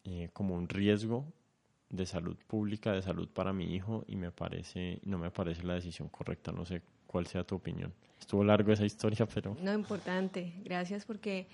eh, 0.06 0.30
como 0.32 0.56
un 0.56 0.70
riesgo 0.70 1.26
de 1.90 2.06
salud 2.06 2.38
pública, 2.48 2.94
de 2.94 3.02
salud 3.02 3.28
para 3.28 3.52
mi 3.52 3.76
hijo, 3.76 4.06
y 4.08 4.16
me 4.16 4.32
parece, 4.32 5.02
no 5.04 5.18
me 5.18 5.32
parece 5.32 5.64
la 5.64 5.74
decisión 5.74 6.08
correcta. 6.08 6.54
No 6.54 6.64
sé 6.64 6.84
cuál 7.06 7.28
sea 7.28 7.44
tu 7.44 7.56
opinión. 7.56 7.94
Estuvo 8.18 8.46
largo 8.46 8.72
esa 8.72 8.86
historia, 8.86 9.26
pero... 9.26 9.58
No, 9.62 9.74
importante. 9.74 10.54
Gracias 10.64 11.06
porque 11.06 11.48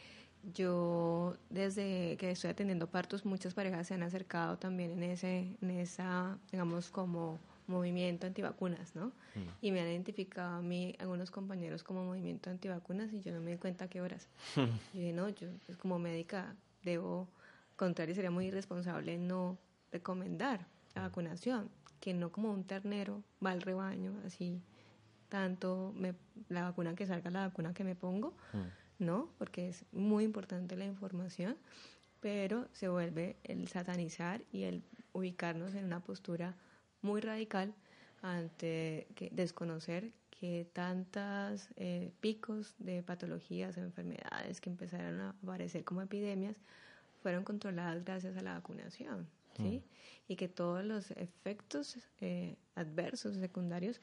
yo 0.53 1.36
desde 1.49 2.18
que 2.18 2.32
estoy 2.32 2.49
atendiendo 2.49 2.88
partos, 2.88 3.26
muchas 3.26 3.53
parejas 3.53 3.88
se 3.88 3.94
han 3.94 4.03
acercado 4.03 4.57
también 4.57 4.91
en 4.91 5.03
ese, 5.03 5.56
en 5.61 5.72
esa, 5.72 6.38
digamos, 6.52 6.90
como 6.90 7.40
movimiento 7.68 8.28
antivacunas, 8.28 8.94
¿no? 8.95 9.07
Mm. 9.07 9.49
Y 9.61 9.72
me 9.72 9.82
han 9.82 9.88
identificado 9.88 10.57
a 10.57 10.61
mí 10.61 10.95
algunos 10.99 11.32
compañeros 11.32 11.84
como 11.84 12.03
movimiento 12.03 12.49
antivacunas 12.49 13.14
y 13.14 13.22
yo 13.22 13.32
no 13.34 13.40
me 13.40 13.52
di 13.52 13.57
cuenta 13.57 13.86
a 13.86 13.88
qué 13.88 14.02
horas. 14.02 14.28
yo 14.56 14.68
dije, 14.94 15.14
no, 15.14 15.30
yo 15.30 15.48
pues, 15.65 15.78
como 15.78 15.98
médica 15.98 16.56
debo, 16.84 17.28
contrario, 17.78 18.14
sería 18.14 18.32
muy 18.32 18.48
irresponsable 18.48 19.18
no 19.18 19.57
recomendar 19.91 20.68
la 20.95 21.03
vacunación, 21.03 21.70
que 22.02 22.14
no 22.14 22.32
como 22.32 22.52
un 22.52 22.65
ternero 22.65 23.24
va 23.44 23.52
al 23.52 23.61
rebaño 23.61 24.11
así 24.26 24.61
tanto 25.34 25.91
me, 25.98 26.14
la 26.49 26.61
vacuna 26.61 26.94
que 26.94 27.07
salga, 27.07 27.32
la 27.32 27.48
vacuna 27.48 27.74
que 27.74 27.84
me 27.84 27.95
pongo, 27.95 28.36
mm. 28.53 28.83
¿No? 28.99 29.30
Porque 29.38 29.70
es 29.70 29.86
muy 29.91 30.24
importante 30.24 30.76
la 30.76 30.86
información, 30.86 31.57
pero 32.20 32.68
se 32.74 32.88
vuelve 32.90 33.36
el 33.44 33.68
satanizar 33.68 34.41
y 34.52 34.64
el 34.64 34.84
ubicarnos 35.11 35.76
en 35.76 35.86
una 35.86 35.99
postura 35.99 36.56
muy 37.02 37.22
radical 37.22 37.74
ante 38.22 39.07
que 39.15 39.30
desconocer 39.32 40.11
que 40.30 40.68
tantas 40.74 41.70
eh, 41.76 42.11
picos 42.20 42.76
de 42.80 43.03
patologías 43.03 43.78
o 43.78 43.82
enfermedades 43.82 44.60
que 44.60 44.70
empezaron 44.70 45.20
a 45.22 45.30
aparecer 45.30 45.84
como 45.84 46.02
epidemias 46.02 46.56
fueron 47.22 47.44
controladas 47.44 48.03
gracias 48.03 48.36
a 48.36 48.41
la 48.41 48.53
vacunación, 48.56 49.28
¿sí? 49.56 49.84
Mm. 49.84 50.32
Y 50.32 50.36
que 50.36 50.48
todos 50.48 50.84
los 50.84 51.11
efectos 51.11 51.98
eh, 52.20 52.56
adversos 52.76 53.36
secundarios 53.36 54.02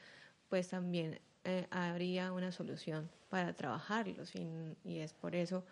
pues 0.49 0.69
también 0.69 1.19
eh, 1.43 1.67
habría 1.71 2.31
una 2.31 2.51
solución 2.51 3.09
para 3.31 3.53
trabajarlos 3.53 4.35
y, 4.35 4.45
y, 4.83 4.99
es 4.99 5.13
por 5.13 5.35
eso 5.35 5.63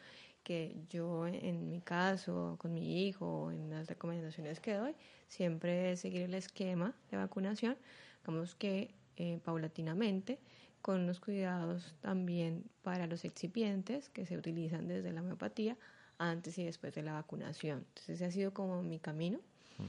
que 0.44 0.77
yo 0.90 1.27
en 1.27 1.69
mi 1.69 1.81
caso, 1.81 2.56
con 2.57 2.73
mi 2.73 3.06
hijo, 3.06 3.52
en 3.52 3.69
las 3.69 3.88
recomendaciones 3.88 4.60
que 4.60 4.73
doy, 4.73 4.95
siempre 5.27 5.91
es 5.91 5.99
seguir 5.99 6.23
el 6.23 6.34
esquema 6.34 6.95
de 7.11 7.18
vacunación, 7.18 7.77
digamos 8.22 8.56
que 8.56 8.95
eh, 9.18 9.40
paulatinamente, 9.44 10.40
con 10.81 11.02
unos 11.02 11.19
cuidados 11.19 11.94
también 11.99 12.64
para 12.84 13.06
los 13.06 13.26
excipientes 13.26 14.07
que 14.10 14.26
se 14.26 14.38
utilizan 14.38 14.88
desde 14.88 15.11
la 15.11 15.19
homeopatía 15.19 15.76
antes 16.18 16.57
y 16.57 16.64
después 16.64 16.95
de 16.95 17.03
la 17.03 17.14
vacunación. 17.14 17.80
Entonces 17.90 18.15
ese 18.15 18.26
ha 18.26 18.31
sido 18.31 18.53
como 18.53 18.81
mi 18.81 18.98
camino. 18.98 19.40
Mm. 19.77 19.84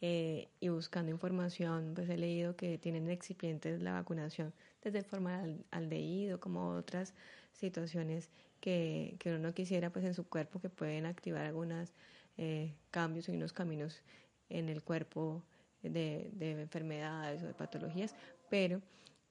Eh, 0.00 0.48
y 0.60 0.68
buscando 0.68 1.10
información, 1.10 1.92
pues 1.96 2.08
he 2.08 2.16
leído 2.16 2.54
que 2.54 2.78
tienen 2.78 3.10
excipientes 3.10 3.82
la 3.82 3.94
vacunación 3.94 4.52
desde 4.82 4.98
el 4.98 5.04
formaldehído, 5.04 6.40
como 6.40 6.70
otras 6.70 7.14
situaciones 7.52 8.30
que, 8.60 9.16
que 9.18 9.30
uno 9.30 9.38
no 9.38 9.54
quisiera 9.54 9.90
pues 9.90 10.04
en 10.04 10.14
su 10.14 10.24
cuerpo 10.24 10.60
que 10.60 10.70
pueden 10.70 11.06
activar 11.06 11.46
algunos 11.46 11.92
eh, 12.36 12.74
cambios 12.90 13.28
y 13.28 13.32
unos 13.32 13.52
caminos 13.52 14.02
en 14.48 14.68
el 14.68 14.82
cuerpo 14.82 15.42
de, 15.82 16.30
de 16.32 16.60
enfermedades 16.60 17.42
o 17.42 17.46
de 17.46 17.54
patologías, 17.54 18.14
pero 18.48 18.80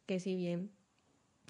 que 0.06 0.19
si 0.19 0.36
bien 0.36 0.72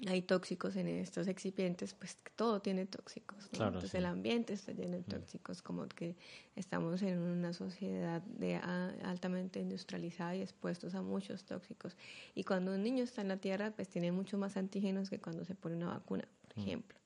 hay 0.06 0.22
tóxicos 0.22 0.76
en 0.76 0.86
estos 0.86 1.26
excipientes, 1.26 1.94
pues 1.94 2.16
todo 2.36 2.60
tiene 2.60 2.86
tóxicos. 2.86 3.48
Entonces 3.52 3.94
el 3.94 4.06
ambiente 4.06 4.52
está 4.52 4.72
lleno 4.72 4.92
de 4.92 5.00
mm. 5.00 5.04
tóxicos, 5.04 5.60
como 5.60 5.88
que 5.88 6.14
estamos 6.54 7.02
en 7.02 7.18
una 7.18 7.52
sociedad 7.52 8.22
de 8.22 8.56
altamente 8.56 9.60
industrializada 9.60 10.36
y 10.36 10.42
expuestos 10.42 10.94
a 10.94 11.02
muchos 11.02 11.44
tóxicos. 11.44 11.96
Y 12.34 12.44
cuando 12.44 12.74
un 12.74 12.82
niño 12.82 13.02
está 13.02 13.22
en 13.22 13.28
la 13.28 13.38
tierra, 13.38 13.72
pues 13.72 13.88
tiene 13.88 14.12
mucho 14.12 14.38
más 14.38 14.56
antígenos 14.56 15.10
que 15.10 15.18
cuando 15.18 15.44
se 15.44 15.56
pone 15.56 15.76
una 15.76 15.88
vacuna, 15.88 16.28
por 16.46 16.58
mm. 16.58 16.60
ejemplo. 16.60 16.98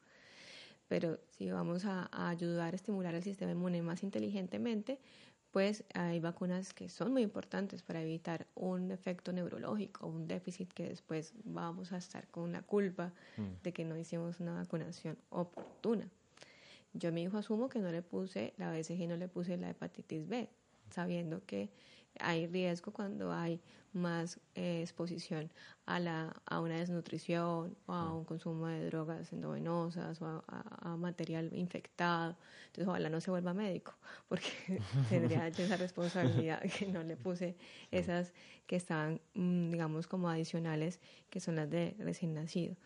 Pero 0.89 1.19
si 1.31 1.51
vamos 1.51 1.87
a, 1.87 2.11
a 2.13 2.29
ayudar 2.29 2.75
a 2.75 2.77
estimular 2.77 3.15
el 3.15 3.23
sistema 3.23 3.53
inmune 3.53 3.81
más 3.81 4.03
inteligentemente, 4.03 4.99
pues 5.53 5.85
hay 5.93 6.19
vacunas 6.19 6.73
que 6.73 6.89
son 6.89 7.13
muy 7.13 7.23
importantes 7.23 7.83
para 7.83 8.01
evitar 8.01 8.47
un 8.55 8.91
efecto 8.91 9.33
neurológico, 9.35 10.07
un 10.07 10.27
déficit 10.27 10.73
que 10.73 10.89
después 10.89 11.35
vamos 11.45 11.93
a 11.93 11.99
estar 11.99 12.27
con 12.29 12.53
la 12.53 12.63
culpa 12.63 13.13
mm. 13.37 13.63
de 13.63 13.73
que 13.73 13.85
no 13.85 13.97
hicimos 13.99 14.41
una 14.41 14.55
vacunación 14.55 15.19
oportuna. 15.29 16.09
Yo 16.95 17.11
a 17.11 17.13
mi 17.13 17.23
hijo 17.23 17.37
asumo 17.37 17.69
que 17.69 17.81
no 17.81 17.93
le 17.93 18.01
puse 18.01 18.55
la 18.57 18.73
BCG, 18.73 19.07
no 19.07 19.17
le 19.17 19.29
puse 19.29 19.59
la 19.59 19.71
hepatitis 19.71 20.27
B, 20.27 20.49
sabiendo 20.91 21.45
que 21.45 21.69
hay 22.21 22.47
riesgo 22.47 22.93
cuando 22.93 23.33
hay 23.33 23.61
más 23.93 24.41
eh, 24.55 24.81
exposición 24.81 25.51
a, 25.85 26.01
la, 26.01 26.35
a 26.47 26.61
una 26.61 26.79
desnutrición 26.79 27.77
o 27.87 27.93
a 27.93 28.15
un 28.15 28.25
consumo 28.25 28.67
de 28.67 28.87
drogas 28.87 29.33
endovenosas 29.33 30.21
o 30.23 30.45
a, 30.49 30.97
material 30.97 31.51
infectado. 31.53 32.37
Entonces, 32.67 32.89
ojalá 32.89 33.11
no 33.11 33.21
se 33.21 33.31
vuelva 33.31 33.53
médico, 33.53 33.95
porque 34.29 34.49
tendría 35.11 35.47
esa 35.49 35.77
responsabilidad 35.77 36.63
que 36.79 36.87
no 36.87 37.03
le 37.03 37.17
puse 37.17 37.57
esas 37.91 38.33
que 38.67 38.77
estaban, 38.77 39.21
mm, 39.35 39.71
digamos, 39.71 40.07
como 40.07 40.29
adicionales, 40.29 41.01
que 41.29 41.41
son 41.41 41.57
las 41.57 41.69
de 41.69 41.95
recién 41.99 42.35
nacido 42.35 42.77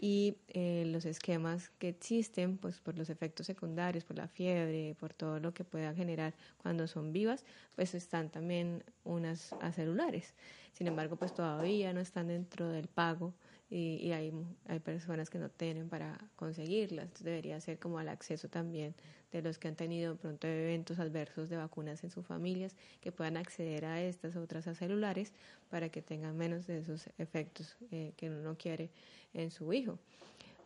y 0.00 0.36
eh, 0.46 0.84
los 0.86 1.04
esquemas 1.04 1.70
que 1.80 1.88
existen, 1.88 2.56
pues 2.56 2.80
por 2.80 2.96
los 2.96 3.10
efectos 3.10 3.46
secundarios, 3.48 4.04
por 4.04 4.16
la 4.16 4.28
fiebre, 4.28 4.94
por 5.00 5.12
todo 5.12 5.40
lo 5.40 5.52
que 5.52 5.64
pueda 5.64 5.92
generar 5.92 6.34
cuando 6.56 6.86
son 6.86 7.12
vivas, 7.12 7.44
pues 7.74 7.94
están 7.94 8.30
también 8.30 8.84
unas 9.02 9.52
acelulares. 9.54 10.34
Sin 10.72 10.86
embargo, 10.86 11.16
pues 11.16 11.34
todavía 11.34 11.92
no 11.92 11.98
están 11.98 12.28
dentro 12.28 12.68
del 12.68 12.86
pago 12.86 13.34
y, 13.68 14.12
hay, 14.12 14.32
hay 14.68 14.78
personas 14.78 15.28
que 15.30 15.38
no 15.38 15.50
tienen 15.50 15.88
para 15.88 16.16
conseguirlas. 16.36 17.06
Entonces 17.06 17.24
debería 17.24 17.60
ser 17.60 17.80
como 17.80 17.98
al 17.98 18.08
acceso 18.08 18.48
también 18.48 18.94
de 19.32 19.42
los 19.42 19.58
que 19.58 19.68
han 19.68 19.76
tenido 19.76 20.16
pronto 20.16 20.46
eventos 20.46 20.98
adversos 20.98 21.48
de 21.48 21.56
vacunas 21.56 22.02
en 22.04 22.10
sus 22.10 22.26
familias, 22.26 22.74
que 23.00 23.12
puedan 23.12 23.36
acceder 23.36 23.84
a 23.84 24.00
estas 24.02 24.36
otras 24.36 24.64
celulares 24.76 25.32
para 25.70 25.88
que 25.88 26.02
tengan 26.02 26.36
menos 26.36 26.66
de 26.66 26.78
esos 26.78 27.08
efectos 27.18 27.76
eh, 27.90 28.12
que 28.16 28.30
uno 28.30 28.40
no 28.42 28.56
quiere 28.56 28.90
en 29.34 29.50
su 29.50 29.72
hijo. 29.72 29.98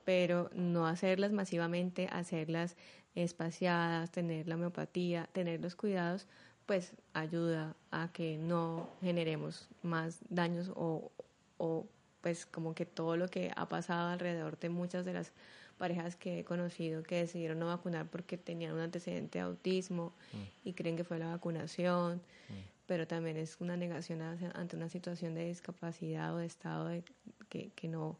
Pero 0.05 0.51
no 0.55 0.87
hacerlas 0.87 1.33
masivamente, 1.33 2.09
hacerlas 2.11 2.77
espaciadas, 3.15 4.11
tener 4.11 4.49
la 4.49 4.55
homeopatía, 4.55 5.29
tener 5.33 5.61
los 5.61 5.77
cuidados, 5.77 6.27
pues 6.67 6.93
ayuda 7.13 7.77
a 7.91 8.11
que 8.13 8.39
no 8.39 8.89
generemos 9.01 9.69
más 9.83 10.21
daños 10.29 10.71
o, 10.75 11.11
o 11.59 11.87
pues 12.21 12.47
como 12.47 12.75
que 12.75 12.87
todo 12.87 13.17
lo 13.17 13.29
que 13.29 13.51
ha 13.55 13.69
pasado 13.69 14.09
alrededor 14.09 14.59
de 14.59 14.69
muchas 14.69 15.05
de 15.05 15.13
las 15.13 15.33
parejas 15.83 16.15
que 16.15 16.39
he 16.39 16.45
conocido 16.45 17.03
que 17.03 17.17
decidieron 17.17 17.59
no 17.59 17.67
vacunar 17.67 18.07
porque 18.09 18.39
tenían 18.39 18.73
un 18.73 18.79
antecedente 18.79 19.39
de 19.41 19.43
autismo 19.43 20.13
mm. 20.33 20.69
y 20.69 20.75
creen 20.75 20.97
que 20.97 21.03
fue 21.03 21.19
la 21.19 21.27
vacunación, 21.27 22.19
mm. 22.19 22.53
pero 22.87 23.09
también 23.09 23.37
es 23.37 23.57
una 23.59 23.77
negación 23.77 24.23
ante 24.23 24.77
una 24.77 24.89
situación 24.89 25.35
de 25.35 25.49
discapacidad 25.49 26.37
o 26.37 26.39
de 26.39 26.47
estado 26.47 26.87
de, 26.87 27.03
que, 27.49 27.73
que, 27.75 27.89
no 27.89 28.17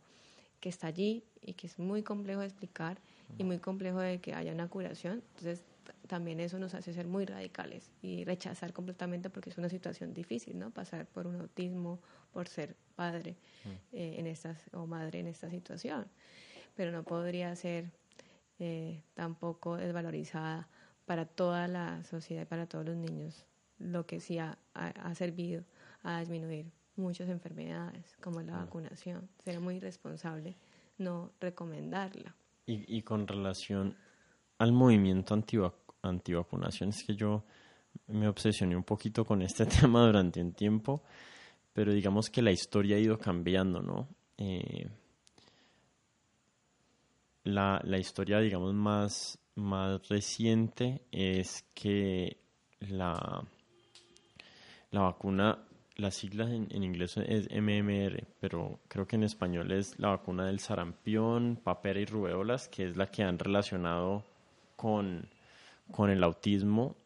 que 0.59 0.71
está 0.71 0.89
allí 0.89 1.23
y 1.41 1.53
que 1.55 1.69
es 1.69 1.79
muy 1.79 2.03
complejo 2.03 2.41
de 2.41 2.47
explicar 2.47 2.99
y 3.39 3.45
mm. 3.45 3.47
muy 3.47 3.59
complejo 3.61 4.01
de 4.01 4.21
que 4.21 4.35
haya 4.35 4.53
una 4.53 4.67
curación. 4.67 5.23
Entonces 5.29 5.63
también 6.09 6.41
eso 6.41 6.59
nos 6.59 6.75
hace 6.75 6.93
ser 6.93 7.07
muy 7.07 7.27
radicales 7.27 7.93
y 8.03 8.25
rechazar 8.25 8.73
completamente 8.73 9.31
porque 9.31 9.51
es 9.51 9.59
una 9.59 9.69
situación 9.69 10.15
difícil, 10.15 10.59
¿no? 10.59 10.73
Pasar 10.73 11.07
por 11.07 11.29
un 11.29 11.37
autismo, 11.41 12.01
por 12.33 12.49
ser 12.49 12.75
padre 12.97 13.37
mm. 13.65 13.69
eh, 13.93 14.15
en 14.19 14.27
estas, 14.27 14.59
o 14.73 14.85
madre 14.85 15.21
en 15.21 15.29
esta 15.29 15.49
situación. 15.49 16.09
Pero 16.75 16.93
no 16.93 17.03
podría 17.03 17.55
ser 17.57 17.91
eh, 18.59 19.03
tampoco 19.15 19.77
desvalorizada 19.77 20.69
para 21.05 21.27
toda 21.27 21.69
la 21.69 22.03
sociedad 22.05 22.43
y 22.43 22.47
para 22.47 22.67
todos 22.67 22.87
los 22.87 22.97
niños, 22.97 23.45
lo 23.79 24.07
que 24.07 24.21
sí 24.21 24.39
ha, 24.39 24.59
ha, 24.75 25.15
servido 25.15 25.65
a 26.03 26.21
disminuir 26.21 26.71
muchas 26.97 27.29
enfermedades, 27.29 28.17
como 28.21 28.41
la 28.41 28.57
vacunación. 28.57 29.29
Sería 29.45 29.61
muy 29.61 29.77
irresponsable 29.77 30.57
no 30.99 31.33
recomendarla. 31.41 32.35
Y, 32.67 32.97
y 32.97 33.03
con 33.03 33.27
relación 33.27 33.97
al 34.59 34.73
movimiento 34.73 35.35
antivac 35.35 35.75
antivacunación, 36.03 36.91
es 36.91 37.05
que 37.05 37.15
yo 37.15 37.45
me 38.09 38.27
obsesioné 38.27 38.77
un 38.77 38.85
poquito 38.85 39.25
con 39.25 39.43
este 39.43 39.67
tema 39.81 40.05
durante 40.05 40.41
un 40.41 40.53
tiempo 40.53 41.03
pero 41.73 41.93
digamos 41.93 42.29
que 42.29 42.43
la 42.43 42.53
historia 42.53 42.97
ha 42.97 43.01
ido 43.01 43.19
cambiando, 43.19 43.81
¿no? 43.81 44.09
Eh, 44.39 44.89
la, 47.45 47.81
la, 47.85 47.99
historia, 47.99 48.41
digamos, 48.41 48.75
más, 48.75 49.39
más 49.55 50.09
reciente 50.09 51.03
es 51.11 51.65
que 51.75 52.39
la, 52.81 53.45
la 54.91 55.01
vacuna, 55.01 55.59
las 55.97 56.15
siglas 56.15 56.51
en, 56.51 56.69
en, 56.71 56.85
inglés 56.85 57.17
es 57.17 57.49
MMR, 57.51 58.27
pero 58.41 58.81
creo 58.89 59.07
que 59.07 59.17
en 59.17 59.25
español 59.25 59.73
es 59.73 59.99
la 59.99 60.09
vacuna 60.09 60.47
del 60.47 60.61
sarampión, 60.61 61.61
papera 61.63 62.01
y 62.01 62.05
rubeolas, 62.05 62.69
que 62.69 62.89
es 62.89 62.97
la 62.97 63.11
que 63.11 63.23
han 63.23 63.39
relacionado 63.39 64.25
con, 64.77 65.29
con 65.91 66.11
el 66.11 66.23
autismo. 66.25 66.97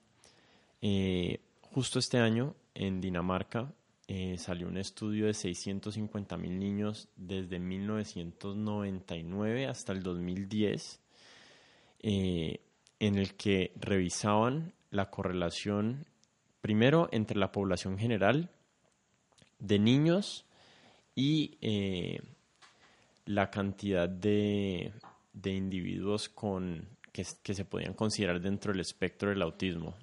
Eh, 0.82 1.40
justo 1.62 1.98
este 1.98 2.18
año 2.18 2.54
en 2.74 3.00
Dinamarca 3.00 3.72
eh, 4.08 4.38
salió 4.38 4.68
un 4.68 4.76
estudio 4.76 5.26
de 5.26 5.34
650 5.34 6.36
mil 6.36 6.60
niños 6.60 7.08
desde 7.16 7.58
1999 7.58 9.66
hasta 9.66 9.92
el 9.92 10.04
2010, 10.04 11.00
eh, 12.02 12.60
en 13.00 13.16
el 13.16 13.34
que 13.34 13.72
revisaban 13.74 14.74
la 14.90 15.10
correlación 15.10 16.06
primero 16.60 17.08
entre 17.10 17.36
la 17.36 17.50
población 17.50 17.98
general 17.98 18.48
de 19.58 19.80
niños 19.80 20.46
y 21.16 21.58
eh, 21.60 22.20
la 23.24 23.50
cantidad 23.50 24.08
de, 24.08 24.92
de 25.32 25.50
individuos 25.50 26.28
con, 26.28 26.86
que, 27.10 27.26
que, 27.42 27.54
se 27.54 27.64
podían 27.64 27.94
considerar 27.94 28.40
dentro 28.40 28.70
del 28.70 28.82
espectro 28.82 29.30
del 29.30 29.42
autismo 29.42 29.96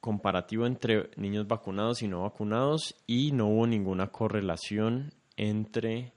comparativo 0.00 0.66
entre 0.66 1.10
niños 1.16 1.46
vacunados 1.46 2.02
y 2.02 2.08
no 2.08 2.22
vacunados 2.22 2.94
y 3.06 3.32
no 3.32 3.48
hubo 3.48 3.66
ninguna 3.66 4.08
correlación 4.08 5.12
entre 5.36 6.12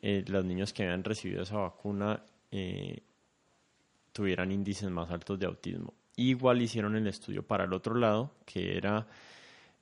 eh, 0.00 0.24
los 0.26 0.44
niños 0.44 0.72
que 0.72 0.82
habían 0.82 1.04
recibido 1.04 1.42
esa 1.42 1.58
vacuna 1.58 2.22
eh, 2.50 3.02
tuvieran 4.12 4.52
índices 4.52 4.90
más 4.90 5.10
altos 5.10 5.38
de 5.38 5.46
autismo. 5.46 5.94
Igual 6.16 6.60
hicieron 6.60 6.96
el 6.96 7.06
estudio 7.06 7.42
para 7.42 7.64
el 7.64 7.72
otro 7.72 7.94
lado, 7.94 8.34
que 8.44 8.76
era 8.76 9.06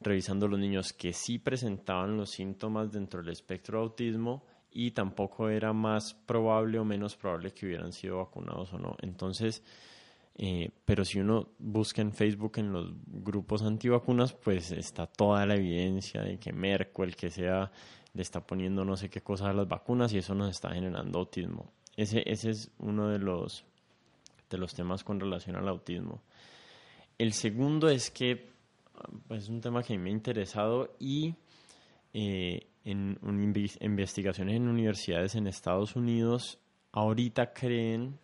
revisando 0.01 0.47
los 0.49 0.59
niños 0.59 0.93
que 0.93 1.13
sí 1.13 1.39
presentaban 1.39 2.17
los 2.17 2.31
síntomas 2.31 2.93
dentro 2.93 3.21
del 3.21 3.33
espectro 3.33 3.79
de 3.79 3.85
autismo 3.85 4.45
y 4.71 4.93
tampoco 4.93 5.49
era 5.49 5.73
más 5.73 6.15
probable 6.15 6.79
o 6.79 6.85
menos 6.85 7.17
probable 7.17 7.53
que 7.53 7.67
hubieran 7.67 7.93
sido 7.93 8.19
vacunados 8.19 8.73
o 8.73 8.79
no. 8.79 8.97
Entonces, 9.03 9.63
eh, 10.43 10.71
pero 10.87 11.05
si 11.05 11.21
uno 11.21 11.49
busca 11.59 12.01
en 12.01 12.15
Facebook 12.15 12.55
en 12.57 12.73
los 12.73 12.95
grupos 13.07 13.61
antivacunas, 13.61 14.33
pues 14.33 14.73
está 14.73 15.07
toda 15.07 15.45
la 15.45 15.55
evidencia 15.55 16.23
de 16.23 16.39
que 16.39 16.51
Merco, 16.51 17.05
el 17.05 17.15
que 17.15 17.29
sea, 17.29 17.71
le 18.15 18.23
está 18.23 18.47
poniendo 18.47 18.83
no 18.83 18.97
sé 18.97 19.11
qué 19.11 19.21
cosas 19.21 19.49
a 19.49 19.53
las 19.53 19.69
vacunas 19.69 20.15
y 20.15 20.17
eso 20.17 20.35
nos 20.35 20.49
está 20.49 20.71
generando 20.71 21.19
autismo. 21.19 21.71
Ese, 21.95 22.23
ese 22.25 22.53
es 22.53 22.71
uno 22.79 23.11
de 23.11 23.19
los, 23.19 23.67
de 24.49 24.57
los 24.57 24.73
temas 24.73 25.05
con 25.05 25.21
relación 25.21 25.57
al 25.57 25.69
autismo. 25.69 26.23
El 27.19 27.35
segundo 27.35 27.91
es 27.91 28.11
que 28.11 28.49
pues, 29.29 29.43
es 29.43 29.51
un 29.51 29.61
tema 29.61 29.83
que 29.83 29.99
me 29.99 30.09
ha 30.09 30.13
interesado 30.15 30.97
y 30.99 31.35
eh, 32.15 32.67
en 32.87 33.19
investigaciones 33.83 34.57
en 34.57 34.69
universidades 34.69 35.35
en 35.35 35.47
Estados 35.49 35.97
Unidos 35.97 36.59
ahorita 36.93 37.53
creen 37.53 38.19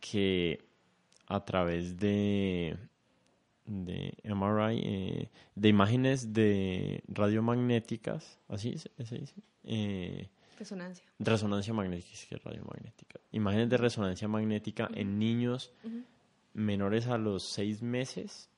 que 0.00 0.64
a 1.26 1.44
través 1.44 1.98
de, 1.98 2.76
de 3.64 4.16
MRI, 4.24 4.80
eh, 4.84 5.30
de 5.54 5.68
imágenes 5.68 6.32
de 6.32 7.02
radiomagnéticas, 7.08 8.38
así 8.48 8.78
se, 8.78 8.90
dice. 9.18 9.34
Eh, 9.64 10.28
resonancia. 10.58 11.04
Resonancia 11.18 11.74
magnética, 11.74 12.36
radiomagnética. 12.44 13.20
Imágenes 13.32 13.68
de 13.68 13.76
resonancia 13.76 14.28
magnética 14.28 14.88
en 14.94 15.18
niños 15.18 15.72
menores 16.54 17.06
a 17.06 17.18
los 17.18 17.42
seis 17.42 17.82
meses 17.82 18.48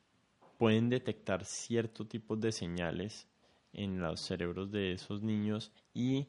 pueden 0.59 0.89
detectar 0.89 1.45
cierto 1.45 2.07
tipo 2.07 2.37
de 2.37 2.53
señales 2.53 3.27
en 3.73 4.01
los 4.01 4.21
cerebros 4.21 4.71
de 4.71 4.93
esos 4.93 5.23
niños 5.23 5.73
y 5.95 6.27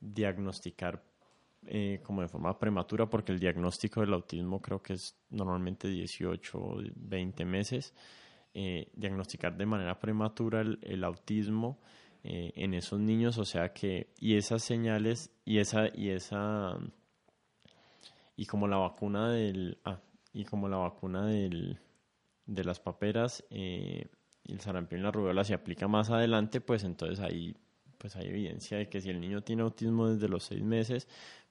diagnosticar 0.00 1.02
eh, 1.66 2.00
como 2.02 2.22
de 2.22 2.28
forma 2.28 2.58
prematura, 2.58 3.08
porque 3.08 3.32
el 3.32 3.38
diagnóstico 3.38 4.00
del 4.00 4.14
autismo 4.14 4.62
creo 4.62 4.82
que 4.82 4.94
es 4.94 5.16
normalmente 5.28 5.88
18 5.88 6.58
o 6.58 6.82
20 6.96 7.44
meses. 7.44 7.94
Eh, 8.54 8.90
diagnosticar 8.94 9.56
de 9.56 9.66
manera 9.66 10.00
prematura 10.00 10.62
el, 10.62 11.04
autismo 11.04 11.78
eh, 12.24 12.52
en 12.56 12.74
esos 12.74 12.98
niños, 12.98 13.38
o 13.38 13.44
sea 13.44 13.72
que, 13.72 14.12
y 14.18 14.36
esas 14.36 14.62
señales, 14.64 15.30
y 15.44 15.58
esa, 15.58 15.88
y 15.94 16.10
esa, 16.10 16.76
y 18.36 18.46
como 18.46 18.66
la 18.66 18.78
vacuna 18.78 19.30
del, 19.30 19.78
ah, 19.84 20.00
y 20.32 20.44
como 20.44 20.68
la 20.68 20.78
vacuna 20.78 21.26
del, 21.26 21.78
de 22.46 22.64
las 22.64 22.80
paperas, 22.80 23.44
y 23.50 24.02
el 24.52 24.60
sarampión 24.60 25.02
y 25.02 25.04
la 25.04 25.12
rubiola 25.12 25.44
se 25.44 25.54
aplica 25.54 25.86
más 25.86 26.10
adelante, 26.10 26.60
pues 26.60 26.82
entonces 26.84 27.20
ahí 27.20 27.54
pues 28.00 28.16
hay 28.16 28.28
evidencia 28.28 28.78
de 28.78 28.88
que 28.88 29.00
si 29.00 29.10
el 29.10 29.20
niño 29.20 29.42
tiene 29.42 29.62
autismo 29.62 30.08
desde 30.08 30.26
los 30.26 30.44
seis 30.44 30.62
meses, 30.62 31.06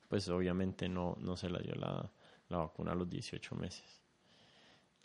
pues 0.10 0.28
obviamente 0.28 0.90
no, 0.90 1.16
no 1.22 1.38
se 1.38 1.50
la 1.50 1.60
dio 1.60 1.76
la, 1.76 2.12
vacuna 2.50 2.92
a 2.92 2.96
los 2.96 3.10
18 3.10 3.56
meses. 3.56 3.99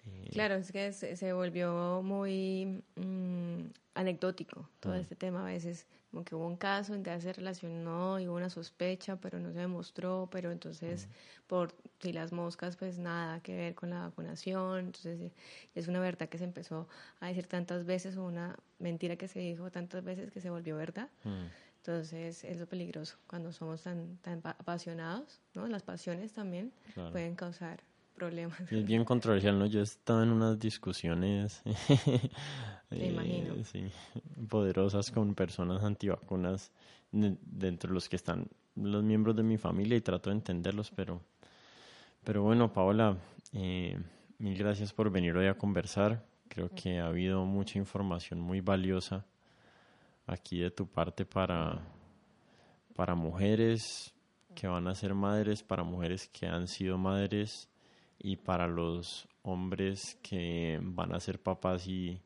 Eh, 0.06 0.28
claro, 0.32 0.54
es 0.54 0.70
que 0.72 0.92
se, 0.92 1.32
volvió 1.32 2.02
muy 2.02 2.82
mm, 2.96 3.66
anecdótico 3.94 4.68
todo 4.80 4.94
este 4.94 5.16
tema. 5.16 5.42
A 5.42 5.46
veces, 5.46 5.86
como 6.10 6.24
que 6.24 6.34
hubo 6.34 6.46
un 6.46 6.56
caso 6.56 6.94
en 6.94 7.02
que 7.02 7.20
se 7.20 7.32
relacionó 7.32 8.20
y 8.20 8.28
hubo 8.28 8.36
una 8.36 8.50
sospecha, 8.50 9.16
pero 9.16 9.38
no 9.38 9.52
se 9.52 9.58
demostró. 9.58 10.28
Pero 10.30 10.52
entonces, 10.52 11.08
por 11.46 11.74
si 12.00 12.12
las 12.12 12.32
moscas, 12.32 12.76
pues 12.76 12.98
nada 12.98 13.40
que 13.40 13.56
ver 13.56 13.74
con 13.74 13.90
la 13.90 14.00
vacunación. 14.00 14.78
Entonces, 14.78 15.32
es 15.74 15.88
una 15.88 16.00
verdad 16.00 16.28
que 16.28 16.38
se 16.38 16.44
empezó 16.44 16.88
a 17.20 17.28
decir 17.28 17.46
tantas 17.46 17.84
veces 17.84 18.16
o 18.16 18.24
una 18.24 18.56
mentira 18.78 19.16
que 19.16 19.28
se 19.28 19.38
dijo 19.40 19.70
tantas 19.70 20.04
veces 20.04 20.30
que 20.30 20.40
se 20.40 20.50
volvió 20.50 20.76
verdad. 20.76 21.08
Entonces 21.86 22.44
es 22.44 22.56
lo 22.56 22.66
peligroso 22.66 23.18
cuando 23.26 23.52
somos 23.52 23.82
tan, 23.82 24.16
tan 24.22 24.40
apasionados, 24.42 25.42
¿no? 25.52 25.66
Las 25.68 25.82
pasiones 25.82 26.32
también 26.32 26.72
pueden 27.12 27.34
causar 27.34 27.82
problemas. 28.14 28.60
Es 28.72 28.84
bien 28.84 29.04
controversial, 29.04 29.58
¿no? 29.58 29.66
Yo 29.66 29.80
he 29.80 29.82
estado 29.82 30.22
en 30.22 30.30
unas 30.30 30.58
discusiones 30.58 31.62
Me 32.90 33.06
imagino. 33.08 33.64
Sí, 33.64 33.90
poderosas 34.48 35.10
con 35.10 35.34
personas 35.34 35.82
antivacunas 35.82 36.70
dentro 37.10 37.88
de 37.88 37.94
los 37.94 38.08
que 38.08 38.16
están 38.16 38.48
los 38.76 39.02
miembros 39.02 39.36
de 39.36 39.42
mi 39.42 39.56
familia 39.56 39.96
y 39.96 40.00
trato 40.00 40.30
de 40.30 40.36
entenderlos, 40.36 40.90
pero, 40.90 41.20
pero 42.24 42.42
bueno, 42.42 42.72
Paola, 42.72 43.16
eh, 43.52 43.96
mil 44.38 44.58
gracias 44.58 44.92
por 44.92 45.10
venir 45.10 45.36
hoy 45.36 45.46
a 45.46 45.56
conversar. 45.56 46.24
Creo 46.48 46.70
que 46.70 46.98
ha 46.98 47.06
habido 47.06 47.44
mucha 47.44 47.78
información 47.78 48.40
muy 48.40 48.60
valiosa 48.60 49.24
aquí 50.26 50.60
de 50.60 50.70
tu 50.70 50.86
parte 50.86 51.24
para, 51.24 51.82
para 52.94 53.14
mujeres 53.14 54.12
que 54.54 54.66
van 54.66 54.86
a 54.86 54.94
ser 54.94 55.14
madres, 55.14 55.62
para 55.62 55.82
mujeres 55.82 56.28
que 56.28 56.46
han 56.46 56.68
sido 56.68 56.96
madres 56.98 57.68
y 58.18 58.36
para 58.36 58.66
los 58.66 59.28
hombres 59.42 60.18
que 60.22 60.78
van 60.82 61.14
a 61.14 61.20
ser 61.20 61.40
papás 61.40 61.86
y, 61.86 62.20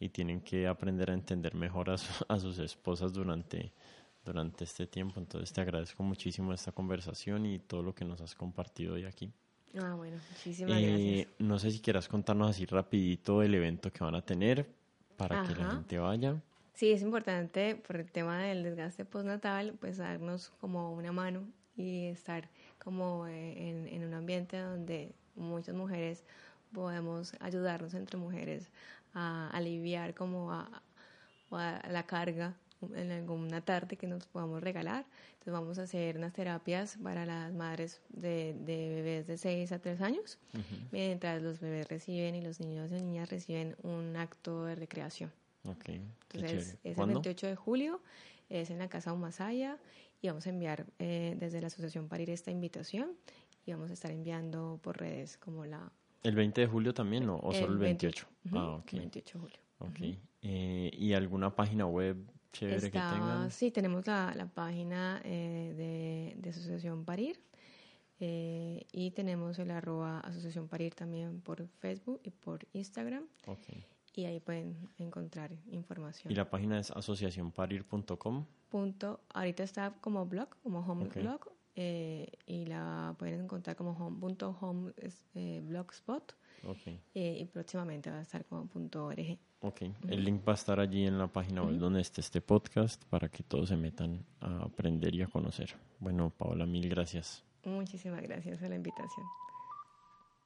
y 0.00 0.08
tienen 0.08 0.40
que 0.40 0.66
aprender 0.66 1.10
a 1.10 1.14
entender 1.14 1.54
mejor 1.54 1.90
a, 1.90 1.94
a 2.28 2.38
sus 2.38 2.58
esposas 2.58 3.12
durante 3.12 3.72
durante 4.24 4.64
este 4.64 4.86
tiempo. 4.86 5.20
Entonces 5.20 5.52
te 5.52 5.60
agradezco 5.60 6.02
muchísimo 6.02 6.52
esta 6.52 6.72
conversación 6.72 7.46
y 7.46 7.58
todo 7.58 7.82
lo 7.82 7.94
que 7.94 8.04
nos 8.04 8.20
has 8.20 8.34
compartido 8.34 8.94
hoy 8.94 9.04
aquí. 9.04 9.30
Ah, 9.76 9.94
bueno, 9.94 10.16
muchísimas 10.30 10.78
eh, 10.78 10.88
gracias. 10.88 11.40
No 11.40 11.58
sé 11.58 11.70
si 11.70 11.80
quieras 11.80 12.08
contarnos 12.08 12.50
así 12.50 12.64
rapidito 12.64 13.42
el 13.42 13.54
evento 13.54 13.92
que 13.92 14.04
van 14.04 14.14
a 14.14 14.22
tener 14.22 14.66
para 15.16 15.42
que 15.44 15.54
la 15.54 15.70
gente 15.70 15.98
vaya. 15.98 16.40
Sí, 16.74 16.90
es 16.90 17.02
importante 17.02 17.76
por 17.76 17.96
el 17.96 18.10
tema 18.10 18.42
del 18.42 18.62
desgaste 18.62 19.04
postnatal, 19.04 19.74
pues 19.78 19.98
darnos 19.98 20.50
como 20.60 20.92
una 20.92 21.12
mano 21.12 21.46
y 21.76 22.06
estar 22.06 22.48
como 22.78 23.26
eh, 23.26 23.68
en, 23.68 23.88
en 23.88 24.04
un 24.04 24.14
ambiente 24.14 24.58
donde 24.58 25.14
muchas 25.36 25.74
mujeres 25.74 26.24
podemos 26.72 27.34
ayudarnos 27.40 27.94
entre 27.94 28.18
mujeres 28.18 28.70
a 29.14 29.48
aliviar 29.50 30.14
como 30.14 30.52
a, 30.52 30.82
a 31.50 31.88
la 31.90 32.04
carga 32.04 32.54
en 32.94 33.10
alguna 33.10 33.60
tarde 33.60 33.96
que 33.96 34.06
nos 34.06 34.26
podamos 34.26 34.62
regalar. 34.62 35.06
Entonces 35.32 35.52
vamos 35.52 35.78
a 35.78 35.82
hacer 35.82 36.16
unas 36.16 36.32
terapias 36.32 36.98
para 37.02 37.24
las 37.26 37.52
madres 37.52 38.00
de, 38.08 38.54
de 38.60 38.88
bebés 38.88 39.26
de 39.26 39.38
6 39.38 39.72
a 39.72 39.78
3 39.78 40.00
años, 40.00 40.38
mientras 40.90 41.42
los 41.42 41.60
bebés 41.60 41.88
reciben 41.88 42.34
y 42.34 42.42
los 42.42 42.60
niños 42.60 42.90
y 42.90 42.94
niñas 42.94 43.30
reciben 43.30 43.76
un 43.82 44.16
acto 44.16 44.64
de 44.64 44.74
recreación. 44.74 45.32
Okay, 45.64 46.00
Entonces 46.32 46.76
es 46.84 46.98
el 46.98 47.06
28 47.06 47.46
de 47.46 47.56
julio, 47.56 48.00
es 48.50 48.70
en 48.70 48.78
la 48.78 48.88
Casa 48.88 49.12
Humasaya 49.12 49.78
y 50.20 50.28
vamos 50.28 50.46
a 50.46 50.50
enviar 50.50 50.86
eh, 50.98 51.36
desde 51.38 51.60
la 51.60 51.68
Asociación 51.68 52.08
Parir 52.08 52.30
esta 52.30 52.50
invitación 52.50 53.12
y 53.66 53.72
vamos 53.72 53.90
a 53.90 53.94
estar 53.94 54.10
enviando 54.10 54.78
por 54.82 54.98
redes 54.98 55.36
como 55.38 55.64
la... 55.64 55.90
¿El 56.22 56.34
20 56.34 56.60
de 56.62 56.66
julio 56.66 56.94
también 56.94 57.28
o, 57.28 57.40
solo 57.52 57.72
el 57.72 57.78
28? 57.78 58.26
Ah, 58.52 58.76
ok. 58.76 58.92
28 58.92 59.38
de 59.38 59.40
julio. 59.40 59.58
Ok. 59.78 60.18
Eh, 60.42 60.90
¿Y 60.92 61.12
alguna 61.12 61.54
página 61.54 61.86
web 61.86 62.16
chévere 62.54 62.90
que 62.90 62.98
tengan. 62.98 63.50
Sí, 63.50 63.70
tenemos 63.70 64.06
la, 64.06 64.32
la 64.34 64.46
página 64.46 65.20
eh, 65.24 66.34
de, 66.40 66.48
Asociación 66.48 67.04
Parir 67.04 67.40
eh, 68.20 68.86
y 68.92 69.10
tenemos 69.10 69.58
el 69.58 69.70
arroba 69.70 70.20
Asociación 70.20 70.68
Parir 70.68 70.94
también 70.94 71.40
por 71.40 71.66
Facebook 71.80 72.20
y 72.22 72.30
por 72.30 72.66
Instagram. 72.72 73.24
Okay. 73.46 73.84
Y 74.14 74.26
ahí 74.26 74.38
pueden 74.38 74.88
encontrar 74.96 75.50
información. 75.66 76.32
¿Y 76.32 76.36
la 76.36 76.48
página 76.48 76.78
es 76.78 76.92
asociacionparir.com? 76.92 78.46
Punto, 78.68 79.20
ahorita 79.34 79.64
está 79.64 79.92
como 80.00 80.24
blog, 80.26 80.48
como 80.62 80.78
home 80.80 81.08
blog, 81.08 81.50
eh, 81.74 82.30
y 82.46 82.66
la 82.66 83.14
pueden 83.18 83.42
encontrar 83.42 83.76
como 83.76 83.92
home.home 83.92 84.92
eh, 85.34 85.62
blogspot. 85.64 86.34
Okay. 86.66 86.98
y 87.12 87.44
próximamente 87.44 88.10
va 88.10 88.16
a 88.16 88.22
estar 88.22 88.42
como 88.46 88.66
punto 88.66 89.04
.org. 89.04 89.38
Ok, 89.60 89.82
el 90.08 90.24
link 90.24 90.48
va 90.48 90.52
a 90.52 90.54
estar 90.54 90.80
allí 90.80 91.06
en 91.06 91.18
la 91.18 91.26
página 91.26 91.62
web 91.62 91.76
donde 91.76 92.00
esté 92.00 92.22
este 92.22 92.40
podcast 92.40 93.04
para 93.04 93.28
que 93.28 93.42
todos 93.42 93.68
se 93.68 93.76
metan 93.76 94.24
a 94.40 94.62
aprender 94.64 95.14
y 95.14 95.20
a 95.20 95.26
conocer. 95.26 95.76
Bueno, 96.00 96.30
Paola, 96.30 96.64
mil 96.64 96.88
gracias. 96.88 97.44
Muchísimas 97.64 98.22
gracias 98.22 98.58
por 98.58 98.68
la 98.70 98.76
invitación. 98.76 99.26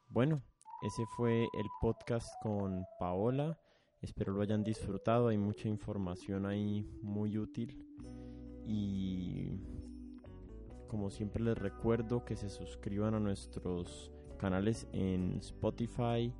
Bueno, 0.09 0.41
ese 0.83 1.05
fue 1.17 1.43
el 1.43 1.67
podcast 1.81 2.33
con 2.41 2.85
Paola. 2.99 3.59
Espero 4.01 4.33
lo 4.33 4.43
hayan 4.43 4.63
disfrutado. 4.63 5.29
Hay 5.29 5.39
mucha 5.39 5.69
información 5.69 6.47
ahí 6.47 6.89
muy 7.03 7.37
útil. 7.37 7.85
Y 8.65 9.58
como 10.89 11.11
siempre 11.11 11.43
les 11.43 11.57
recuerdo 11.57 12.25
que 12.25 12.37
se 12.37 12.49
suscriban 12.49 13.15
a 13.15 13.21
nuestros 13.21 14.11
canales 14.39 14.89
en 14.93 15.37
Spotify 15.39 16.33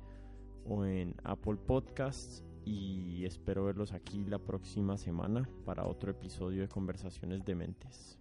o 0.65 0.85
en 0.85 1.15
Apple 1.23 1.57
Podcasts 1.57 2.43
y 2.65 3.25
espero 3.25 3.65
verlos 3.65 3.93
aquí 3.93 4.23
la 4.25 4.39
próxima 4.39 4.97
semana 4.97 5.49
para 5.65 5.87
otro 5.87 6.11
episodio 6.11 6.61
de 6.61 6.67
Conversaciones 6.67 7.43
de 7.45 7.55
Mentes. 7.55 8.18